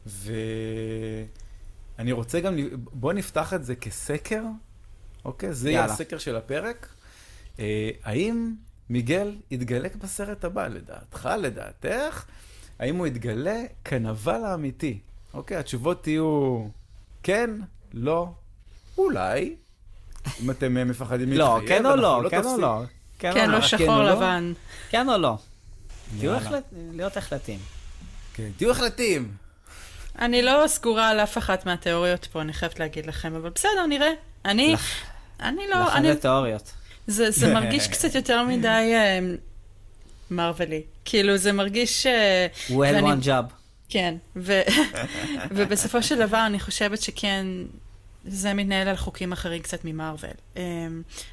ואני 0.05 2.11
רוצה 2.11 2.39
גם, 2.39 2.55
בוא 2.75 3.13
נפתח 3.13 3.53
את 3.53 3.65
זה 3.65 3.75
כסקר, 3.75 4.43
אוקיי? 5.25 5.53
זה 5.53 5.71
יהיה. 5.71 5.85
הסקר 5.85 6.17
של 6.17 6.35
הפרק. 6.35 6.87
אה, 7.59 7.89
האם 8.03 8.53
מיגל 8.89 9.35
יתגלה 9.51 9.89
בסרט 10.01 10.45
הבא, 10.45 10.67
לדעתך, 10.67 11.29
לדעתך? 11.41 12.25
האם 12.79 12.95
הוא 12.95 13.07
יתגלה 13.07 13.63
כנבל 13.85 14.43
האמיתי? 14.43 14.99
אוקיי, 15.33 15.57
התשובות 15.57 16.07
יהיו 16.07 16.67
כן, 17.23 17.49
לא, 17.93 18.27
אולי. 18.97 19.55
אם 20.43 20.51
אתם 20.51 20.77
אה, 20.77 20.83
מפחדים 20.83 21.31
לא, 21.31 21.57
להתחייב, 21.59 21.79
כן 21.79 21.85
או 21.85 21.95
לא, 21.95 22.15
אנחנו 22.15 22.29
כן 22.29 22.37
או 22.37 22.43
תופסים. 22.43 22.61
לא. 22.61 22.83
כן 23.19 23.33
כן, 23.33 23.45
או 23.45 23.51
לא 23.51 23.57
לא. 23.57 23.61
כן 23.61 23.67
שחור 23.67 23.89
או 23.97 24.03
לא? 24.03 24.11
לבן. 24.11 24.53
כן 24.89 25.09
או 25.09 25.17
לא. 25.17 25.37
תהיו. 26.19 26.35
החלט- 26.35 26.63
להיות 26.93 27.17
החלטים. 27.17 27.59
כן, 28.33 28.49
תהיו 28.57 28.71
החלטים. 28.71 29.31
אני 30.19 30.41
לא 30.41 30.63
סגורה 30.67 31.09
על 31.09 31.19
אף 31.19 31.37
אחת 31.37 31.65
מהתיאוריות 31.65 32.25
פה, 32.25 32.41
אני 32.41 32.53
חייבת 32.53 32.79
להגיד 32.79 33.05
לכם, 33.05 33.35
אבל 33.35 33.49
בסדר, 33.49 33.85
נראה. 33.89 34.09
אני, 34.45 34.73
לך- 34.73 35.03
אני 35.39 35.61
לא, 35.69 35.79
לכן 35.81 35.95
אני, 35.95 36.13
זה 36.13 36.19
תיאוריות. 36.19 36.71
זה, 37.07 37.31
זה 37.31 37.53
מרגיש 37.59 37.87
קצת 37.87 38.15
יותר 38.15 38.43
מדי 38.43 38.67
אה, 38.93 39.19
מרווילי. 40.31 40.81
כאילו, 41.05 41.37
זה 41.37 41.51
מרגיש... 41.51 42.05
אה, 42.07 42.47
well 42.69 42.73
ואני- 42.79 43.11
one 43.13 43.25
job. 43.25 43.53
כן, 43.89 44.15
ו, 44.35 44.61
ובסופו 45.55 46.03
של 46.03 46.17
דבר 46.27 46.45
אני 46.45 46.59
חושבת 46.59 47.01
שכן, 47.01 47.45
זה 48.27 48.53
מתנהל 48.53 48.87
על 48.87 48.95
חוקים 48.95 49.31
אחרים 49.31 49.61
קצת 49.61 49.79
ממרוויל. 49.83 50.31
אמ, 50.55 50.61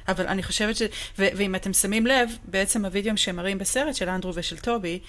אבל 0.07 0.27
אני 0.27 0.43
חושבת 0.43 0.75
ש... 0.75 0.81
ו, 1.19 1.25
ואם 1.35 1.55
אתם 1.55 1.73
שמים 1.73 2.07
לב, 2.07 2.29
בעצם 2.47 2.85
הווידאוים 2.85 3.17
שהם 3.17 3.35
מראים 3.35 3.57
בסרט 3.57 3.95
של 3.95 4.09
אנדרו 4.09 4.31
ושל 4.35 4.57
טובי, 4.57 4.99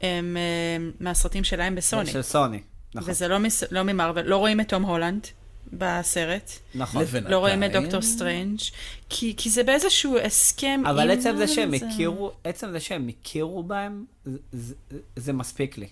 הם 0.00 0.36
אמ, 0.76 0.90
מהסרטים 1.00 1.44
שלהם 1.44 1.74
בסוני. 1.74 2.10
של 2.10 2.22
סוני. 2.22 2.60
נכון. 2.94 3.10
וזה 3.10 3.28
לא, 3.28 3.38
מס... 3.38 3.64
לא 3.70 3.82
ממרוויל, 3.82 4.26
לא 4.26 4.36
רואים 4.36 4.60
את 4.60 4.68
תום 4.68 4.82
הולנד 4.82 5.26
בסרט, 5.72 6.50
נכון. 6.74 7.04
לא 7.28 7.38
רואים 7.38 7.64
את 7.64 7.72
דוקטור 7.72 8.02
סטרנג', 8.02 8.58
כי, 9.08 9.34
כי 9.36 9.50
זה 9.50 9.62
באיזשהו 9.62 10.18
הסכם 10.18 10.82
אבל 10.86 11.10
עם... 11.10 11.18
עצם 11.18 11.36
זה 11.36 11.48
שהם 11.48 11.78
זה- 11.78 11.86
הכירו, 11.88 12.32
עצם 12.44 12.72
זה 12.72 12.80
שהם 12.80 13.08
הכירו 13.08 13.62
בהם, 13.62 14.04
זה- 14.24 14.38
זה- 14.52 14.74
זה 15.16 15.32
מספיק 15.32 15.78
לי. 15.78 15.86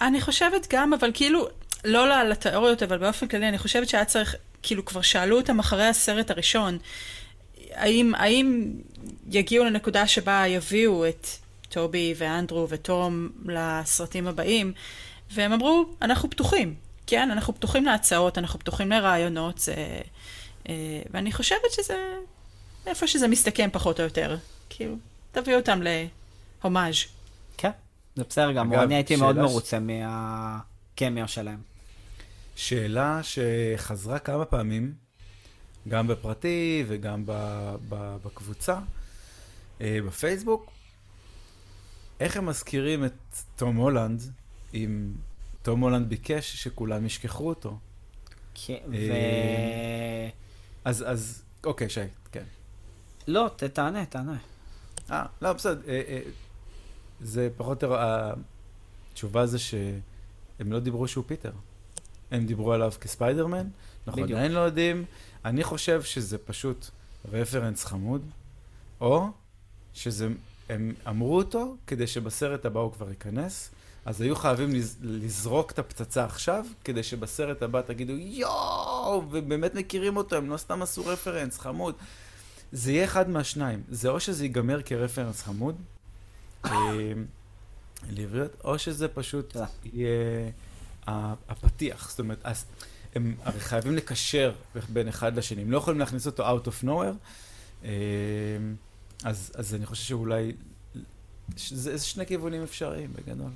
אני 0.00 0.20
חושבת 0.20 0.66
גם, 0.70 0.92
אבל 0.92 1.10
כאילו, 1.14 1.48
לא 1.84 2.22
לתיאוריות, 2.22 2.82
אבל 2.82 2.98
באופן 2.98 3.28
כללי, 3.28 3.48
אני 3.48 3.58
חושבת 3.58 3.88
שהיה 3.88 4.04
צריך, 4.04 4.34
כאילו, 4.62 4.84
כבר 4.84 5.00
שאלו 5.00 5.36
אותם 5.36 5.58
אחרי 5.58 5.86
הסרט 5.86 6.30
הראשון, 6.30 6.78
האם, 7.72 8.14
האם 8.14 8.72
יגיעו 9.30 9.64
לנקודה 9.64 10.06
שבה 10.06 10.44
יביאו 10.46 11.08
את 11.08 11.26
טובי 11.68 12.14
ואנדרו 12.16 12.66
וטום 12.68 13.28
לסרטים 13.46 14.26
הבאים, 14.26 14.72
והם 15.32 15.52
אמרו, 15.52 15.84
אנחנו 16.02 16.30
פתוחים. 16.30 16.74
כן, 17.06 17.30
אנחנו 17.30 17.54
פתוחים 17.54 17.84
להצעות, 17.84 18.38
אנחנו 18.38 18.58
פתוחים 18.58 18.90
לרעיונות, 18.90 19.58
זה... 19.58 19.74
אה, 20.68 20.74
ואני 21.10 21.32
חושבת 21.32 21.72
שזה 21.72 22.14
איפה 22.86 23.06
שזה 23.06 23.28
מסתכם 23.28 23.68
פחות 23.72 24.00
או 24.00 24.04
יותר. 24.04 24.36
כאילו, 24.70 24.94
תביאו 25.32 25.56
אותם 25.58 25.80
להומאז'. 26.62 26.94
כן, 27.56 27.70
זה 28.16 28.24
בסדר 28.28 28.52
גמור. 28.52 28.82
אני 28.82 28.94
הייתי 28.94 29.16
מאוד 29.16 29.34
שאלה 29.34 29.48
ש- 29.48 29.50
מרוצה 29.50 29.78
מהקמיו 29.80 31.28
שלהם. 31.28 31.73
שאלה 32.56 33.20
שחזרה 33.22 34.18
כמה 34.18 34.44
פעמים, 34.44 34.94
גם 35.88 36.06
בפרטי 36.06 36.84
וגם 36.88 37.22
ב- 37.26 37.76
ב- 37.88 38.16
בקבוצה, 38.24 38.78
אה, 39.80 39.98
בפייסבוק, 40.06 40.70
איך 42.20 42.36
הם 42.36 42.46
מזכירים 42.46 43.04
את 43.04 43.12
תום 43.56 43.76
הולנד, 43.76 44.22
אם 44.74 45.12
תום 45.62 45.80
הולנד 45.80 46.08
ביקש 46.08 46.56
שכולם 46.62 47.06
ישכחו 47.06 47.48
אותו? 47.48 47.78
כן, 48.54 48.78
ו... 48.90 48.94
אה, 48.94 50.28
אז, 50.84 51.04
אז, 51.06 51.42
אוקיי, 51.64 51.88
שי, 51.88 52.00
כן. 52.32 52.44
לא, 53.26 53.50
ת- 53.56 53.64
תענה, 53.64 54.06
תענה. 54.06 54.36
אה, 55.10 55.26
לא, 55.42 55.52
בסדר. 55.52 55.80
אה, 55.88 56.02
אה, 56.08 56.20
זה 57.20 57.48
פחות 57.56 57.84
או 57.84 57.88
יותר, 57.90 58.00
התשובה 59.12 59.46
זה 59.46 59.58
שהם 59.58 60.02
לא 60.72 60.80
דיברו 60.80 61.08
שהוא 61.08 61.24
פיטר. 61.26 61.52
הם 62.34 62.46
דיברו 62.46 62.72
עליו 62.72 62.92
כספיידרמן, 63.00 63.66
אנחנו 64.06 64.22
בדיוק. 64.22 64.38
עדיין 64.38 64.52
לא 64.52 64.60
יודעים. 64.60 65.04
אני 65.44 65.64
חושב 65.64 66.02
שזה 66.02 66.38
פשוט 66.38 66.86
רפרנס 67.32 67.84
חמוד, 67.84 68.22
או 69.00 69.26
שזה, 69.94 70.28
הם 70.68 70.94
אמרו 71.08 71.36
אותו 71.36 71.76
כדי 71.86 72.06
שבסרט 72.06 72.66
הבא 72.66 72.80
הוא 72.80 72.92
כבר 72.92 73.08
ייכנס, 73.08 73.70
אז 74.04 74.20
היו 74.20 74.36
חייבים 74.36 74.74
לז, 74.74 74.96
לזרוק 75.02 75.70
את 75.70 75.78
הפצצה 75.78 76.24
עכשיו, 76.24 76.66
כדי 76.84 77.02
שבסרט 77.02 77.62
הבא 77.62 77.80
תגידו 77.80 78.12
יואו, 78.12 79.22
ובאמת 79.30 79.74
מכירים 79.74 80.16
אותו, 80.16 80.36
הם 80.36 80.50
לא 80.50 80.56
סתם 80.56 80.82
עשו 80.82 81.06
רפרנס, 81.06 81.58
חמוד. 81.58 81.94
זה 82.72 82.92
יהיה 82.92 83.04
אחד 83.04 83.30
מהשניים, 83.30 83.82
זה 83.88 84.08
או 84.08 84.20
שזה 84.20 84.44
ייגמר 84.44 84.82
כרפרנס 84.82 85.42
חמוד, 85.42 85.76
אה, 86.64 86.70
לעבריות, 88.16 88.50
או 88.64 88.78
שזה 88.78 89.08
פשוט 89.08 89.52
תודה. 89.52 89.66
יהיה 89.84 90.50
הפתיח, 91.06 92.10
זאת 92.10 92.18
אומרת, 92.20 92.38
אז 92.44 92.64
הם 93.14 93.34
הרי 93.44 93.60
חייבים 93.60 93.96
לקשר 93.96 94.52
בין 94.88 95.08
אחד 95.08 95.36
לשני, 95.36 95.62
הם 95.62 95.70
לא 95.70 95.78
יכולים 95.78 96.00
להכניס 96.00 96.26
אותו 96.26 96.58
out 96.58 96.66
of 96.66 96.84
nowhere, 96.84 97.16
אה, 97.84 97.90
אז, 99.24 99.52
אז 99.54 99.74
אני 99.74 99.86
חושב 99.86 100.04
שאולי, 100.04 100.52
זה, 101.56 101.96
זה 101.96 102.04
שני 102.04 102.26
כיוונים 102.26 102.62
אפשריים 102.62 103.10
בגדול. 103.12 103.50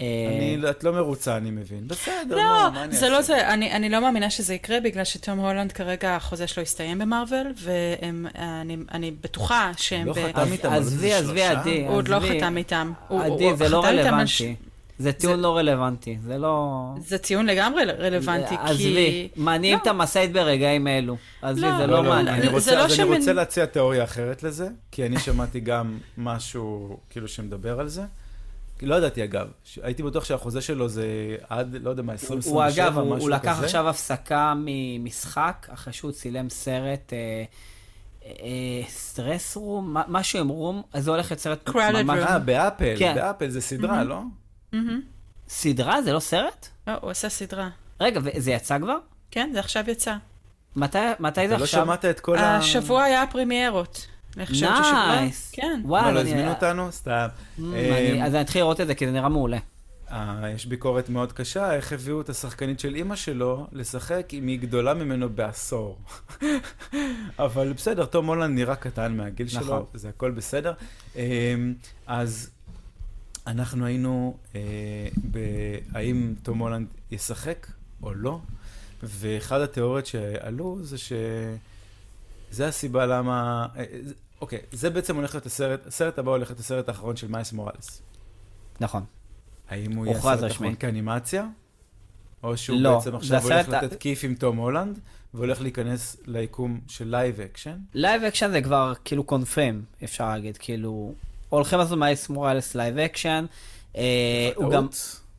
אה, 0.00 0.04
אני, 0.36 0.56
לא- 0.56 0.70
את 0.70 0.84
לא 0.84 0.92
מרוצה, 0.92 1.36
אני 1.36 1.50
מבין. 1.50 1.88
בסדר, 1.88 2.36
לא, 2.36 2.70
מה 2.72 2.84
אני 2.84 2.96
זה 2.96 3.08
לא 3.08 3.16
אעשה? 3.16 3.26
זה, 3.26 3.48
אני, 3.48 3.72
אני 3.72 3.88
לא 3.88 4.00
מאמינה 4.00 4.30
שזה 4.30 4.54
יקרה, 4.54 4.80
בגלל 4.80 5.04
שתום 5.04 5.38
הולנד 5.38 5.72
כרגע 5.72 6.16
החוזה 6.16 6.46
שלו 6.46 6.62
הסתיים 6.62 6.98
במרוויל, 6.98 7.46
ואני 7.62 8.76
אני 8.92 9.10
בטוחה 9.10 9.72
שהם... 9.76 10.06
לא 10.06 10.14
חתם 10.14 10.52
איתם, 10.52 10.72
עזבי, 10.72 11.08
זה 11.08 11.18
עזבי. 11.18 11.42
עדי. 11.42 11.86
הוא 11.86 11.96
עוד 11.96 12.08
לא. 12.08 12.20
חתם 12.20 12.56
איתם. 12.56 12.92
עדי, 13.08 13.56
זה 13.56 13.68
לא 13.68 13.84
רלוונטי. 13.84 14.56
זה 15.02 15.12
טיעון 15.12 15.36
זה- 15.36 15.42
לא 15.42 15.56
רלוונטי, 15.56 16.18
זה 16.24 16.38
לא... 16.38 16.76
זה 17.06 17.18
טיעון 17.18 17.46
לגמרי 17.46 17.84
רלוונטי, 17.84 18.48
כי... 18.48 18.70
עזבי, 18.70 19.28
מעניין 19.36 19.74
לא. 19.78 19.82
את 19.82 19.86
המשאית 19.86 20.32
ברגעים 20.32 20.86
אלו. 20.88 21.16
עזבי, 21.42 21.60
לא, 21.60 21.76
זה 21.76 21.86
לא, 21.86 21.92
לא 21.96 22.04
לא, 22.04 22.10
מעניין. 22.10 22.34
אני 22.36 22.42
זה 22.46 22.50
רוצה, 22.50 22.74
לא 22.74 22.80
אז 22.84 23.00
אני 23.00 23.08
שמנ- 23.10 23.16
רוצה 23.18 23.32
להציע 23.32 23.66
תיאוריה 23.66 24.04
אחרת 24.04 24.42
לזה, 24.42 24.68
כי 24.90 25.06
אני 25.06 25.18
שמעתי 25.18 25.60
גם 25.60 25.98
משהו 26.18 26.96
כאילו 27.10 27.28
שמדבר 27.28 27.80
על 27.80 27.88
זה. 27.88 28.02
לא 28.82 28.94
ידעתי 28.94 29.24
אגב, 29.24 29.46
הייתי 29.82 30.02
בטוח 30.02 30.24
שהחוזה 30.24 30.60
שלו 30.60 30.88
זה 30.88 31.06
עד, 31.48 31.76
לא 31.82 31.90
יודע 31.90 32.02
מה, 32.02 32.12
2027, 32.12 32.50
הוא 32.50 32.64
משהו 32.66 32.82
אגב, 32.82 32.90
כזה. 32.92 33.00
הוא, 33.00 33.16
הוא 33.18 33.30
לקח 33.30 33.58
עכשיו 33.62 33.88
הפסקה 33.88 34.52
ממשחק, 34.56 35.66
אחרי 35.74 35.92
שהוא 35.92 36.12
צילם 36.12 36.48
סרט, 36.50 37.12
אה, 37.12 37.44
אה, 38.24 38.28
stress 38.88 39.56
room, 39.56 39.92
מה- 39.92 40.02
משהו 40.08 40.38
עם 40.40 40.48
room, 40.48 40.82
אז 40.92 41.04
זה 41.04 41.10
הולך 41.10 41.30
להיות 41.30 41.40
סרט 41.40 41.68
Crowded 41.68 42.02
ממש... 42.04 42.18
אה, 42.18 42.38
באפל, 42.38 42.94
כן. 42.98 43.12
באפל 43.16 43.48
זה 43.48 43.60
סדרה, 43.60 44.04
לא? 44.04 44.20
מהמם. 44.72 45.00
סדרה? 45.48 46.02
זה 46.02 46.12
לא 46.12 46.20
סרט? 46.20 46.68
לא, 46.86 46.92
הוא 47.00 47.10
עשה 47.10 47.28
סדרה. 47.28 47.68
רגע, 48.00 48.20
וזה 48.24 48.50
יצא 48.50 48.78
כבר? 48.78 48.96
כן, 49.30 49.50
זה 49.52 49.58
עכשיו 49.60 49.84
יצא. 49.90 50.14
מתי, 50.76 50.98
מתי 51.20 51.40
זה 51.48 51.54
אתה 51.54 51.58
לא 51.58 51.64
עכשיו? 51.64 51.84
שמעת 51.84 52.04
את 52.04 52.20
כל 52.20 52.38
ה... 52.38 52.56
השבוע 52.56 53.02
היה 53.02 53.24
פרימיירות. 53.30 54.06
אני 54.36 54.46
חושבת 54.46 54.70
ששבוע... 54.84 55.16
nice. 55.20 55.50
כן. 55.54 55.80
וואו, 55.84 56.02
מה, 56.04 56.12
לא 56.12 56.20
אני- 56.20 56.30
הזמינו 56.30 56.50
אותנו? 56.50 56.92
סתם. 56.92 57.26
אמ, 57.58 57.62
אה, 57.74 57.98
אני- 58.10 58.24
אז 58.26 58.34
אני 58.34 58.40
אתחיל 58.42 58.60
לראות 58.62 58.80
את 58.80 58.86
זה, 58.86 58.94
כי 58.94 59.06
זה 59.06 59.12
נראה 59.12 59.28
מעולה. 59.28 59.58
אה, 60.10 60.50
יש 60.54 60.66
ביקורת 60.66 61.08
מאוד 61.08 61.32
קשה, 61.32 61.74
איך 61.74 61.92
הביאו 61.92 62.20
את 62.20 62.28
השחקנית 62.28 62.80
של 62.80 62.94
אימא 62.94 63.16
שלו 63.16 63.66
לשחק 63.72 64.28
אם 64.32 64.46
היא 64.46 64.58
גדולה 64.60 64.94
ממנו 64.94 65.28
בעשור. 65.28 65.98
אבל 67.38 67.72
בסדר, 67.72 68.04
תום 68.04 68.26
הולנד 68.26 68.54
נראה 68.58 68.76
קטן 68.76 69.16
מהגיל 69.16 69.46
נכון. 69.46 69.62
שלו, 69.62 69.86
זה 69.94 70.08
הכל 70.08 70.30
בסדר. 70.30 70.72
אה, 71.16 71.54
אז 72.06 72.50
אנחנו 73.46 73.86
היינו, 73.86 74.36
אה, 74.54 74.60
ב- 75.30 75.38
האם 75.96 76.34
תום 76.42 76.58
הולנד 76.58 76.86
ישחק 77.10 77.66
או 78.02 78.14
לא, 78.14 78.38
ואחד 79.02 79.60
התיאוריות 79.60 80.06
שעלו 80.06 80.78
זה 80.82 80.98
שזה 80.98 82.68
הסיבה 82.68 83.06
למה... 83.06 83.66
אה, 83.76 83.84
זה- 84.02 84.14
אוקיי, 84.40 84.58
זה 84.72 84.90
בעצם 84.90 85.16
הולך 85.16 85.34
להיות 85.34 85.46
הסרט, 85.46 85.86
הסרט 85.86 86.18
הבא 86.18 86.30
הולך 86.30 86.48
להיות 86.48 86.60
הסרט 86.60 86.88
האחרון 86.88 87.16
של 87.16 87.28
מיילס 87.28 87.52
מוראלס. 87.52 88.02
נכון. 88.80 89.04
האם 89.68 89.92
הוא 89.96 90.06
יהיה 90.06 90.20
סרט. 90.20 90.50
אחרון 90.50 90.74
כאנימציה? 90.74 91.46
או 92.42 92.56
שהוא 92.56 92.80
לא, 92.80 92.96
בעצם 92.98 93.10
זה 93.10 93.16
עכשיו 93.16 93.42
הולך 93.42 93.68
הסרט 93.68 93.84
לתת 93.84 94.00
כיף 94.00 94.24
עם 94.24 94.34
תום 94.34 94.56
הולנד, 94.56 94.98
והולך 95.34 95.60
להיכנס 95.60 96.16
ליקום 96.26 96.80
של 96.88 97.08
live 97.08 97.40
action? 97.40 97.76
live 97.94 98.22
action 98.22 98.50
זה 98.50 98.62
כבר 98.62 98.92
כאילו 99.04 99.24
confirm, 99.24 99.82
אפשר 100.04 100.28
להגיד, 100.28 100.56
כאילו, 100.56 101.14
הולכים 101.56 101.78
לעשות 101.78 101.98
מיילס 101.98 102.28
מוראלס 102.28 102.74
live 102.74 102.98
action, 102.98 103.44
אה, 103.96 104.02
הוא 104.54 104.70
גם, 104.72 104.86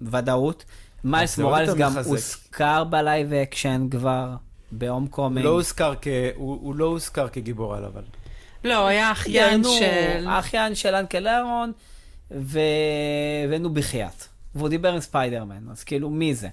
ודאות, 0.01 0.65
מיילס 1.03 1.37
מוראלס 1.39 1.73
גם. 1.73 1.97
הוזכר 2.05 2.83
ב 2.83 2.93
live 2.93 3.33
action 3.33 3.87
כבר, 3.91 4.29
ב 4.71 5.07
Homecoming. 5.07 5.45
לא 5.45 5.49
הוזכר 5.49 5.93
כ... 6.01 6.07
הוא 6.35 6.59
הוא 6.61 6.75
לא 6.75 6.85
הוזכר 6.85 7.27
כגיבור 7.27 7.75
על 7.75 7.85
אבל. 7.85 8.01
לא, 8.63 8.77
הוא 8.77 8.87
היה 8.87 9.11
אחיין 9.11 9.61
נו, 9.61 9.69
של... 9.79 10.27
האחיין 10.27 10.75
של 10.75 10.95
uncle 10.95 11.27
Aaron, 11.27 11.71
ו... 12.31 12.59
ונו 13.49 13.73
בחייאת. 13.73 14.23
והוא 14.55 14.69
דיבר 14.69 14.93
עם 14.93 14.99
ספיידרמן, 14.99 15.69
אז 15.71 15.83
כאילו, 15.83 16.09
מי 16.09 16.35
זה? 16.35 16.47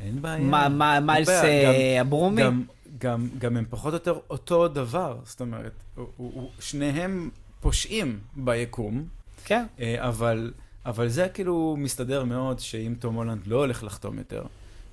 אין 0.00 0.22
בעיה. 0.22 0.38
מה, 0.38 0.68
מה, 0.68 1.00
מיילס. 1.00 1.28
אה, 1.28 1.62
גם- 2.00 2.06
הברומי? 2.06 2.42
גם, 2.42 2.62
גם, 2.98 3.28
גם 3.38 3.56
הם 3.56 3.64
פחות 3.70 3.92
או 3.92 3.96
יותר 3.96 4.18
אותו 4.30 4.68
דבר, 4.68 5.16
זאת 5.24 5.40
אומרת, 5.40 5.72
הוא, 5.94 6.06
הוא, 6.16 6.30
הוא, 6.34 6.50
שניהם 6.60 7.30
פושעים 7.62 8.20
ביקום, 8.36 9.04
כן. 9.44 9.64
אה, 9.80 10.08
אבל, 10.08 10.52
אבל 10.86 11.08
זה 11.08 11.28
כאילו 11.28 11.76
מסתדר 11.78 12.24
מאוד 12.24 12.58
שאם 12.58 12.94
תום 12.98 13.14
הולנד 13.14 13.46
לא 13.46 13.56
הולך 13.56 13.84
לחתום 13.84 14.18
יותר, 14.18 14.44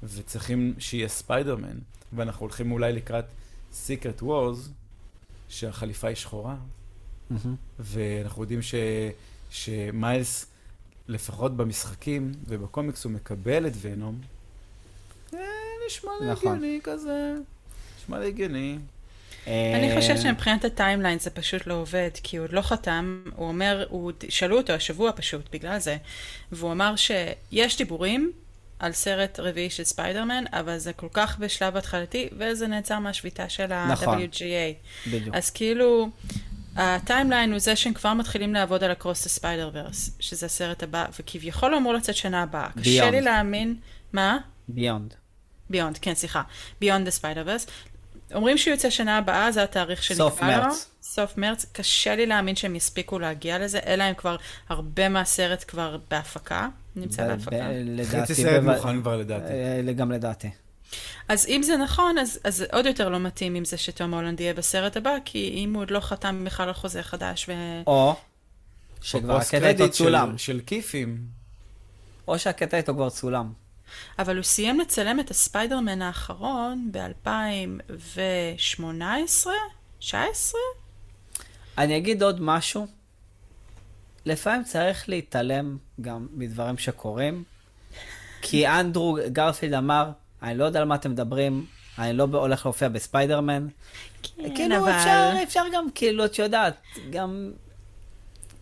וצריכים 0.04 0.74
שיהיה 0.80 1.08
ספיידרמן, 1.08 1.78
ואנחנו 2.14 2.42
הולכים 2.42 2.72
אולי 2.72 2.94
לקראת 2.94 3.26
Secret 3.74 4.24
Wars, 4.24 4.72
שהחליפה 5.50 6.08
היא 6.08 6.16
שחורה, 6.16 6.56
מהמם. 7.30 7.56
ואנחנו 7.80 8.42
יודעים 8.42 8.62
ש, 8.62 8.76
שמיילס, 9.50 10.46
לפחות 11.08 11.58
במשחקים 11.58 12.32
ובקומיקס, 12.48 13.04
הוא 13.04 13.12
מקבל 13.12 13.68
את 13.68 13.74
ונום. 13.82 14.20
אה, 15.34 15.40
נשמע 15.88 16.12
לי 16.22 16.32
נכון. 16.32 16.56
הגיוני 16.56 16.80
כזה, 16.84 17.36
נשמע 17.98 18.20
לי 18.20 18.28
הגיוני. 18.28 18.78
אני 19.76 19.92
אה, 19.92 19.96
חושבת 19.96 20.22
שמבחינת 20.22 20.66
ה 20.66 20.72
timeline 20.72 21.20
זה 21.20 21.30
פשוט 21.30 21.68
לא 21.68 21.74
עובד, 21.74 22.10
כי 22.24 22.38
הוא 22.38 22.44
עוד 22.44 22.54
לא 22.54 22.62
חתם, 22.62 23.24
הוא 23.36 23.48
אומר, 23.48 23.86
הוא, 23.90 24.12
שאלו 24.30 24.58
אותו 24.58 24.74
השבוע 24.74 25.12
פשוט, 25.16 25.50
בגלל 25.52 25.80
זה, 25.80 25.98
והוא 26.52 26.72
אמר 26.72 26.96
שיש 26.96 27.78
דיבורים 27.78 28.32
על 28.80 28.92
סרט 28.92 29.40
רביעי 29.40 29.70
של 29.70 29.84
ספיידרמן, 29.84 30.44
אבל 30.54 30.78
זה 30.78 30.94
כל 30.94 31.08
כך 31.14 31.40
בשלב 31.40 31.78
התחלתי, 31.78 32.30
וזה 32.38 32.68
נעצר 32.68 33.00
מהשביתה 33.00 33.50
של 33.50 33.86
נכון. 33.92 34.18
ה-WGA. 34.18 35.10
בדיוק. 35.10 35.36
אז 35.36 35.50
כאילו, 35.50 36.10
ה 36.76 36.84
timeline 36.84 37.52
הוא 37.52 37.60
זה 37.60 37.76
שהם 37.76 37.94
כבר 37.94 38.14
מתחילים 38.14 38.54
לעבוד 38.54 38.84
על 38.84 38.92
ה 38.92 38.95
Across 38.95 39.15
the 39.15 39.26
Spider-Verse, 39.26 40.18
שזה 40.20 40.46
הסרט 40.46 40.84
הבא, 40.84 41.06
וכביכול 41.20 41.76
אמור 41.76 41.94
לצאת 41.94 42.16
שנה 42.16 42.44
הבאה. 42.44 42.70
קשה. 42.82 43.12
לי 43.12 43.22
להאמין, 43.22 43.76
מה? 44.14 44.38
Beyond. 44.68 45.14
Beyond, 45.70 45.98
כן, 46.02 46.16
סליחה. 46.16 46.42
Beyond 46.82 47.08
the 47.08 47.12
Spider-Verse. 47.12 47.70
אומרים 48.34 48.58
שהוא 48.58 48.72
יוצא 48.72 48.90
שנה 48.90 49.18
הבאה, 49.18 49.52
זה 49.52 49.64
התאריך 49.64 50.04
שנקבע 50.04 50.24
לו. 50.26 50.30
סוף 50.30 50.42
מרץ. 50.44 50.90
סוף 51.04 51.38
מרץ. 51.38 51.66
קשה 51.72 52.16
לי 52.16 52.26
להאמין 52.26 52.56
שהם 52.56 52.76
יספיקו 52.76 53.20
להגיע 53.20 53.60
לזה, 53.60 53.80
אלא 53.86 54.04
אם 54.10 54.14
כבר 54.14 54.36
הרבה 54.70 55.10
מהסרט 55.10 55.64
כבר 55.68 55.98
בהפקה, 56.10 56.68
נמצא 56.96 57.28
בהפקה. 57.28 57.56
לדעתי. 57.72 58.22
חצי 58.22 58.36
סרט 58.36 58.64
מוכן 58.64 59.02
כבר 59.02 59.18
לדעתי. 59.18 59.54
אה, 59.88 59.94
גם 59.94 60.12
לדעתי. 60.12 60.50
אז 61.28 61.46
אם 61.48 61.62
זה 61.64 61.78
נכון, 61.78 62.18
אז, 62.18 62.40
אז 62.44 62.66
עוד 62.72 62.86
יותר 62.86 63.10
לא 63.10 63.20
מתאים 63.20 63.56
עם 63.56 63.66
זה 63.66 63.78
שתום 63.78 64.14
הולנד 64.14 64.40
יהיה 64.40 64.54
בסרט 64.54 64.98
הבא, 64.98 65.16
כי 65.26 65.52
אם 65.58 65.74
הוא 65.74 65.82
עוד 65.82 65.92
לא 65.92 66.00
חתם 66.00 66.44
בכלל 66.46 66.68
על 66.68 66.74
חוזה 66.74 67.04
חדש, 67.04 67.50
ו... 67.50 67.54
או 67.88 68.16
שכבר 69.02 69.38
הקטע 69.38 69.58
איתו 69.58 69.78
קרדיט 69.78 69.94
של- 69.94 70.04
צולם. 70.04 70.38
של 70.38 70.60
כיפים. 70.66 71.18
או 72.28 72.40
שהקטע 72.40 72.78
איתו 72.78 72.94
כבר 72.94 73.10
צולם. 73.10 73.54
אבל 74.20 74.36
הוא 74.36 74.44
סיים 74.44 74.80
לצלם 74.80 75.20
את 75.20 75.32
הספיידרמן 75.32 76.02
האחרון 76.02 76.92
ב-2018? 76.92 79.48
19? 80.00 80.62
אני 81.78 81.98
אגיד 81.98 82.24
עוד 82.24 82.42
משהו. 82.42 82.88
לפעמים 84.26 84.64
צריך 84.64 85.10
להתעלם 85.10 85.78
גם 86.02 86.28
מדברים 86.34 86.78
שקורים, 86.78 87.44
כי 88.42 88.68
אנדרו 88.68 89.18
גרפילד 89.28 89.74
אמר, 89.74 90.12
אני 90.44 90.58
לא 90.58 90.66
יודע 90.66 90.80
על 90.80 90.86
מה 90.86 90.96
אתם 90.96 91.12
מדברים, 91.12 91.66
אני 92.00 92.18
לא 92.18 92.28
הולך 92.32 92.66
להופיע 92.66 92.90
בספיידרמן. 92.90 93.68
כן, 94.24 94.56
כאילו, 94.56 94.78
אבל... 94.78 94.92
אפשר, 94.92 95.34
אפשר 95.44 95.64
גם, 95.74 95.88
כאילו, 95.96 96.26
את 96.26 96.40
יודעת, 96.40 96.74
גם... 97.10 97.52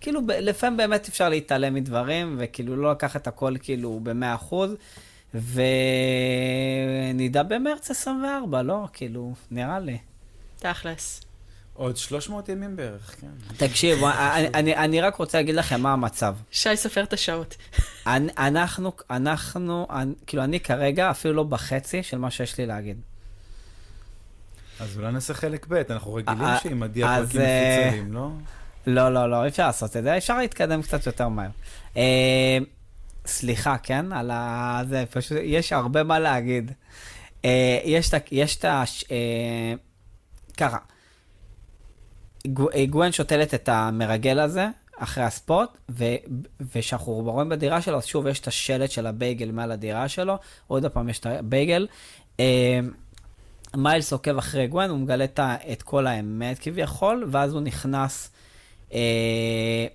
כאילו, 0.01 0.21
לפעמים 0.27 0.77
באמת 0.77 1.07
אפשר 1.07 1.29
להתעלם 1.29 1.73
מדברים, 1.73 2.35
וכאילו 2.39 2.75
לא 2.75 2.91
לקחת 2.91 3.27
הכל 3.27 3.53
כאילו 3.61 3.99
ב-100%. 4.03 4.55
ונדע 5.33 7.43
במרץ 7.43 7.91
24, 7.91 8.61
לא? 8.61 8.87
כאילו, 8.93 9.33
נראה 9.51 9.79
לי. 9.79 9.97
תכלס. 10.59 11.21
עוד 11.73 11.97
300 11.97 12.49
ימים 12.49 12.75
בערך, 12.75 13.15
כן. 13.21 13.27
תקשיב, 13.57 14.03
אני, 14.03 14.47
אני, 14.53 14.75
אני 14.75 15.01
רק 15.01 15.15
רוצה 15.15 15.37
להגיד 15.37 15.55
לכם 15.55 15.81
מה 15.81 15.93
המצב. 15.93 16.35
שי, 16.51 16.77
סופר 16.77 17.03
את 17.03 17.13
השעות. 17.13 17.55
אני, 18.07 18.31
אנחנו, 18.37 18.91
אנחנו, 19.09 19.87
אני, 19.89 20.13
כאילו, 20.27 20.43
אני 20.43 20.59
כרגע 20.59 21.11
אפילו 21.11 21.33
לא 21.33 21.43
בחצי 21.43 22.03
של 22.03 22.17
מה 22.17 22.31
שיש 22.31 22.57
לי 22.57 22.65
להגיד. 22.65 22.97
אז 24.79 24.97
אולי 24.97 25.11
נעשה 25.11 25.33
חלק 25.33 25.65
ב', 25.69 25.81
אנחנו 25.89 26.11
אה, 26.11 26.21
רגילים 26.21 26.43
אה, 26.43 26.59
שעם 26.59 26.83
הדיאפקים 26.83 27.41
מפוצלים, 27.41 28.07
אה, 28.07 28.13
לא? 28.13 28.29
לא, 28.87 29.13
לא, 29.13 29.29
לא, 29.29 29.43
אי 29.43 29.49
אפשר 29.49 29.67
לעשות 29.67 29.97
את 29.97 30.03
זה, 30.03 30.17
אפשר 30.17 30.37
להתקדם 30.37 30.81
קצת 30.81 31.05
יותר 31.05 31.27
מהר. 31.27 31.49
סליחה, 33.27 33.77
כן? 33.77 34.11
על 34.11 34.31
ה... 34.31 34.81
זה 34.89 35.03
פשוט, 35.11 35.37
יש 35.43 35.73
הרבה 35.73 36.03
מה 36.03 36.19
להגיד. 36.19 36.71
אה, 37.45 37.79
יש 37.83 38.09
את 38.09 38.13
ה... 38.13 38.17
יש 38.31 38.55
את 38.57 38.65
ה... 38.65 38.83
אה, 39.11 39.73
ככה, 40.57 40.77
אה, 42.75 42.85
גווין 42.85 43.11
שותלת 43.11 43.53
את 43.53 43.69
המרגל 43.69 44.39
הזה 44.39 44.67
אחרי 44.97 45.23
הספוט, 45.23 45.69
ו... 45.89 46.05
וכשאנחנו 46.59 47.13
רואים 47.13 47.49
בדירה 47.49 47.81
שלו, 47.81 47.97
אז 47.97 48.05
שוב 48.05 48.27
יש 48.27 48.39
את 48.39 48.47
השלט 48.47 48.91
של 48.91 49.07
הבייגל 49.07 49.51
מעל 49.51 49.71
הדירה 49.71 50.07
שלו, 50.07 50.37
עוד 50.67 50.85
פעם 50.85 51.09
יש 51.09 51.19
את 51.19 51.25
הבייגל. 51.25 51.87
אה, 52.39 52.79
מיילס 53.75 54.13
עוקב 54.13 54.37
אחרי 54.37 54.67
גווין, 54.67 54.89
הוא 54.89 54.99
מגלה 54.99 55.25
את 55.71 55.81
כל 55.81 56.07
האמת 56.07 56.59
כביכול, 56.59 57.27
ואז 57.31 57.53
הוא 57.53 57.61
נכנס... 57.61 58.31
אה, 58.93 59.87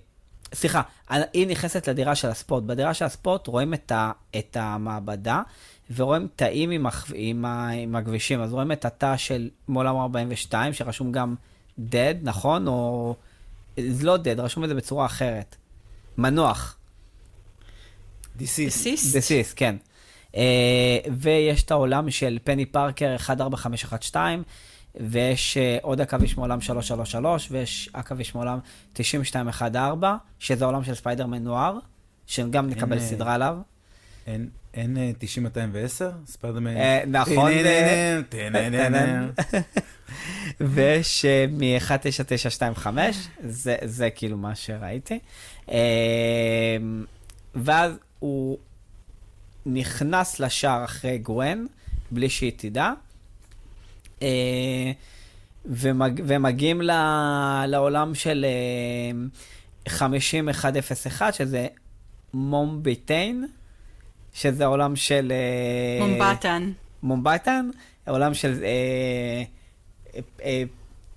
סליחה, 0.53 0.81
היא 1.09 1.47
נכנסת 1.47 1.87
לדירה 1.87 2.15
של 2.15 2.27
הספורט. 2.27 2.63
בדירה 2.63 2.93
של 2.93 3.05
הספורט 3.05 3.47
רואים 3.47 3.73
את, 3.73 3.91
ה, 3.91 4.11
את 4.37 4.57
המעבדה, 4.59 5.41
ורואים 5.95 6.27
תאים 6.35 6.71
עם, 6.71 6.87
הכ- 6.87 7.11
עם, 7.13 7.45
ה, 7.45 7.69
עם 7.69 7.95
העכבישים. 7.95 8.41
אז 8.41 8.53
רואים 8.53 8.71
את 8.71 8.85
התא 8.85 9.17
של 9.17 9.49
מעולם 9.67 9.95
42, 9.95 10.73
שרשום 10.73 11.11
גם 11.11 11.35
dead, 11.79 12.17
נכון? 12.21 12.67
או... 12.67 13.15
זה 13.89 14.05
לא 14.05 14.15
dead, 14.15 14.41
רשום 14.41 14.63
את 14.63 14.69
זה 14.69 14.75
בצורה 14.75 15.05
אחרת. 15.05 15.55
מנוח. 16.17 16.77
Decease. 18.35 18.77
Ceased? 18.77 19.15
Deceased, 19.15 19.53
כן. 19.53 19.75
אה, 20.31 20.35
ויש 21.11 21.63
את 21.63 21.71
העולם 21.71 22.11
של 22.11 22.37
פני 22.43 22.65
פארקר 22.65 23.15
14512, 23.15 24.35
ויש 24.99 25.57
אה, 25.57 25.83
עוד 25.83 26.01
עכביש 26.01 26.37
מעולם 26.37 26.61
333, 26.61 27.47
ויש 27.51 27.89
עכביש 27.93 28.35
מעולם 28.35 28.59
9214, 28.93 30.15
שזה 30.39 30.63
העולם 30.65 30.83
של 30.83 30.95
ספיידרמן 30.95 31.43
נואר, 31.43 31.77
שגם 32.27 32.69
נקבל 32.69 32.97
אה, 32.97 33.03
סדרה 33.03 33.33
עליו. 33.33 33.57
אין- 34.27 34.49
אין 34.73 34.97
אה, 34.97 35.11
90-210? 35.21 36.31
ספיידרמן? 36.31 36.77
אה, 36.77 37.03
נכון, 37.07 37.51
אה. 37.65 38.19
ויש 40.61 41.25
מ-19925, 41.49 42.87
זה, 43.45 43.75
זה 43.83 44.09
כאילו 44.09 44.37
מה 44.37 44.55
שראיתי. 44.55 45.19
אה, 45.71 45.77
ואז 47.55 47.91
הוא 48.19 48.57
נכנס 49.65 50.39
לשער 50.39 50.85
אחרי 50.85 51.17
גווין, 51.17 51.67
בלי 52.11 52.29
שהיא 52.29 52.51
תדע, 52.57 52.83
אה, 52.85 52.93
ומג, 55.65 56.21
ומגיעים 56.27 56.81
ל, 56.81 56.91
לעולם 57.67 58.15
של 58.15 58.45
אה, 58.45 59.27
50101, 59.87 61.33
שזה 61.33 61.67
מומביטיין, 62.33 63.47
שזה 64.33 64.65
עולם 64.65 64.95
של... 64.95 65.31
אה, 65.31 66.05
מומבטן. 66.07 66.71
מומבטן, 67.03 67.69
העולם 68.05 68.33
של... 68.33 68.63
אה, 68.63 69.43
אה, 70.15 70.19
אה, 70.43 70.63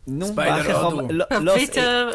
נו, 0.07 0.27
ספיידר 0.27 0.57
איך 0.57 0.77
הודו. 0.77 0.87
אומרים? 0.91 1.11
לא, 1.11 1.25
לא, 1.41 1.55
פביטר, 1.55 2.11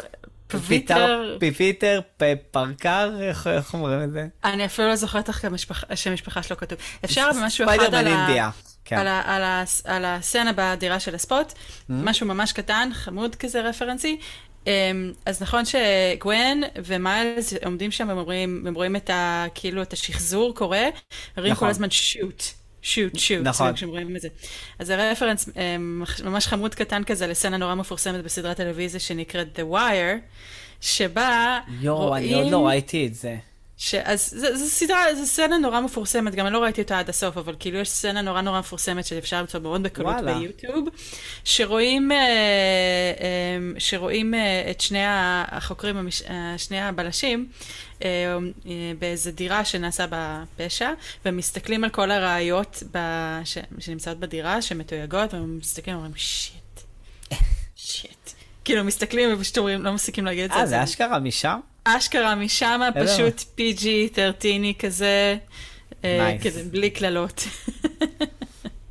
פביטר, 0.46 1.36
פיפיטר, 1.40 2.00
פ- 2.16 2.22
פרקר, 2.50 3.10
איך 3.20 3.74
אומרים 3.74 4.02
את 4.02 4.12
זה? 4.12 4.26
אני 4.44 4.64
אפילו 4.64 4.88
לא 4.88 4.96
זוכרת 4.96 5.28
איך 5.28 5.44
השם 5.90 6.12
משפחה 6.12 6.42
שלו 6.42 6.56
כתוב. 6.56 6.78
אפשר 7.04 7.30
משהו 7.44 7.64
אחד 7.64 7.74
ספיידרמן 7.76 8.06
על 8.06 8.06
ה... 8.06 8.18
אינדיה. 8.26 8.50
כן. 8.84 8.96
על, 8.96 9.08
ה, 9.08 9.22
על, 9.24 9.42
ה, 9.42 9.64
על 9.84 10.04
הסצנה 10.04 10.50
בדירה 10.56 11.00
של 11.00 11.14
הספוט, 11.14 11.52
משהו 11.88 12.26
ממש 12.26 12.52
קטן, 12.52 12.88
חמוד 12.92 13.34
כזה 13.34 13.60
רפרנסי. 13.60 14.18
אמ, 14.66 15.12
אז 15.26 15.42
נכון 15.42 15.64
שגווין 15.64 16.64
ומיילס 16.84 17.54
עומדים 17.64 17.90
שם 17.90 18.10
רואים, 18.10 18.64
הם 18.66 18.74
רואים 18.74 18.96
את 18.96 19.10
ה... 19.10 19.46
כאילו 19.54 19.82
את 19.82 19.92
השחזור 19.92 20.54
קורה, 20.54 20.84
אומרים 21.36 21.52
נכון. 21.52 21.66
כל 21.66 21.70
הזמן 21.70 21.90
שוט. 21.90 22.42
שוט, 22.82 23.18
שוט, 23.18 23.38
נכון. 23.42 23.72
כשהם 23.72 23.88
רואים 23.88 24.16
את 24.16 24.20
זה. 24.20 24.28
אז 24.78 24.86
זה 24.86 25.10
רפרנס 25.10 25.48
אמ, 25.56 26.02
ממש 26.24 26.46
חמוד 26.46 26.74
קטן 26.74 27.04
כזה 27.04 27.26
לסצנה 27.26 27.56
נורא 27.56 27.74
מפורסמת 27.74 28.24
בסדרת 28.24 28.56
טלוויזיה 28.56 29.00
שנקראת 29.00 29.58
The 29.58 29.74
Wire, 29.74 30.18
שבה 30.80 31.60
יואו, 31.80 32.16
אני 32.16 32.26
רואים... 32.26 32.42
עוד 32.42 32.52
לא 32.52 32.66
ראיתי 32.66 33.06
את 33.06 33.14
זה. 33.14 33.36
ש... 33.84 33.94
אז 33.94 34.34
זו, 34.54 34.66
סדרה, 34.68 35.14
זו 35.14 35.26
סצנה 35.26 35.58
נורא 35.58 35.80
מפורסמת, 35.80 36.34
גם 36.34 36.46
אני 36.46 36.54
לא 36.54 36.58
ראיתי 36.58 36.82
אותה 36.82 36.98
עד 36.98 37.08
הסוף, 37.08 37.36
אבל 37.36 37.56
כאילו 37.58 37.78
יש 37.78 37.90
סצנה 37.90 38.22
נורא 38.22 38.40
נורא 38.40 38.58
מפורסמת 38.60 39.06
שאפשר 39.06 39.40
למצוא 39.40 39.60
מאוד 39.60 39.82
בקלות 39.82 40.14
וואלה. 40.14 40.38
ביוטיוב, 40.38 40.88
שרואים, 41.44 42.12
אה, 42.12 42.16
אה, 42.16 43.58
שרואים 43.78 44.34
אה, 44.34 44.70
את 44.70 44.80
שני 44.80 45.02
החוקרים, 45.06 46.08
שני 46.56 46.80
הבלשים, 46.80 47.48
באיזה 48.98 49.32
דירה 49.32 49.64
שנעשה 49.64 50.06
בה 50.06 50.44
פשע, 50.56 50.90
ומסתכלים 51.24 51.84
על 51.84 51.90
כל 51.90 52.10
הראיות 52.10 52.82
ב... 52.92 52.98
ש... 53.44 53.58
שנמצאות 53.78 54.18
בדירה, 54.18 54.62
שמתויגות, 54.62 55.34
והם 55.34 55.58
מסתכלים 55.58 55.96
ואומרים, 55.96 56.16
שיט. 56.16 56.80
כאילו 58.64 58.84
מסתכלים 58.84 59.28
ופשוט 59.34 59.58
אומרים, 59.58 59.82
לא 59.82 59.92
מפסיקים 59.92 60.24
להגיד 60.24 60.44
את 60.44 60.50
זה. 60.50 60.56
אה, 60.56 60.62
אז 60.62 60.68
זה 60.68 60.84
אשכרה 60.84 61.18
משם? 61.18 61.60
אשכרה 61.84 62.34
משם. 62.34 62.80
פשוט 63.04 63.44
PG-13 63.58 64.78
כזה, 64.78 65.36
אה. 66.04 66.36
כזה 66.44 66.64
בלי 66.70 66.90
קללות. 66.90 67.44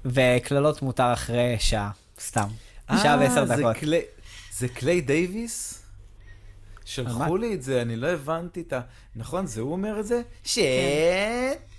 וקללות 0.05 0.81
מותר 0.81 1.13
אחרי 1.13 1.55
שעה, 1.59 1.91
סתם. 2.19 2.47
שעה 3.01 3.13
אה, 3.13 3.19
ועשר 3.19 3.45
זה 3.45 3.55
דקות. 3.55 3.75
זה 4.51 4.67
קליי 4.67 5.01
דייוויס? 5.01 5.83
שלחו? 6.85 7.37
לי 7.37 7.53
את 7.53 7.63
זה, 7.63 7.81
אני 7.81 7.95
לא 7.95 8.07
הבנתי 8.07 8.61
את 8.61 8.73
ה... 8.73 8.81
נכון, 9.15 9.47
זה 9.47 9.61
הוא 9.61 9.71
אומר 9.71 9.99
את 9.99 10.07
זה? 10.07 10.21
שט. 10.43 10.61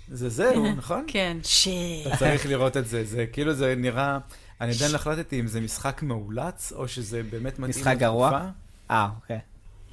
זה 0.07 0.29
זהו, 0.29 0.67
נכון? 0.77 1.05
כן, 1.07 1.37
שיט. 1.43 2.07
אתה 2.07 2.17
צריך 2.17 2.45
לראות 2.45 2.77
את 2.77 2.87
זה, 2.87 3.03
זה 3.05 3.25
כאילו 3.25 3.53
זה 3.53 3.73
נראה... 3.77 4.17
אני 4.63 4.73
עדיין 4.75 4.91
לא 4.91 4.95
החלטתי 4.95 5.39
אם 5.39 5.47
זה 5.47 5.61
משחק 5.61 6.03
מאולץ, 6.03 6.73
או 6.75 6.87
שזה 6.87 7.23
באמת 7.23 7.59
מתאים 7.59 7.69
משחק 7.69 7.97
גרוע? 7.97 8.49
אה, 8.91 9.07
אוקיי. 9.21 9.39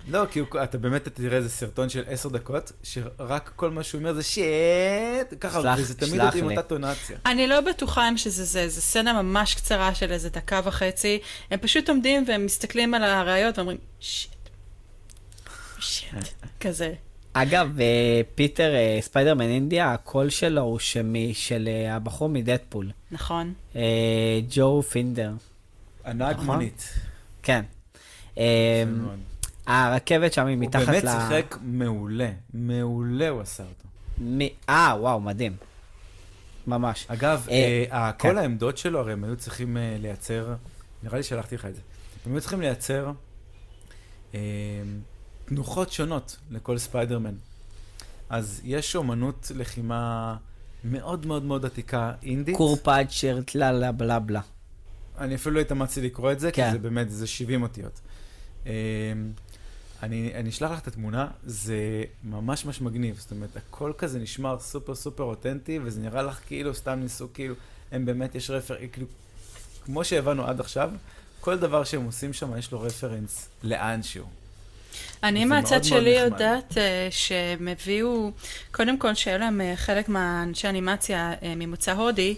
לא, 0.09 0.27
כי 0.31 0.41
אתה 0.63 0.79
באמת 0.79 1.09
תראה 1.09 1.37
איזה 1.37 1.49
סרטון 1.49 1.89
של 1.89 2.05
עשר 2.07 2.29
דקות, 2.29 2.73
שרק 2.83 3.53
כל 3.57 3.71
מה 3.71 3.83
שהוא 3.83 3.99
אומר 3.99 4.13
זה 4.13 4.23
שט, 4.23 5.35
ככה, 5.41 5.75
וזה 5.79 5.95
תמיד 5.95 6.21
עם. 6.35 6.51
אותה 6.51 6.63
טונציה. 6.63 7.19
אני 7.27 7.47
לא 7.47 7.61
בטוחה 7.61 8.09
אם 8.09 8.17
שזה 8.17 8.45
זה, 8.45 8.69
זו 8.69 8.81
סצנה 8.81 9.23
ממש 9.23 9.55
קצרה 9.55 9.95
של 9.95 10.13
איזה 10.13 10.31
דקה 10.31 10.61
וחצי. 10.65 11.19
הם 11.51 11.59
פשוט 11.59 11.89
עומדים 11.89 12.25
והם 12.29 12.47
מסתכלים 12.47 12.95
על 12.95 13.05
הראיות 13.05 13.59
ואומרים, 13.59 13.79
שיט, 14.01 14.49
שיט, 15.79 16.13
כזה. 16.61 16.95
אגב, 17.33 17.81
אה, 17.81 17.87
פיטר 18.35 18.75
אה, 18.75 18.99
ספיידרמן 19.01 19.45
אינדיה, 19.49 19.93
הקול 19.93 20.31
שלו 20.31 20.63
הוא 20.63 20.79
שמי- 20.79 21.35
של 21.35 21.69
אה, 21.69 21.97
הבחור 21.97 22.29
מדדפול. 22.29 22.91
נכון. 23.11 23.53
אה, 23.77 23.83
דופינדר. 24.51 25.33
הנהג 26.05 26.35
נכון. 26.35 26.47
מונית. 26.47 26.95
כן. 27.43 27.63
אה. 28.39 28.85
הרכבת 29.67 30.33
שם 30.33 30.47
היא 30.47 30.57
הוא 30.57 30.65
מתחת 30.65 30.83
ל... 30.83 30.91
באמת 30.91 31.03
שיחק 31.03 31.57
מעולה, 31.63 32.31
מעולה 32.55 33.29
הוא 33.29 33.41
עשה 33.41 33.63
אותו. 33.63 33.89
מ- 34.25 34.69
אה, 34.69 34.95
וואו, 35.01 35.21
מדהים. 35.21 35.57
ממש. 36.67 37.07
אגב, 37.09 37.47
אה, 37.51 37.85
אה, 37.93 38.13
כן. 38.13 38.29
כל 38.31 38.39
העמדות 38.39 38.79
שלו, 38.79 38.99
הרי 39.01 39.13
הם 39.13 39.25
היו 39.25 39.37
צריכים 39.37 39.77
אה, 39.77 39.97
לייצר, 40.01 40.55
נראה 41.03 41.17
לי 41.17 41.23
שלחתי 41.23 41.55
לך 41.55 41.67
את 41.67 41.75
זה, 41.75 41.81
הם 42.27 42.33
היו 42.33 42.41
צריכים 42.41 42.61
לייצר 42.61 43.11
אה, 44.35 44.41
תנוחות 45.51 45.93
שונות 45.93 46.37
לכל 46.51 46.79
ספיידרמן. 46.79 47.35
אז 48.29 48.61
יש 48.65 48.97
אומנות 48.97 49.53
לחימה 49.55 50.37
מאוד 50.85 51.27
מאוד 51.27 51.45
מאוד 51.45 51.65
עתיקה, 51.65 52.13
אינדית. 52.23 52.57
קורפאצ'ר, 52.57 53.41
טלה 53.47 53.93
בלה 53.93 54.19
בלה. 54.19 54.41
אני 55.19 55.35
אפילו 55.35 55.55
לא 55.55 55.61
התאמצתי 55.61 56.01
לקרוא 56.01 56.33
את 56.33 56.41
זה, 56.41 56.53
כן. 56.53 56.67
כי 56.67 56.73
זה 56.73 56.79
באמת, 56.79 57.11
זה 57.11 57.27
70 57.27 57.63
אותיות. 57.63 58.01
אה, 58.67 58.73
אני, 60.03 60.35
אני 60.35 60.49
אשלח 60.49 60.71
לך 60.71 60.79
את 60.79 60.87
התמונה, 60.87 61.29
זה 61.45 62.05
ממש 62.25 62.65
ממש 62.65 62.81
מגניב. 62.81 63.17
זאת 63.19 63.31
אומרת, 63.31 63.57
הכל 63.57 63.93
כזה 63.99 64.19
נשמר 64.19 64.59
סופר 64.59 64.95
סופר 64.95 65.25
אותנטי, 65.25 65.79
וזה 65.85 66.01
נראה 66.01 66.23
לך 66.23 66.41
כאילו 66.47 66.75
סתם 66.75 67.01
ניסו, 67.01 67.29
כאילו, 67.35 67.55
הם 67.93 68.05
באמת, 68.05 68.35
יש 68.35 68.51
רפר, 68.51 68.77
כאילו, 68.93 69.07
כמו 69.85 70.05
שהבנו 70.05 70.47
עד 70.47 70.61
עכשיו, 70.61 70.91
כל 71.41 71.59
דבר 71.59 71.85
שהם 71.85 72.05
עושים 72.05 72.33
שם, 72.33 72.57
יש 72.59 72.73
לו 72.73 72.81
רפרנס 72.81 73.49
לאנשהו. 73.63 74.40
אני 75.23 75.45
מהצד 75.45 75.85
שלי. 75.85 76.11
יודעת 76.11 76.79
אה, 76.79 77.09
שהם 77.11 77.69
הביאו, 77.69 78.31
קודם 78.73 78.99
כל 78.99 79.15
שהיו 79.15 79.39
להם 79.39 79.61
אה, 79.61 79.73
חלק 79.77 80.09
מהאנשי 80.09 80.69
אנימציה 80.69 81.33
אה, 81.43 81.55
ממוצא 81.57 81.93
הודי, 81.93 82.35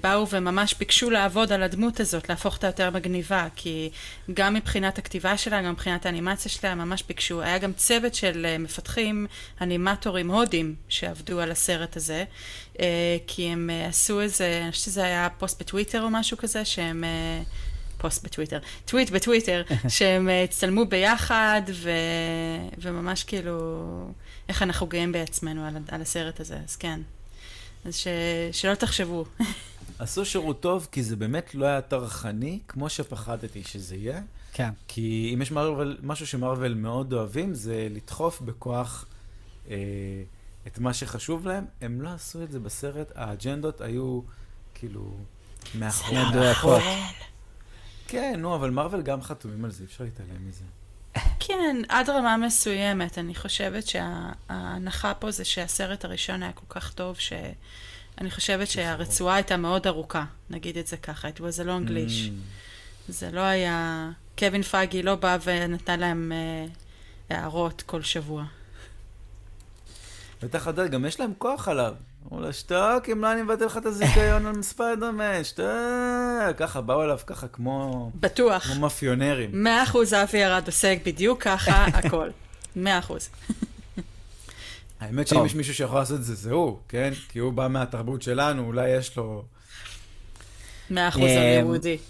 באו 0.00 0.28
וממש 0.28 0.74
ביקשו 0.78 1.10
לעבוד 1.10 1.52
על 1.52 1.62
הדמות 1.62 2.00
הזאת, 2.00 2.28
להפוך 2.28 2.54
אותה 2.54 2.66
יותר 2.66 2.90
מגניבה, 2.90 3.48
כי 3.56 3.90
גם 4.34 4.54
מבחינת 4.54 4.98
הכתיבה 4.98 5.36
שלה, 5.36 5.62
גם 5.62 5.72
מבחינת 5.72 6.06
האנימציה 6.06 6.50
שלה, 6.50 6.74
ממש 6.74 7.04
ביקשו. 7.08 7.42
היה 7.42 7.58
גם 7.58 7.72
צוות 7.72 8.14
של 8.14 8.56
מפתחים, 8.58 9.26
אנימטורים 9.60 10.30
הודים, 10.30 10.74
שעבדו 10.88 11.40
על 11.40 11.50
הסרט 11.50 11.96
הזה, 11.96 12.24
כי 13.26 13.48
הם 13.48 13.70
עשו 13.88 14.20
איזה, 14.20 14.60
אני 14.62 14.72
חושבת 14.72 14.84
שזה 14.84 15.04
היה 15.04 15.28
פוסט 15.38 15.60
בטוויטר 15.60 16.02
או 16.02 16.10
משהו 16.10 16.36
כזה, 16.36 16.64
שהם... 16.64 17.04
פוסט 18.00 18.24
בטוויטר, 18.24 18.58
טוויט 18.84 19.10
בטוויטר, 19.10 19.62
שהם 19.88 20.28
הצטלמו 20.44 20.84
ביחד, 20.84 21.62
ו... 21.72 21.90
וממש 22.78 23.24
כאילו, 23.24 23.58
איך 24.48 24.62
אנחנו 24.62 24.86
גאים 24.86 25.12
בעצמנו 25.12 25.64
על, 25.64 25.76
על 25.88 26.02
הסרט 26.02 26.40
הזה, 26.40 26.58
אז 26.64 26.76
כן. 26.76 27.00
אז 27.84 27.96
ש... 27.96 28.06
שלא 28.52 28.74
תחשבו. 28.74 29.24
עשו 29.98 30.24
שירות 30.24 30.60
טוב, 30.60 30.88
כי 30.92 31.02
זה 31.02 31.16
באמת 31.16 31.54
לא 31.54 31.66
היה 31.66 31.80
טרחני, 31.80 32.58
כמו 32.68 32.88
שפחדתי 32.88 33.62
שזה 33.64 33.96
יהיה. 33.96 34.20
כן. 34.52 34.70
כי 34.88 35.30
אם 35.34 35.42
יש 35.42 35.50
מרוול, 35.52 35.98
משהו 36.02 36.26
שמרוול 36.26 36.74
מאוד 36.74 37.12
אוהבים, 37.12 37.54
זה 37.54 37.88
לדחוף 37.90 38.40
בכוח 38.40 39.06
אה, 39.70 39.76
את 40.66 40.78
מה 40.78 40.94
שחשוב 40.94 41.46
להם. 41.46 41.64
הם 41.80 42.02
לא 42.02 42.08
עשו 42.08 42.42
את 42.42 42.50
זה 42.50 42.60
בסרט, 42.60 43.12
האג'נדות 43.14 43.80
היו 43.80 44.20
כאילו 44.74 45.14
מאחורי... 45.74 46.28
מדויקות. 46.28 46.82
כן, 48.10 48.40
נו, 48.40 48.54
אבל 48.54 48.70
מרוול 48.70 49.02
גם 49.02 49.22
חתומים 49.22 49.64
על 49.64 49.70
זה, 49.70 49.82
אי 49.82 49.86
אפשר 49.86 50.04
להתעלם 50.04 50.48
מזה. 50.48 50.64
כן, 51.40 51.76
עד 51.88 52.10
רמה 52.10 52.36
מסוימת. 52.36 53.18
אני 53.18 53.34
חושבת 53.34 53.86
שההנחה 53.86 55.14
פה 55.14 55.30
זה 55.30 55.44
שהסרט 55.44 56.04
הראשון 56.04 56.42
היה 56.42 56.52
כל 56.52 56.66
כך 56.68 56.92
טוב, 56.92 57.16
שאני 57.16 58.30
חושבת 58.30 58.68
שהרצועה 58.68 59.34
הייתה 59.34 59.56
מאוד 59.56 59.86
ארוכה, 59.86 60.24
נגיד 60.50 60.76
את 60.76 60.86
זה 60.86 60.96
ככה. 60.96 61.28
It 61.28 61.38
was 61.38 61.62
a 61.62 61.64
long 61.64 61.88
leash. 61.88 62.28
Mm. 62.28 62.32
זה 63.08 63.30
לא 63.30 63.40
היה... 63.40 64.10
קווין 64.40 64.62
פאגי 64.62 65.02
לא 65.02 65.14
בא 65.14 65.38
ונתן 65.44 66.00
להם 66.00 66.32
אה, 66.32 66.66
הערות 67.36 67.82
כל 67.82 68.02
שבוע. 68.02 68.44
בטח 70.42 70.68
אתה, 70.68 70.86
גם 70.86 71.04
יש 71.04 71.20
להם 71.20 71.32
כוח 71.38 71.68
עליו. 71.68 71.94
אמרו 72.26 72.40
לו, 72.40 72.52
שתוק, 72.52 73.08
אם 73.12 73.22
לא 73.22 73.32
אני 73.32 73.42
מבטל 73.42 73.64
לך 73.64 73.76
את 73.76 73.86
הזיכיון 73.86 74.46
על 74.46 74.62
ספיידרמן, 74.62 75.44
שתוק. 75.44 75.66
ככה, 76.56 76.80
באו 76.80 77.04
אליו 77.04 77.18
ככה 77.26 77.48
כמו... 77.48 78.10
בטוח. 78.20 78.66
כמו 78.66 78.80
מאפיונרים. 78.80 79.50
מאה 79.52 79.82
אחוז 79.82 80.14
אבי 80.14 80.44
ארד 80.44 80.66
עוסק 80.66 80.98
בדיוק 81.04 81.42
ככה, 81.42 81.84
הכל. 81.98 82.28
מאה 82.76 82.98
אחוז. 82.98 83.28
האמת 85.00 85.28
שאם 85.28 85.46
יש 85.46 85.54
מישהו 85.54 85.74
שיכול 85.74 85.98
לעשות 85.98 86.18
את 86.18 86.24
זה, 86.24 86.34
זה 86.34 86.52
הוא, 86.52 86.78
כן? 86.88 87.12
כי 87.28 87.38
הוא 87.38 87.52
בא 87.52 87.68
מהתרבות 87.68 88.22
שלנו, 88.22 88.66
אולי 88.66 88.88
יש 88.88 89.16
לו... 89.16 89.44
מאה 90.90 91.08
אחוז 91.08 91.30
הלימודי. 91.30 91.98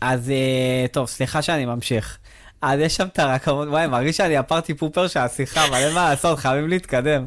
אז 0.00 0.30
אה, 0.30 0.86
טוב, 0.92 1.08
סליחה 1.08 1.42
שאני 1.42 1.66
ממשיך. 1.66 2.18
אז 2.62 2.80
יש 2.80 2.96
שם 2.96 3.06
את 3.06 3.18
הרכבות, 3.18 3.68
וואי, 3.68 3.86
מרגיש 3.86 4.16
שאני 4.16 4.36
הפארטי 4.36 4.74
פופר 4.74 5.08
של 5.08 5.20
השיחה, 5.20 5.66
אבל 5.66 5.74
אין 5.74 5.94
מה 5.94 6.10
לעשות, 6.10 6.38
חייבים 6.38 6.68
להתקדם. 6.68 7.26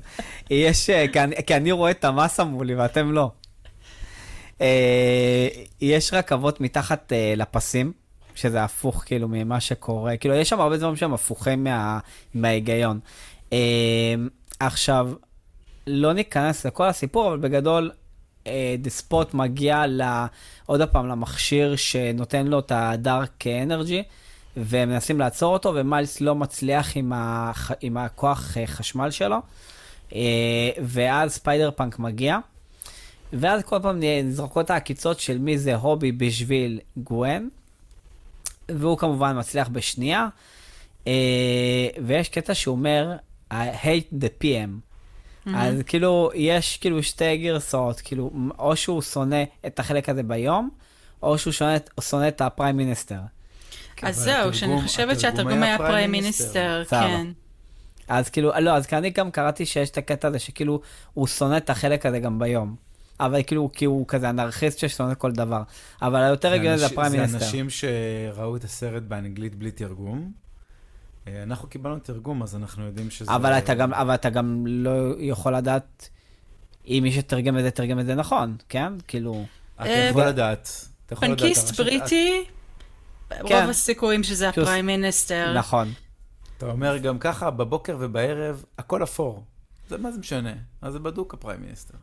יש, 0.49 0.89
אה, 0.89 1.05
כי 1.13 1.19
אני, 1.19 1.35
כי 1.47 1.55
אני 1.55 1.71
רואה 1.71 1.91
את 1.91 2.05
המסה 2.05 2.43
מולי 2.43 2.75
ואתם 2.75 3.11
לא. 3.11 3.31
אה, 4.61 5.47
יש 5.81 6.13
רכבות 6.13 6.61
מתחת 6.61 7.11
לפסים, 7.37 7.91
שזה 8.35 8.63
הפוך 8.63 9.03
כאילו 9.05 9.27
ממה 9.27 9.59
שקורה, 9.59 10.17
כאילו 10.17 10.35
יש 10.35 10.49
שם 10.49 10.59
הרבה 10.59 10.77
דברים 10.77 10.95
שהם 10.95 11.13
הפוכים 11.13 11.63
מה, 11.63 11.99
מההיגיון. 12.33 12.99
עכשיו, 14.59 15.11
לא 15.87 16.13
ניכנס 16.13 16.65
לכל 16.65 16.87
הסיפור, 16.87 17.27
אבל 17.27 17.37
בגדול, 17.37 17.91
The 18.77 19.01
Spot 19.01 19.33
מגיע 19.33 19.87
לה, 19.87 20.27
עוד 20.65 20.81
פעם 20.81 21.07
למכשיר 21.07 21.75
שנותן 21.75 22.47
לו 22.47 22.59
את 22.59 22.71
ה 22.75 22.90
dark 22.90 23.47
energy. 23.47 24.03
ומנסים 24.57 25.19
לעצור 25.19 25.53
אותו, 25.53 25.73
ומיילס 25.75 26.21
לא 26.21 26.35
מצליח 26.35 26.97
עם, 26.97 27.13
הח... 27.15 27.71
עם 27.81 27.97
הכוח 27.97 28.57
אה, 28.57 28.67
חשמל 28.67 29.11
שלו. 29.11 29.37
אה, 30.15 30.69
ואז 30.83 31.31
ספיידר 31.31 31.71
פאנק 31.71 31.99
מגיע, 31.99 32.37
ואז 33.33 33.63
כל 33.63 33.79
פעם 33.81 33.99
נזרקות 34.23 34.69
העקיצות 34.69 35.19
של 35.19 35.37
מי 35.37 35.57
זה 35.57 35.75
הובי 35.75 36.11
בשביל 36.11 36.79
גוון, 36.97 37.49
והוא 38.69 38.97
כמובן 38.97 39.39
מצליח 39.39 39.67
בשנייה. 39.67 40.27
אה, 41.07 41.87
ויש 42.05 42.29
קטע 42.29 42.53
שהוא 42.53 42.75
אומר, 42.75 43.15
I 43.51 43.55
hate 43.83 44.13
the 44.21 44.43
PM. 44.43 44.43
Mm-hmm. 44.45 45.49
אז 45.55 45.81
כאילו, 45.85 46.31
יש 46.35 46.77
כאילו 46.77 47.03
שתי 47.03 47.37
גרסאות, 47.37 47.99
כאילו, 47.99 48.31
או 48.59 48.75
שהוא 48.75 49.01
שונא 49.01 49.43
את 49.65 49.79
החלק 49.79 50.09
הזה 50.09 50.23
ביום, 50.23 50.69
או 51.23 51.37
שהוא 51.37 51.53
שונא, 51.53 51.77
שונא 52.01 52.27
את 52.27 52.41
הפריים 52.41 52.77
מיניסטר. 52.77 53.19
אז 54.03 54.15
זהו, 54.15 54.53
שאני 54.53 54.81
חושבת 54.81 55.19
שהתרגום 55.19 55.63
היה 55.63 55.77
פריים 55.77 56.11
מיניסטר, 56.11 56.83
כן. 56.89 57.27
אז 58.07 58.29
כאילו, 58.29 58.51
לא, 58.59 58.71
אז 58.71 58.87
אני 58.93 59.09
גם 59.09 59.31
קראתי 59.31 59.65
שיש 59.65 59.89
את 59.89 59.97
הקטע 59.97 60.27
הזה 60.27 60.39
שכאילו, 60.39 60.81
הוא 61.13 61.27
שונא 61.27 61.57
את 61.57 61.69
החלק 61.69 62.05
הזה 62.05 62.19
גם 62.19 62.39
ביום. 62.39 62.75
אבל 63.19 63.43
כאילו, 63.43 63.69
כי 63.73 63.85
הוא 63.85 64.05
כזה 64.07 64.29
אנרכיסט 64.29 64.79
ששונא 64.79 65.13
כל 65.13 65.31
דבר. 65.31 65.61
אבל 66.01 66.23
היותר 66.23 66.53
הגיוני 66.53 66.77
זה 66.77 66.85
הפריים 66.85 67.11
מיניסטר. 67.11 67.39
זה 67.39 67.45
אנשים 67.45 67.67
שראו 67.69 68.55
את 68.55 68.63
הסרט 68.63 69.03
באנגלית 69.03 69.55
בלי 69.55 69.71
תרגום. 69.71 70.31
אה, 71.27 71.43
אנחנו 71.43 71.67
קיבלנו 71.67 71.99
תרגום, 71.99 72.43
אז 72.43 72.55
אנחנו 72.55 72.85
יודעים 72.85 73.09
שזה... 73.09 73.31
אבל 73.35 73.51
אתה 73.57 73.73
גם, 73.73 73.93
אבל 73.93 74.13
אתה 74.13 74.29
גם 74.29 74.63
לא 74.67 75.15
יכול 75.19 75.55
לדעת 75.55 76.09
אם 76.87 76.99
מי 77.03 77.11
שתרגם 77.11 77.57
את 77.57 77.63
זה, 77.63 77.71
תרגם 77.71 77.99
את 77.99 78.05
זה 78.05 78.15
נכון, 78.15 78.55
כן? 78.69 78.93
כאילו... 79.07 79.45
אתה 79.81 79.89
יכול 79.89 80.23
לדעת. 80.23 80.87
פנקיסט 81.07 81.75
בריטי, 81.75 82.43
כן. 83.47 83.61
רוב 83.61 83.69
הסיכויים 83.69 84.23
שזה 84.23 84.49
הפריים 84.49 84.85
מיניסטר. 84.85 85.53
נכון. 85.57 85.93
אתה 86.57 86.65
אומר 86.65 86.97
גם 86.97 87.19
ככה, 87.19 87.51
בבוקר 87.51 87.97
ובערב, 87.99 88.63
הכל 88.77 89.03
אפור. 89.03 89.43
זה 89.89 89.97
מה 89.97 90.11
זה 90.11 90.19
משנה? 90.19 90.53
אז 90.81 90.93
זה 90.93 90.99
בדוק 90.99 91.33
הפריים 91.33 91.61
מיניסטר. 91.61 91.97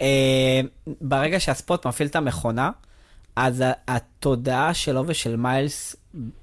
אה, 0.00 0.60
ברגע 1.00 1.40
שהספוט 1.40 1.86
מפעיל 1.86 2.08
את 2.08 2.16
המכונה, 2.16 2.70
אז 3.36 3.64
התודעה 3.88 4.74
שלו 4.74 5.04
ושל 5.06 5.36
מיילס 5.36 5.96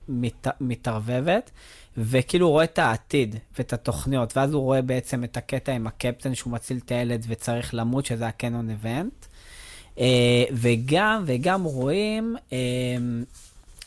מת, 0.10 0.48
מתערבבת, 0.62 1.52
וכאילו 1.98 2.46
הוא 2.46 2.52
רואה 2.52 2.64
את 2.64 2.80
העתיד 2.80 3.36
ואת 3.58 3.74
התוכניות, 3.74 4.38
ואז 4.38 4.54
הוא 4.54 4.62
רואה 4.62 4.82
בעצם 4.82 5.24
את 5.24 5.38
הקטע 5.38 5.72
עם 5.72 5.88
הקפטן 5.88 6.36
שהוא 6.36 6.54
מציל 6.54 6.80
את 6.86 6.92
הילד 6.92 7.26
וצריך 7.28 7.74
למות, 7.74 8.06
שזה 8.06 8.28
הקנון 8.28 8.70
איבנט. 8.70 9.26
אה, 10.00 10.44
וגם, 10.52 11.24
וגם 11.26 11.64
רואים 11.64 12.36
אה, 12.54 12.58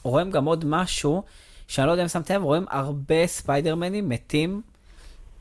רואים 0.09 0.31
גם 0.31 0.45
עוד 0.45 0.65
משהו, 0.65 1.23
שאני 1.69 1.87
לא 1.87 1.93
יודע 1.93 2.03
אם 2.03 2.09
שמתם 2.09 2.35
לב, 2.35 2.43
רואים 2.43 2.65
הרבה 2.71 3.27
ספיידרמנים 3.27 4.09
מתים 4.09 4.63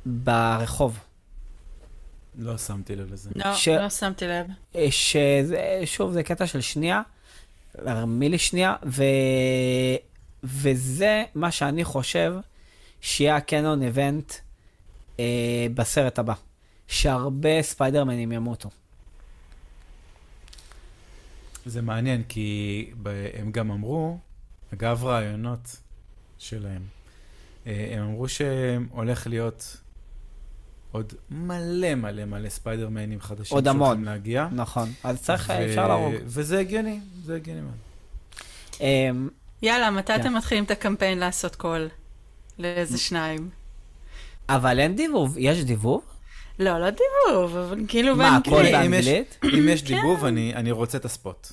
ברחוב. 0.06 0.99
לא 2.38 2.57
שמתי 2.57 2.95
לב 2.95 3.14
לזה. 3.14 3.30
לא, 3.35 3.56
ש... 3.56 3.68
לא 3.68 3.89
שמתי 3.89 4.27
לב. 4.27 4.48
אה, 4.76 4.88
שזה, 4.91 5.81
שוב, 5.85 6.11
זה 6.11 6.23
קטע 6.23 6.48
של 6.48 6.61
שנייה, 6.61 7.02
מילי 8.07 8.38
שנייה, 8.38 8.76
ו... 8.85 9.03
וזה 10.44 11.23
מה 11.35 11.52
שאני 11.52 11.84
חושב 11.84 12.35
שיהיה 13.02 13.35
הקנון 13.35 13.84
איבנט 13.84 14.34
אה, 15.19 15.68
בסרט 15.73 16.19
הבא. 16.19 16.34
שהרבה 16.88 17.61
ספיידרמנים 17.61 18.31
ימותו. 18.31 18.69
זה 21.65 21.81
מעניין, 21.81 22.23
כי 22.23 22.91
הם 23.34 23.52
גם 23.52 23.72
אמרו 23.72 24.18
אגב 24.73 25.06
רעיונות 25.06 25.76
שלהם, 26.38 26.81
אה, 27.68 27.89
הם 27.91 28.03
אמרו 28.03 28.27
שהולך 28.27 29.27
להיות 29.27 29.77
עוד 30.91 31.14
מלא 31.30 31.95
מלא 31.95 32.26
מלא 32.26 32.49
ספיידרמנים 32.49 33.22
חדשים 33.22 33.57
עוד 33.57 33.68
המון. 33.68 34.03
להגיע. 34.03 34.48
נכון, 34.52 34.89
אז 35.03 35.22
צריך, 35.23 35.53
ו... 35.60 35.65
אפשר 35.65 35.88
להרוג. 35.88 36.14
וזה 36.26 36.60
הגיוני, 36.60 36.99
זה 37.23 37.35
הגיוני 37.35 37.61
מאוד. 37.61 37.76
אמ, 38.81 39.30
יאללה, 39.61 39.91
מתי. 39.91 40.15
אתם 40.15 40.34
מתחילים 40.34 40.64
את 40.64 40.72
הקמפיין 40.72 41.19
לעשות 41.19 41.56
קול? 41.56 41.89
לאיזה 42.60 42.98
שניים. 42.98 43.49
אבל 44.49 44.80
אין 44.80 44.95
דיבוב, 44.95 45.35
יש 45.38 45.64
דיבוב? 45.64 46.03
לא, 46.60 46.80
לא 46.80 46.88
דיבוב, 46.89 47.57
אבל 47.57 47.80
כאילו 47.88 48.15
באנגלית. 48.15 48.48
מה, 48.48 48.60
הכל 48.60 48.72
באנגלית? 48.72 49.39
אם 49.44 49.69
יש 49.69 49.84
דיבוב, 49.84 50.19
כן. 50.19 50.26
אני 50.56 50.72
רוצה 50.72 50.98
את 50.98 51.06
הספוט. 51.06 51.48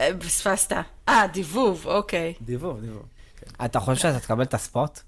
אה, 0.00 0.10
פספסת. 0.20 0.72
אה, 1.08 1.26
דיבוב, 1.32 1.86
אוקיי. 1.86 2.34
דיבוב, 2.40 2.80
דיבוב. 2.80 3.02
כן. 3.40 3.64
אתה 3.64 3.80
חושב 3.80 4.02
שאתה 4.02 4.20
תקבל 4.20 4.42
את 4.42 4.54
הספוט? 4.54 5.00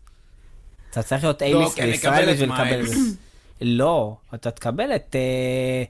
אתה 0.90 1.02
צריך 1.02 1.24
להיות 1.24 1.42
אייליסט 1.42 1.80
בישראל 1.80 2.32
בשביל 2.32 2.52
לקבל 2.52 2.80
את 2.80 2.88
זה. 2.88 2.96
לא, 3.60 4.16
אתה 4.34 4.50
תקבל 4.50 4.94
את... 4.96 5.16
אה, 5.16 5.84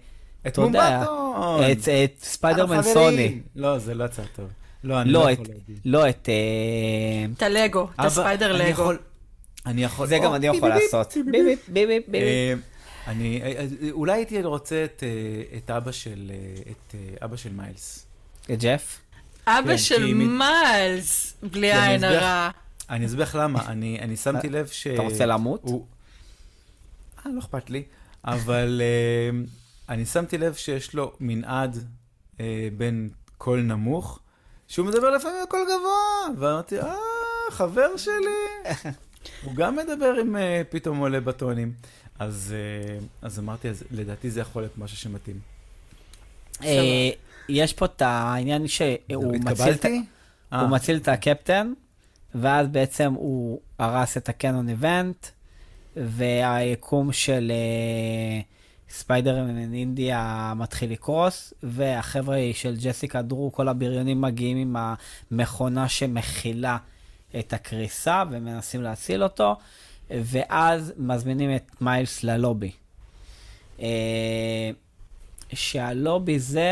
את 0.46 0.58
מומבטון. 0.58 1.62
את 2.04 2.22
ספיידרמן 2.22 2.82
סוני. 2.82 3.40
לא, 3.56 3.78
זה 3.78 3.94
לא 3.94 4.04
הצעה 4.04 4.24
טוב. 4.36 4.48
לא, 4.84 5.00
אני 5.00 5.12
לא, 5.12 5.24
לא 5.24 5.30
יכול 5.30 5.46
להגיד. 5.48 5.80
לא, 5.84 6.08
את... 6.08 6.28
אה, 6.28 7.26
את 7.36 7.42
הלגו, 7.42 7.88
את 7.94 8.04
הספיידר 8.04 8.52
לגו. 8.52 8.90
אני 9.66 9.84
יכול... 9.84 10.06
זה 10.06 10.18
גם 10.18 10.34
אני 10.34 10.46
יכול 10.46 10.68
לעשות. 10.68 11.14
ביבי, 11.26 11.56
ביבי, 11.68 12.00
ביבי. 12.08 12.62
אני, 13.06 13.42
אה, 13.42 13.46
אה, 13.46 13.90
אולי 13.90 14.12
הייתי 14.12 14.42
רוצה 14.42 14.84
את, 14.84 15.02
אה, 15.68 15.76
אבא 15.76 15.92
של, 15.92 16.30
אה, 16.34 16.62
את 16.70 16.94
אה, 16.94 17.24
אבא 17.24 17.36
של 17.36 17.52
מיילס. 17.52 18.05
ג'ף? 18.50 19.00
אבא 19.46 19.66
כן, 19.66 19.78
של 19.78 20.14
מ- 20.14 20.38
מיילס, 20.38 21.34
בלי 21.42 21.72
עין 21.72 22.04
הרע. 22.04 22.50
אני 22.90 23.06
אסביר 23.06 23.22
לך 23.22 23.34
למה, 23.40 23.66
אני, 23.66 23.98
אני 24.00 24.16
שמתי 24.16 24.48
לב 24.48 24.66
ש... 24.66 24.86
אתה 24.86 25.02
רוצה 25.02 25.26
למות? 25.26 25.60
הוא... 25.62 25.86
אה, 27.26 27.30
לא 27.34 27.40
אכפת 27.40 27.70
לי, 27.70 27.82
אבל 28.24 28.82
אה, 28.84 29.38
אני 29.88 30.06
שמתי 30.06 30.38
לב 30.38 30.54
שיש 30.54 30.94
לו 30.94 31.12
מנעד 31.20 31.84
אה, 32.40 32.68
בין 32.76 33.10
קול 33.38 33.60
נמוך, 33.60 34.18
שהוא 34.68 34.86
מדבר 34.86 35.10
לפעמים 35.10 35.36
בקול 35.46 35.60
גבוה, 35.64 36.38
ואמרתי, 36.40 36.80
אה, 36.80 36.94
חבר 37.50 37.96
שלי. 37.96 38.70
הוא 39.44 39.54
גם 39.54 39.76
מדבר 39.76 40.14
עם 40.20 40.36
אה, 40.36 40.62
פתאום 40.70 40.98
עולה 40.98 41.20
בטונים. 41.20 41.72
אז, 42.18 42.54
אה, 42.56 42.98
אז 43.22 43.38
אמרתי, 43.38 43.68
אז 43.68 43.84
לדעתי 43.90 44.30
זה 44.30 44.40
יכול 44.40 44.62
להיות 44.62 44.78
משהו 44.78 44.96
שמתאים. 44.96 45.40
יש 47.48 47.72
פה 47.72 47.84
את 47.84 48.02
העניין 48.02 48.68
שהוא 48.68 48.96
מציל 49.34 49.40
את 49.40 49.46
ה- 49.46 49.50
התקבלתי? 49.52 50.02
אה, 50.52 50.60
הוא 50.60 50.68
מציל 50.68 50.96
את 50.96 51.08
הקפטן, 51.08 51.72
ואז 52.34 52.68
בעצם 52.68 53.12
הוא 53.12 53.60
הרס 53.78 54.16
את 54.16 54.28
הקנון 54.28 54.68
איבנט, 54.68 55.26
והיקום 55.96 57.12
של 57.12 57.52
אה, 57.54 58.40
ספיידר 58.90 59.44
מן 59.44 59.74
אינדיה 59.74 60.52
מתחיל 60.56 60.92
לקרוס, 60.92 61.54
והחבר'ה 61.62 62.38
של 62.52 62.76
ג'סיקה 62.82 63.22
דרו, 63.22 63.52
כל 63.52 63.68
הבריונים 63.68 64.20
מגיעים 64.20 64.56
עם 64.56 64.76
המכונה 65.30 65.88
שמכילה 65.88 66.76
את 67.38 67.52
הקריסה, 67.52 68.22
ומנסים 68.30 68.82
להציל 68.82 69.22
אותו, 69.22 69.56
ואז 70.10 70.92
מזמינים 70.96 71.56
את 71.56 71.70
מיילס 71.80 72.24
ללובי. 72.24 72.70
אה, 73.80 74.70
שהלובי 75.54 76.38
זה 76.38 76.70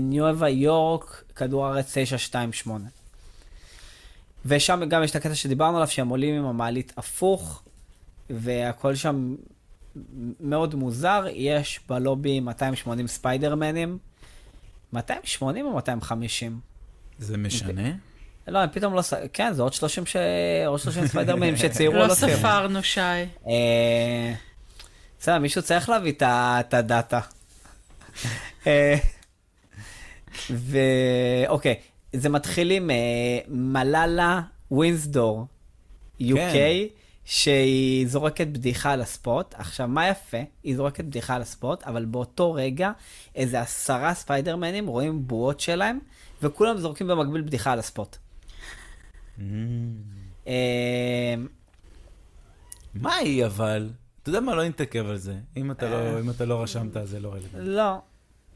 ניובה 0.00 0.48
יורק, 0.48 1.24
כדור 1.36 1.66
הארץ 1.66 1.86
928. 1.90 2.84
ושם 4.46 4.82
גם 4.88 5.02
יש 5.02 5.10
את 5.10 5.16
הקטע 5.16 5.34
שדיברנו 5.34 5.76
עליו, 5.76 5.88
שהם 5.88 6.08
עולים 6.08 6.34
עם 6.34 6.44
המעלית 6.44 6.92
הפוך, 6.96 7.62
והכל 8.30 8.94
שם 8.94 9.34
מאוד 10.40 10.74
מוזר. 10.74 11.24
יש 11.32 11.80
בלובי 11.88 12.40
280 12.40 13.06
ספיידרמנים. 13.06 13.98
280 14.92 15.66
או 15.66 15.72
250? 15.72 16.60
זה 17.18 17.36
משנה? 17.36 17.90
לא, 18.48 18.58
הם 18.58 18.68
פתאום 18.72 18.94
לא... 18.94 19.02
ס- 19.02 19.12
כן, 19.32 19.52
זה 19.52 19.62
עוד 19.62 19.72
30, 19.72 20.06
ש... 20.06 20.16
עוד 20.66 20.80
30 20.80 21.06
ספיידרמנים 21.06 21.56
שציירו 21.56 21.94
לא 21.98 22.04
על 22.04 22.10
הסרט. 22.10 22.38
ספרנו, 22.38 22.82
שי. 22.82 23.00
אה, 23.46 24.32
בסדר, 25.20 25.38
מישהו 25.38 25.62
צריך 25.62 25.88
להביא 25.88 26.12
את 26.20 26.74
הדאטה. 26.74 27.20
אה, 28.66 28.96
ואוקיי, 30.50 31.74
זה 32.12 32.28
מתחיל 32.28 32.70
עם 32.70 32.90
אה, 32.90 33.38
מלאלה 33.48 34.40
ווינסדור, 34.70 35.46
UK, 36.20 36.34
כן. 36.34 36.86
שהיא 37.24 38.08
זורקת 38.08 38.46
בדיחה 38.46 38.92
על 38.92 39.00
הספוט. 39.02 39.54
עכשיו, 39.54 39.88
מה 39.88 40.08
יפה? 40.08 40.36
היא 40.62 40.76
זורקת 40.76 41.04
בדיחה 41.04 41.34
על 41.34 41.42
הספוט, 41.42 41.82
אבל 41.82 42.04
באותו 42.04 42.52
רגע, 42.52 42.92
איזה 43.34 43.60
עשרה 43.60 44.14
ספיידרמנים 44.14 44.86
רואים 44.86 45.26
בועות 45.26 45.60
שלהם, 45.60 45.98
וכולם 46.42 46.78
זורקים 46.78 47.06
במקביל 47.06 47.42
בדיחה 47.42 47.72
על 47.72 47.78
הספוט. 47.78 48.16
Mm. 49.38 49.42
אה, 50.46 51.34
מה 52.94 53.14
היא 53.14 53.46
אבל? 53.46 53.90
אתה 54.26 54.34
יודע 54.34 54.40
מה? 54.40 54.54
לא 54.54 54.64
נתעכב 54.64 55.06
על 55.06 55.16
זה. 55.16 55.34
אם 55.56 55.70
אתה 55.70 55.86
אה. 55.86 55.90
לא, 55.90 56.20
אם 56.20 56.30
אתה 56.30 56.44
לא 56.44 56.62
רשמת, 56.62 56.96
אז 56.96 57.08
זה 57.08 57.20
לא 57.20 57.28
רלוונטי. 57.28 57.58
לא. 57.60 57.98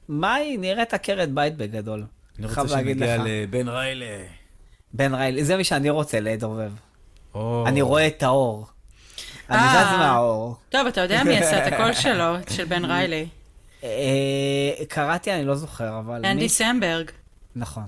מה 0.09 0.34
היא 0.34 0.59
נראית 0.59 0.94
עקרת 0.94 1.32
בית 1.32 1.56
בגדול. 1.56 2.05
אני 2.38 2.47
רוצה 2.47 2.68
שנגיע 2.68 3.16
לך. 3.16 3.22
לבן 3.26 3.68
ריילה. 3.68 4.24
בן 4.92 5.14
ריילי, 5.14 5.44
זה 5.44 5.56
מי 5.56 5.64
שאני 5.64 5.90
רוצה 5.90 6.20
לדובב. 6.20 6.72
או. 7.34 7.64
אני 7.66 7.82
רואה 7.82 8.06
את 8.06 8.22
האור. 8.22 8.66
אני 9.51 9.59
אה. 9.59 9.84
זז 9.84 9.98
מהאור. 9.98 10.56
טוב, 10.68 10.86
אתה 10.86 11.01
יודע 11.01 11.24
מי 11.24 11.38
עשה 11.38 11.66
את 11.66 11.72
הקול 11.72 11.92
שלו, 11.92 12.34
של 12.51 12.64
בן 12.64 12.84
ריילי. 12.84 13.26
אה, 13.84 13.88
קראתי, 14.88 15.32
אני 15.32 15.44
לא 15.44 15.55
זוכר, 15.55 15.98
אבל... 15.98 16.20
מי? 16.20 16.30
אנדי 16.30 16.48
סמברג. 16.48 17.10
נכון. 17.56 17.86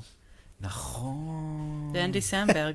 נכון. 0.60 1.90
זה 1.92 2.04
אנדי 2.04 2.20
סמברג. 2.20 2.74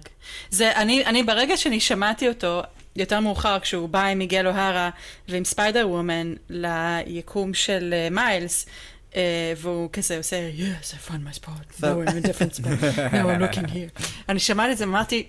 זה, 0.50 0.76
אני, 0.76 1.06
אני 1.06 1.24
ברגע 1.24 1.58
שאני 1.58 1.80
שמעתי 1.80 2.28
אותו, 2.28 2.62
יותר 2.98 3.20
מאוחר, 3.20 3.60
כשהוא 3.60 3.90
בא 3.90 4.06
עם 4.06 4.18
מיגל 4.18 4.48
אוהרה 4.48 4.90
ועם 5.28 5.46
ספיידר 5.46 5.90
וומן 5.90 6.34
ליקום 6.50 7.54
של 7.54 7.94
אה, 7.94 8.08
מיילס, 8.12 8.66
uh, 9.12 9.16
והוא 9.58 9.90
כזה 9.94 10.18
עושה, 10.18 10.50
yes, 10.58 10.94
I 10.94 11.12
found 11.12 11.24
my 11.30 11.40
spot, 11.40 11.82
now 11.82 11.86
I'm 11.86 12.08
in 12.08 12.26
a 12.26 12.28
different 12.28 12.56
spot, 12.56 12.98
now 13.14 13.30
I'm 13.30 13.42
looking 13.42 13.68
here. 13.68 14.02
אני 14.30 14.40
שמעתי 14.40 14.72
את 14.72 14.78
זה 14.78 14.86
ואמרתי, 14.86 15.28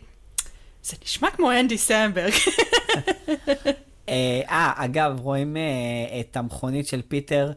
זה 0.83 0.97
נשמע 1.05 1.31
כמו 1.31 1.53
אנדי 1.53 1.79
סמברג. 1.79 2.33
אה, 4.09 4.41
אה, 4.49 4.73
אגב, 4.77 5.21
רואים 5.21 5.57
אה, 5.57 6.21
את 6.21 6.37
המכונית 6.37 6.87
של 6.87 7.03
פיטר 7.09 7.53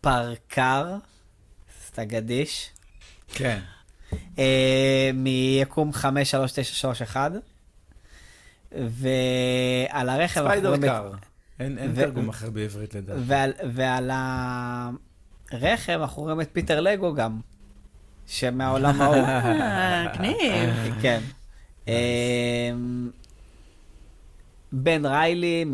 פרקר, 0.00 0.96
סטה 1.86 2.04
גדיש, 2.04 2.70
כן. 3.28 3.58
אה, 4.38 5.10
מיקום 5.14 5.92
53931, 5.92 7.32
ועל 8.74 10.08
הרכב 10.08 10.44
ספיידר 10.44 10.76
קאר. 10.76 11.12
אין 11.60 11.78
אין 11.78 11.90
ו- 11.94 11.94
תרגום 11.94 12.28
אחר 12.28 12.50
בעברית 12.50 12.94
לדעתי. 12.94 13.20
ועל, 13.26 13.52
ועל 13.72 14.10
הרכב 15.52 15.98
אנחנו 16.00 16.22
רואים 16.22 16.40
את 16.40 16.48
פיטר 16.52 16.80
לגו 16.80 17.14
גם, 17.14 17.40
שמהעולם 18.26 19.00
ההוא. 19.02 19.14
אה, 19.16 20.12
גניב. 20.16 20.94
כן. 21.02 21.20
אמ, 21.88 23.10
בן 24.72 25.06
ריילי 25.06 25.64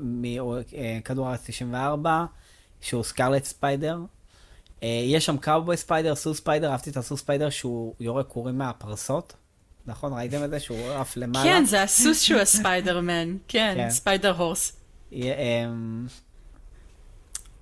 מכדור 0.00 1.28
הארץ 1.28 1.44
94, 1.46 2.24
שהוא 2.80 3.02
סקרלט 3.02 3.44
ספיידר. 3.44 3.98
אה, 4.82 5.02
יש 5.04 5.26
שם 5.26 5.36
קאובוי 5.36 5.76
ספיידר, 5.76 6.14
סוס 6.14 6.36
ספיידר, 6.38 6.70
אהבתי 6.70 6.90
את 6.90 6.96
הסוס 6.96 7.20
ספיידר 7.20 7.50
שהוא 7.50 7.94
יורה 8.00 8.24
קורים 8.24 8.58
מהפרסות. 8.58 9.34
נכון, 9.86 10.12
ראיתם 10.12 10.44
את 10.44 10.50
זה? 10.50 10.60
שהוא 10.60 10.92
עף 10.92 11.16
למעלה? 11.16 11.44
כן, 11.44 11.64
זה 11.64 11.82
הסוס 11.82 12.20
שהוא 12.20 12.40
הספיידרמן. 12.40 13.36
כן, 13.48 13.74
כן. 13.76 13.90
spider 13.90 14.36
horse. 14.36 14.76
אמ, 15.12 16.06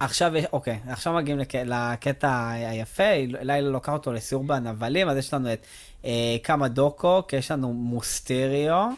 עכשיו, 0.00 0.32
אוקיי, 0.52 0.80
עכשיו 0.88 1.12
מגיעים 1.12 1.38
לק... 1.38 1.54
לקטע 1.54 2.48
היפה, 2.50 3.02
לילה 3.26 3.68
לוקח 3.68 3.92
אותו 3.92 4.12
לסיור 4.12 4.44
בנבלים, 4.44 5.08
אז 5.08 5.16
יש 5.16 5.34
לנו 5.34 5.52
את 5.52 5.66
אה, 6.04 6.36
כמה 6.42 6.68
דוקו, 6.68 7.22
כי 7.28 7.36
יש 7.36 7.50
לנו 7.50 7.72
מוסטריו. 7.72 8.90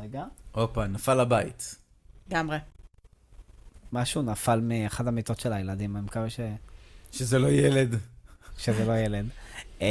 רגע, 0.00 0.24
הופה, 0.52 0.86
נפל 0.86 1.20
הבית. 1.20 1.74
לגמרי. 2.30 2.58
משהו 3.92 4.22
נפל 4.22 4.60
מאחת 4.60 5.06
המיטות 5.06 5.40
של 5.40 5.52
הילדים, 5.52 5.96
אני 5.96 6.04
מקווה 6.04 6.30
ש... 6.30 6.40
שזה 7.12 7.38
לא 7.38 7.48
ילד. 7.48 7.96
שזה 8.58 8.84
לא 8.84 8.98
ילד. 8.98 9.26
אה, 9.82 9.86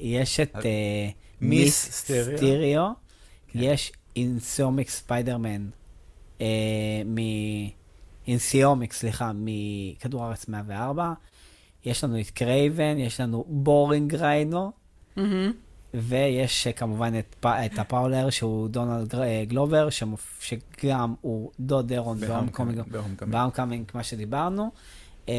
יש 0.00 0.40
את 0.40 0.56
אה, 0.56 1.08
מיס 1.40 1.88
סטריאו. 1.90 2.36
סטריאו, 2.36 2.84
כן. 3.48 3.58
יש 3.62 3.92
אינסומניאק 4.16 4.90
ספיידרמן, 4.90 5.68
אה, 6.40 6.46
מ... 7.04 7.16
אינסומניאק, 8.26 8.92
סליחה, 8.92 9.32
מכדור 9.34 10.24
הארץ 10.24 10.48
104. 10.48 11.12
יש 11.84 12.04
לנו 12.04 12.20
את 12.20 12.30
קרייבן, 12.30 12.98
יש 12.98 13.20
לנו 13.20 13.44
boring 13.48 14.14
Rhino. 14.14 14.72
ויש 15.94 16.68
כמובן 16.68 17.18
את, 17.18 17.34
פ... 17.40 17.46
את 17.46 17.78
הפראולר 17.78 18.30
שהוא 18.30 18.68
דונלד 18.68 19.08
גר- 19.08 19.20
גלובר, 19.44 19.90
שמופ... 19.90 20.40
שגם 20.42 21.14
הוא 21.20 21.50
דוד 21.60 21.88
ארון. 21.92 22.18
בהומקומינג, 23.30 23.84
מה 23.94 24.02
שדיברנו. 24.02 24.70
אה, 25.28 25.34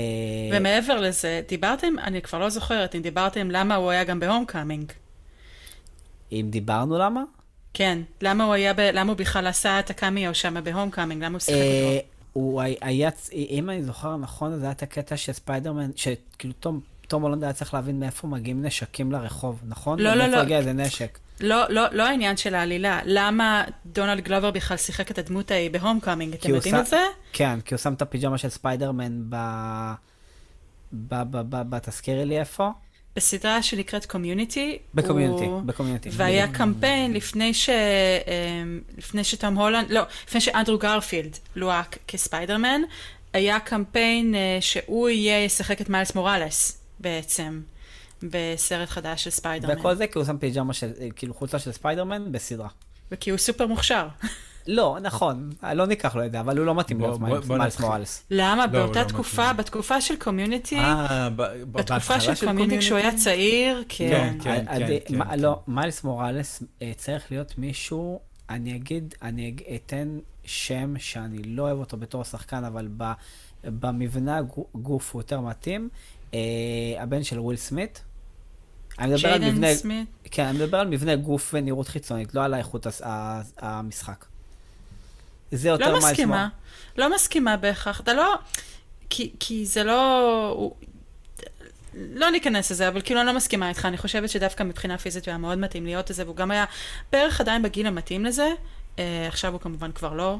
ומעבר 0.53 1.01
לזה, 1.01 1.41
דיברתם, 1.47 1.93
אני 2.03 2.21
כבר 2.21 2.39
לא 2.39 2.49
זוכרת 2.49 2.95
אם 2.95 3.01
דיברתם 3.01 3.51
למה 3.51 3.75
הוא 3.75 3.89
היה 3.91 4.03
גם 4.03 4.19
בהום 4.19 4.45
קאמינג. 4.45 4.91
אם 6.31 6.47
דיברנו 6.49 6.97
למה? 6.97 7.23
כן, 7.73 7.99
למה 8.21 8.43
הוא 8.43 8.53
היה, 8.53 8.73
ב... 8.73 8.79
למה 8.79 9.11
הוא 9.11 9.17
בכלל 9.17 9.47
עשה 9.47 9.79
את 9.79 9.89
הקאמיו 9.89 10.35
שם 10.35 10.55
בהום 10.63 10.89
קאמינג? 10.91 11.23
למה 11.23 11.33
הוא 11.33 11.39
שיחק 11.39 11.57
אה, 11.59 11.93
אותו? 11.95 12.05
הוא 12.33 12.61
הי- 12.61 12.75
היה, 12.81 13.09
אם 13.33 13.69
אני 13.69 13.83
זוכר 13.83 14.17
נכון, 14.17 14.59
זה 14.59 14.65
היה 14.65 14.71
את 14.71 14.83
הקטע 14.83 15.17
שספיידרמן, 15.17 15.91
שכאילו 15.95 16.53
תום, 16.59 16.79
תום 17.07 17.21
הולנד 17.21 17.43
היה 17.43 17.53
צריך 17.53 17.73
להבין 17.73 17.99
מאיפה 17.99 18.27
מגיעים 18.27 18.65
נשקים 18.65 19.11
לרחוב, 19.11 19.61
נכון? 19.67 19.99
לא, 19.99 20.09
לא, 20.13 20.17
מאיפה 20.17 20.35
לא. 20.37 20.41
הגיע 20.41 20.57
איזה 20.57 20.73
נשק. 20.73 21.19
לא, 21.39 21.65
לא, 21.69 21.83
לא 21.91 22.07
העניין 22.07 22.37
של 22.37 22.55
העלילה, 22.55 22.99
למה 23.05 23.63
דונלד 23.85 24.23
גלובר 24.23 24.51
בכלל 24.51 24.77
שיחק 24.77 25.11
את 25.11 25.17
הדמות 25.17 25.51
ההיא 25.51 25.71
בהום 25.71 25.99
קאמינג? 25.99 26.33
אתם 26.33 26.49
הוא 26.49 26.55
יודעים 26.55 26.75
את 26.75 26.87
זה? 26.87 27.03
כן, 27.33 27.61
כי 27.61 27.73
הוא 27.73 27.79
שם 27.79 27.93
את 27.93 28.01
הפיג'מה 28.01 28.37
של 28.37 28.49
ספיידרמן 28.49 29.23
ב... 29.29 29.35
ב... 30.93 31.15
ב... 31.31 31.37
ב... 31.49 31.75
ב... 31.75 31.79
תזכירי 31.79 32.25
לי 32.25 32.39
איפה? 32.39 32.69
בסדרה 33.15 33.63
שנקראת 33.63 34.05
קומיוניטי. 34.05 34.77
בקומיוניטי, 34.93 35.45
בקומיוניטי. 35.65 36.09
והיה 36.11 36.47
קמפיין 36.53 37.13
לפני 37.13 37.53
ש... 37.53 37.69
אמ, 37.69 38.81
לפני 38.97 39.23
שתום 39.23 39.55
הולנד, 39.55 39.89
לא, 39.89 40.01
לפני 40.27 40.41
שאנדרו 40.41 40.77
גרפילד 40.77 41.37
לוהק 41.55 41.97
כספיידרמן, 42.07 42.81
היה 43.33 43.59
קמפיין 43.59 44.35
אה, 44.35 44.57
שהוא 44.61 45.09
יהיה, 45.09 45.43
ישחק 45.43 45.81
את 45.81 45.89
מיילס 45.89 46.15
מוראלס 46.15 46.81
בעצם, 46.99 47.61
בסרט 48.23 48.89
חדש 48.89 49.23
של 49.23 49.29
ספיידרמן. 49.29 49.79
וכל 49.79 49.95
זה 49.95 50.07
כי 50.07 50.17
הוא 50.17 50.25
שם 50.25 50.37
פיג'מה 50.37 50.73
של, 50.73 50.91
כאילו 51.15 51.33
חולצה 51.33 51.59
של 51.59 51.71
ספיידרמן 51.71 52.31
בסדרה. 52.31 52.69
וכי 53.11 53.29
הוא 53.29 53.37
סופר 53.37 53.67
מוכשר. 53.67 54.07
לא, 54.67 54.97
נכון, 55.01 55.49
לא 55.73 55.85
ניקח 55.85 56.15
לו 56.15 56.25
את 56.25 56.31
זה, 56.31 56.39
אבל 56.39 56.57
הוא 56.57 56.65
לא 56.65 56.75
מתאים 56.75 56.97
בוא- 56.99 57.17
מיילס. 57.47 57.79
מוראלס. 57.79 58.23
למה? 58.31 58.65
לא, 58.65 58.71
באותה 58.71 59.03
לא 59.03 59.07
תקופה. 59.07 59.53
בתקופה 59.53 60.01
של 60.01 60.15
קומיוניטי, 60.15 60.79
אה, 60.79 61.29
בתקופה 61.71 62.19
של 62.19 62.45
קומיוניטי 62.45 62.79
כשהוא 62.79 62.97
היה 62.97 63.15
צעיר, 63.17 63.83
כן. 63.89 64.37
כן, 64.43 64.65
עד- 64.67 64.81
כן, 65.05 65.17
מה- 65.17 65.25
כן. 65.25 65.39
לא, 65.39 65.59
מיילס 65.67 66.03
מוראלס 66.03 66.63
אה, 66.81 66.91
צריך 66.97 67.31
להיות 67.31 67.57
מישהו, 67.57 68.19
אני 68.49 68.75
אגיד, 68.75 69.15
אני 69.21 69.55
אתן 69.75 70.17
שם 70.43 70.93
שאני 70.97 71.43
לא 71.43 71.63
אוהב 71.63 71.77
אותו 71.79 71.97
בתור 71.97 72.23
שחקן, 72.23 72.63
אבל 72.63 72.87
במבנה 73.63 74.37
הגו- 74.37 74.67
גוף 74.75 75.13
הוא 75.13 75.19
יותר 75.21 75.39
מתאים. 75.39 75.89
אה, 76.35 77.03
הבן 77.03 77.23
של 77.23 77.39
וויל 77.39 77.57
סמית. 77.57 78.03
אני 78.99 79.13
מדבר 79.13 79.33
על 79.33 79.51
מבנה, 79.51 79.75
סמית. 79.75 80.07
כן, 80.31 80.45
אני 80.45 80.57
מדבר 80.57 80.77
על 80.77 80.87
מבנה 80.87 81.15
גוף 81.15 81.51
ונראות 81.53 81.87
חיצונית, 81.87 82.35
לא 82.35 82.43
על 82.43 82.53
האיכות 82.53 82.87
המשחק. 83.57 84.25
זה 85.51 85.69
יותר 85.69 85.91
לא 85.91 85.97
מסכימה. 85.97 86.47
לא 86.97 87.15
מסכימה 87.15 87.57
בהכרח. 87.57 88.01
אתה 88.01 88.13
לא... 88.13 88.35
כי, 89.09 89.31
כי 89.39 89.65
זה 89.65 89.83
לא... 89.83 90.71
לא 91.93 92.29
ניכנס 92.29 92.71
לזה, 92.71 92.87
אבל 92.87 93.01
כאילו 93.01 93.19
אני 93.19 93.27
לא 93.27 93.33
מסכימה 93.33 93.69
איתך, 93.69 93.85
אני 93.85 93.97
חושבת 93.97 94.29
שדווקא 94.29 94.63
מבחינה 94.63 94.97
פיזית 94.97 95.25
הוא 95.25 95.31
היה 95.31 95.37
מאוד 95.37 95.57
מתאים 95.57 95.85
להיות 95.85 96.09
לזה, 96.09 96.23
והוא 96.23 96.35
גם 96.35 96.51
היה 96.51 96.65
בערך 97.11 97.41
עדיין 97.41 97.61
בגיל 97.61 97.87
המתאים 97.87 98.25
לזה. 98.25 98.49
אה, 98.99 99.27
עכשיו 99.27 99.53
הוא 99.53 99.61
כמובן 99.61 99.91
כבר 99.91 100.13
לא, 100.13 100.37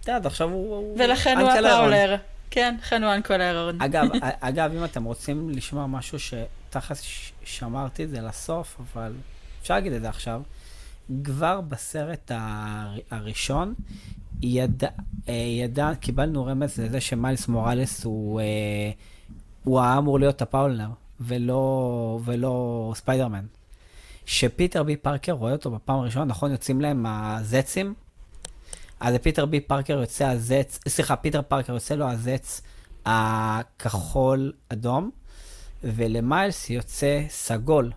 אתה 0.00 0.12
יודע, 0.12 0.28
עכשיו 0.28 0.48
הוא... 0.48 0.98
ולכן 0.98 1.38
הוא. 1.38 1.50
הפאולר. 1.50 2.16
כן, 2.54 3.02
הוא 3.02 3.12
אנקל 3.14 3.40
אירון. 3.40 3.82
אגב, 3.82 4.08
אגב, 4.40 4.72
אם 4.76 4.84
אתם 4.84 5.04
רוצים 5.04 5.50
לשמוע 5.50 5.86
משהו 5.86 6.18
שתכלס 6.18 7.02
שמרתי 7.44 8.04
את 8.04 8.10
זה 8.10 8.20
לסוף, 8.20 8.76
אבל 8.80 9.12
אפשר 9.62 9.74
להגיד 9.74 9.92
את 9.92 10.00
זה 10.02 10.08
עכשיו, 10.08 10.42
כבר 11.24 11.60
בסרט 11.60 12.30
הר- 12.34 12.98
הראשון, 13.10 13.74
ידע, 14.42 14.88
אה, 15.28 15.32
ידע, 15.34 15.90
קיבלנו 16.00 16.44
רמז 16.46 16.78
לזה 16.80 17.00
שמיילס 17.00 17.48
מוראלס 17.48 18.04
הוא, 18.04 18.40
אה, 18.40 18.90
הוא 19.64 19.80
היה 19.80 19.98
אמור 19.98 20.18
להיות 20.18 20.42
הפראולר, 20.42 20.88
ולא, 21.20 22.20
ולא 22.24 22.92
ספיידרמן. 22.96 23.44
שפיטר 24.26 24.82
בי 24.82 24.96
פארקר 24.96 25.32
רואה 25.32 25.52
אותו 25.52 25.70
בפעם 25.70 25.98
הראשונה, 25.98 26.24
נכון, 26.24 26.50
יוצאים 26.50 26.80
להם 26.80 27.06
הזצים, 27.08 27.94
אז 29.02 29.14
לפיטר 29.14 29.46
בי 29.46 29.60
פארקר 29.60 30.00
יוצא 30.00 30.26
הזץ, 30.28 30.78
סליחה, 30.88 31.16
פיטר 31.16 31.42
פארקר 31.42 31.72
יוצא 31.72 31.94
לו 31.94 32.08
הזץ 32.08 32.62
הכחול 33.06 34.52
אדום, 34.68 35.10
ולמיילס 35.84 36.70
יוצא 36.70 37.22
סגול. 37.28 37.92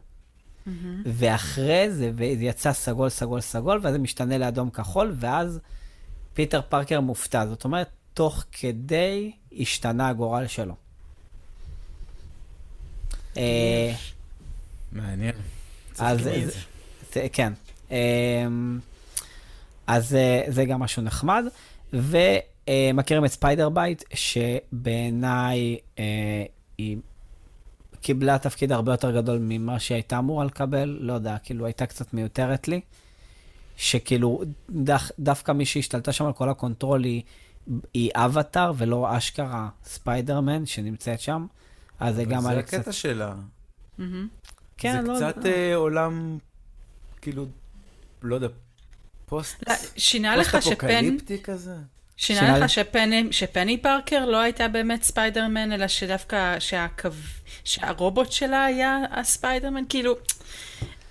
ואחרי 1.06 1.92
זה, 1.92 2.12
וזה 2.14 2.44
יצא 2.46 2.74
סגול, 2.74 3.10
סגול, 3.10 3.42
סגול, 3.42 3.80
ואז 3.84 3.94
זה 3.94 4.00
משתנה 4.00 4.38
לאדום 4.38 4.70
כחול, 4.70 5.14
ואז 5.20 5.60
פיטר 6.34 6.62
פארקר 6.70 7.02
מופתע. 7.02 7.46
זאת 7.48 7.64
אומרת, 7.64 7.90
תוך 8.14 8.44
כדי 8.52 9.32
השתנה 9.60 10.08
הגורל 10.08 10.48
שלו. 10.48 10.76
אה, 13.38 13.94
מעניין. 14.92 15.36
אז 15.98 16.30
כן. 17.34 17.54
אז 19.88 20.16
אה, 20.16 20.44
זה 20.48 20.66
גם 20.66 20.80
משהו 20.80 21.02
נחמד. 21.04 21.46
ומכירים 21.94 23.26
את 23.26 23.32
ספיידר 23.32 23.70
בייט, 23.70 24.04
שבעיניי 24.14 25.78
אה, 26.00 26.44
היא 26.78 26.98
קיבלה 28.02 28.38
תפקיד 28.38 28.72
הרבה 28.72 28.94
יותר 28.94 29.12
גדול 29.12 29.38
ממה 29.42 29.80
שהיא 29.80 29.96
הייתה 29.96 30.18
אמורה 30.20 30.46
לקבל, 30.46 30.98
לא 31.02 31.14
יודע, 31.14 31.38
כאילו 31.44 31.66
הייתה 31.66 31.86
קצת 31.86 32.14
מיותרת 32.14 32.68
לי. 32.68 32.82
שכאילו, 33.78 34.42
דח, 34.70 35.12
דווקא 35.20 35.52
מי 35.52 35.66
שהשתלטה 35.66 36.12
שם 36.12 36.26
על 36.26 36.34
כל 36.34 36.50
ה 36.50 36.56
control 36.56 37.04
היא, 37.04 37.22
היא 37.94 38.12
אבטאר 38.16 38.72
ולא 38.78 39.18
אשכרה 39.18 39.70
ספיידרמן 39.84 40.66
שנמצאת 40.66 41.20
שם. 41.20 41.46
אז 42.00 42.16
זה 42.16 42.26
גם 42.26 42.42
זה 42.42 42.48
היה 42.48 42.56
לי 42.56 42.64
הקטע 42.64 42.82
קצת... 42.82 42.94
שלה. 42.94 43.36
מהמם. 43.98 44.28
כן, 44.78 45.06
לא 45.06 45.20
זה. 45.20 45.32
קצת 45.32 45.46
אה, 45.46 45.76
עולם, 45.76 46.38
כאילו, 47.22 47.46
לא 48.22 48.36
יודע, 48.36 48.48
פוסט... 49.26 49.70
לא, 49.70 49.76
שינה 49.98 50.36
לך 50.36 50.50
שפן... 50.50 50.60
פוסט-אפוקליפטי 50.60 51.44
כזה? 51.44 51.76
שינה 52.18 52.40
שינה 52.40 52.58
לך 52.58 52.70
שפני, 52.70 53.28
שפני 53.32 53.78
פארקר 53.78 54.26
לא 54.26 54.38
הייתה 54.38 54.68
באמת 54.68 55.04
ספיידרמן, 55.04 55.72
אלא 55.72 55.88
שדווקא 55.88 56.60
שהקו... 56.60 57.10
שהרובוט 57.64 58.32
שלה 58.32 58.66
היה 58.66 59.00
הספיידרמן? 59.12 59.84
כאילו, 59.90 60.16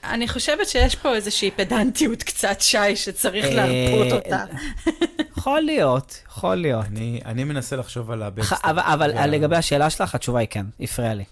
אני 0.05 0.29
חושבת 0.29 0.69
שיש 0.69 0.97
פה 0.97 1.15
איזושהי 1.15 1.51
פדנטיות 1.51 2.23
קצת 2.23 2.61
שי 2.61 2.97
שצריך 2.97 3.45
אה, 3.45 3.55
להרפות 3.55 4.13
אותה. 4.13 4.45
יכול 5.37 5.61
להיות, 5.61 6.23
יכול 6.29 6.55
להיות. 6.55 6.85
אני, 6.87 7.21
אני 7.25 7.45
מנסה 7.45 7.77
לחשוב 7.77 8.11
על 8.11 8.23
ה 8.23 8.26
backstory. 8.26 8.61
אבל, 8.65 8.83
אבל 8.83 9.31
לגבי 9.31 9.57
השאלה 9.57 9.91
שלך, 9.91 10.15
התשובה 10.15 10.41
היא 10.41 10.49
כן, 10.51 10.67
הפריע 10.81 11.15
לי. 11.15 11.25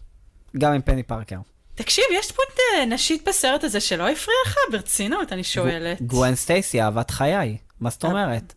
גם 0.59 0.73
עם 0.73 0.83
פני 0.83 1.03
פארקר. 1.03 1.37
תקשיב, 1.75 2.05
יש 2.13 2.27
דמות 2.33 2.59
אה, 2.79 2.85
נשית 2.85 3.29
בסרט 3.29 3.65
הזה 3.65 3.81
שלא 3.81 4.09
הפריע 4.09 4.37
לך? 4.47 4.57
ברצינות, 4.73 5.33
אני 5.33 5.45
שואלת. 5.45 6.03
גווין 6.03 6.35
סטייסי, 6.35 6.83
אהבת 6.83 7.11
חיי. 7.11 7.57
מה 7.81 7.91
זאת 7.91 8.05
אומרת? 8.05 8.55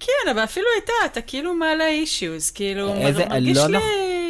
כן, 0.00 0.30
אבל 0.30 0.44
אפילו 0.44 0.66
הייתה, 0.74 0.92
אתה 1.06 1.20
כאילו 1.20 1.54
מעלה 1.54 1.86
אישיוז, 1.88 2.50
כאילו, 2.50 2.94
איזה- 2.94 3.26
מרגיש 3.26 3.58
לא 3.58 3.66
לי... 3.66 3.78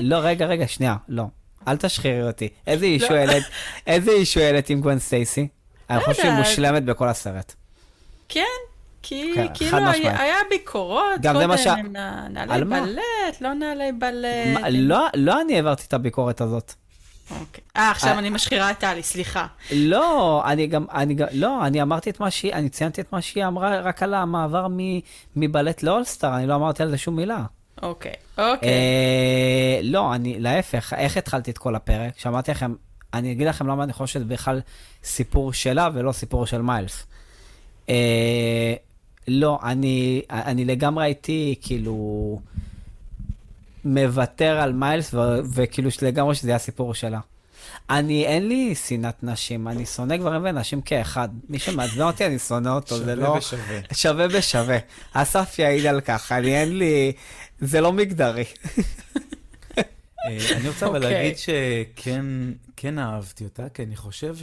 לא, 0.01 0.17
רגע, 0.23 0.47
רגע, 0.47 0.69
שנייה, 0.69 0.97
לא. 1.09 1.25
אל 1.69 1.77
תשחירי 1.77 2.23
אותי. 2.27 2.49
איזה 2.67 2.85
אישו 2.87 3.15
העלית, 3.15 3.45
איזה 3.87 4.11
אישו 4.11 4.41
העלית 4.41 4.71
עם 4.71 4.81
גווין 4.81 4.99
סטייסי? 4.99 5.49
אני 5.91 6.01
חושב 6.01 6.15
שהיא 6.23 6.31
יודעת. 6.31 6.47
מושלמת 6.47 6.85
בכל 6.85 7.09
הסרט. 7.09 7.55
כן, 8.29 8.43
כי 9.03 9.33
כן, 9.35 9.47
כאילו 9.55 9.79
היה. 9.79 10.21
היה 10.23 10.37
ביקורות 10.51 11.05
קודם, 11.33 11.57
ש- 11.57 11.67
נעלי? 12.31 12.65
בלט, 12.65 13.41
לא 13.41 13.53
נעלי 13.55 13.93
בלט. 13.93 14.65
לא, 14.73 15.07
לא 15.15 15.41
אני 15.41 15.57
העברתי 15.57 15.83
את 15.89 15.93
הביקורת 15.95 16.41
הזאת. 16.41 16.75
אוקיי. 17.31 17.65
אה, 17.77 17.91
עכשיו 17.91 18.13
אה. 18.13 18.19
אני 18.19 18.31
משחירה 18.31 18.71
את 18.71 18.79
טלי, 18.79 19.03
סליחה. 19.03 19.47
לא, 19.73 20.43
אני 20.47 20.67
גם, 20.67 20.85
אני 20.93 21.15
גם, 21.15 21.27
לא, 21.33 21.67
אני 21.67 21.83
אמרתי 21.83 22.11
את 22.11 22.21
מה 22.21 22.31
שהיא, 22.31 22.53
אני 22.53 22.69
ציינתי 22.69 23.01
את 23.01 23.13
מה 23.13 23.23
שהיא 23.23 23.45
אמרה 23.47 23.81
רק 23.81 24.03
על 24.03 24.15
המעבר 24.15 24.67
מ- 24.71 25.01
מבלט 25.37 25.83
לאולסטאר, 25.83 26.37
אני 26.37 26.47
לא 26.47 26.55
אמרתי 26.55 26.83
על 26.83 26.91
זה 26.91 26.99
שום 26.99 27.17
מילה. 27.17 27.45
אוקיי, 27.83 28.13
אוקיי. 28.39 28.69
אה, 28.69 29.81
לא, 29.83 30.15
אני, 30.15 30.41
להפך, 30.41 30.93
איך 30.97 31.17
התחלתי 31.17 31.51
את 31.51 31.59
כל 31.59 31.75
הפרק? 31.75 32.19
שאמרתי 32.19 32.51
לכם, 32.51 32.75
אני 33.15 33.33
אגיד 33.33 33.47
לכם 33.47 33.67
למה 33.67 33.85
אני 33.85 33.93
חושב 33.93 34.15
שזה 34.15 34.25
בכלל 34.25 34.61
סיפור 35.05 35.53
שלה 35.53 35.89
ולא 35.95 36.13
סיפור 36.13 36.47
של 36.47 36.63
מיילס. 36.63 37.07
אה, 37.89 38.75
לא, 39.29 39.59
אני, 39.63 40.23
אני 40.31 40.65
לגמרי 40.65 41.05
הייתי 41.05 41.55
כאילו 41.63 42.39
מוותר 43.87 44.59
על 44.61 44.73
מיילס, 44.73 45.15
ו, 45.15 45.19
וכאילו 45.53 45.91
לגמרי 46.03 46.35
שזה 46.35 46.49
היה 46.49 46.59
סיפור 46.59 46.95
שלה. 46.95 47.21
אני, 47.91 48.27
אין 48.27 48.49
לי 48.49 48.75
שנאת 48.75 49.25
נשים, 49.25 49.69
אני 49.69 49.87
שונא 49.87 50.17
גברים 50.17 50.43
ונשים 50.45 50.81
כאחד. 50.81 51.29
מי 51.49 51.59
שמעצבן 51.59 52.03
אותי, 52.03 52.27
אני 52.27 52.39
שונא 52.39 52.69
אותו, 52.69 52.99
זה 52.99 53.17
לא... 53.17 53.27
שווה 53.27 53.39
ושווה. 53.39 53.81
שווה 53.95 54.29
בשווה. 54.29 54.79
אסף 55.13 55.59
יעיד 55.59 55.87
על 55.87 56.01
כך, 56.01 56.33
אני 56.33 56.57
אין 56.57 56.79
לי... 56.79 57.13
זה 57.61 57.81
לא 57.81 57.93
מגדרי. 57.93 58.45
אה, 59.79 60.39
אני 60.57 60.69
רוצה 60.69 60.87
אבל 60.87 61.05
אוקיי. 61.05 61.15
להגיד 61.15 61.37
שכן 61.39 62.27
כן 62.77 62.99
אהבתי 62.99 63.45
אותה, 63.45 63.69
כי 63.69 63.83
אני 63.83 63.97
חושב 63.97 64.37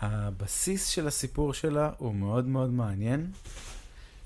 שהבסיס 0.00 0.88
של 0.88 1.06
הסיפור 1.06 1.54
שלה 1.54 1.90
הוא 1.98 2.14
מאוד 2.14 2.46
מאוד 2.46 2.70
מעניין. 2.70 3.26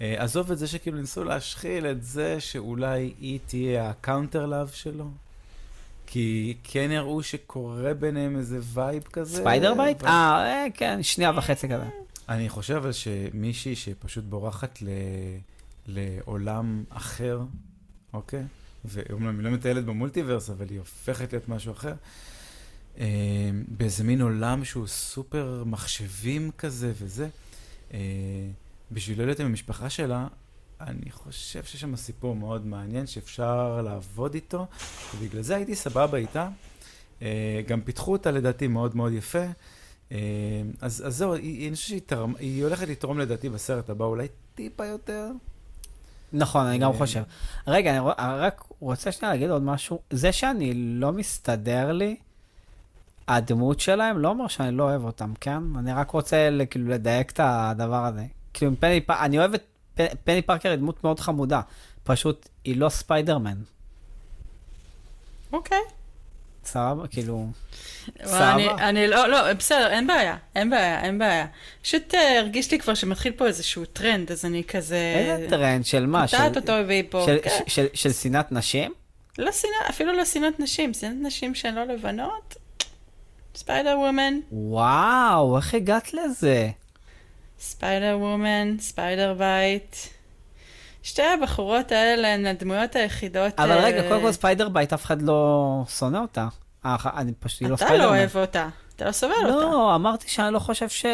אה, 0.01 0.15
עזוב 0.19 0.53
את 0.53 0.59
זה 0.59 0.67
שכאילו 0.67 0.99
ניסו 0.99 1.25
להשחיל 1.25 1.87
את 1.87 2.05
זה 2.05 2.41
שאולי 2.41 3.13
היא 3.21 3.39
תהיה 3.47 3.91
ה 3.91 3.98
counter 3.98 4.47
לאב 4.47 4.69
שלו. 4.69 5.11
כי 6.07 6.57
כן 6.65 6.91
הראו 6.91 7.23
שקורה 7.23 7.95
ביניהם 7.95 8.37
איזה 8.37 8.59
vibe 8.63 9.03
כזה. 9.03 9.37
ספיידר 9.37 9.75
בייט? 9.75 10.05
אה, 10.05 10.11
אה, 10.11 10.67
כן, 10.75 11.03
שנייה 11.03 11.33
וחצי 11.37 11.69
כזה. 11.69 11.85
אני 12.29 12.49
חושב 12.49 12.75
אבל 12.75 12.93
שמישהי 12.93 13.77
שפשוט 13.77 14.25
בורחת 14.25 14.83
ל... 14.83 14.89
לעולם 15.87 16.85
אחר, 16.91 17.41
אוקיי? 18.13 18.43
ואומנם 18.85 19.39
היא 19.39 19.45
לא 19.45 19.51
מטיילת 19.51 19.85
ב 19.85 19.90
multiverse, 19.90 20.51
אבל 20.51 20.67
היא 20.71 20.79
הופכת 20.79 21.33
להיות 21.33 21.49
משהו 21.49 21.73
אחר. 21.73 21.95
אה, 22.99 23.07
באיזה 23.69 24.05
מין 24.05 24.21
עולם 24.21 24.65
שהוא 24.65 24.87
סופר 24.87 25.63
מחשבים 25.67 26.51
כזה 26.59 26.93
וזה. 26.99 27.29
בשביל 28.93 29.25
להיות 29.25 29.41
עם 29.41 29.47
המשפחה 29.47 29.91
שלה, 29.91 30.27
אני 30.81 31.11
חושב 31.11 31.65
שיש 31.65 31.81
שם 31.81 31.97
סיפור 31.97 32.37
מאוד 32.37 32.67
מעניין 32.67 33.07
שאפשר 33.07 33.83
לעבוד 33.85 34.35
איתו, 34.35 34.67
ובגלל 35.15 35.43
זה 35.43 35.57
הייתי 35.57 35.75
סבבה 35.75 36.19
איתה. 36.19 36.49
אה, 37.23 37.61
גם 37.67 37.81
פיתחו 37.81 38.13
אותה 38.13 38.31
לדעתי 38.31 38.67
מאוד 38.67 38.97
מאוד 38.97 39.13
יפה. 39.13 39.45
אה, 40.13 40.19
אז, 40.81 41.03
אז 41.07 41.17
זהו, 41.17 41.35
היא, 41.35 41.69
אני 41.69 41.77
חושב 41.77 41.89
שהיא 41.89 42.01
תרם, 42.07 42.35
היא 42.39 42.65
הולכת 42.65 42.89
לתרום 42.89 43.19
לדעתי 43.19 43.49
בסרט 43.49 43.91
הבא 43.91 44.05
אולי 44.05 44.29
טיפה 44.55 44.87
יותר. 44.87 45.31
נכון, 46.33 46.67
אני 46.67 46.79
גם 46.79 46.93
אה, 46.93 46.99
חושב. 46.99 47.23
רגע, 47.67 47.91
אני 47.91 48.01
רק 48.19 48.65
רוצה 48.81 49.13
שנייה 49.13 49.35
להגיד 49.35 49.51
עוד 49.51 49.63
משהו. 49.63 50.01
זה 50.11 50.33
שאני 50.33 50.75
לא 50.75 51.13
מסתדר 51.13 51.93
לי, 51.93 52.17
הדמות 53.29 53.81
שלהם 53.81 54.19
לא 54.19 54.29
אומר 54.29 54.49
שאני 54.49 54.77
לא 54.77 54.83
אוהב 54.83 55.05
אותם, 55.05 55.33
כן? 55.41 55.63
אני 55.79 55.93
רק 55.93 56.11
רוצה 56.11 56.49
כאילו 56.71 56.89
לדייק 56.89 57.31
את 57.31 57.41
הדבר 57.43 58.05
הזה. 58.05 58.25
כאילו, 58.55 58.73
פני, 58.81 59.01
אני 59.09 59.39
אוהב 59.39 59.55
את 59.55 59.65
פ- 59.95 60.15
פני 60.25 60.43
פארקר, 60.43 60.69
היא 60.71 60.77
דמות 60.79 61.05
מאוד 61.05 61.21
חמודה. 61.21 61.61
פשוט, 62.05 62.49
היא 62.65 62.77
לא 62.77 62.89
ספיידרמן. 62.89 63.57
אוקיי. 65.53 65.79
סבבה? 66.65 67.07
כאילו... 67.09 67.47
אבל 68.25 68.43
אני, 68.43 68.65
סבבה. 68.69 68.89
אני 68.89 69.07
לא, 69.07 69.27
לא, 69.29 69.53
בסדר, 69.53 69.91
אין 69.91 70.07
בעיה, 70.07 70.37
אין 70.55 70.71
בעיה, 70.71 71.01
אין 71.05 71.19
בעיה. 71.19 71.47
פשוט 71.83 72.15
אה, 72.15 72.39
הרגיש 72.39 72.71
לי 72.71 72.79
כבר 72.79 72.95
שמתחיל 72.95 73.33
פה 73.33 73.47
איזשהו 73.47 73.85
טרנד, 73.85 74.33
אז 74.33 74.45
אני 74.45 74.65
כזה... 74.65 74.97
איזה 75.17 75.47
טרנד 75.51 75.85
של 75.85 76.07
מה? 76.07 76.29
של- 76.29 76.37
קוטעת 76.37 76.57
אותו 76.57 76.73
והיא 76.87 77.05
פה. 77.11 77.23
של- 77.27 77.39
כן. 77.43 77.51
של- 77.67 77.87
של 77.95 78.13
שנאת 78.13 78.53
נשים? 78.53 78.93
לא 79.39 79.53
שנאה, 79.53 79.89
אפילו 79.91 80.13
לא 80.13 80.25
שנאת 80.25 80.61
נשים, 80.61 80.95
שנאת 80.95 81.17
נשים 81.23 81.55
שהן 81.55 81.75
לא 81.75 81.85
לבנות. 81.85 82.57
ספיידר 83.55 83.99
וומן, 83.99 84.35
וואו, 84.53 85.57
איך 85.57 85.75
הגעת 85.75 86.15
לזה? 86.15 86.71
ספיידר 87.61 88.19
וומן, 88.21 88.77
ספיידר 88.79 89.35
בייט. 89.35 89.97
שתי 91.03 91.23
הבחורות 91.23 91.93
האלה 91.93 92.35
הן 92.35 92.47
הדמויות 92.47 92.97
היחידות... 92.97 93.61
אבל 93.61 93.71
אה, 93.71 93.85
רגע, 93.85 94.09
קודם 94.09 94.21
כל 94.21 94.33
ספיידר 94.33 94.69
בייט, 94.69 94.93
אף 94.93 95.05
אחד 95.05 95.23
לא 95.23 95.85
שונא 95.99 96.19
אותה. 96.19 96.49
אני 96.85 97.33
פשוט, 97.41 97.63
לא 97.63 97.75
אתה 97.75 97.85
ספיידרמן. 97.85 98.05
לא 98.05 98.19
אוהב 98.19 98.37
אותה, 98.37 98.69
אתה 98.97 99.05
לא 99.05 99.13
סובל 99.13 99.35
אותה. 99.35 99.49
לא, 99.49 99.95
אמרתי 99.95 100.29
שאני 100.29 100.55
לא 100.55 100.59
חושב 100.59 100.89
ש... 100.89 101.05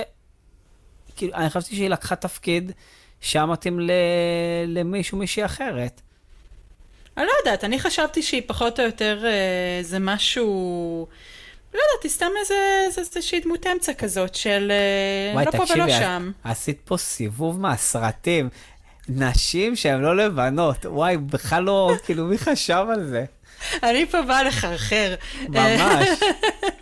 כאילו, 1.16 1.34
אני 1.34 1.50
חשבתי 1.50 1.76
שהיא 1.76 1.90
לקחה 1.90 2.16
תפקיד 2.16 2.72
שהיה 3.20 3.46
מתאים 3.46 3.80
ל... 3.80 3.90
למישהו, 4.66 5.18
מישהי 5.18 5.44
אחרת. 5.44 6.00
אני 7.16 7.26
לא 7.26 7.32
יודעת, 7.38 7.64
אני 7.64 7.78
חשבתי 7.78 8.22
שהיא 8.22 8.42
פחות 8.46 8.80
או 8.80 8.84
יותר 8.84 9.24
אה, 9.26 9.78
זה 9.82 9.98
משהו... 9.98 11.06
לא 11.76 11.80
יודעת, 11.90 12.02
היא 12.02 12.10
סתם 12.10 12.30
איזה, 12.40 12.54
איזה, 12.86 13.00
איזושהי 13.16 13.40
דמות 13.40 13.66
אמצע 13.66 13.94
כזאת 13.94 14.34
של 14.34 14.72
אה, 14.72 15.34
וואי, 15.34 15.44
לא 15.44 15.50
פה 15.50 15.56
ולא 15.56 15.64
תקשיבי, 15.66 15.90
שם. 15.90 16.30
עשית 16.44 16.80
פה 16.84 16.96
סיבוב 16.96 17.60
מהסרטים. 17.60 18.48
נשים 19.08 19.76
שהן 19.76 20.00
לא 20.00 20.16
לבנות. 20.16 20.86
וואי, 20.86 21.16
בכלל 21.16 21.62
לא, 21.62 21.92
כאילו, 22.04 22.24
מי 22.24 22.38
חשב 22.38 22.86
על 22.92 23.04
זה? 23.04 23.24
אני 23.82 24.06
פה 24.06 24.22
באה 24.22 24.42
לחרחר. 24.42 25.14
ממש. 25.48 26.08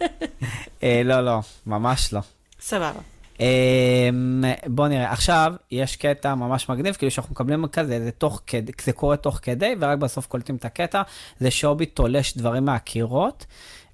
אה, 0.82 1.02
לא, 1.04 1.20
לא, 1.20 1.38
ממש 1.66 2.12
לא. 2.12 2.20
סבבה. 2.60 3.00
אמ, 3.40 4.44
בוא 4.66 4.88
נראה, 4.88 5.12
עכשיו 5.12 5.54
יש 5.70 5.96
קטע 5.96 6.34
ממש 6.34 6.68
מגניב, 6.68 6.94
כאילו 6.94 7.10
שאנחנו 7.10 7.32
מקבלים 7.32 7.66
כזה, 7.66 8.04
זה 8.04 8.10
תוך 8.10 8.40
כדי, 8.46 8.72
זה 8.84 8.92
קורה 8.92 9.16
תוך 9.16 9.38
כדי, 9.42 9.74
ורק 9.80 9.98
בסוף 9.98 10.26
קולטים 10.26 10.56
את 10.56 10.64
הקטע, 10.64 11.02
זה 11.40 11.50
שובי 11.50 11.86
תולש 11.86 12.36
דברים 12.36 12.64
מהקירות, 12.64 13.46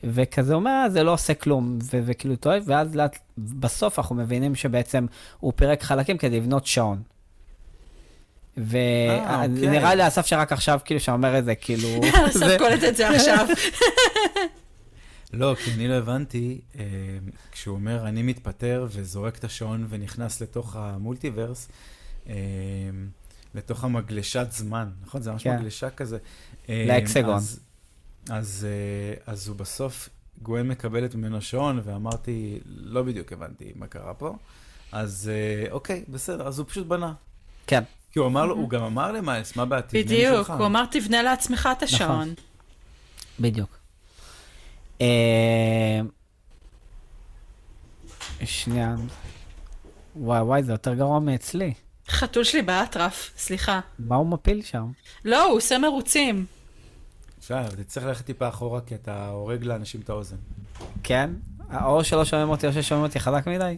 וכזה 0.04 0.54
אומר, 0.54 0.70
"אה, 0.70 0.90
זה 0.90 1.02
לא 1.02 1.12
עושה 1.12 1.34
כלום, 1.34 1.78
ו- 1.82 2.00
וכאילו 2.04 2.36
טועה, 2.36 2.58
ואז 2.66 2.94
לאט, 2.94 3.18
בסוף 3.38 3.98
אנחנו 3.98 4.16
מבינים 4.16 4.54
שבעצם 4.54 5.06
הוא 5.40 5.52
פירק 5.56 5.82
חלקים 5.82 6.18
כדי 6.18 6.40
לבנות 6.40 6.66
שעון. 6.66 7.02
אה, 8.58 9.44
אוקיי. 9.44 9.68
ונראה 9.68 9.94
לי 9.94 10.06
אסף 10.06 10.26
שרק 10.26 10.52
עכשיו, 10.52 10.80
כאילו, 10.84 11.00
שאומר 11.00 11.38
את 11.38 11.44
זה, 11.44 11.54
כאילו... 11.54 11.88
אסף 12.28 12.58
קולט 12.58 12.84
את 12.88 12.96
זה 12.96 13.08
עכשיו. 13.08 13.46
לא, 15.32 15.54
כי 15.64 15.70
אני 15.74 15.88
לא 15.88 15.94
הבנתי, 15.94 16.60
אה, 16.78 16.84
כשהוא 17.52 17.74
אומר, 17.74 18.08
אני 18.08 18.22
מתפטר 18.22 18.86
וזורק 18.90 19.36
את 19.36 19.44
השעון 19.44 19.86
ונכנס 19.88 20.40
לתוך 20.40 20.76
המולטיברס, 20.76 21.68
אה, 22.28 22.34
לתוך 23.54 23.84
המגלשת 23.84 24.46
זמן, 24.50 24.88
נכון? 25.06 25.22
זה 25.22 25.32
ממש 25.32 25.42
כן. 25.42 25.56
מגלשה 25.56 25.90
כזה. 25.90 26.18
אה, 26.68 26.84
לאקסגון. 26.88 27.34
אז, 27.34 27.60
אז, 28.28 28.66
אה, 28.68 29.32
אז 29.32 29.48
הוא 29.48 29.56
בסוף, 29.56 30.08
גואל 30.42 30.62
מקבלת 30.62 31.14
ממנו 31.14 31.42
שעון, 31.42 31.80
ואמרתי, 31.84 32.60
לא 32.66 33.02
בדיוק 33.02 33.32
הבנתי 33.32 33.72
מה 33.74 33.86
קרה 33.86 34.14
פה. 34.14 34.36
אז 34.92 35.30
אה, 35.32 35.72
אוקיי, 35.72 36.04
בסדר, 36.08 36.48
אז 36.48 36.58
הוא 36.58 36.66
פשוט 36.66 36.86
בנה. 36.86 37.12
כן. 37.66 37.82
כי 38.12 38.18
הוא 38.18 38.26
אמר 38.26 38.46
לו, 38.46 38.54
הוא 38.54 38.68
גם 38.68 38.82
אמר 38.82 39.12
למיילס, 39.12 39.56
מה 39.56 39.64
בעתיד? 39.64 40.06
בדיוק, 40.06 40.50
הוא 40.50 40.66
אמר 40.66 40.84
תבנה 40.90 41.22
לעצמך 41.22 41.68
את 41.72 41.82
נכון. 41.82 41.94
השעון. 41.94 42.34
בדיוק. 43.40 43.78
אה, 45.00 46.00
שנייה. 48.44 48.94
וואי 50.16 50.40
וואי, 50.40 50.62
זה 50.62 50.72
יותר 50.72 50.94
גרוע 50.94 51.20
מאצלי. 51.20 51.74
חתול 52.08 52.44
שלי 52.44 52.62
באטרף, 52.62 53.30
סליחה. 53.36 53.80
מה 53.98 54.16
הוא 54.16 54.26
מפיל 54.26 54.62
שם? 54.62 54.86
לא, 55.24 55.44
הוא 55.44 55.56
עושה 55.56 55.78
מרוצים. 55.78 56.46
שי, 57.50 57.54
אבל 57.54 57.82
תצטרך 57.82 58.04
ללכת 58.04 58.24
טיפה 58.24 58.48
אחורה, 58.48 58.80
כי 58.80 58.94
אתה 58.94 59.28
הורג 59.28 59.64
לאנשים 59.64 60.00
את 60.00 60.10
האוזן. 60.10 60.36
כן? 61.02 61.30
או 61.84 62.04
שלא 62.04 62.24
שומעים 62.24 62.48
אותי 62.48 62.66
או 62.66 62.72
ששומעים 62.72 63.06
אותי 63.06 63.20
חזק 63.20 63.46
מדי. 63.46 63.76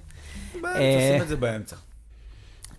אה, 0.64 1.10
תשים 1.10 1.22
את 1.22 1.28
זה 1.28 1.36
באמצע. 1.36 1.76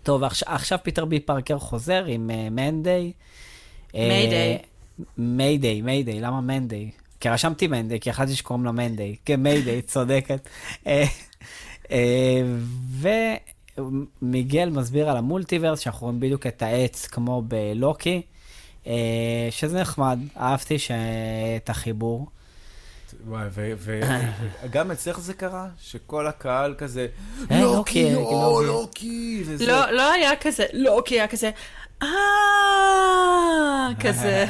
טוב, 0.03 0.24
עכשיו, 0.24 0.53
עכשיו 0.53 0.80
פיטר 0.84 1.06
בי 1.06 1.20
פארקר 1.20 1.60
חוזר 1.60 2.06
עם 2.06 2.30
אה, 2.30 2.49
מנדיי. 2.49 3.11
אה, 3.95 4.07
מיידיי. 4.07 4.57
מיידיי, 5.18 5.82
מיידיי, 5.82 6.22
למה 6.22 6.41
מנדיי? 6.41 6.91
כי 7.20 7.30
רשמתי 7.30 7.68
מנדיי, 7.68 7.99
כי 7.99 8.10
יחדתי 8.10 8.36
שקוראים 8.36 8.65
לה 8.65 8.72
מנדיי. 8.72 9.15
כן, 9.26 9.44
מיידיי, 9.44 9.82
צודקת. 9.82 10.48
אה, 10.88 11.03
אה, 11.91 12.41
ומיגל 14.22 14.70
מסביר 14.70 15.10
על 15.10 15.18
המולטיברס, 15.18 15.80
שאנחנו 15.80 16.07
רואים 16.07 16.20
בדיוק 16.20 16.48
את 16.48 16.61
העץ 16.61 17.07
כמו 17.07 17.41
בלוקי, 17.48 18.15
אה, 18.15 18.32
שזה 19.51 19.81
נחמד, 19.81 20.19
אהבתי. 20.38 20.77
את 21.57 21.69
החיבור. 21.69 22.27
וואי, 23.27 23.47
וגם 24.64 24.91
אצלך 24.91 25.19
זה 25.19 25.34
קרה? 25.34 25.68
שכל 25.81 26.27
הקהל 26.27 26.76
כזה, 26.77 27.07
אה, 27.51 27.61
לוקי, 27.61 28.14
לוקי, 28.14 28.34
או, 28.34 28.61
לוקי." 28.64 28.68
לוקי, 28.68 29.43
וזה... 29.45 29.65
לא, 29.65 29.91
לא 29.91 30.11
היה 30.11 30.31
כזה, 30.41 30.65
כי 31.05 31.15
היה 31.19 31.27
כזה, 31.27 31.51
אה, 32.03 32.07
כזה. 33.99 34.45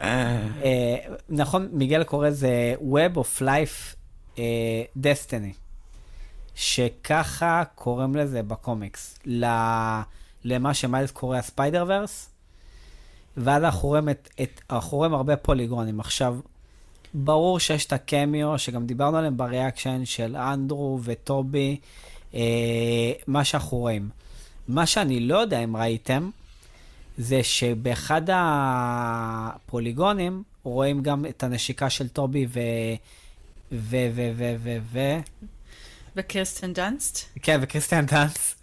אה, 0.00 0.96
נכון, 1.28 1.68
מיגל 1.72 2.04
קורא 2.04 2.28
לזה 2.28 2.74
Web 2.92 3.16
of 3.16 3.40
Life 3.42 3.96
אה, 4.38 4.82
Destiny, 5.02 5.54
שככה 6.54 7.62
קוראים 7.74 8.16
לזה 8.16 8.42
בקומיקס, 8.42 9.18
ל- 9.26 10.00
למה 10.44 10.74
שמיילס 10.74 11.10
קורא 11.10 11.38
ה 11.38 11.84
Spider-Verse, 11.88 12.30
ואז 13.36 13.64
אנחנו 13.64 13.88
רואים, 13.88 14.08
את, 14.08 14.28
את, 14.42 14.60
אנחנו 14.70 14.98
רואים 14.98 15.14
הרבה 15.14 15.36
פוליגונים. 15.36 16.00
עכשיו, 16.00 16.36
ברור 17.14 17.60
שיש 17.60 17.86
את 17.86 17.92
הקמיו, 17.92 18.58
שגם 18.58 18.86
דיברנו 18.86 19.16
עליהם 19.16 19.36
ב 19.36 19.44
reaction 19.44 20.04
של 20.04 20.36
אנדרו 20.36 21.00
וטובי, 21.02 21.76
אה, 22.34 22.40
מה 23.26 23.44
שאנחנו 23.44 23.78
רואים. 23.78 24.08
מה 24.68 24.86
שאני 24.86 25.20
לא 25.20 25.38
יודע 25.38 25.64
אם 25.64 25.76
ראיתם, 25.76 26.30
זה 27.18 27.42
שבאחד 27.42 28.22
הפוליגונים 29.48 30.42
רואים 30.62 31.02
גם 31.02 31.26
את 31.26 31.42
הנשיקה 31.42 31.90
של 31.90 32.08
טובי 32.08 32.46
ו... 32.48 32.60
ו... 33.72 33.96
ו... 34.14 34.30
ו... 34.36 34.54
ו... 34.58 34.78
ו... 34.92 34.98
וקירסטן 36.16 36.72
דאנסט? 36.72 37.18
כן, 37.42 37.58
וקריסטיאן 37.62 38.06
דאנס. 38.06 38.56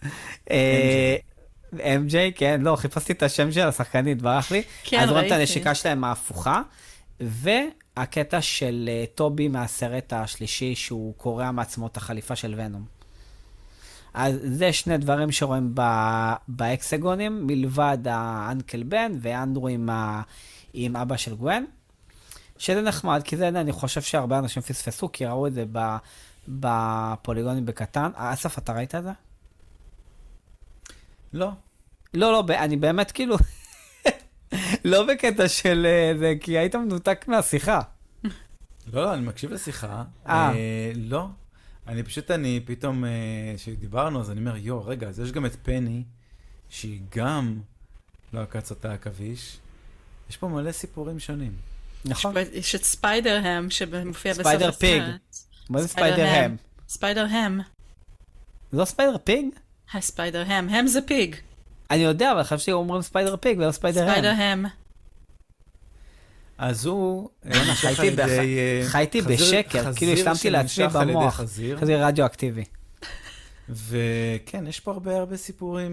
אמג'יי, 1.80 2.32
כן, 2.36 2.62
לא, 2.62 2.76
חיפשתי 2.76 3.14
את 3.14 3.24
השם 3.24 3.52
של 3.52 3.68
השחקנית, 3.68 4.22
ברח 4.22 4.52
לי. 4.52 4.64
כן, 4.84 5.00
אז 5.00 5.10
רואים 5.10 5.26
את 5.26 5.32
ראיתי. 5.32 5.42
הנשיקה 5.42 5.76
שלהם 5.76 6.04
ההפוכה, 6.04 6.62
והקטע 7.20 8.42
של 8.42 8.90
אה, 8.92 9.04
טובי 9.16 9.48
מהסרט 9.48 10.14
השלישי, 10.14 10.76
שהוא 10.76 11.14
קורע 11.18 11.52
מעצמו 11.52 11.88
את 11.88 11.98
החליפה 11.98 12.36
של 12.36 12.54
ונום. 12.58 12.86
אז 14.14 14.36
זה 14.44 14.74
שני 14.74 14.98
דברים 14.98 15.32
שרואים 15.32 15.72
ב- 15.74 16.34
באקסגונים, 16.48 17.48
מלבד 17.48 17.98
האנקל 18.06 18.84
בן 18.84 19.12
ואנדרו 19.22 19.68
עם, 19.68 19.90
ה... 19.90 20.22
עם 20.74 20.96
אבא 20.96 21.18
של 21.18 21.36
גוון, 21.36 21.66
שזה 22.58 22.82
נחמד, 22.82 23.22
כי 23.24 23.38
זה 23.38 23.48
אני 23.48 23.72
חושב 23.72 24.02
שהרבה 24.02 24.40
אנשים 24.40 24.62
פספסו, 24.64 25.12
כי 25.12 25.26
ראו 25.26 25.48
את 25.48 25.54
זה 25.54 25.64
ב... 25.72 25.98
בפוליגונים 26.48 27.66
בקטן. 27.66 28.12
אסף, 28.16 28.58
אתה 28.58 28.74
ראית 28.74 28.96
את 28.96 29.04
זה? 29.04 29.12
לא. 31.34 31.50
לא, 32.14 32.32
לא, 32.32 32.42
ב- 32.42 32.52
אני 32.52 32.78
באמת 32.78 33.12
כאילו... 33.12 33.36
לא 34.86 35.06
בקטע 35.08 35.48
של 35.48 35.86
אה, 35.90 36.18
זה, 36.20 36.34
כי 36.42 36.58
היית 36.58 36.76
מנותק 36.76 37.26
מהשיחה. 37.28 37.82
לא, 38.24 38.32
לא, 39.04 39.14
אני 39.14 39.22
מקשיב 39.28 39.52
לשיחה. 39.54 40.04
אה. 40.28 40.52
אה, 40.52 40.92
לא. 40.96 41.28
אני 41.88 42.04
פשוט, 42.04 42.32
אני 42.32 42.60
פתאום, 42.66 43.04
כשדיברנו, 43.56 44.22
אז 44.22 44.32
אני 44.32 44.40
אומר, 44.40 44.58
יו, 44.58 44.86
רגע, 44.86 45.08
אז 45.08 45.20
יש 45.20 45.32
גם 45.32 45.46
את 45.46 45.56
פני, 45.64 46.04
שהיא 46.70 47.02
גם 47.16 47.60
לא 48.34 48.40
עקץ 48.40 48.72
אותה 48.72 48.94
עכביש. 48.94 49.58
יש 50.30 50.38
פה 50.38 50.48
מלא 50.48 50.72
סיפורים 50.72 51.20
שונים. 51.20 51.52
נכון. 52.06 52.38
יש- 52.38 52.48
יש 52.52 52.76
את 52.76 52.84
ספיידר 52.84 53.42
הם 53.46 53.70
שמופיע 53.70 54.32
בסוף 54.34 54.44
ספיידר 54.44 54.72
פיג. 54.72 55.02
הסרט. 55.02 55.22
מה 55.70 55.82
זה 55.82 55.88
ספיידר. 55.88 56.26
הם? 56.26 56.56
ספיידר 56.90 57.26
הם. 57.26 57.60
זה 58.72 58.78
לא 58.78 58.86
ספיידר 58.86 59.18
פיג? 59.24 59.46
הספיידר 59.94 60.44
הם. 60.48 60.70
Ham 60.70 60.88
זה 60.88 61.02
pig. 61.02 61.36
אני 61.92 62.00
יודע, 62.04 62.32
אבל 62.32 62.44
חשבתי 62.44 62.64
שאומרים 62.64 63.02
ספיידר 63.02 63.36
פיג 63.38 63.58
ולא 63.60 63.72
ספיידר 63.72 64.08
ספיידר 64.12 64.30
הם. 64.32 64.40
הם. 64.40 64.66
אז 66.58 66.86
הוא 66.86 67.30
אה, 67.46 67.52
חייתי. 67.76 68.22
אה, 68.22 68.82
חייתי 68.88 69.22
חזיר- 69.22 69.36
בשקר, 69.38 69.94
כאילו 69.94 70.12
השלמתי 70.14 70.50
לעצמי 70.50 70.86
במוח. 70.94 71.36
חזיר. 71.36 71.78
חזיר 71.80 72.06
רדיואקטיבי. 72.06 72.64
וכן, 73.70 74.68
יש 74.68 74.80
פה 74.80 74.92
הרבה 74.92 75.18
הרבה 75.18 75.38
סיפורים 75.38 75.92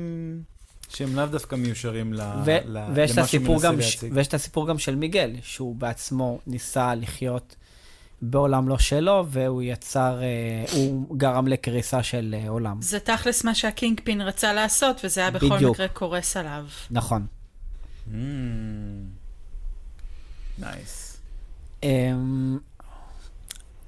שהם 0.88 1.16
לאו 1.16 1.26
דווקא 1.26 1.54
מיושרים 1.56 2.12
ל- 2.14 2.20
ו- 2.44 2.50
ל- 2.64 2.78
ויש 2.94 3.10
למה 3.18 3.26
שהוא 3.26 3.38
הסיפור 3.40 3.54
מנסה 3.56 3.72
להציג. 3.72 4.12
ויש 4.14 4.26
את 4.26 4.34
הסיפור 4.34 4.68
גם 4.68 4.78
של 4.78 4.94
מיגל, 4.96 5.30
שהוא 5.42 5.74
בעצמו 5.76 6.38
ניסה 6.46 6.94
לחיות 6.94 7.56
בעולם 8.22 8.68
לא 8.68 8.78
שלו, 8.78 9.26
והוא 9.28 9.62
יצר, 9.62 10.20
אה, 10.22 10.26
הוא 10.72 11.16
גרם 11.18 11.48
לקריסה 11.48 12.02
של 12.02 12.34
אה, 12.38 12.48
עולם. 12.48 12.82
זה 12.82 13.00
תכלס 13.00 13.44
מה 13.44 13.54
שהקינג 13.54 14.00
פין 14.04 14.20
רצה 14.20 14.52
לעשות, 14.52 15.00
וזה 15.04 15.20
היה 15.20 15.30
בכל 15.30 15.56
בדיוק. 15.56 15.74
מקרה 15.74 15.88
קורס 15.88 16.36
עליו. 16.36 16.64
נכון. 16.90 17.26
Mm. 18.08 18.14
nice. 20.58 21.20
אמ, 21.82 22.58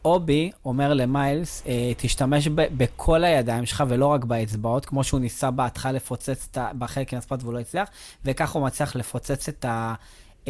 הובי 0.04 0.50
אומר 0.64 0.94
למיילס, 0.94 1.62
אה, 1.66 1.92
תשתמש 1.96 2.48
ב- 2.48 2.76
בכל 2.76 3.24
הידיים 3.24 3.66
שלך 3.66 3.84
ולא 3.88 4.06
רק 4.06 4.24
באצבעות, 4.24 4.84
כמו 4.86 5.04
שהוא 5.04 5.20
ניסה 5.20 5.50
בהתחלה 5.50 5.92
לפוצץ 5.92 6.48
את 6.50 6.56
ה- 6.56 6.70
בחלק 6.78 7.12
עם 7.12 7.18
הספורט 7.18 7.42
והוא 7.42 7.52
לא 7.54 7.58
הצליח, 7.58 7.88
וככה 8.24 8.58
הוא 8.58 8.66
מצליח 8.66 8.96
לפוצץ 8.96 9.48
את, 9.48 9.64
ה, 9.64 9.94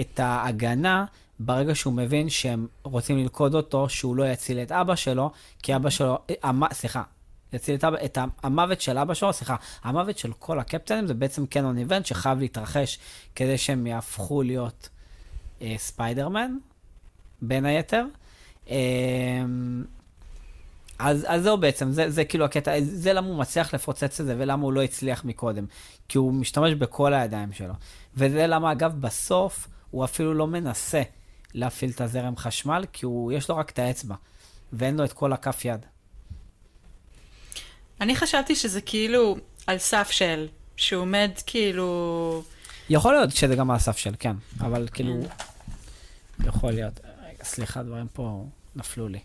את 0.01 0.21
ההגנה 0.21 1.05
ברגע 1.43 1.75
שהוא 1.75 1.93
מבין 1.93 2.29
שהם 2.29 2.67
רוצים 2.83 3.19
ללכוד 3.19 3.55
אותו, 3.55 3.89
שהוא 3.89 4.17
לא 4.17 4.29
יציל 4.29 4.59
את 4.59 4.73
אבא 4.73 4.95
שלו, 4.95 5.31
כי 5.63 5.77
אבא 5.77 5.91
שלו, 5.91 6.19
המ, 6.43 6.63
סליחה, 6.73 7.03
יציל 7.53 7.75
את, 7.75 7.85
את 8.05 8.19
המוות 8.43 8.81
של 8.81 8.99
אבא 8.99 9.15
שלו, 9.15 9.33
סליחה, 9.33 9.57
המוות 9.83 10.19
של 10.19 10.33
כל 10.33 10.59
הקפטנים 10.59 11.07
זה 11.07 11.15
בעצם 11.15 11.47
קנון 11.47 11.79
איבנט 11.79 12.07
שחייב 12.07 12.39
להתרחש 12.39 12.99
כדי 13.35 13.59
שהם 13.59 13.87
יהפכו 13.87 14.43
להיות 14.43 14.89
אה, 15.63 15.75
ספיידרמן, 15.79 16.57
בין 17.43 17.65
היתר. 17.65 18.05
אה, 18.71 18.77
אז, 20.99 21.27
אז 21.29 21.43
זהו 21.43 21.59
בעצם, 21.59 21.91
זה, 21.91 22.11
זה 22.11 22.25
כאילו 22.25 22.45
הקטע, 22.45 22.73
זה 22.81 23.13
למה 23.13 23.27
הוא 23.27 23.39
מצליח 23.39 23.75
לפוצץ 23.75 24.21
את 24.21 24.27
זה 24.27 24.35
ולמה 24.39 24.65
הוא 24.65 24.73
לא 24.73 24.83
הצליח 24.83 25.25
מקודם. 25.25 25.67
כי 26.09 26.19
הוא 26.19 26.33
משתמש 26.33 26.75
בכל 26.75 27.15
הידיים 27.15 27.53
שלו. 27.53 27.75
וזה 28.17 28.47
למה, 28.47 28.73
אגב, 28.73 29.01
בסוף 29.01 29.69
הוא 29.91 30.05
אפילו 30.05 30.35
לא 30.35 30.47
מנסה 30.47 31.03
להפעיל 31.55 31.91
את 31.91 32.01
הזרם 32.01 32.37
חשמל, 32.37 32.85
כי 32.93 33.07
הוא, 33.07 33.33
יש 33.33 33.49
לו 33.49 33.57
רק 33.57 33.71
את 33.71 33.79
האצבע, 33.79 34.15
ואין 34.73 34.97
לו 34.97 35.05
את 35.05 35.13
כל 35.13 35.33
הכף 35.33 35.65
יד. 35.65 35.87
אני 38.01 38.17
חשבתי 38.17 38.57
שזה 38.57 38.81
כאילו 38.81 39.37
על 39.67 39.79
סף 39.79 40.11
של, 40.11 40.49
שהוא 40.77 41.03
עומד 41.03 41.31
כאילו... 41.47 42.43
יכול 42.89 43.15
להיות 43.15 43.31
שזה 43.37 43.57
גם 43.57 43.71
על 43.71 43.77
הסף 43.77 43.97
של, 43.97 44.15
כן, 44.19 44.37
אבל 44.61 44.89
כאילו, 44.93 45.21
יכול 46.45 46.71
להיות. 46.73 47.01
רגע, 47.25 47.45
סליחה, 47.45 47.83
דברים 47.83 48.07
פה 48.13 48.45
נפלו 48.77 49.09
לי. 49.09 49.21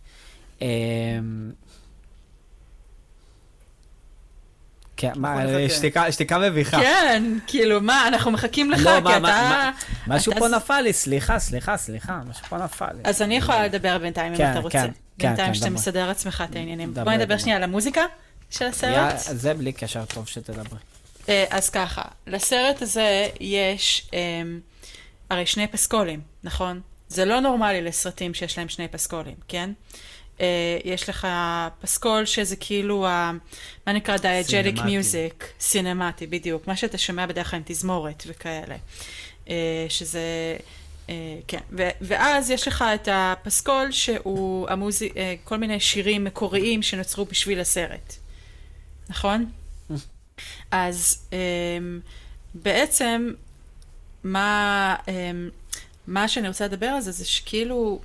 כן, 4.97 5.11
מה. 5.15 5.35
שתיקה- 5.69 6.11
שתיקה 6.11 6.39
מביכה. 6.39 6.77
כן, 6.77 7.23
כאילו, 7.47 7.81
מה, 7.81 8.07
אנחנו 8.07 8.31
מחכים 8.31 8.71
לך, 8.71 8.79
לא, 8.85 8.95
כי 8.97 9.01
מה, 9.01 9.17
אתה... 9.17 9.19
מה, 9.19 9.71
משהו 10.07 10.31
אתה 10.31 10.39
פה 10.39 10.47
נפל 10.47 10.81
לי, 10.81 10.93
סליחה, 10.93 11.39
סליחה, 11.39 11.77
סליחה, 11.77 12.19
משהו 12.29 12.45
פה 12.49 12.57
נפל 12.57 12.85
לי. 12.93 13.01
אז 13.03 13.21
אני 13.21 13.37
יכולה 13.37 13.65
לדבר 13.65 13.97
בינתיים 13.97 14.31
אם 14.31 14.37
כן, 14.37 14.51
אתה 14.51 14.59
רוצה. 14.59 14.79
כן, 14.81 14.87
כן, 15.19 15.27
בינתיים 15.27 15.47
כן, 15.47 15.53
שאתה 15.53 15.65
דברי. 15.65 15.79
מסדר 15.79 16.07
לעצמך 16.07 16.43
את 16.49 16.55
העניינים. 16.55 16.93
בואי 16.93 17.15
נדבר 17.17 17.25
דברי. 17.25 17.39
שנייה 17.39 17.57
על 17.57 17.63
המוזיקה 17.63 18.01
של 18.49 18.65
יא, 18.65 18.69
הסרט. 18.69 19.37
זה 19.37 19.53
בלי 19.53 19.71
קשר 19.73 20.05
טוב 20.05 20.27
שתדברי. 20.27 20.79
אה, 21.29 21.45
אז 21.49 21.69
ככה, 21.69 22.01
לסרט 22.27 22.81
הזה 22.81 23.27
יש 23.39 24.09
אמ, 24.13 24.59
הרי 25.29 25.45
שני 25.45 25.67
פסקולים, 25.67 26.21
נכון? 26.43 26.81
זה 27.07 27.25
לא 27.25 27.39
נורמלי 27.39 27.81
לסרטים 27.81 28.33
שיש 28.33 28.57
להם 28.57 28.69
שני 28.69 28.87
פסקולים, 28.87 29.35
כן? 29.47 29.69
אה, 30.41 30.45
יש 30.85 31.09
לך 31.09 31.27
פסקול 31.81 32.25
שזה 32.25 32.55
כאילו, 32.55 33.07
ה- 33.07 33.31
מה 33.87 33.93
נקרא 33.93 34.17
דייג'ליק 34.17 34.75
סינמטי. 34.75 34.81
מיוזיק, 34.91 35.47
סינמטי, 35.59 36.27
בדיוק, 36.27 36.67
מה 36.67 36.75
שאתה 36.75 36.97
שומע 36.97 37.25
בדרך 37.25 37.49
כלל 37.49 37.57
עם 37.57 37.63
תזמורת 37.65 38.23
וכאלה. 38.27 38.75
אה, 39.49 39.85
שזה, 39.89 40.19
אה, 41.09 41.13
כן, 41.47 41.59
ו- 41.71 41.89
ואז 42.01 42.49
יש 42.49 42.67
לך 42.67 42.85
את 42.95 43.07
הפסקול 43.11 43.91
שהוא 43.91 44.69
המוזי... 44.69 45.09
אה, 45.17 45.35
כל 45.43 45.57
מיני 45.57 45.79
שירים 45.79 46.23
מקוריים 46.23 46.81
שנוצרו 46.83 47.25
בשביל 47.25 47.59
הסרט, 47.59 48.13
נכון? 49.09 49.51
אז 50.71 51.27
um, 51.31 51.33
בעצם, 52.53 53.31
מה, 54.23 54.95
um, 55.05 55.09
מה 56.07 56.27
שאני 56.27 56.47
רוצה 56.47 56.65
לדבר 56.65 56.85
על 56.85 57.01
זה, 57.01 57.11
זה 57.11 57.25
שכאילו, 57.25 58.01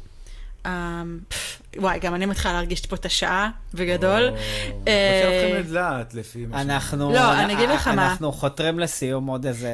פף, 1.28 1.49
וואי, 1.76 1.98
גם 1.98 2.14
אני 2.14 2.26
מתחילה 2.26 2.54
להרגיש 2.54 2.86
פה 2.86 2.96
את 2.96 3.04
השעה, 3.04 3.50
בגדול. 3.74 4.28
או, 4.28 4.34
אה, 4.88 5.22
אנחנו 5.22 5.32
הולכים 5.32 5.70
לדלת 5.70 6.14
לפי 6.14 6.46
מה 6.46 6.58
ש... 6.58 6.66
אנחנו, 6.66 7.12
לא, 7.12 7.32
אני 7.40 7.52
אגיד 7.52 7.68
לך 7.68 7.86
מה. 7.86 7.92
אנחנו 8.10 8.32
חותרים 8.32 8.78
לסיום 8.78 9.26
עוד 9.26 9.46
איזה, 9.46 9.70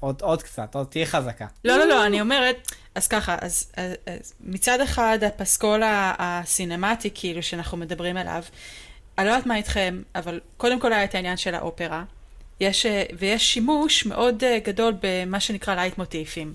עוד, 0.00 0.22
עוד 0.22 0.42
קצת, 0.42 0.74
עוד 0.74 0.86
תהיי 0.86 1.06
חזקה. 1.06 1.46
לא, 1.64 1.78
לא, 1.78 1.84
לא, 1.84 2.06
אני 2.06 2.20
אומרת, 2.20 2.72
אז 2.94 3.08
ככה, 3.08 3.36
אז, 3.40 3.72
אז, 3.76 3.92
אז 4.06 4.34
מצד 4.40 4.80
אחד 4.80 5.18
הפסקול 5.26 5.82
הסינמטי, 6.18 7.10
כאילו, 7.14 7.42
שאנחנו 7.42 7.76
מדברים 7.76 8.16
עליו, 8.16 8.42
אני 9.18 9.26
לא 9.26 9.32
יודעת 9.32 9.46
מה 9.46 9.56
איתכם, 9.56 10.02
אבל 10.14 10.40
קודם 10.56 10.80
כל 10.80 10.92
היה 10.92 11.04
את 11.04 11.14
העניין 11.14 11.36
של 11.36 11.54
האופרה, 11.54 12.04
יש, 12.60 12.86
אה, 12.86 13.02
ויש 13.18 13.52
שימוש 13.52 14.06
מאוד 14.06 14.44
אה, 14.44 14.58
גדול 14.64 14.94
במה 15.02 15.40
שנקרא 15.40 15.74
לייטמוטיבים. 15.74 16.54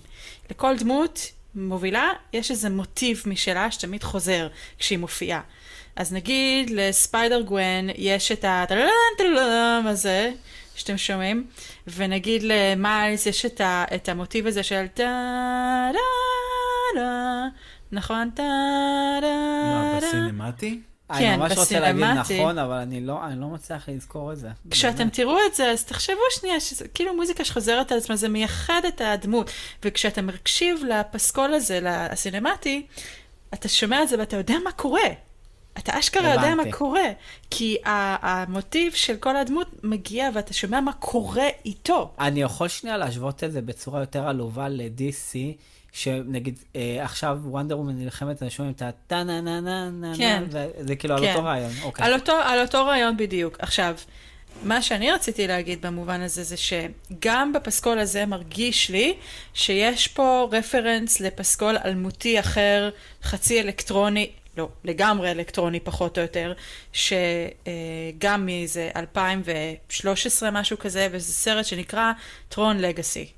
לכל 0.51 0.77
דמות 0.77 1.31
מובילה, 1.55 2.09
יש 2.33 2.51
איזה 2.51 2.69
מוטיב 2.69 3.23
משלה 3.25 3.71
שתמיד 3.71 4.03
חוזר 4.03 4.47
כשהיא 4.79 4.97
מופיעה. 4.97 5.41
אז 5.95 6.13
נגיד 6.13 6.69
לספיידר 6.69 7.41
גוון 7.41 7.89
יש 7.95 8.31
את 8.31 8.45
הטללם 8.47 9.85
הזה 9.87 10.31
שאתם 10.75 10.97
שומעים, 10.97 11.47
ונגיד 11.87 12.43
למיילס 12.43 13.25
יש 13.25 13.45
את, 13.45 13.61
ה, 13.61 13.85
את 13.95 14.09
המוטיב 14.09 14.47
הזה 14.47 14.63
של 14.63 14.87
טה 14.93 15.89
דה 15.93 15.99
דה, 17.01 17.45
נכון? 17.91 18.29
טה 18.29 18.43
דה 19.21 20.31
מה, 20.31 20.51
דה. 20.51 20.94
בסינמטיק? 21.09 21.27
אני 21.27 21.35
כן, 21.35 21.39
ממש 21.39 21.57
רוצה 21.57 21.79
להגיד. 21.79 22.03
נכון, 22.03 22.57
אבל 22.57 22.75
אני 22.75 23.01
לא, 23.01 23.25
אני 23.25 23.41
לא 23.41 23.47
מצליח 23.47 23.89
לזכור 23.89 24.31
את 24.31 24.37
זה. 24.37 24.49
כשאתם 24.71 24.97
באמת. 24.97 25.13
תראו 25.13 25.37
את 25.49 25.55
זה, 25.55 25.71
אז 25.71 25.83
תחשבו 25.83 26.19
שנייה, 26.29 26.59
שזה 26.59 26.87
כאילו 26.87 27.15
מוזיקה 27.15 27.45
שחוזרת 27.45 27.91
על 27.91 27.97
עצמה, 27.97 28.15
זה 28.15 28.29
מייחד 28.29 28.81
את 28.87 29.01
הדמות. 29.01 29.51
וכשאתה 29.83 30.21
מקשיב 30.21 30.83
לפסקול 30.89 31.53
הזה, 31.53 31.79
הסינמטיק, 31.85 32.85
אתה 33.53 33.67
שומע 33.67 34.03
את 34.03 34.09
זה 34.09 34.19
ואתה 34.19 34.37
יודע 34.37 34.55
מה 34.63 34.71
קורה. 34.71 35.09
אתה 35.77 35.99
אשכרה 35.99 36.33
יודע 36.33 36.55
מה. 36.55 36.63
קורה. 36.71 37.11
כי 37.49 37.77
המוטיב 37.85 38.93
של 38.93 39.17
כל 39.17 39.37
הדמות 39.37 39.67
מגיע 39.83 40.29
ואתה 40.33 40.53
שומע 40.53 40.81
מה 40.81 40.93
קורה 40.93 41.47
איתו. 41.65 42.11
אני 42.19 42.41
יכול 42.41 42.67
שנייה 42.67 42.97
להשוות 42.97 43.43
את 43.43 43.51
זה 43.51 43.61
בצורה 43.61 43.99
יותר 43.99 44.27
עלובה 44.27 44.69
ל-DC, 44.69 45.35
שנגיד 45.95 46.59
אה, 46.75 46.97
עכשיו 47.03 47.39
וונדר 47.43 47.77
וומן 47.77 47.95
נלחמת, 47.97 48.41
אני 48.41 48.49
שומע 48.49 48.69
את 48.69 48.81
הטה 48.81 49.23
נה 49.23 49.41
נה 49.41 49.61
נה 49.61 49.89
נה, 49.89 50.13
כן. 50.17 50.43
זה 50.79 50.95
כאילו 50.95 51.15
על 51.15 51.21
כן. 51.21 51.31
אותו 51.31 51.43
רעיון. 51.45 51.71
אוקיי. 51.83 52.05
על 52.05 52.13
אותו, 52.13 52.31
על 52.31 52.61
אותו 52.61 52.85
רעיון 52.85 53.17
בדיוק. 53.17 53.55
עכשיו, 53.59 53.95
מה 54.63 54.81
שאני 54.81 55.11
רציתי 55.11 55.47
להגיד 55.47 55.85
במובן 55.85 56.21
הזה 56.21 56.43
זה 56.43 56.55
שגם 56.57 57.53
בפסקול 57.53 57.99
הזה 57.99 58.25
מרגיש 58.25 58.89
לי 58.89 59.13
שיש 59.53 60.07
פה 60.07 60.49
רפרנס 60.51 61.19
לפסקול 61.19 61.77
אלמותי 61.85 62.39
אחר, 62.39 62.89
חצי 63.23 63.61
אלקטרוני, 63.61 64.29
לא, 64.57 64.69
לגמרי 64.83 65.31
אלקטרוני 65.31 65.79
פחות 65.79 66.17
או 66.17 66.23
יותר, 66.23 66.53
שגם 66.93 68.45
מאיזה 68.45 68.89
2013 68.95 70.51
משהו 70.51 70.79
כזה, 70.79 71.07
וזה 71.11 71.33
סרט 71.33 71.65
שנקרא 71.65 72.11
טרון 72.49 72.77
לגאסי. 72.77 73.34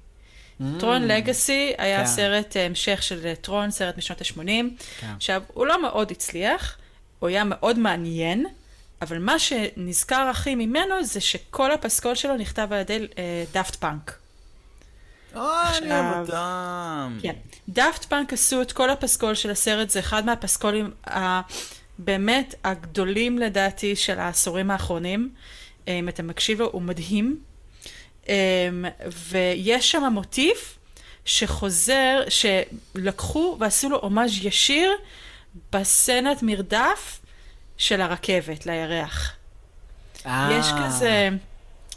טרון 0.79 1.01
לגאסי 1.01 1.73
היה 1.77 1.99
כן. 1.99 2.05
סרט 2.05 2.57
אה, 2.57 2.65
המשך 2.65 3.03
של 3.03 3.33
טרון, 3.41 3.71
סרט 3.71 3.97
משנות 3.97 4.21
ה-80. 4.21 4.39
כן. 4.99 5.07
עכשיו, 5.15 5.41
הוא 5.53 5.65
לא 5.65 5.81
מאוד 5.81 6.11
הצליח, 6.11 6.77
הוא 7.19 7.29
היה 7.29 7.43
מאוד 7.43 7.79
מעניין, 7.79 8.45
אבל 9.01 9.19
מה 9.19 9.39
שנזכר 9.39 10.27
הכי 10.31 10.55
ממנו 10.55 11.03
זה 11.03 11.21
שכל 11.21 11.71
הפסקול 11.71 12.15
שלו 12.15 12.37
נכתב 12.37 12.67
על 12.71 12.79
ידי 12.79 13.07
אה, 13.17 13.43
דאפט 13.53 13.75
פאנק. 13.75 14.17
אוי, 15.35 15.77
אני 15.77 15.91
אוהב 15.91 16.29
אותם. 16.29 17.17
כן. 17.21 17.33
דאפט 17.69 18.05
פאנק 18.05 18.33
עשו 18.33 18.61
את 18.61 18.71
כל 18.71 18.89
הפסקול 18.89 19.35
של 19.35 19.51
הסרט, 19.51 19.89
זה 19.89 19.99
אחד 19.99 20.25
מהפסקולים 20.25 20.91
הבאמת 21.05 22.55
הגדולים 22.63 23.37
לדעתי 23.37 23.95
של 23.95 24.19
העשורים 24.19 24.71
האחרונים. 24.71 25.29
אה, 25.87 25.93
אם 25.93 26.09
אתה 26.09 26.23
מקשיב 26.23 26.59
לו, 26.59 26.69
הוא 26.71 26.81
מדהים. 26.81 27.39
אה, 28.29 28.69
ויש 29.29 29.91
שם 29.91 30.03
מוטיף 30.11 30.77
שחוזר, 31.25 32.23
שלקחו 32.29 33.57
ועשו 33.59 33.89
לו 33.89 33.99
הומאז' 33.99 34.45
ישיר 34.45 34.91
בסצנת 35.73 36.43
מרדף 36.43 37.19
של 37.77 38.01
הרכבת 38.01 38.65
לירח. 38.65 39.33
אה. 40.25 40.59
יש 40.59 40.67
כזה, 40.83 41.29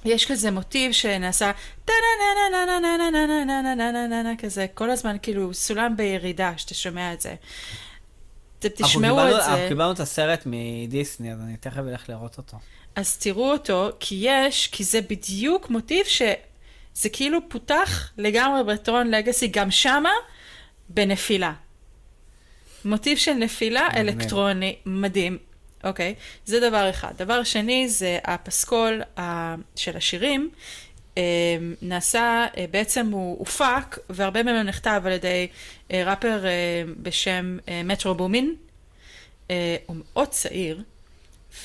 יש 0.05 0.27
כזה 0.27 0.51
מוטיב 0.51 0.93
שנעשה 0.93 1.53
טה-נה-נה-נה-נה-נה-נה-נה-נה-נה-נה-נה 1.85 4.37
כזה, 4.39 4.67
כל 4.75 4.91
הזמן 4.91 5.17
כאילו 5.23 5.55
סולם 5.55 5.97
בירידה, 5.97 6.53
שאתה 6.57 6.75
שומע 6.75 7.13
את 7.13 7.21
זה. 7.21 7.35
אתם 8.59 8.69
תשמעו 8.69 9.29
את 9.29 9.45
זה, 9.45 9.67
קיבלנו 9.69 9.93
את 9.93 10.01
הסרט 10.01 10.43
מדיסני, 10.47 11.33
אז 11.33 11.41
אני 11.41 11.57
תכף 11.57 11.83
אלך 11.89 12.09
לראות 12.09 12.39
אותו. 12.39 12.57
אז 13.01 13.17
תראו 13.17 13.53
אותו, 13.53 13.91
כי 14.01 14.17
יש, 14.21 14.69
כי 14.73 14.85
זה 14.85 15.01
בדיוק 15.01 15.71
מוטיב 15.71 16.07
שזה 16.07 17.09
כאילו 17.13 17.39
פותח 17.49 18.13
לגמרי 18.19 18.65
בטרון 18.65 19.11
לגאסי, 19.11 19.47
גם 19.47 19.71
שמה, 19.71 20.11
בנפילה. 20.89 21.53
מוטיב 22.85 23.19
של 23.19 23.33
נפילה 23.33 23.89
מגניב. 23.89 24.09
אלקטרוני, 24.09 24.77
מדהים. 24.87 25.39
אוקיי, 25.85 26.15
זה 26.45 26.61
דבר 26.61 26.91
אחד. 26.91 27.13
דבר 27.17 27.43
שני 27.43 27.89
זה 27.89 28.19
הפסקול 28.25 29.03
של 29.77 29.97
השירים. 29.97 30.51
אה, 31.19 31.23
נעשה, 31.83 32.47
אה, 32.57 32.65
בעצם 32.71 33.11
הוא 33.11 33.39
הופק, 33.39 33.99
והרבה 34.11 34.43
מהם 34.43 34.67
נכתב 34.67 35.03
על 35.05 35.13
ידי 35.13 35.49
אה, 35.93 36.03
ראפר 36.07 36.45
בשם 37.03 37.59
מטרו 37.85 38.15
בומין. 38.15 38.55
הוא 39.87 39.97
מאוד 39.97 40.29
צעיר, 40.29 40.83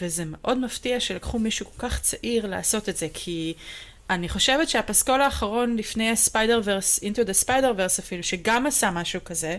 וזה 0.02 0.24
מאוד 0.26 0.58
מפתיע 0.58 1.00
שלקחו 1.00 1.40
מישהו 1.40 1.66
כל 1.66 1.88
כך 1.88 2.02
צעיר 2.02 2.48
לעשות 2.48 2.90
את 2.90 2.98
זה, 2.98 3.08
כי 3.14 3.54
אני 4.10 4.30
חושבת 4.30 4.70
שהפסקול 4.70 5.22
האחרון 5.22 5.78
לפני 5.78 6.12
ה 6.12 6.62
Spider-Verse, 6.64 7.00
into 7.00 7.28
the 7.28 7.34
Spider-Verse 7.34 8.00
אפילו, 8.00 8.24
שגם 8.24 8.66
עשה 8.66 8.92
משהו 8.92 9.24
כזה, 9.24 9.58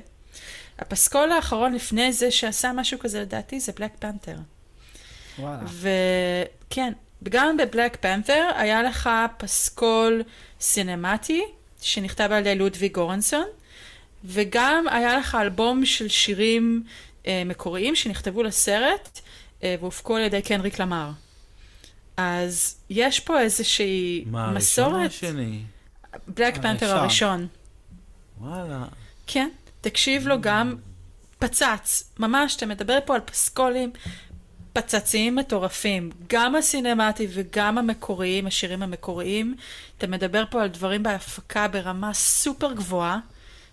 הפסקול 0.79 1.33
האחרון 1.33 1.73
לפני 1.73 2.13
זה 2.13 2.31
שעשה 2.31 2.73
משהו 2.73 2.99
כזה 2.99 3.21
לדעתי 3.21 3.61
זה 3.61 3.73
בלק 3.79 3.93
פנתר. 3.99 4.37
וואלה. 5.39 5.63
וכן, 5.65 6.93
גם 7.29 7.57
בבלק 7.57 7.97
פנתר 8.01 8.49
היה 8.57 8.83
לך 8.83 9.11
פסקול 9.37 10.23
סינמטי 10.61 11.43
שנכתב 11.81 12.29
על 12.33 12.41
ידי 12.41 12.55
לודווי 12.55 12.89
גורנסון, 12.89 13.45
וגם 14.25 14.85
היה 14.91 15.19
לך 15.19 15.35
אלבום 15.35 15.87
של 15.87 16.09
שירים 16.09 16.83
אה, 17.27 17.43
מקוריים 17.47 17.97
שנכתבו 17.97 18.43
לסרט 18.43 19.21
והופקו 19.63 20.17
על 20.17 20.23
ידי 20.23 20.43
קנריק 20.43 20.79
למר. 20.79 21.11
אז 22.17 22.77
יש 22.91 23.21
פה 23.21 23.41
איזושהי 23.41 24.25
מה, 24.27 24.45
הראשון 24.45 24.85
או 24.85 24.91
מסורת. 24.91 25.11
השני? 25.11 25.63
בלק 26.29 26.57
פנתר 26.57 26.87
הראשון. 26.87 26.99
הראשון. 26.99 27.47
וואלה. 28.41 28.85
כן, 29.27 29.49
תקשיב 29.81 30.29
לו 30.29 30.41
גם 30.41 30.77
פצץ. 31.39 32.11
ממש, 32.19 32.57
אתה 32.57 32.67
מדבר 32.67 32.99
פה 33.05 33.15
על 33.15 33.21
פסקולים 33.21 33.93
פצציים 34.73 35.37
מטורפים. 35.37 36.11
גם 36.27 36.55
הסינמטי 36.55 37.27
וגם 37.31 37.79
המקוריים, 37.79 38.47
השירים 38.47 38.83
המקוריים. 38.83 39.57
אתה 39.99 40.07
מדבר 40.07 40.45
פה 40.51 40.63
על 40.63 40.69
דברים 40.69 41.03
בהפקה 41.03 41.69
ברמה 41.69 42.15
סופר 42.15 42.73
גבוהה, 42.73 43.19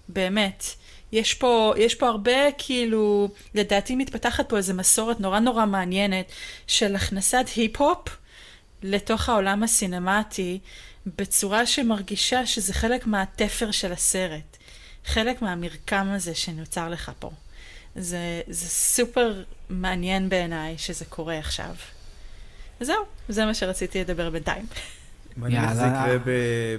באמת. 0.09 0.63
יש 1.13 1.33
פה, 1.33 1.73
יש 1.77 1.95
פה 1.95 2.07
הרבה, 2.07 2.51
כאילו, 2.57 3.29
לדעתי 3.55 3.95
מתפתחת 3.95 4.49
פה 4.49 4.57
איזו 4.57 4.73
מסורת 4.73 5.19
נורא 5.19 5.39
נורא 5.39 5.65
מעניינת 5.65 6.31
של 6.67 6.95
הכנסת 6.95 7.45
היפ-הופ 7.55 8.17
לתוך 8.83 9.29
העולם 9.29 9.63
הסינמטי, 9.63 10.59
בצורה 11.17 11.65
שמרגישה 11.65 12.45
שזה 12.45 12.73
חלק 12.73 13.07
מהתפר 13.07 13.71
של 13.71 13.91
הסרט. 13.91 14.57
חלק 15.05 15.41
מהמרקם 15.41 16.07
הזה 16.11 16.35
שנוצר 16.35 16.89
לך 16.89 17.11
פה. 17.19 17.31
זה, 17.95 18.41
זה 18.47 18.69
סופר 18.69 19.43
מעניין 19.69 20.29
בעיניי 20.29 20.77
שזה 20.77 21.05
קורה 21.05 21.39
עכשיו. 21.39 21.75
וזהו, 22.81 23.03
זה 23.29 23.45
מה 23.45 23.53
שרציתי 23.53 24.01
לדבר 24.01 24.29
בינתיים. 24.29 24.65
מעניין 25.37 25.63
איך 25.63 25.73
זה. 25.73 25.83
יקרה 25.83 26.17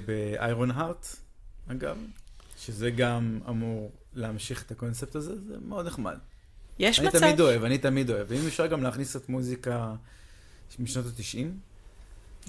באיירון 0.07 0.71
הארט, 0.71 1.07
אגב, 1.71 1.97
שזה 2.59 2.91
גם 2.91 3.41
אמור 3.49 3.91
להמשיך 4.15 4.63
את 4.63 4.71
הקונספט 4.71 5.15
הזה, 5.15 5.33
זה 5.49 5.55
מאוד 5.69 5.87
נחמד. 5.87 6.17
יש 6.79 6.99
אני 6.99 7.09
מצב. 7.09 7.19
תמיד 7.19 7.41
אוהב, 7.41 7.65
אני 7.65 7.79
תמיד 7.79 8.11
אוהב. 8.11 8.27
ואם 8.31 8.47
אפשר 8.47 8.67
גם 8.67 8.83
להכניס 8.83 9.17
את 9.17 9.29
מוזיקה 9.29 9.93
משנות 10.79 11.07
ה-90, 11.07 11.45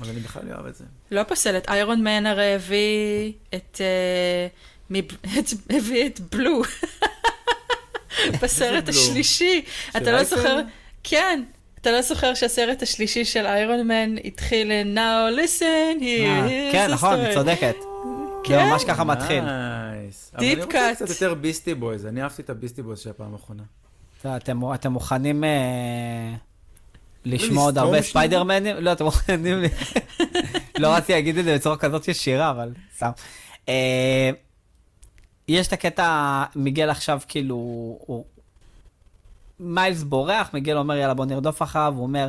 אז 0.02 0.10
אני 0.10 0.20
בכלל 0.20 0.54
אוהב 0.54 0.66
את 0.66 0.76
זה. 0.76 0.84
לא 1.12 1.24
פוסלת, 1.24 1.70
Iron 1.70 2.04
Man 2.04 2.26
הרי 2.26 2.54
הביא 2.56 3.34
את... 3.56 3.82
אה, 3.82 4.48
את- 5.40 5.50
הביא 5.70 6.06
את 6.06 6.20
בלו. 6.20 6.62
בסרט? 8.42 8.90
השלישי. 8.90 9.62
של 9.92 9.98
אתה 9.98 10.12
לא? 10.12 10.24
זוכר? 10.24 10.60
כן. 11.04 11.44
אתה 11.82 11.92
לא 11.92 12.02
זוכר 12.02 12.34
שהסרט 12.34 12.82
השלישי 12.82 13.26
של 13.26 13.46
Iron 13.46 13.88
Man 13.88 14.16
התחיל 14.24 14.72
ל- 14.72 14.98
Now 14.98 15.38
listen, 15.40 16.02
here 16.02 16.26
אה, 16.28 16.48
is 16.70 16.72
כן, 16.72 16.92
נכון. 16.92 17.20
היא 17.20 17.34
צודקת. 17.34 17.76
כן. 18.48 18.66
זה 18.66 18.72
ממש 18.72 18.84
ככה 18.84 19.04
מתחיל. 19.04 19.44
nice. 19.44 20.32
אבל 20.36 20.46
אני 20.46 20.62
רוצה. 20.64 20.92
קצת 20.96 21.10
יותר 21.10 21.34
Beastie 21.34 21.74
Boys, 21.76 22.06
אני 22.06 22.24
אהבתי 22.24 22.42
את 22.42 22.50
ה 22.50 22.54
Beastie 22.54 22.82
Boys 22.82 23.00
של 23.00 23.10
הפעם 23.10 23.34
האחרונה. 23.34 23.64
אתה- 24.22 24.38
אתם 24.38 24.74
אתם 24.74 24.92
מוכנים 24.92 25.44
אה, 25.44 26.34
לשמוע 27.26 27.64
עוד 27.64 27.78
הרבה? 27.78 28.02
ספיידרמנים? 28.02 28.76
לא, 28.80 28.92
אתם 28.92 29.06
מוכנים... 29.06 29.58
לא 30.80 30.88
רציתי 30.96 31.14
להגיד 31.14 31.38
את 31.38 31.46
זה 31.46 31.56
בצורה 31.56 31.78
כזאת 31.78 32.08
ישירה, 32.08 32.50
אבל 32.52 32.74
סתם. 32.98 33.10
אה, 33.70 34.30
יש 35.48 35.68
את 35.68 35.74
הקטע, 35.74 36.44
מיגל 36.56 36.90
עכשיו 36.90 37.20
כאילו, 37.28 37.56
הוא... 37.56 38.26
מיילס 39.60 40.04
בורח, 40.04 40.50
מיגל 40.54 40.78
אומר 40.78 40.96
יאללה 40.96 41.14
בוא 41.14 41.26
נרדוף 41.26 41.62
אחריו, 41.62 41.94
הוא 41.96 42.04
אומר 42.04 42.28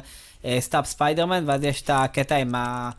stop 0.60 0.86
ספיידרמן, 0.86 1.44
ואז 1.46 1.64
יש 1.64 1.82
את 1.82 1.90
הקטע 1.92 2.36
עם 2.36 2.54
ה... 2.54 2.90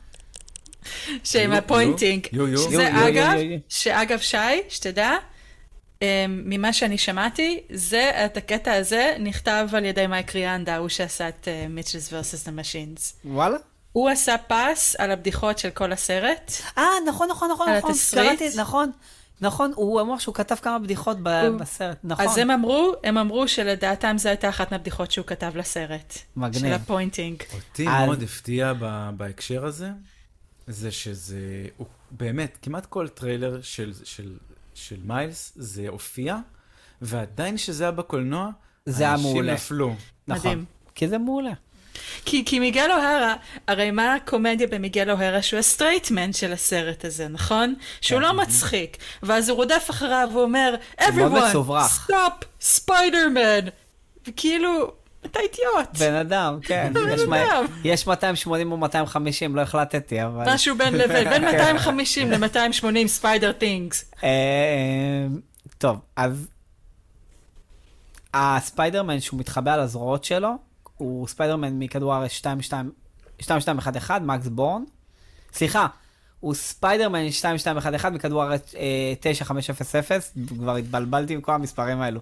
שעם 1.24 1.52
יו, 1.52 1.58
ה 1.57 1.64
pointing. 1.64 2.27
יו, 2.32 2.58
שזה 2.58 3.08
אגב. 3.08 3.34
שאגב, 3.70 4.20
שי, 4.20 4.38
שתדע, 4.70 5.12
אמ, 6.02 6.08
ממה 6.45 6.74
שאני 6.74 6.98
שמעתי, 6.98 7.60
זה, 7.74 8.12
את 8.26 8.38
הקטע 8.38 8.74
הזה 8.74 9.16
נכתב 9.20 9.68
על 9.74 9.86
ידי 9.86 10.08
מייק 10.08 10.36
ריאנדה, 10.36 10.78
הוא 10.78 10.90
שעשה 10.90 11.28
את 11.30 11.48
Mitchells 11.69 12.14
versus 12.14 12.48
the 12.48 12.60
Machines. 12.60 13.02
וואלה? 13.26 13.58
הוא 13.91 14.10
עשה 14.10 14.36
פס 14.48 14.95
על 14.99 15.12
הבדיחות 15.12 15.60
של 15.60 15.70
כל 15.70 15.91
הסרט. 15.91 16.52
אה, 16.78 16.84
נכון, 17.08 17.28
נכון, 17.32 17.49
נכון, 17.52 17.70
על 17.70 17.78
נכון, 17.78 17.91
התסריט? 17.91 18.40
קראתי, 18.40 18.58
נכון, 18.58 18.91
נכון, 19.41 19.72
הוא 19.76 20.02
אמר 20.02 20.18
שהוא 20.18 20.36
כתב 20.36 20.56
כמה 20.56 20.80
בדיחות 20.80 21.18
ב- 21.24 21.28
הוא- 21.28 21.60
בסרט, 21.60 21.98
נכון. 22.04 22.26
אז 22.26 22.38
הם 22.38 22.52
אמרו, 22.52 22.94
הם 23.04 23.18
אמרו 23.18 23.48
שלדעתם 23.48 24.16
זו 24.18 24.30
הייתה 24.30 24.49
אחת 24.49 24.72
מהבדיחות 24.72 25.12
שהוא 25.12 25.26
כתב 25.26 25.52
לסרט. 25.58 26.18
מגניב. 26.36 26.62
של 26.66 26.74
ה 26.73 26.81
pointing. 26.81 27.44
אותי 27.54 27.88
אז- 27.90 28.06
מאוד 28.06 28.24
הפתיע 28.24 28.74
ב- 28.80 29.10
בהקשר 29.18 29.66
הזה, 29.66 29.88
זה 30.68 30.91
שזה, 30.91 31.65
הוא, 31.77 31.88
באמת, 32.11 32.57
כמעט 32.61 32.85
כל 32.85 33.07
טריילר 33.07 33.61
של, 33.61 33.94
של, 34.03 34.38
של 34.73 34.98
מיילס, 35.06 35.53
זה 35.56 35.88
הופיע, 35.88 36.38
ועדיין 37.02 37.57
שזה 37.57 37.84
היה 37.84 37.91
בקולנוע, 37.91 38.49
זה 38.85 39.03
היה 39.03 39.14
אנשים 39.14 39.31
מעולה. 39.31 39.53
נפלו. 39.53 39.95
נכון. 40.27 40.52
מדהים. 40.52 40.65
כי 40.95 41.07
זה 41.07 41.18
מעולה. 41.18 41.53
כי, 42.26 42.45
כי 42.45 42.60
מיגל 42.60 42.91
אוהרה, 42.91 43.35
הרי 43.68 43.91
מה 43.91 44.15
הקומדיה 44.15 44.68
במיגל 44.68 45.11
אוהרה? 45.11 45.41
שהוא 45.41 45.60
ה 45.60 45.66
straight 45.66 46.15
man 46.15 46.34
של 46.34 46.53
הסרט 46.53 47.06
הזה, 47.06 47.27
נכון? 47.27 47.76
שהוא 48.02 48.22
לא 48.22 48.34
מצחיק. 48.34 48.98
ואז 49.23 49.49
הוא 49.49 49.56
רודף 49.56 49.88
אחריו 49.89 50.30
ואומר, 50.34 50.76
everyone, 50.99 52.10
stop, 52.10 52.45
ספיידרמן. 52.61 53.68
וכאילו, 54.27 54.91
אתה 55.26 55.39
אידיוט. 55.39 55.98
בן 55.99 56.14
אדם, 56.14 56.60
כן. 56.61 56.91
בן 56.94 57.10
יש 57.10 57.22
אדם. 57.22 57.65
יש 57.84 58.07
280 58.07 58.72
או 58.72 58.77
250, 58.77 59.56
לא 59.56 59.61
החלטתי, 59.61 60.23
אבל... 60.23 60.53
משהו 60.53 60.77
בין 60.77 60.94
לבין, 60.94 61.30
בין 61.30 61.45
250 61.45 62.31
ל-280 62.31 63.07
spider 63.07 63.52
things. 63.52 64.11
אה, 64.23 65.27
טוב, 65.77 65.99
אז 66.15 66.48
הספיידרמן 68.34 69.19
שהוא 69.19 69.39
מתחבא 69.39 69.73
על 69.73 69.80
הזרועות 69.80 70.23
שלו, 70.23 70.49
הוא 70.98 71.27
ספיידרמן 71.27 71.80
מכדור 71.80 72.14
הארץ 72.14 72.31
2211, 72.45 74.19
מקס 74.19 74.48
בורן. 74.48 74.84
סליחה, 75.53 75.88
הוא 76.39 76.53
ספיידרמן 76.53 77.19
2211 77.19 78.11
מכדור 78.11 78.44
הארץ 78.44 78.76
אה, 78.76 79.14
9500, 79.19 80.31
כבר 80.48 80.76
התבלבלתי 80.76 81.34
עם 81.34 81.41
כל 81.41 81.52
המספרים 81.52 82.02
האלו. 82.02 82.19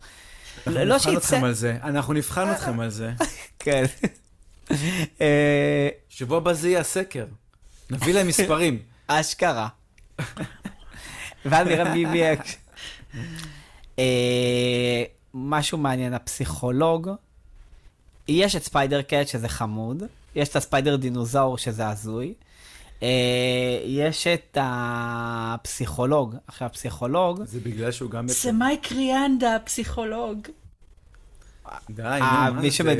אנחנו 0.67 0.85
לא 0.85 0.95
נבחן 0.95 1.09
שיצא- 1.11 1.17
אתכם 1.17 1.43
על 1.43 1.53
זה, 1.53 1.77
אנחנו 1.83 2.13
נבחן 2.13 2.51
אתכם 2.51 2.79
על 2.79 2.89
זה. 2.89 3.11
כן. 3.59 3.83
אה, 5.21 5.89
שבוע 6.09 6.37
הבא 6.37 6.53
זה 6.53 6.69
יהיה 6.69 6.79
הסקר. 6.79 7.25
נביא 7.89 8.13
להם 8.13 8.27
מספרים. 8.27 8.79
אשכרה. 9.07 9.67
ואז 11.45 11.67
נראה 11.67 11.93
מי 11.93 12.05
מי... 12.05 12.21
אה, 13.99 15.03
משהו 15.33 15.77
מעניין, 15.77 16.13
הפסיכולוג, 16.13 17.09
יש 18.27 18.55
את 18.55 18.63
ספיידר 18.63 19.01
קט 19.01 19.27
שזה 19.27 19.49
חמוד, 19.49 20.03
יש 20.35 20.49
את 20.49 20.55
הספיידר 20.55 20.95
דינוזאור 20.95 21.57
שזה 21.57 21.87
הזוי, 21.89 22.33
יש 23.85 24.27
את 24.27 24.57
הפסיכולוג. 24.61 26.35
עכשיו, 26.47 26.65
הפסיכולוג, 26.65 27.43
זה 27.45 27.59
בגלל 27.59 27.91
שהוא 27.91 28.09
גם... 28.11 28.27
זה 28.27 28.51
מייק 28.51 28.91
ריאנדה, 28.91 29.55
הפסיכולוג. 29.55 30.47
די, 31.89 32.03
אה, 32.03 32.19
נו, 32.49 32.53
מה 32.55 32.61
מי 32.61 32.69
זה? 32.69 32.75
שמד... 32.75 32.97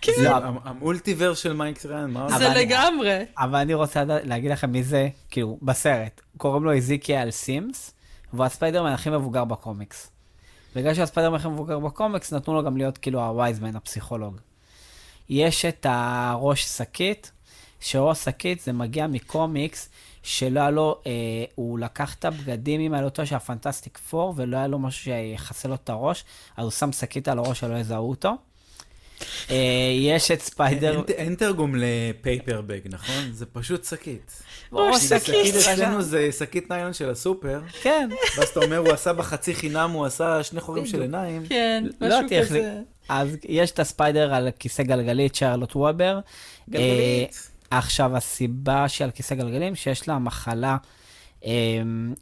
כן. 0.00 0.12
לא, 0.22 0.36
המ- 0.36 0.58
המולטיוורס 0.64 1.38
של 1.38 1.52
מייק 1.52 1.86
ריאנדה, 1.86 2.26
אבל 2.26 2.38
זה 2.38 2.52
אני- 2.52 2.64
לגמרי. 2.64 3.24
אבל 3.38 3.58
אני 3.58 3.74
רוצה 3.74 4.04
להגיד 4.04 4.50
לכם 4.50 4.70
מי 4.72 4.82
זה, 4.82 5.08
כאילו, 5.30 5.58
בסרט. 5.62 6.20
קוראים 6.36 6.64
לו 6.64 6.72
איזיקיאל 6.72 7.30
סימס, 7.30 7.92
והוא 8.32 8.44
הספיידרמן 8.44 8.92
הכי 8.92 9.10
מבוגר 9.10 9.44
בקומיקס. 9.44 10.10
בגלל 10.76 10.94
שהוא 10.94 11.02
הספיידרמן 11.02 11.36
הכי 11.36 11.48
מבוגר 11.48 11.78
בקומיקס, 11.78 12.32
נתנו 12.32 12.54
לו 12.54 12.62
גם 12.64 12.76
להיות 12.76 12.98
כאילו 12.98 13.20
ה 13.24 13.30
wise 13.30 13.53
man, 13.53 13.76
הפסיכולוג. 13.76 14.36
יש 15.28 15.64
את 15.64 15.86
הראש 15.88 16.64
שקית, 16.64 17.32
שראש 17.80 18.18
שקית 18.24 18.60
זה 18.60 18.72
מגיע 18.72 19.06
מקומיקס 19.06 19.88
שלא 20.22 20.60
היה 20.60 20.70
לו, 20.70 21.00
אה, 21.06 21.12
הוא 21.54 21.78
לקח 21.78 22.14
את 22.14 22.24
הבגדים, 22.24 22.80
אם 22.80 22.92
היה 22.92 23.02
לו 23.02 23.08
אותו 23.08 23.26
של 23.26 23.34
ה 23.34 23.40
Fantastic 23.40 23.98
Four, 23.98 24.34
ולא 24.36 24.56
היה 24.56 24.66
לו 24.66 24.78
משהו 24.78 25.04
שיחסל 25.04 25.68
לו 25.68 25.74
את 25.74 25.90
הראש, 25.90 26.24
אז 26.56 26.64
הוא 26.64 26.70
שם 26.70 26.92
שקית 26.92 27.28
על 27.28 27.38
הראש 27.38 27.60
שלא 27.60 27.74
יזהו 27.76 28.10
אותו. 28.10 28.32
אה, 29.50 29.56
יש 30.00 30.30
את 30.30 30.40
ספיידר... 30.40 30.92
אין- 30.96 31.04
אין 31.16 31.34
תרגום 31.34 31.74
ל 31.76 31.86
paper 31.86 32.38
bag, 32.38 32.80
נכון? 32.84 33.32
זה 33.32 33.46
פשוט 33.46 33.84
שקית. 33.84 34.42
זה 34.98 35.18
שקית, 35.20 35.54
אצלנו 35.54 36.02
זה 36.02 36.32
שקית 36.38 36.70
ניילון 36.70 36.92
של 36.92 37.10
הסופר, 37.10 37.60
כן. 37.82 38.08
ואז 38.38 38.48
אתה 38.48 38.60
אומר, 38.60 38.76
הוא 38.78 38.88
עשה 38.92 39.12
בחצי 39.12 39.54
חינם, 39.54 39.90
הוא 39.90 40.06
עשה 40.06 40.42
שני 40.42 40.60
חורים 40.60 40.86
של 40.86 41.02
עיניים. 41.02 41.46
כן, 41.48 41.84
לא 42.00 42.08
משהו 42.22 42.28
כזה. 42.42 42.80
אז 43.08 43.28
יש 43.48 43.70
את 43.70 43.78
הספיידר 43.78 44.34
על 44.34 44.48
כיסא 44.58 44.82
גלגלית, 44.82 45.34
שרלוט 45.34 45.76
וובר. 45.76 46.20
גלגלית. 46.70 47.48
עכשיו, 47.70 48.16
הסיבה 48.16 48.88
שהיא 48.88 49.04
על 49.04 49.10
כיסא 49.10 49.34
גלגלים, 49.34 49.74
שיש 49.74 50.08
לה 50.08 50.18
מחלה, 50.18 50.76
אה, 51.44 51.50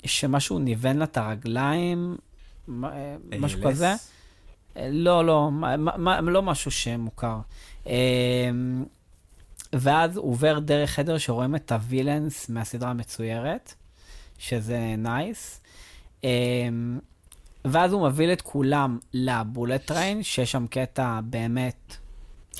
שמשהו 0.04 0.58
ניוון 0.58 0.96
לה 0.96 1.04
את 1.04 1.16
הרגליים, 1.16 2.16
אה, 2.84 3.16
משהו? 3.38 3.60
כזה. 3.68 3.94
לא, 4.90 5.24
לא, 5.26 5.50
מה- 5.52 5.76
מה- 5.76 6.20
לא 6.20 6.42
משהו 6.42 6.70
שמוכר. 6.70 7.38
אה, 7.86 7.92
ואז 9.72 10.16
הוא 10.16 10.30
עובר 10.30 10.58
דרך 10.58 10.90
חדר 10.90 11.18
שרואים 11.18 11.56
את 11.56 11.72
ה 11.72 11.81
villains 11.81 12.48
מהסדרה 12.48 12.90
המצוירת, 12.90 13.74
שזה 14.38 14.94
nice. 14.98 15.60
אה, 16.24 16.30
ואז 17.64 17.92
הוא 17.92 18.06
מביא 18.08 18.32
את 18.32 18.42
כולם 18.42 18.98
ל 19.12 19.23
bullet 19.23 19.86
train, 19.86 20.22
שיש 20.22 20.52
שם 20.52 20.66
קטע 20.66 21.20
באמת 21.24 21.96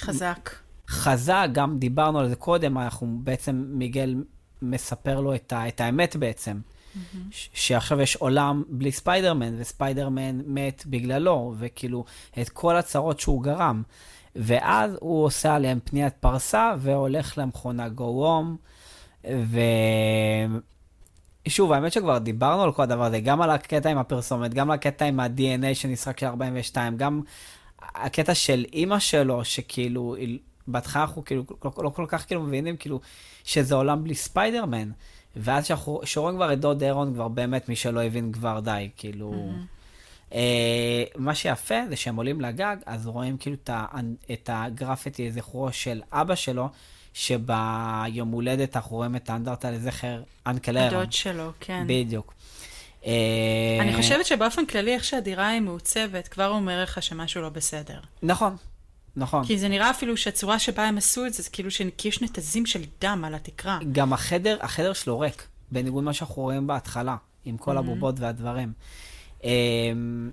חזק. 0.01 0.51
חזק, 0.89 1.49
גם 1.53 1.79
דיברנו 1.79 2.19
על 2.19 2.29
זה 2.29 2.37
קודם, 2.37 2.79
אנחנו 2.79 3.19
בעצם, 3.23 3.65
מיגל 3.69 4.15
מספר 4.63 5.21
לו 5.21 5.35
את, 5.35 5.53
ה, 5.53 5.69
את 5.69 5.81
האמת 5.81 6.17
בעצם. 6.17 6.61
ש- 7.31 7.49
שעכשיו 7.55 8.01
יש 8.01 8.17
עולם 8.17 8.63
בלי 8.69 8.93
ספיידרמן, 8.93 9.61
וספיידרמן 9.61 10.41
מת 10.47 10.83
בגללו, 10.87 11.55
וכאילו, 11.59 12.05
את 12.41 12.49
כל 12.49 12.77
הצרות 12.77 13.21
שהוא 13.21 13.43
גרם. 13.43 13.83
ואז 14.37 14.97
הוא 15.01 15.25
עושה 15.25 15.55
עליהם 15.55 15.79
פניית 15.85 16.15
פרסה, 16.21 16.75
והולך 16.79 17.39
למכונה 17.39 17.89
go 17.97 18.01
home, 18.01 18.57
ו... 19.25 19.61
שוב, 21.49 21.73
האמת 21.73 21.93
שכבר 21.93 22.19
דיברנו 22.19 22.63
על 22.63 22.73
כל 22.73 22.83
הדבר 22.83 23.05
הזה, 23.05 23.21
גם 23.21 23.43
על 23.43 23.51
הקטע 23.51 23.91
עם 23.91 23.99
הפרסומת, 23.99 24.55
גם 24.55 24.71
על 24.71 24.75
הקטע 24.75 25.05
עם 25.05 25.21
ה-DNA 25.21 25.75
שנסרק 25.75 26.21
של 26.21 26.27
42, 26.27 26.97
גם 26.97 27.21
הקטע 27.95 28.35
של 28.35 28.65
אימא 28.73 28.99
שלו, 28.99 29.45
שכאילו, 29.45 30.17
בהתחלה 30.67 31.03
אנחנו 31.03 31.25
כאילו 31.25 31.45
לא, 31.65 31.73
לא 31.85 31.89
כל 31.89 32.05
כך 32.09 32.27
כאילו 32.27 32.43
מבינים 32.43 32.77
כאילו 32.77 33.01
שזה 33.45 33.75
עולם 33.75 34.05
בלי 34.05 34.15
ספיידרמן. 34.15 34.91
ואז 35.37 35.67
שאנחנו, 35.67 36.01
שרואים 36.05 36.37
כבר 36.37 36.53
את 36.53 36.61
דוד 36.61 36.83
אירון, 36.83 37.15
כבר 37.15 37.29
באמת 37.29 37.69
מי 37.69 37.77
שלא 37.77 38.03
הבין 38.03 38.33
כבר 38.33 38.61
די, 38.61 38.91
כאילו... 38.97 39.53
אה, 40.35 41.05
מה 41.17 41.35
שיפה 41.35 41.75
זה 41.89 41.97
שהם 41.97 42.17
עולים 42.17 42.41
לגג, 42.41 42.77
אז 42.87 43.07
רואים 43.07 43.37
כאילו 43.37 43.57
את, 43.65 43.71
ה, 43.71 43.87
את 44.33 44.51
הגרפיטי 44.53 45.29
לזכרו 45.29 45.73
של 45.73 46.03
אבא 46.13 46.35
שלו, 46.35 46.69
שביום 47.13 48.31
הולדת 48.31 48.77
אנחנו 48.77 48.97
רואים 48.97 49.17
את 49.17 49.31
האנדרטה 49.31 49.71
לזכר 49.71 50.23
אנקל 50.47 50.77
אירון. 50.77 50.95
הדוד 50.95 51.13
שלו, 51.13 51.51
כן. 51.61 51.85
בדיוק. 51.87 52.35
אה, 53.07 53.13
אני 53.81 53.97
חושבת 53.97 54.27
שבאופן 54.27 54.67
כללי, 54.67 54.95
איך 54.95 55.05
שהדירה 55.05 55.49
היא 55.49 55.61
מעוצבת, 55.61 56.29
כבר 56.29 56.49
אומר 56.49 56.83
לך 56.83 57.03
שמשהו 57.03 57.43
לא 57.43 57.49
בסדר. 57.49 58.01
נכון, 58.23 58.57
נכון. 59.17 59.45
כי 59.45 59.59
זה 59.59 59.69
נראה 59.69 59.91
אפילו 59.91 60.17
שהצורה 60.17 60.59
שבה 60.59 60.83
הם 60.89 60.99
עשו 60.99 61.27
את 61.27 61.35
זה, 61.35 61.43
זה 61.43 61.51
כאילו 61.51 61.71
ש- 61.71 61.83
כי 61.99 62.09
יש 62.09 62.23
נתזים 62.23 62.67
של 62.67 62.83
דם 63.01 63.23
על 63.27 63.35
התקרה. 63.35 63.79
גם 63.93 64.13
החדר, 64.13 64.59
החדר 64.61 64.93
שלו 64.93 65.21
ריק, 65.21 65.47
בניגוד 65.71 66.03
למה 66.05 66.13
שאנחנו 66.13 66.43
רואים 66.43 66.67
בהתחלה, 66.67 67.17
עם 67.45 67.57
כל 67.57 67.79
הבובות 67.79 68.21
והדברים. 68.21 68.73
אמ, 69.45 70.31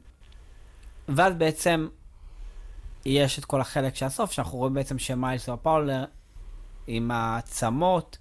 ואז 1.08 1.34
בעצם 1.34 1.88
יש 3.06 3.40
את 3.40 3.46
כל 3.46 3.62
החלק 3.62 3.96
של 3.96 4.06
הסוף, 4.06 4.32
שאנחנו 4.32 4.58
רואים 4.58 4.74
בעצם 4.74 5.00
שמיילס 5.00 5.50
ופאולר 5.50 6.06
עם 6.88 7.12
העצמות. 7.12 8.18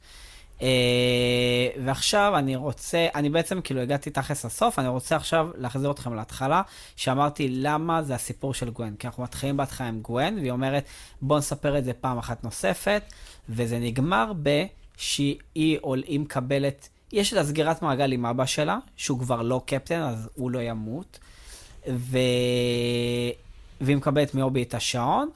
אה, 0.62 1.69
ועכשיו 1.85 2.32
אני 2.39 2.57
רוצה, 2.57 3.07
אני 3.15 3.31
בעצם 3.31 3.61
כאילו 3.61 3.81
הגעתי 3.81 4.11
תכלס 4.11 4.45
לסוף, 4.45 4.78
אני 4.78 4.89
רוצה 4.89 5.16
עכשיו 5.16 5.49
להחזיר 5.55 5.91
אתכם 5.91 6.15
להתחלה, 6.15 6.62
שאמרתי 6.97 7.49
למה 7.49 8.03
זה 8.03 8.15
הסיפור 8.15 8.55
של 8.55 8.70
גווין. 8.70 8.95
כי 8.99 9.07
אנחנו 9.07 9.23
מתחילים 9.23 9.57
בהתחלה 9.57 9.89
עם 9.89 10.01
גווין, 10.01 10.39
והיא 10.39 10.51
אומרת, 10.51 10.85
בואו 11.23 11.39
נספר 11.39 11.78
את 11.78 11.85
זה 11.85 11.93
פעם 11.93 12.19
אחת 12.19 12.45
נוספת, 12.45 13.03
וזה 13.49 13.78
נגמר 13.78 14.32
שהיא 14.97 15.78
או 15.82 15.95
היא 15.95 16.20
מקבלת, 16.20 16.89
יש 17.12 17.32
את 17.32 17.39
הסגירת 17.39 17.82
מעגל 17.82 18.12
עם 18.12 18.27
אבא 18.27 18.47
שלה, 18.47 18.78
שהוא 18.97 19.19
כבר 19.19 19.43
לא 19.43 19.62
קפטן, 19.66 20.01
אז 20.01 20.28
הוא 20.35 20.51
לא 20.51 20.59
ימות, 20.59 21.19
ו... 21.89 22.19
והיא 23.81 23.97
מקבלת 23.97 24.35
מאובי 24.35 24.62
את 24.62 24.74
השעון, 24.74 25.28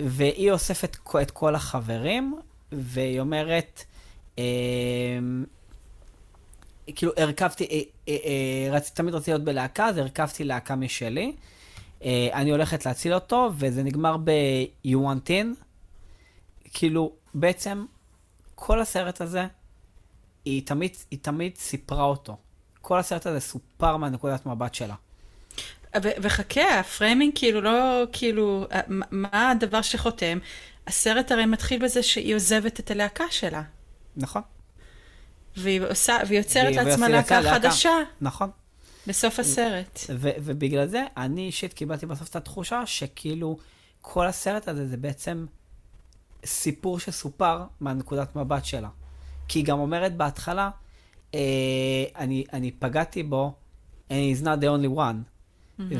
והיא 0.00 0.52
אוספת 0.52 0.96
את 1.22 1.30
כל 1.30 1.54
החברים, 1.54 2.34
והיא 2.72 3.20
אומרת, 3.20 3.84
כאילו, 6.96 7.12
הרכבתי, 7.16 7.64
אה, 7.64 7.80
אה, 8.08 8.16
אה, 8.24 8.76
רצ, 8.76 8.90
תמיד 8.90 9.14
רציתי 9.14 9.30
להיות 9.30 9.44
בלהקה, 9.44 9.86
אז 9.86 9.98
הרכבתי 9.98 10.44
להקה 10.44 10.76
משלי. 10.76 11.32
אני 12.32 12.50
הולכת 12.50 12.86
להציל 12.86 13.14
אותו, 13.14 13.50
וזה 13.54 13.82
נגמר 13.82 14.16
ב-You 14.16 14.96
want 14.96 15.28
in. 15.28 15.64
כאילו, 16.74 17.12
בעצם, 17.34 17.84
כל 18.54 18.80
הסרט 18.80 19.20
הזה, 19.20 19.46
היא 20.44 20.66
תמיד, 20.66 20.96
היא 21.10 21.18
תמיד 21.22 21.56
סיפרה 21.56 22.04
אותו. 22.04 22.36
כל 22.80 22.98
הסרט 22.98 23.26
הזה 23.26 23.40
סופר 23.40 23.96
מהנקודת 23.96 24.46
מבט 24.46 24.74
שלה. 24.74 24.94
וחכה, 25.94 26.80
ה 26.80 26.86
framing 26.86 27.32
כאילו 27.34 27.60
לא, 27.60 28.04
כאילו, 28.12 28.66
מה 29.10 29.50
הדבר 29.50 29.82
שחותם? 29.82 30.38
הסרט 30.86 31.32
הרי 31.32 31.46
מתחיל 31.46 31.84
בזה 31.84 32.02
שהיא 32.02 32.34
עוזבת 32.34 32.80
את 32.80 32.90
הלהקה 32.90 33.24
שלה. 33.30 33.62
נכון? 34.16 34.42
והיא 35.56 35.80
עושה, 35.90 36.18
והיא 36.26 36.38
יוצרת 36.38 36.74
לעצמה 36.74 37.08
להקה. 37.08 37.42
חדשה 37.42 37.90
נכון. 38.20 38.50
בסוף 39.06 39.38
הסרט. 39.38 40.00
ו- 40.14 40.30
ובגלל 40.38 40.86
זה, 40.86 41.04
אני 41.16 41.46
אישית 41.46 41.72
קיבלתי 41.72 42.06
בסוף 42.06 42.28
את 42.28 42.36
התחושה 42.36 42.86
שכאילו, 42.86 43.58
כל 44.00 44.26
הסרט 44.26 44.68
הזה 44.68 44.88
זה 44.88 44.96
בעצם 44.96 45.46
סיפור 46.44 46.98
שסופר 46.98 47.64
מהנקודת 47.80 48.36
מבט 48.36 48.64
שלה. 48.64 48.88
כי 49.48 49.58
היא 49.58 49.64
גם 49.64 49.78
אומרת 49.78 50.16
בהתחלה, 50.16 50.70
אה, 51.34 51.40
אני, 52.16 52.44
אני 52.52 52.70
פגעתי 52.70 53.22
בו, 53.22 53.52
and 54.08 54.12
he's 54.12 54.42
not 54.42 54.60
the 54.60 54.66
only 54.66 54.96
one. 54.98 55.16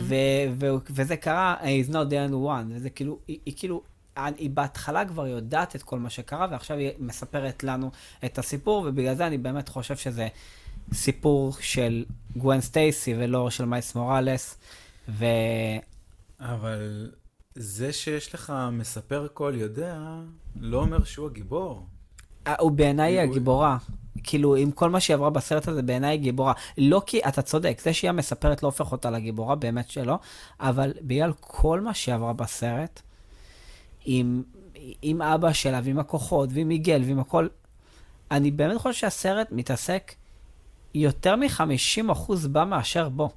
ו- 0.01 0.15
ו- 0.53 0.67
וזה 0.91 1.17
קרה, 1.17 1.57
he's 1.61 1.91
not 1.91 2.07
the 2.11 2.31
only 2.31 2.47
one. 2.49 2.67
וזה 2.75 2.91
כאילו, 2.91 3.19
היא, 3.29 3.39
היא 3.47 3.55
כאילו, 3.57 3.83
היא 4.17 4.51
בהתחלה 4.51 5.05
כבר 5.05 5.27
יודעת 5.27 5.77
את 5.77 5.83
כל 5.83 5.99
מה 5.99 6.11
שקרה, 6.11 6.47
ועכשיו 6.51 6.77
היא 6.77 6.91
מספרת 6.99 7.65
לנו 7.65 7.91
את 8.25 8.39
הסיפור, 8.39 8.85
ובגלל 8.89 9.15
זה 9.15 9.27
אני 9.27 9.39
באמת 9.39 9.69
חושב 9.69 9.97
שזה 9.97 10.29
סיפור 10.93 11.55
של 11.61 12.05
גווין 12.37 12.61
סטייסי 12.61 13.15
ולא 13.19 13.51
של 13.51 13.65
מייס 13.65 13.95
מוראלס. 13.95 14.59
ו... 15.09 15.25
אבל 16.41 17.11
זה 17.55 17.93
שיש 17.93 18.35
לך 18.35 18.53
מספר 18.73 19.27
קול 19.35 19.55
יודע, 19.55 19.99
לא 20.61 20.81
אומר 20.81 21.05
שהוא 21.05 21.27
הגיבור. 21.27 21.87
אה, 22.47 22.55
הוא 22.59 22.71
בעיניי 22.71 23.15
הוא- 23.23 23.31
הגיבורה. 23.31 23.77
כאילו, 24.25 24.57
עם 24.57 24.71
כל 24.71 24.91
מה 24.91 25.01
שהיא 25.01 25.15
עברה 25.15 25.31
בסרט 25.31 25.69
הזה, 25.69 25.83
בעיניי 25.83 26.11
היא 26.11 26.21
גיבורה. 26.21 26.53
לא 26.79 27.03
כי, 27.07 27.21
אתה 27.29 27.43
צודק, 27.43 27.79
זה 27.85 27.93
שהיא 27.95 28.09
המספרת 28.09 28.63
לא 28.63 28.69
הופך 28.69 28.93
אותה 28.93 29.11
לגיבורה, 29.11 29.55
באמת 29.55 29.91
שלא, 29.91 30.19
אבל 30.61 30.93
בגלל 31.03 31.33
כל 31.41 31.81
מה 31.81 31.95
שהיא 31.95 32.15
עברה 32.15 32.33
בסרט, 32.33 33.03
עם, 34.05 34.43
עם 35.03 35.23
אבא 35.23 35.53
שלה, 35.53 35.81
ועם 35.85 35.99
הכוחות, 35.99 36.49
ועם 36.53 36.69
מיגל, 36.69 37.03
ועם 37.07 37.19
הכל, 37.19 37.49
אני 38.31 38.51
באמת 38.51 38.77
חושב 38.77 39.01
שהסרט 39.01 39.49
מתעסק 39.51 40.15
יותר 40.95 41.37
מ-50% 41.37 42.49
בה 42.49 42.65
מאשר 42.65 43.09
בו. 43.09 43.31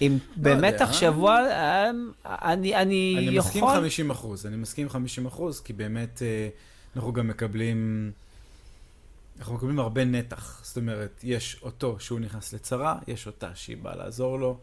אם 0.00 0.18
באמת 0.36 0.72
יודע. 0.72 0.86
תחשבו 0.86 1.30
על... 1.30 1.44
אה, 1.44 1.90
אני, 2.26 2.76
אני 2.76 3.14
אני 3.18 3.36
יכול... 3.36 3.38
מסכים 3.38 3.66
50 3.66 4.10
אחוז, 4.10 4.46
אני 4.46 4.56
מסכים 4.56 4.88
50 4.88 5.26
אחוז, 5.26 5.60
כי 5.60 5.72
באמת 5.72 6.22
אה, 6.22 6.48
אנחנו 6.96 7.12
גם 7.12 7.28
מקבלים, 7.28 8.10
אנחנו 9.38 9.54
מקבלים 9.54 9.78
הרבה 9.78 10.04
נתח. 10.04 10.60
זאת 10.62 10.76
אומרת, 10.76 11.20
יש 11.22 11.56
אותו 11.62 11.96
שהוא 12.00 12.20
נכנס 12.20 12.52
לצרה, 12.52 12.98
יש 13.08 13.26
אותה 13.26 13.50
שהיא 13.54 13.76
באה 13.76 13.96
לעזור 13.96 14.38
לו. 14.38 14.60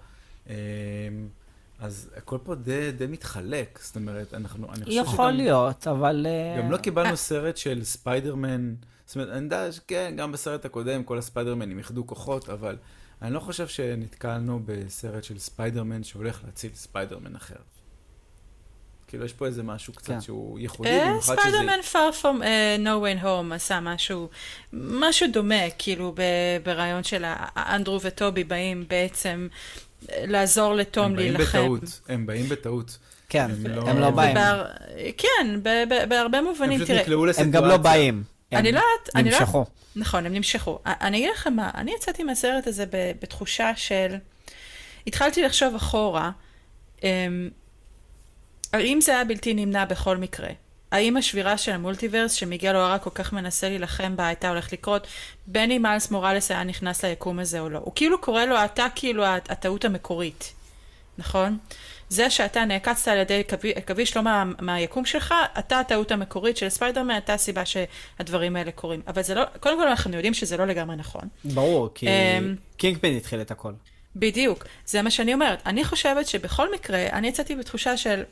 אה, 1.81 1.85
אז 1.85 2.09
הכל 2.15 2.37
פה 2.43 2.55
די, 2.55 2.91
די 2.91 3.07
מתחלק, 3.07 3.79
זאת 3.81 3.95
אומרת, 3.95 4.33
אנחנו, 4.33 4.67
אני 4.73 4.85
חושב 4.85 4.97
יכול 4.97 5.13
שגם, 5.13 5.37
להיות, 5.37 5.87
אבל... 5.87 6.27
אה, 6.29 6.61
גם 6.61 6.71
לא 6.71 6.77
קיבלנו 6.77 7.17
סרט 7.17 7.57
של 7.57 7.83
ספיידרמן, 7.83 8.73
זאת 9.05 9.15
אומרת, 9.15 9.29
אני 9.29 9.43
יודע 9.43 9.71
שכן, 9.71 10.13
גם 10.17 10.31
בסרט 10.31 10.65
הקודם 10.65 11.03
כל 11.03 11.17
הספיידרמנים 11.17 11.77
איחדו 11.77 12.07
כוחות, 12.07 12.49
אבל 12.49 12.77
אני 13.21 13.33
לא 13.33 13.39
חושב 13.39 13.67
שנתקלנו 13.67 14.59
בסרט 14.65 15.23
של 15.23 15.39
ספיידרמן 15.39 16.03
שהולך 16.03 16.41
להציל 16.45 16.71
ספיידרמן 16.73 17.35
אחר. 17.35 17.55
כאילו, 19.07 19.25
יש 19.25 19.33
פה 19.33 19.45
איזה 19.45 19.63
משהו 19.63 19.93
קצת 19.93 20.07
כן. 20.07 20.21
שהוא 20.21 20.59
ייחודי, 20.59 20.89
אה, 20.89 21.05
במיוחד 21.05 21.21
שזה... 21.21 21.41
ספיידרמן 21.41 21.79
far 21.91 22.21
from 22.21 22.43
אה, 22.43 22.75
no 22.83 23.19
way 23.19 23.23
home 23.23 23.53
עשה 23.55 23.79
משהו, 23.79 24.29
משהו 24.73 25.27
דומה, 25.33 25.69
כאילו 25.77 26.11
ב- 26.15 26.63
ברעיון 26.63 27.03
של 27.03 27.25
אנדרו 27.57 28.01
וטובי 28.01 28.43
באים 28.43 28.85
בעצם 28.87 29.47
אה, 29.51 29.88
לעזור 30.17 30.73
לתום 30.73 31.05
הם 31.05 31.15
באים 31.15 31.33
להילחם. 31.33 31.59
בטעות, 31.59 31.99
הם 32.09 32.25
באים 32.25 32.49
בטעות. 32.49 32.97
כן, 33.29 33.45
הם 33.51 33.67
לא- 33.67 33.89
הם 33.89 33.99
לא 33.99 34.09
באים. 34.09 34.31
ובהר- 34.31 34.65
כן, 35.17 35.59
ב- 35.63 35.83
ב- 35.89 36.09
בהרבה 36.09 36.37
הם 36.37 36.43
מובנים, 36.45 36.77
פשוט 36.77 36.87
תראה, 36.87 37.01
נקלעו 37.01 37.25
לסיטואציה. 37.25 37.59
הם 37.59 37.63
גם 37.63 37.69
לא 37.69 37.77
באים. 37.77 38.23
אני 38.51 38.69
הם 38.69 38.75
לא 38.75 38.79
יודעת, 38.79 39.15
אני 39.15 39.23
לא 39.23 39.35
יודעת, 39.35 39.41
נמשכו. 39.47 39.65
נכון, 39.95 40.25
הם 40.25 40.33
נמשכו. 40.33 40.79
אני 40.85 41.17
אגיד 41.17 41.29
לכם 41.33 41.53
מה, 41.53 41.71
אני 41.75 41.91
יצאתי 41.95 42.23
מהסרט 42.23 42.67
הזה 42.67 42.85
ב- 42.85 43.11
בתחושה 43.21 43.71
של... 43.75 44.15
התחלתי 45.07 45.41
לחשוב 45.43 45.75
אחורה, 45.75 46.31
אמ, 47.03 47.49
האם 48.73 49.01
זה 49.01 49.11
היה 49.11 49.23
בלתי 49.25 49.53
נמנע 49.53 49.85
בכל 49.85 50.17
מקרה? 50.17 50.49
האם 50.91 51.17
השבירה 51.17 51.57
של 51.57 51.71
המולטיברס 51.71 52.31
שמיגל 52.33 52.75
אוהרה 52.75 52.99
כל 52.99 53.09
כך 53.13 53.33
מנסה 53.33 53.69
להילחם 53.69 54.15
בה 54.15 54.27
הייתה 54.27 54.49
הולכת 54.49 54.71
לקרות, 54.73 55.07
בין 55.47 55.71
אם 55.71 55.81
מיילס 55.81 56.11
מוראלס 56.11 56.51
היה 56.51 56.63
נכנס 56.63 57.05
ליקום 57.05 57.39
הזה 57.39 57.59
או 57.59 57.69
לא? 57.69 57.79
הוא 57.83 57.91
כאילו 57.95 58.21
קורא 58.21 58.45
לו, 58.45 58.55
אתה 58.65 58.85
כאילו 58.95 59.25
הט- 59.25 59.51
הטעות 59.51 59.85
המקורית, 59.85 60.53
נכון? 61.17 61.57
זה 62.09 62.29
שאתה 62.29 62.65
נעקצת 62.65 63.07
על 63.07 63.17
ידי 63.17 63.39
עכבי- 63.47 63.73
עכביש 63.75 64.17
לא 64.17 64.23
מה, 64.23 64.43
מהיקום 64.59 65.05
שלך, 65.05 65.33
אתה 65.59 65.79
הטעות 65.79 66.11
המקורית 66.11 66.57
של 66.57 66.69
ספיידרמן, 66.69 67.17
אתה 67.17 67.33
הסיבה 67.33 67.63
שהדברים 67.65 68.55
האלה 68.55 68.71
קורים. 68.71 69.01
אבל 69.07 69.21
זה 69.21 69.35
לא, 69.35 69.43
קודם 69.59 69.77
כל 69.81 69.87
אנחנו 69.87 70.13
יודעים 70.13 70.33
שזה 70.33 70.57
לא 70.57 70.65
לגמרי 70.67 70.95
נכון. 70.95 71.21
ברור, 71.45 71.89
כי 71.95 72.07
אמ, 72.07 72.55
קינגפין 72.77 73.17
התחיל 73.17 73.41
את 73.41 73.51
הכל. 73.51 73.71
בדיוק, 74.15 74.65
זה 74.85 75.01
מה 75.01 75.11
שאני 75.11 75.33
אומרת. 75.33 75.61
אני 75.65 75.83
חושבת 75.83 76.27
שבכל 76.27 76.73
מקרה, 76.73 77.07
אני 77.11 77.27
יצאתי 77.27 77.55
בתחושה 77.55 77.97
של... 77.97 78.23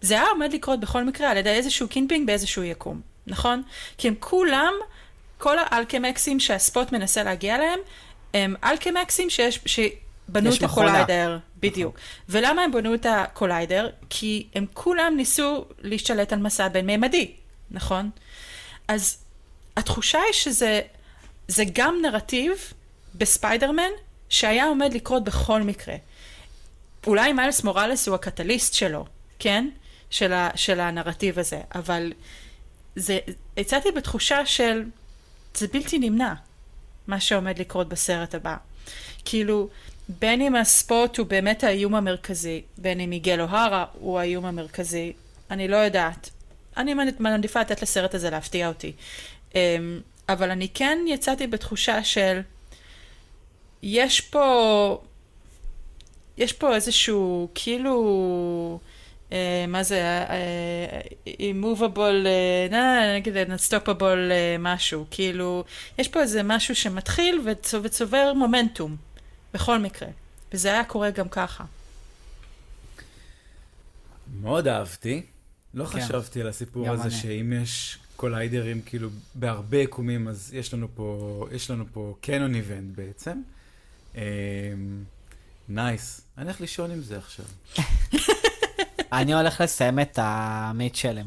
זה 0.00 0.14
היה 0.14 0.28
עומד 0.30 0.52
לקרות 0.52 0.80
בכל 0.80 1.04
מקרה 1.04 1.30
על 1.30 1.36
ידי 1.36 1.50
איזשהו 1.50 1.88
קינגפין 1.88 2.26
באיזשהו 2.26 2.62
יקום, 2.62 3.00
נכון? 3.26 3.62
כי 3.98 4.08
הם 4.08 4.14
כולם, 4.20 4.72
כל 5.38 5.56
ה 5.58 5.66
Alchemax 5.66 6.25
ים 6.25 6.40
שהספוט 6.40 6.92
מנסה 6.92 7.22
להגיע 7.22 7.56
אליהם, 7.56 7.78
הם 8.34 8.54
Alchemax 8.64 9.17
ים 9.17 9.30
שיש, 9.30 9.60
שבנו 9.66 10.54
את. 10.54 10.62
ה 10.62 10.70
collider, 10.70 11.38
בדיוק. 11.60 11.98
ולמה 12.28 12.62
הם 12.62 12.72
בנו 12.72 12.94
את 12.94 13.06
ה 13.10 13.18
collider? 13.18 13.90
כי 14.10 14.46
הם 14.54 14.66
כולם 14.74 15.14
ניסו 15.16 15.64
להשתלט 15.82 16.32
על 16.32 16.38
מסע 16.38 16.68
בין-מימדי, 16.68 17.32
נכון? 17.70 18.10
אז 18.88 19.18
התחושה 19.76 20.18
היא 20.26 20.32
שזה 20.32 20.80
זה 21.48 21.64
גם 21.72 21.98
נרטיב 22.02 22.72
בספיידרמן 23.14 23.90
שהיה 24.28 24.64
עומד 24.64 24.94
לקרות 24.94 25.24
בכל 25.24 25.62
מקרה. 25.62 25.94
אולי 27.06 27.32
מיילס 27.32 27.64
מוראלס 27.64 28.08
הוא 28.08 28.14
ה 28.14 28.21
catalyst 28.21 28.74
שלו, 28.74 29.04
כן? 29.38 29.68
של, 30.10 30.32
ה, 30.32 30.50
של 30.54 30.80
הנרטיב 30.80 31.38
הזה, 31.38 31.60
אבל 31.74 32.12
זה, 32.96 33.18
יצאתי 33.56 33.90
בתחושה 33.90 34.46
של 34.46 34.82
זה 35.54 35.66
בלתי 35.72 35.98
נמנע, 35.98 36.34
מה 37.06 37.20
שעומד 37.20 37.58
לקרות 37.58 37.88
בסרט 37.88 38.34
הבא. 38.34 38.56
כאילו, 39.24 39.68
בין 40.08 40.40
אם 40.40 40.56
הספוט 40.56 41.18
הוא 41.18 41.26
באמת 41.26 41.64
האיום 41.64 41.94
המרכזי, 41.94 42.62
בין 42.78 43.00
אם 43.00 43.10
מיגל 43.10 43.40
אוהרה 43.40 43.84
הוא 43.92 44.18
האיום 44.18 44.44
המרכזי, 44.44 45.12
אני 45.50 45.68
לא 45.68 45.76
יודעת. 45.76 46.30
אני 46.76 46.94
מעדיפה 47.18 47.60
לתת 47.60 47.82
לסרט 47.82 48.14
הזה 48.14 48.30
להפתיע 48.30 48.68
אותי. 48.68 48.92
אמ, 49.54 50.00
אבל 50.28 50.50
אני 50.50 50.68
כן 50.74 50.98
יצאתי 51.06 51.46
בתחושה 51.46 52.04
של 52.04 52.40
יש 53.82 54.20
פה, 54.20 55.00
יש 56.36 56.52
פה 56.52 56.74
איזשהו, 56.74 57.48
כאילו, 57.54 58.78
מה 59.68 59.82
זה, 59.82 60.00
אה, 60.00 61.00
immovable, 61.26 62.26
אה, 62.72 63.14
נגיד 63.16 63.34
unstoppable 63.36 64.02
משהו, 64.58 65.06
כאילו, 65.10 65.64
יש 65.98 66.08
פה 66.08 66.20
איזה 66.20 66.42
משהו 66.42 66.74
שמתחיל 66.74 67.40
וצו- 67.46 67.82
וצובר 67.82 68.32
מומנטום, 68.36 68.96
בכל 69.54 69.78
מקרה. 69.78 70.08
וזה 70.52 70.72
היה 70.72 70.84
קורה 70.84 71.10
גם 71.10 71.28
ככה. 71.28 71.64
מאוד 74.40 74.68
אהבתי. 74.68 75.22
לא 75.74 75.84
כן. 75.84 76.00
חשבתי 76.00 76.40
על 76.40 76.48
הסיפור 76.48 76.88
הזה 76.90 77.02
אני. 77.02 77.10
שאם 77.10 77.52
יש 77.62 77.98
collider 78.16 78.69
ים 78.69 78.82
כאילו 78.86 79.08
בהרבה 79.34 79.78
יקומים, 79.78 80.28
אז 80.28 80.50
יש 80.54 80.74
לנו 80.74 80.88
פה, 80.94 81.46
יש 81.52 81.70
לנו 81.70 81.84
פה 81.92 82.14
canon 82.20 82.54
event 82.54 82.96
בעצם. 82.96 83.42
nice. 85.68 86.20
אני 86.38 86.44
הולך 86.46 86.60
לישון 86.60 86.90
עם 86.90 87.02
זה 87.02 87.18
עכשיו. 87.18 87.44
אני 89.12 89.34
הולך 89.34 89.60
לסיים 89.60 90.00
את 90.00 90.18
המיטשלם. 90.22 91.26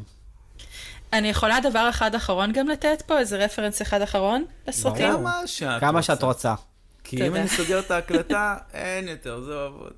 אני 1.13 1.27
יכולה 1.29 1.59
דבר 1.59 1.89
אחד 1.89 2.15
אחרון 2.15 2.51
גם 2.51 2.67
לתת 2.67 3.03
פה, 3.07 3.19
איזה 3.19 3.37
רפרנס 3.37 3.81
אחד 3.81 4.01
אחרון 4.01 4.45
לסרטים? 4.67 5.11
כמה 5.11 5.41
שאת 5.45 5.79
כמה 5.79 6.01
שאת 6.01 6.23
רוצה. 6.23 6.55
כי. 7.03 7.27
אם 7.27 7.35
אני 7.35 7.47
סוגר 7.47 7.79
את 7.79 7.91
ההקלטה, 7.91 8.57
אין 8.73 9.07
יותר, 9.07 9.41
זה 9.41 9.53
עבוד. 9.65 9.93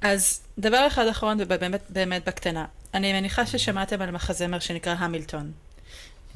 אז 0.00 0.40
דבר 0.58 0.86
אחד 0.86 1.06
אחרון, 1.06 1.36
ובאמת 1.40 1.82
באמת 1.88 2.28
בקטנה. 2.28 2.64
אני 2.94 3.12
מניחה 3.12 3.46
ששמעתם 3.46 4.02
על 4.02 4.10
מחזמר 4.10 4.58
שנקרא 4.58 4.94
המילטון. 4.98 5.52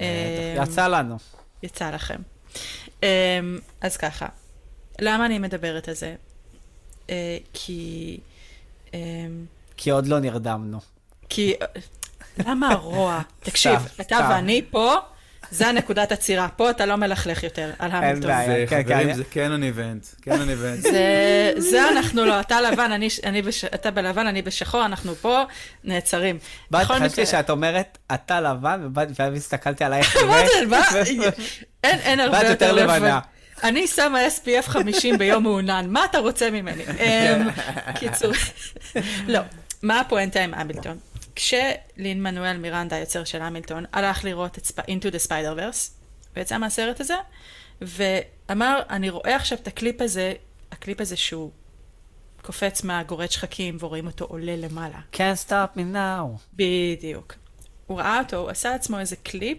אמ, 0.01 0.05
יצא 0.63 0.87
לנו. 0.87 1.17
יצא 1.63 1.91
לכם. 1.91 2.19
אמ, 3.03 3.09
אז 3.81 3.97
ככה, 3.97 4.27
למה 5.01 5.27
אני 5.27 5.39
מדברת 5.39 5.89
על 5.89 5.95
זה? 5.95 6.15
אה, 7.11 7.39
כי... 7.53 8.21
כי 9.83 9.91
עוד 9.91 10.07
לא 10.09 10.19
נרדמנו. 10.21 10.81
כי... 11.29 11.55
למה 12.47 12.73
הרוע? 12.73 13.21
תקשיב, 13.45 13.79
אתה. 14.01 14.29
ואני 14.31 14.63
פה, 14.71 14.97
זה 15.51 15.67
הנקודת 15.67 16.13
עצירה. 16.13 16.49
פה 16.57 16.71
אתה 16.71 16.87
לא 16.87 16.97
מלכלך 16.97 17.43
יותר 17.43 17.71
על 17.79 17.91
המילטון. 17.91 18.31
בעיה. 18.31 18.47
זה, 18.47 18.65
כן, 18.69 18.77
כן, 18.77 18.83
חברים, 18.83 19.07
אני- 19.09 19.15
זה 19.15 19.25
קנון 19.25 19.63
איבנט. 19.63 20.07
קנון 20.21 20.51
איבנט. 20.51 20.81
זה, 21.59 21.89
אנחנו 21.89 22.25
לא, 22.25 22.41
אתה 22.41 22.61
לבן, 22.61 22.93
אני, 22.93 23.09
אני 23.25 23.43
בש, 23.43 23.65
אתה 23.65 23.91
בלבן, 23.91 24.27
אני 24.27 24.43
בשחור, 24.43 24.85
אנחנו 24.85 25.15
פה 25.15 25.43
נעצרים. 25.85 26.39
באת, 26.71 26.83
בכל 26.83 26.95
חשבתי 26.95 27.27
שאת 27.27 27.51
אומרת, 27.51 27.99
אתה 28.15 28.41
לבן, 28.41 28.89
ואז 28.95 29.35
הסתכלתי 29.35 29.85
עלייך. 29.85 30.17
אין, 31.85 31.99
אין 31.99 32.21
הרבה 32.21 32.37
יותר 32.37 32.49
יותר 32.51 32.73
לבנה. 32.73 33.21
אני 33.65 33.87
שמה 33.87 34.19
SPF 34.27 34.63
50 34.67 35.19
ביום 35.19 35.43
מעונן, 35.43 35.87
מה 35.89 36.05
אתה 36.05 36.19
רוצה 36.19 36.51
ממני? 36.51 36.85
אמ, 36.85 37.49
קיצור, 37.95 38.33
לא, 39.27 39.41
מה 39.83 40.01
הפואנטה 40.01 40.45
עם 40.45 40.55
המילטון? 40.55 40.99
כשלין 41.35 42.23
מנואל 42.23 42.57
מירנדה, 42.57 42.97
היוצר 42.97 43.25
של 43.25 43.43
המילטון, 43.43 43.85
הלך 43.93 44.25
לראות 44.25 44.59
את 44.59 44.79
Into 44.79 45.13
the 45.13 45.29
Spider-Verse, 45.29 45.91
ויצא 46.37 46.59
מהסרט 46.59 47.01
הזה, 47.01 47.15
ואמר, 47.81 48.81
אני 48.91 49.11
רואה 49.11 49.37
עכשיו 49.37 49.59
את 49.63 49.67
הקליפ 49.67 50.01
הזה, 50.01 50.33
הקליפ 50.73 51.01
הזה 51.01 51.17
שהוא 51.17 51.51
קופץ 52.43 52.83
מהגורד 52.83 53.31
שחקים 53.31 53.77
ורואים 53.81 54.07
אותו 54.07 54.25
עולה 54.25 54.57
למעלה. 54.57 54.99
Can't 55.13 55.49
stop 55.49 55.79
me 55.79 55.95
now. 55.95 56.41
בדיוק. 56.55 57.35
הוא 57.87 57.99
ראה 57.99 58.19
אותו, 58.19 58.37
הוא 58.37 58.51
עשה 58.51 58.71
לעצמו 58.71 58.99
איזה 58.99 59.17
קליפ 59.17 59.59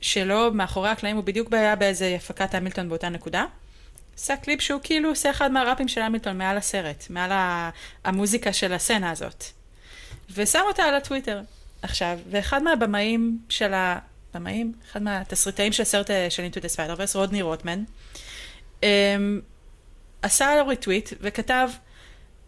שלו 0.00 0.54
מאחורי 0.54 0.88
הקלעים, 0.88 1.16
הוא 1.16 1.24
בדיוק 1.24 1.52
היה 1.52 1.76
באיזה 1.76 2.14
הפקת 2.16 2.54
המילטון 2.54 2.88
באותה 2.88 3.08
נקודה. 3.08 3.44
עשה 4.20 4.36
קליפ 4.36 4.60
שהוא 4.60 4.80
כאילו 4.84 5.08
עושה 5.08 5.30
אחד 5.30 5.52
מהראפים 5.52 5.88
של 5.88 6.00
המילטון 6.00 6.38
מעל 6.38 6.56
הסרט, 6.56 7.04
מעל 7.10 7.30
המוזיקה 8.04 8.52
של 8.52 8.72
הסצנה 8.72 9.10
הזאת. 9.10 9.44
ושם 10.34 10.60
אותה 10.68 10.82
על 10.82 10.94
הטוויטר. 10.94 11.40
עכשיו, 11.82 12.18
ואחד 12.30 12.62
מהבמאים 12.62 13.38
של 13.48 13.74
ה... 13.74 13.98
במאים? 14.34 14.72
אחד 14.90 15.02
מהתסריטאים 15.02 15.72
של 15.72 15.82
הסרט 15.82 16.10
אה, 16.10 16.30
של 16.30 16.46
Into 16.52 16.58
the 16.58 16.76
Spider-Verse, 16.76 17.14
רודני 17.14 17.42
רוטמן, 17.42 17.84
אמ, 18.82 19.40
עשה 20.22 20.56
לו 20.56 20.66
ריטוויט 20.66 21.10
וכתב, 21.20 21.70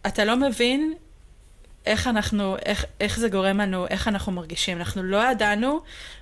אתה 0.07 0.24
לא 0.24 0.36
מבין 0.36 0.94
איך 1.86 2.07
אנחנו, 2.07 2.57
איך, 2.65 2.85
איך 3.01 3.19
זה 3.19 3.28
גורם 3.28 3.61
לנו, 3.61 3.86
איך 3.89 4.09
אנחנו 4.09 4.32
מרגישים. 4.32 4.78
אנחנו 4.78 5.03
לא 5.03 5.31
ידענו 5.31 5.81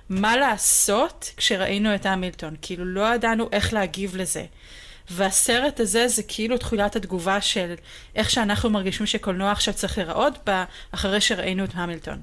מה 0.09 0.37
לעשות 0.37 1.31
כשראינו 1.37 1.95
את 1.95 2.05
המילטון. 2.05 2.55
כאילו, 2.61 2.85
לא 2.85 3.15
ידענו 3.15 3.49
איך 3.51 3.73
להגיב 3.73 4.15
לזה. 4.15 4.45
והסרט 5.11 5.79
הזה 5.79 6.07
זה 6.07 6.23
כאילו 6.27 6.57
תחילת 6.57 6.95
התגובה 6.95 7.41
של 7.41 7.73
איך 8.15 8.29
שאנחנו 8.29 8.69
מרגישים 8.69 9.05
שקולנוע 9.05 9.51
עכשיו 9.51 9.73
צריך 9.73 9.97
להיראות 9.97 10.33
בה, 10.45 10.65
אחרי 10.91 11.21
שראינו 11.21 11.63
את 11.63 11.69
המילטון. 11.73 12.21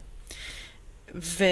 ו, 1.15 1.45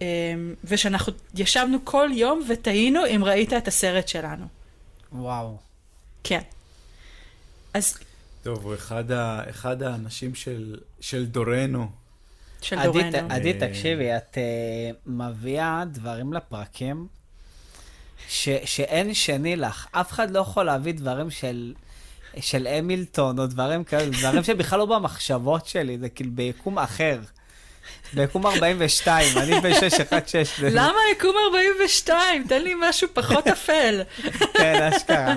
אמ, 0.00 0.54
ושאנחנו 0.64 1.12
ישבנו 1.34 1.78
כל 1.84 2.08
יום 2.12 2.42
ותהינו 2.48 3.06
אם 3.06 3.24
ראית 3.24 3.52
את 3.52 3.68
הסרט 3.68 4.08
שלנו. 4.08 4.46
וואו. 5.12 5.56
כן. 6.24 6.40
אז 7.74 7.98
טוב, 8.42 8.64
הוא 8.64 8.74
אחד, 8.74 9.10
ה, 9.10 9.50
אחד 9.50 9.82
האנשים 9.82 10.34
של, 10.34 10.76
של 11.00 11.26
דורנו. 11.26 11.90
של 12.62 12.78
עדי, 12.78 13.10
דורנו. 13.10 13.34
עדי, 13.34 13.52
אה, 13.52 13.68
תקשיבי, 13.68 14.16
את 14.16 14.34
uh, 14.34 14.96
מביאה 15.06 15.82
דברים 15.92 16.32
לפרקים 16.32 17.06
ש, 18.28 18.48
שאין 18.64 19.14
שני 19.14 19.56
לך. 19.56 19.86
אף 19.92 20.12
אחד 20.12 20.30
לא 20.30 20.40
יכול 20.40 20.64
להביא 20.64 20.92
דברים 20.92 21.30
של, 21.30 21.74
של 22.40 22.66
המילטון 22.66 23.38
או 23.38 23.46
דברים 23.46 23.84
כאלה, 23.84 24.10
דברים 24.10 24.44
שבכלל 24.44 24.78
לא 24.78 24.86
במחשבות 24.86 25.66
שלי, 25.66 25.98
זה 25.98 26.08
כאילו 26.08 26.30
ביקום 26.32 26.78
אחר. 26.78 27.20
ביקום 28.12 28.46
42, 28.46 29.38
אני 29.38 29.60
ב-616. 29.60 30.62
למה 30.62 30.98
יקום 31.12 31.36
42? 31.46 32.46
תן 32.48 32.62
לי 32.62 32.74
משהו 32.80 33.08
פחות 33.14 33.46
אפל. 33.46 34.02
כן, 34.54 34.82
אשכרה. 34.82 35.36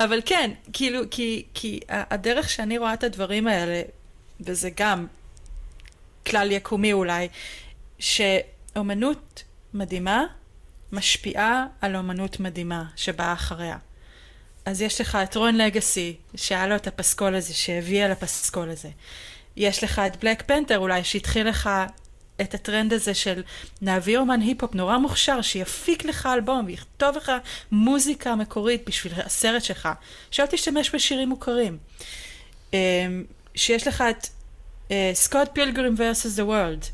אבל 0.00 0.20
כן, 0.24 0.50
כאילו, 0.72 1.00
כי, 1.10 1.44
כי 1.54 1.80
הדרך 1.88 2.50
שאני 2.50 2.78
רואה 2.78 2.94
את 2.94 3.04
הדברים 3.04 3.46
האלה, 3.46 3.82
וזה 4.40 4.70
גם 4.76 5.06
כלל 6.26 6.52
יקומי 6.52 6.92
אולי, 6.92 7.28
שאומנות 7.98 9.42
מדהימה 9.74 10.24
משפיעה 10.94 11.66
על 11.80 11.96
אומנות 11.96 12.40
מדהימה 12.40 12.84
שבאה 12.96 13.32
אחריה. 13.32 13.76
אז 14.64 14.82
יש 14.82 15.00
לך 15.00 15.18
את 15.22 15.36
Tron 15.36 15.54
Legacy, 15.54 16.16
שהיה 16.34 16.66
לו 16.66 16.76
את 16.76 16.86
הפסקול 16.86 17.34
הזה, 17.34 17.54
שהביא 17.54 18.04
על 18.04 18.12
הפסקול 18.12 18.70
הזה. 18.70 18.88
יש 19.56 19.84
לך 19.84 19.98
את 19.98 20.24
Black 20.24 20.42
Panther 20.42 20.78
אולי, 20.78 21.04
שהתחיל 21.04 21.48
לך 21.48 21.70
את 22.40 22.54
הטרנד 22.54 22.92
הזה 22.92 23.14
של 23.14 23.42
נעביר 23.82 24.20
אומן 24.20 24.40
היפ-הופ 24.40 24.74
נורא 24.74 24.98
מוכשר, 24.98 25.42
שיפיק 25.42 26.04
לך 26.04 26.28
אלבום 26.34 26.64
ויכתוב 26.66 27.16
לך 27.16 27.32
מוזיקה 27.72 28.34
מקורית 28.34 28.88
בשביל 28.88 29.12
הסרט 29.16 29.64
שלך, 29.64 29.88
שלא 30.30 30.46
תשתמש 30.46 30.94
בשירים 30.94 31.28
מוכרים. 31.28 31.78
אמ, 32.72 33.24
שיש 33.54 33.86
לך 33.86 34.04
את 34.10 34.26
סקוט 35.14 35.48
פילגרים 35.52 35.94
versus 35.94 36.38
the 36.38 36.42
world, 36.42 36.90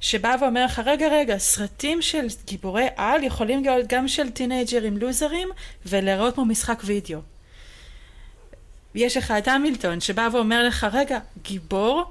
שבא 0.00 0.36
ואומר 0.40 0.64
לך, 0.64 0.82
רגע, 0.84 1.08
רגע, 1.08 1.38
סרטים 1.38 2.02
של 2.02 2.26
גיבורי 2.44 2.86
על 2.96 3.24
יכולים 3.24 3.64
להיות 3.64 3.86
גם 3.86 4.08
של 4.08 4.30
טינג'רים 4.30 4.98
לוזרים 4.98 5.48
ולהיראות 5.86 6.34
כמו 6.34 6.44
משחק 6.44 6.82
וידאו. 6.84 7.20
יש 8.94 9.16
לך 9.16 9.30
את 9.30 9.48
המילטון 9.48 10.00
שבא 10.00 10.28
ואומר 10.32 10.62
לך, 10.62 10.86
רגע, 10.92 11.18
גיבור 11.42 12.04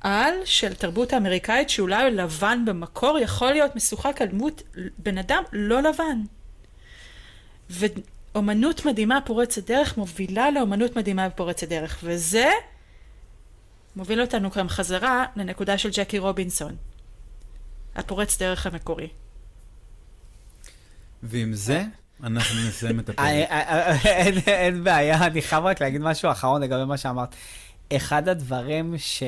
על 0.00 0.34
של 0.44 0.74
תרבות 0.74 1.12
האמריקאית 1.12 1.70
שאולי 1.70 2.10
לבן 2.10 2.64
במקור 2.66 3.18
יכול 3.18 3.50
להיות 3.52 3.76
משוחק 3.76 4.22
על 4.22 4.28
דמות 4.28 4.62
בן 4.98 5.18
אדם 5.18 5.42
לא 5.52 5.80
לבן. 5.80 6.22
ואומנות 7.70 8.86
מדהימה 8.86 9.20
פורצת 9.20 9.70
דרך 9.70 9.96
מובילה 9.96 10.50
לאומנות 10.50 10.96
מדהימה 10.96 11.28
ופורצת 11.32 11.68
דרך, 11.68 11.98
וזה 12.02 12.50
מוביל 13.96 14.20
אותנו 14.20 14.50
גם 14.50 14.68
חזרה 14.68 15.24
לנקודה 15.36 15.78
של 15.78 15.90
ג'קי 15.92 16.18
רובינסון, 16.18 16.76
הפורץ 17.96 18.38
דרך 18.38 18.66
המקורי. 18.66 19.08
ועם 21.22 21.54
זה, 21.54 21.84
אנחנו 22.22 22.68
נסיים 22.68 23.00
את 23.00 23.08
אה, 23.08 23.14
הפרק. 23.14 23.26
אה, 23.26 23.90
אה, 23.90 23.96
אין- 24.04 24.38
אין 24.46 24.84
בעיה, 24.84 25.26
אני 25.26 25.42
חייב 25.42 25.64
רק 25.64 25.80
להגיד 25.80 26.00
משהו 26.00 26.30
אחרון 26.30 26.62
לגבי 26.62 26.84
מה 26.84 26.96
שאמרת. 26.96 27.34
אחד 27.96 28.28
הדברים 28.28 28.94
ש... 28.98 29.22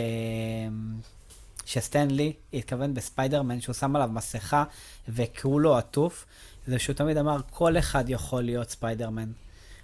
שסטן 1.64 2.10
לי 2.10 2.32
התכוון 2.54 2.94
בספיידרמן, 2.94 3.60
שהוא 3.60 3.74
שם 3.74 3.96
עליו 3.96 4.08
מסכה 4.12 4.64
וכולו 5.08 5.76
עטוף, 5.76 6.26
זה 6.66 6.78
שהוא 6.78 6.94
תמיד 6.96 7.16
אמר, 7.16 7.40
כל 7.50 7.78
אחד 7.78 8.04
יכול 8.08 8.42
להיות 8.42 8.70
ספיידרמן. 8.70 9.32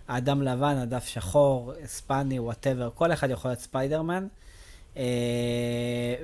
אדם 0.09 0.43
לבן, 0.43 0.77
אדם 0.77 1.07
שחור, 1.07 1.73
היספני, 1.85 2.39
whatever, 2.41 2.91
כל 2.95 3.13
אחד 3.13 3.31
יכול 3.31 3.51
להיות 3.51 3.61
ספיידרמן. 3.61 4.27
אה, 4.97 5.03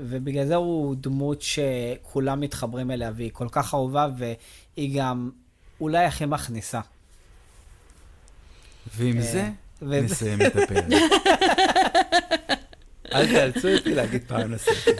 ובגלל 0.00 0.46
זה 0.46 0.54
הוא 0.54 0.96
דמות 1.00 1.42
שכולם 1.42 2.40
מתחברים 2.40 2.90
אליה, 2.90 3.10
והיא 3.16 3.30
כל 3.32 3.48
כך 3.52 3.74
אהובה, 3.74 4.08
והיא 4.18 5.00
גם 5.00 5.30
אולי 5.80 6.04
הכי 6.04 6.26
מכניסה. 6.26 6.80
ועם 8.96 9.16
אה, 9.16 9.22
זה, 9.22 9.48
נסיים 9.82 10.38
את 10.42 10.56
הפרק. 10.56 10.84
אל 13.14 13.26
תאלצו 13.26 13.68
אותי 13.76 13.94
להגיד 13.94 14.22
פעם 14.26 14.50
נוספת. 14.50 14.98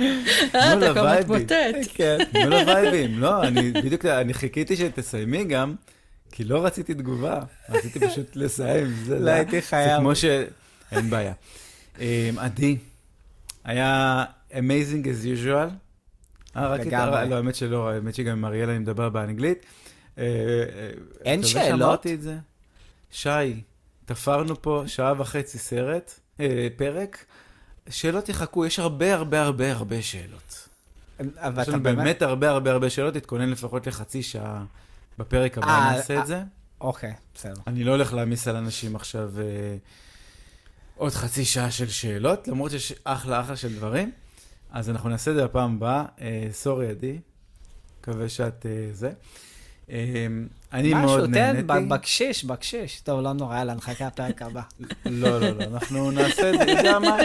אה, 0.00 0.74
תנו 0.74 0.84
אתה 0.84 0.92
כבר. 0.92 1.18
מתמוטט. 1.20 1.52
כן. 1.94 2.18
תנו 2.32 2.50
לווייבים. 2.50 3.18
לא, 3.18 3.42
אני 3.42 3.72
בדיוק, 3.72 4.04
אני 4.04 4.34
חיכיתי 4.34 4.76
שתסיימי 4.76 5.44
גם, 5.44 5.74
כי 6.32 6.44
לא 6.44 6.64
רציתי 6.64 6.94
תגובה, 6.94 7.40
רציתי 7.68 8.00
פשוט 8.00 8.36
לסיים. 8.36 8.86
זה- 9.04 9.18
לא 9.18 9.30
הייתי 9.30 9.60
זה 9.60 9.66
חייב. 9.66 10.00
כמו 10.00 10.16
ש... 10.16 10.24
אין 10.92 11.10
בעיה. 11.10 11.32
אמ, 12.00 12.38
עדי, 12.38 12.76
היה 13.64 14.24
amazing 14.50 15.04
as 15.04 15.44
usual. 15.44 15.70
אה, 16.56 16.76
לגמרי. 16.76 17.28
לא, 17.28 17.34
האמת 17.36 17.54
שלא, 17.54 17.90
האמת 17.90 18.14
שגם 18.14 18.32
עם 18.32 18.44
אריאל 18.44 18.70
אני 18.70 18.78
מדבר 18.78 19.08
באנגלית. 19.08 19.66
אה, 20.18 20.24
אה, 20.24 20.90
אין 21.24 21.42
שאלות? 21.42 21.80
שאמרתי 21.80 22.14
את 22.14 22.22
זה? 22.22 22.36
שי, 23.10 23.60
תפרנו 24.04 24.62
פה 24.62 24.82
שעה 24.86 25.14
וחצי 25.18 25.58
סרט, 25.58 26.20
פרק. 26.76 27.24
שאלות 27.88 28.28
יחכו, 28.28 28.66
יש 28.66 28.78
הרבה 28.78 29.14
הרבה 29.14 29.42
הרבה 29.42 29.72
הרבה 29.72 30.02
שאלות. 30.02 30.68
אבל 31.36 31.62
יש 31.62 31.68
לנו 31.68 31.82
באמת... 31.82 31.98
באמת 31.98 32.22
הרבה 32.22 32.50
הרבה 32.50 32.70
הרבה 32.70 32.90
שאלות, 32.90 33.14
תתכונן 33.14 33.50
לפחות 33.50 33.86
לחצי 33.86 34.22
שעה 34.22 34.64
בפרק 35.18 35.58
הבא, 35.58 35.90
נעשה 35.92 36.16
אה. 36.16 36.20
את 36.20 36.26
זה. 36.26 36.42
אוקיי, 36.80 37.12
בסדר. 37.34 37.60
אני 37.66 37.84
לא 37.84 37.90
הולך 37.90 38.12
להעמיס 38.12 38.48
על 38.48 38.56
אנשים 38.56 38.96
עכשיו 38.96 39.32
עוד 40.98 41.12
חצי 41.12 41.44
שעה 41.44 41.70
של 41.70 41.88
שאלות, 41.88 42.48
למרות 42.48 42.70
שיש 42.70 42.92
אחלה 43.04 43.40
אחלה 43.40 43.56
של 43.56 43.74
דברים. 43.74 44.12
אז 44.70 44.90
אנחנו 44.90 45.08
נעשה 45.08 45.30
את 45.30 45.36
זה 45.36 45.44
בפעם 45.44 45.76
הבאה. 45.76 46.04
אה, 46.20 46.48
סורי, 46.52 46.88
עדי. 46.88 47.18
מקווה 48.00 48.28
שאת 48.28 48.66
אה, 48.66 48.88
זה. 48.92 49.12
אה, 49.90 50.26
אני 50.72 50.94
מאוד 50.94 51.04
משהו, 51.04 51.26
נהניתי. 51.26 51.66
תן, 51.66 51.88
בקשיש, 51.88 52.44
בקשיש. 52.44 53.00
טוב, 53.00 53.20
לא 53.20 53.32
נורא, 53.32 53.56
יאללה, 53.56 53.74
נחכה 53.74 54.06
לפרק 54.06 54.42
הבא. 54.42 54.62
לא, 55.04 55.40
לא, 55.40 55.50
לא, 55.50 55.64
אנחנו 55.64 56.10
נעשה 56.10 56.50
את 56.50 56.58
זה, 56.58 56.62
אתה 56.62 56.72
יודע 56.72 56.98
מה? 56.98 57.16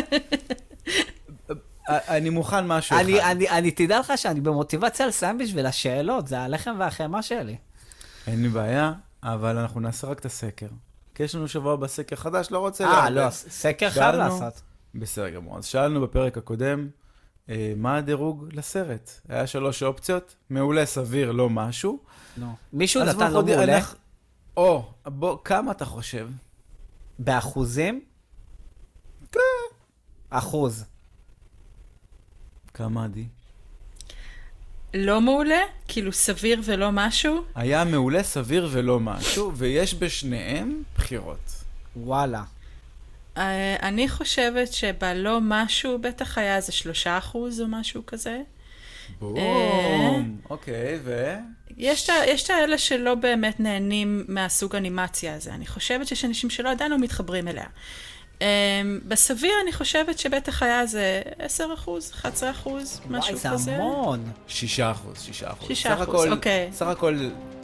אני 1.90 2.30
מוכן 2.30 2.68
משהו 2.68 2.96
אחד. 2.96 3.06
אני, 3.06 3.22
אני, 3.22 3.50
אני, 3.50 3.72
תדע 3.72 4.00
לך 4.00 4.14
שאני 4.16 4.42
במוטיבציה 4.42 5.08
לסיים 5.08 5.38
בשביל 5.38 5.66
השאלות, 5.66 6.28
זה 6.28 6.40
הלחם 6.40 6.76
והחמאה 6.80 7.22
שלי. 7.22 7.56
אין 8.28 8.42
לי 8.42 8.50
בעיה, 8.50 8.94
אבל 9.24 9.58
אנחנו 9.58 9.80
נעשה 9.80 10.08
רק 10.08 10.20
את 10.20 10.26
הסקר. 10.26 10.68
כי 11.16 11.24
יש 11.24 11.36
לנו 11.36 11.48
שבוע 11.48 11.74
הבא 11.74 11.88
סקר 11.88 12.16
חדש, 12.16 12.52
לא 12.52 12.60
רוצה 12.60 12.86
אה. 12.86 13.10
לא, 13.10 13.30
סקר 13.30 13.90
חייב 13.90 14.16
לעשות. 14.16 14.62
בסדר 14.96 15.30
גמור. 15.30 15.58
אז 15.58 15.66
שאלנו 15.66 16.02
בפרק 16.02 16.38
הקודם, 16.38 16.88
אה, 17.50 17.74
מה 17.78 17.98
הדירוג 17.98 18.46
לסרט? 18.54 19.12
היה 19.30 19.48
שלוש 19.48 19.84
אופציות, 19.84 20.36
מעולה, 20.50 20.86
סביר, 20.86 21.32
לא 21.32 21.50
משהו. 21.50 22.00
נו. 22.38 22.56
מישהו 22.74 23.04
נתן 23.04 23.34
עוד- 23.36 23.46
מעולה? 23.46 23.80
או, 24.58 24.86
בוא, 25.06 25.38
כמה 25.44 25.72
אתה 25.72 25.86
חושב? 25.86 26.30
באחוזים? 27.20 28.02
אחוז. 30.30 30.86
כמה 32.74 33.04
עדי? 33.04 33.28
לא 34.94 35.22
מעולה? 35.22 35.62
כאילו 35.88 36.12
סביר 36.12 36.62
ולא 36.64 36.90
משהו? 36.92 37.44
היה 37.56 37.84
מעולה, 37.84 38.24
סביר 38.24 38.70
ולא 38.72 39.00
משהו, 39.00 39.52
ויש 39.56 39.96
בשניהם 40.00 40.84
בחירות. 40.96 41.52
וואלה. 41.96 42.44
אה, 43.38 43.76
אני 43.82 44.10
חושבת 44.10 44.74
שבלא 44.74 45.40
משהו 45.42 46.00
בטח 46.00 46.38
היה 46.38 46.56
איזה 46.56 46.72
שלושה 46.72 47.18
אחוז 47.18 47.62
או 47.62 47.68
משהו 47.68 48.06
כזה. 48.06 48.42
בום. 49.20 50.38
אוקיי, 50.50 51.00
ו... 51.04 51.36
יש 51.78 52.10
את 52.46 52.50
האלה 52.50 52.78
שלא 52.78 53.16
באמת 53.16 53.60
נהנים 53.60 54.26
מהסוג 54.28 54.76
אנימציה 54.76 55.36
הזה. 55.36 55.54
אני 55.54 55.68
חושבת 55.68 56.08
שיש 56.08 56.26
אנשים 56.26 56.50
שלא 56.50 56.72
עדיין 56.72 56.92
לא 56.92 57.00
מתחברים 57.00 57.48
אליה. 57.48 57.66
Um, 58.40 58.44
בסביר 59.08 59.54
אני 59.64 59.72
חושבת 59.74 60.20
שבטח 60.20 60.64
היה 60.64 60.82
איזה 60.82 61.22
10 61.40 61.74
אחוז, 61.74 62.12
11 62.12 62.52
אחוז, 62.52 63.02
משהו 63.10 63.32
וואי, 63.38 63.44
כזה. 63.54 63.58
זה 63.64 63.76
המון. 63.76 64.32
שישה 64.48 64.92
אחוז, 64.92 65.22
שישה 65.22 65.52
אחוז. 65.52 65.68
שישה 65.68 65.96
סך 65.96 66.02
אחוז, 66.02 66.16
הכל- 66.26 66.32
אוקיי. 66.32 66.70
סך 66.74 66.86
הכל 66.88 67.18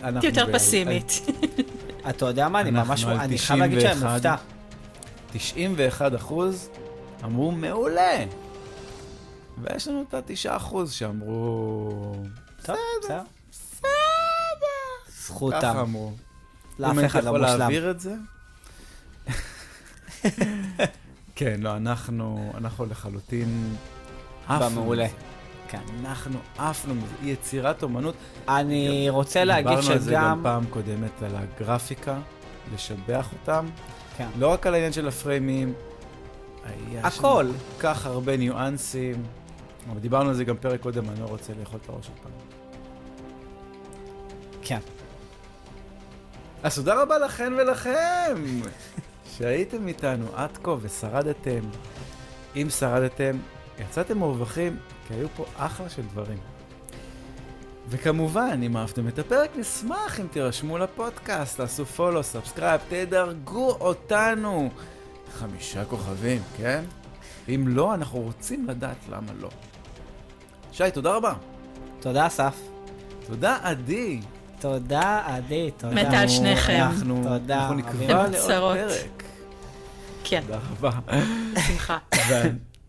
אנחנו... 0.04 0.20
הייתי 0.20 0.28
יותר 0.28 0.52
ב- 0.52 0.54
פסימית. 0.56 1.12
אתה 2.10 2.26
יודע 2.26 2.50
מה, 2.50 2.62
אני 2.62 2.70
אנחנו 2.70 2.90
ממש, 2.90 3.04
על 3.04 3.18
אני 3.18 3.38
חייב 3.38 3.60
להגיד 3.60 3.80
שאני 3.80 3.94
91. 3.94 4.14
מופתע. 4.14 4.36
91 5.34 6.16
אחוז 6.16 6.70
אמרו 7.24 7.52
מעולה. 7.52 8.26
ויש 9.64 9.88
לנו 9.88 10.06
את 10.10 10.14
התשעה 10.14 10.58
אחוז 10.58 10.92
שאמרו... 10.94 11.92
טוב, 12.66 12.76
בסדר. 13.04 13.22
ככה 13.22 13.24
זכותם. 15.26 15.78
אמרו. 15.82 16.12
לאף 16.80 16.92
אם 16.92 17.00
הייתי 17.00 17.18
לא 17.18 17.22
יכול. 17.22 17.40
להעביר 17.40 17.92
את 17.92 18.00
זה. 18.00 18.14
כן, 21.36 21.56
לא, 21.60 21.78
אנחנו, 21.78 22.52
אנחנו 22.58 22.86
לחלוטין 22.86 23.76
עפנו 24.48 24.70
במעולה. 24.70 25.08
כן. 25.68 25.80
אנחנו 26.00 26.40
עפנו 26.58 26.96
מזה. 26.96 27.14
יצירת 27.24 27.84
אומנות. 27.84 28.16
אני 28.48 29.10
רוצה 29.10 29.44
להגיד 29.44 29.70
דיברנו 29.70 29.92
על 29.92 30.00
זה 30.00 30.12
גם 30.12 30.22
שגם... 30.22 30.40
פעם 30.44 30.66
קודמת, 30.70 31.24
על 31.24 31.36
הגרפיקה, 31.36 32.20
לשבח 32.74 33.28
אותם. 33.34 33.66
כן. 34.18 34.28
לא 34.40 34.48
רק 34.48 34.68
על 34.68 34.74
העניין 34.74 34.94
של 34.94 35.08
הפריימים, 35.08 35.74
היה 36.64 37.08
הכל. 37.08 37.46
שם 37.46 37.52
כל 37.52 37.82
כך 37.82 38.06
הרבה 38.06 38.38
ניואנסים. 38.38 39.24
אבל 39.92 40.00
דיברנו 40.00 40.30
על 40.30 40.36
זה 40.36 40.44
גם 40.44 40.58
פרק 40.58 40.82
קודם, 40.82 41.10
אני 41.10 41.20
לא 41.20 41.26
רוצה 41.26 41.54
לאכול 41.60 41.80
את 41.84 41.90
הראש 41.90 42.08
עוד 42.08 42.18
פעם. 42.24 42.32
כן. 44.62 44.80
אז 46.64 46.76
תודה 46.76 47.02
רבה 47.02 47.18
לכן 47.18 47.54
ולכם 47.58 48.36
שהייתם 49.40 49.88
איתנו 49.88 50.26
עד 50.36 50.58
כה 50.64 50.72
ושרדתם. 50.82 51.60
אם 52.56 52.68
שרדתם, 52.80 53.38
יצאתם 53.80 54.18
מורווחים, 54.18 54.78
כי 55.08 55.14
היו 55.14 55.28
פה 55.36 55.46
אחלה 55.58 55.90
של 55.90 56.02
דברים. 56.02 56.38
וכמובן, 57.90 58.60
אם 58.64 58.78
אהבתם 58.78 59.08
את 59.08 59.20
הפרק, 59.20 59.50
נשמח 59.56 60.20
אם 60.20 60.28
תירשמו 60.32 60.78
לפודקאסט, 60.78 61.58
תעשו 61.58 61.86
follow, 61.86 62.24
subscribe, 62.24 62.82
תדרגו 62.90 63.72
אותנו. 63.72 64.70
חמישה 65.34 65.86
כוכבים, 65.86 66.42
כן? 66.58 66.84
אם 67.50 67.66
לא, 67.68 67.94
אנחנו 67.94 68.20
רוצים 68.20 68.68
לדעת 68.68 68.98
למה 69.10 69.32
לא. 69.40 69.50
שי, 70.72 70.92
תודה 70.94 71.16
רבה. 71.16 71.34
תודה, 72.00 72.28
אסף. 72.28 72.56
תודה, 73.28 73.58
עדי. 73.64 74.20
תודה, 74.60 75.22
עדי, 75.26 75.72
תודה. 75.78 75.96
מתה 75.96 76.20
על 76.20 76.28
שניכם. 76.28 76.88
אנחנו, 76.92 77.24
תודה, 77.24 77.60
אנחנו 77.60 77.76
נקבע. 77.76 78.28
לעוד. 78.48 78.78
פרק. 78.78 79.29
כן, 80.24 80.42
תודה 80.48 80.60
רבה. 80.72 81.00
בשמחה. 81.54 81.98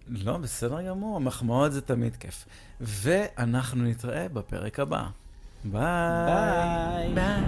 לא, 0.08 0.36
בסדר 0.36 0.82
גמור, 0.82 1.20
מחמאות 1.20 1.72
זה 1.72 1.80
תמיד 1.80 2.16
כיף. 2.16 2.44
ואנחנו 2.80 3.84
נתראה 3.84 4.26
בפרק 4.28 4.80
הבא. 4.80 5.02
ביי. 5.64 5.80
ביי. 6.26 7.14
ביי. 7.14 7.40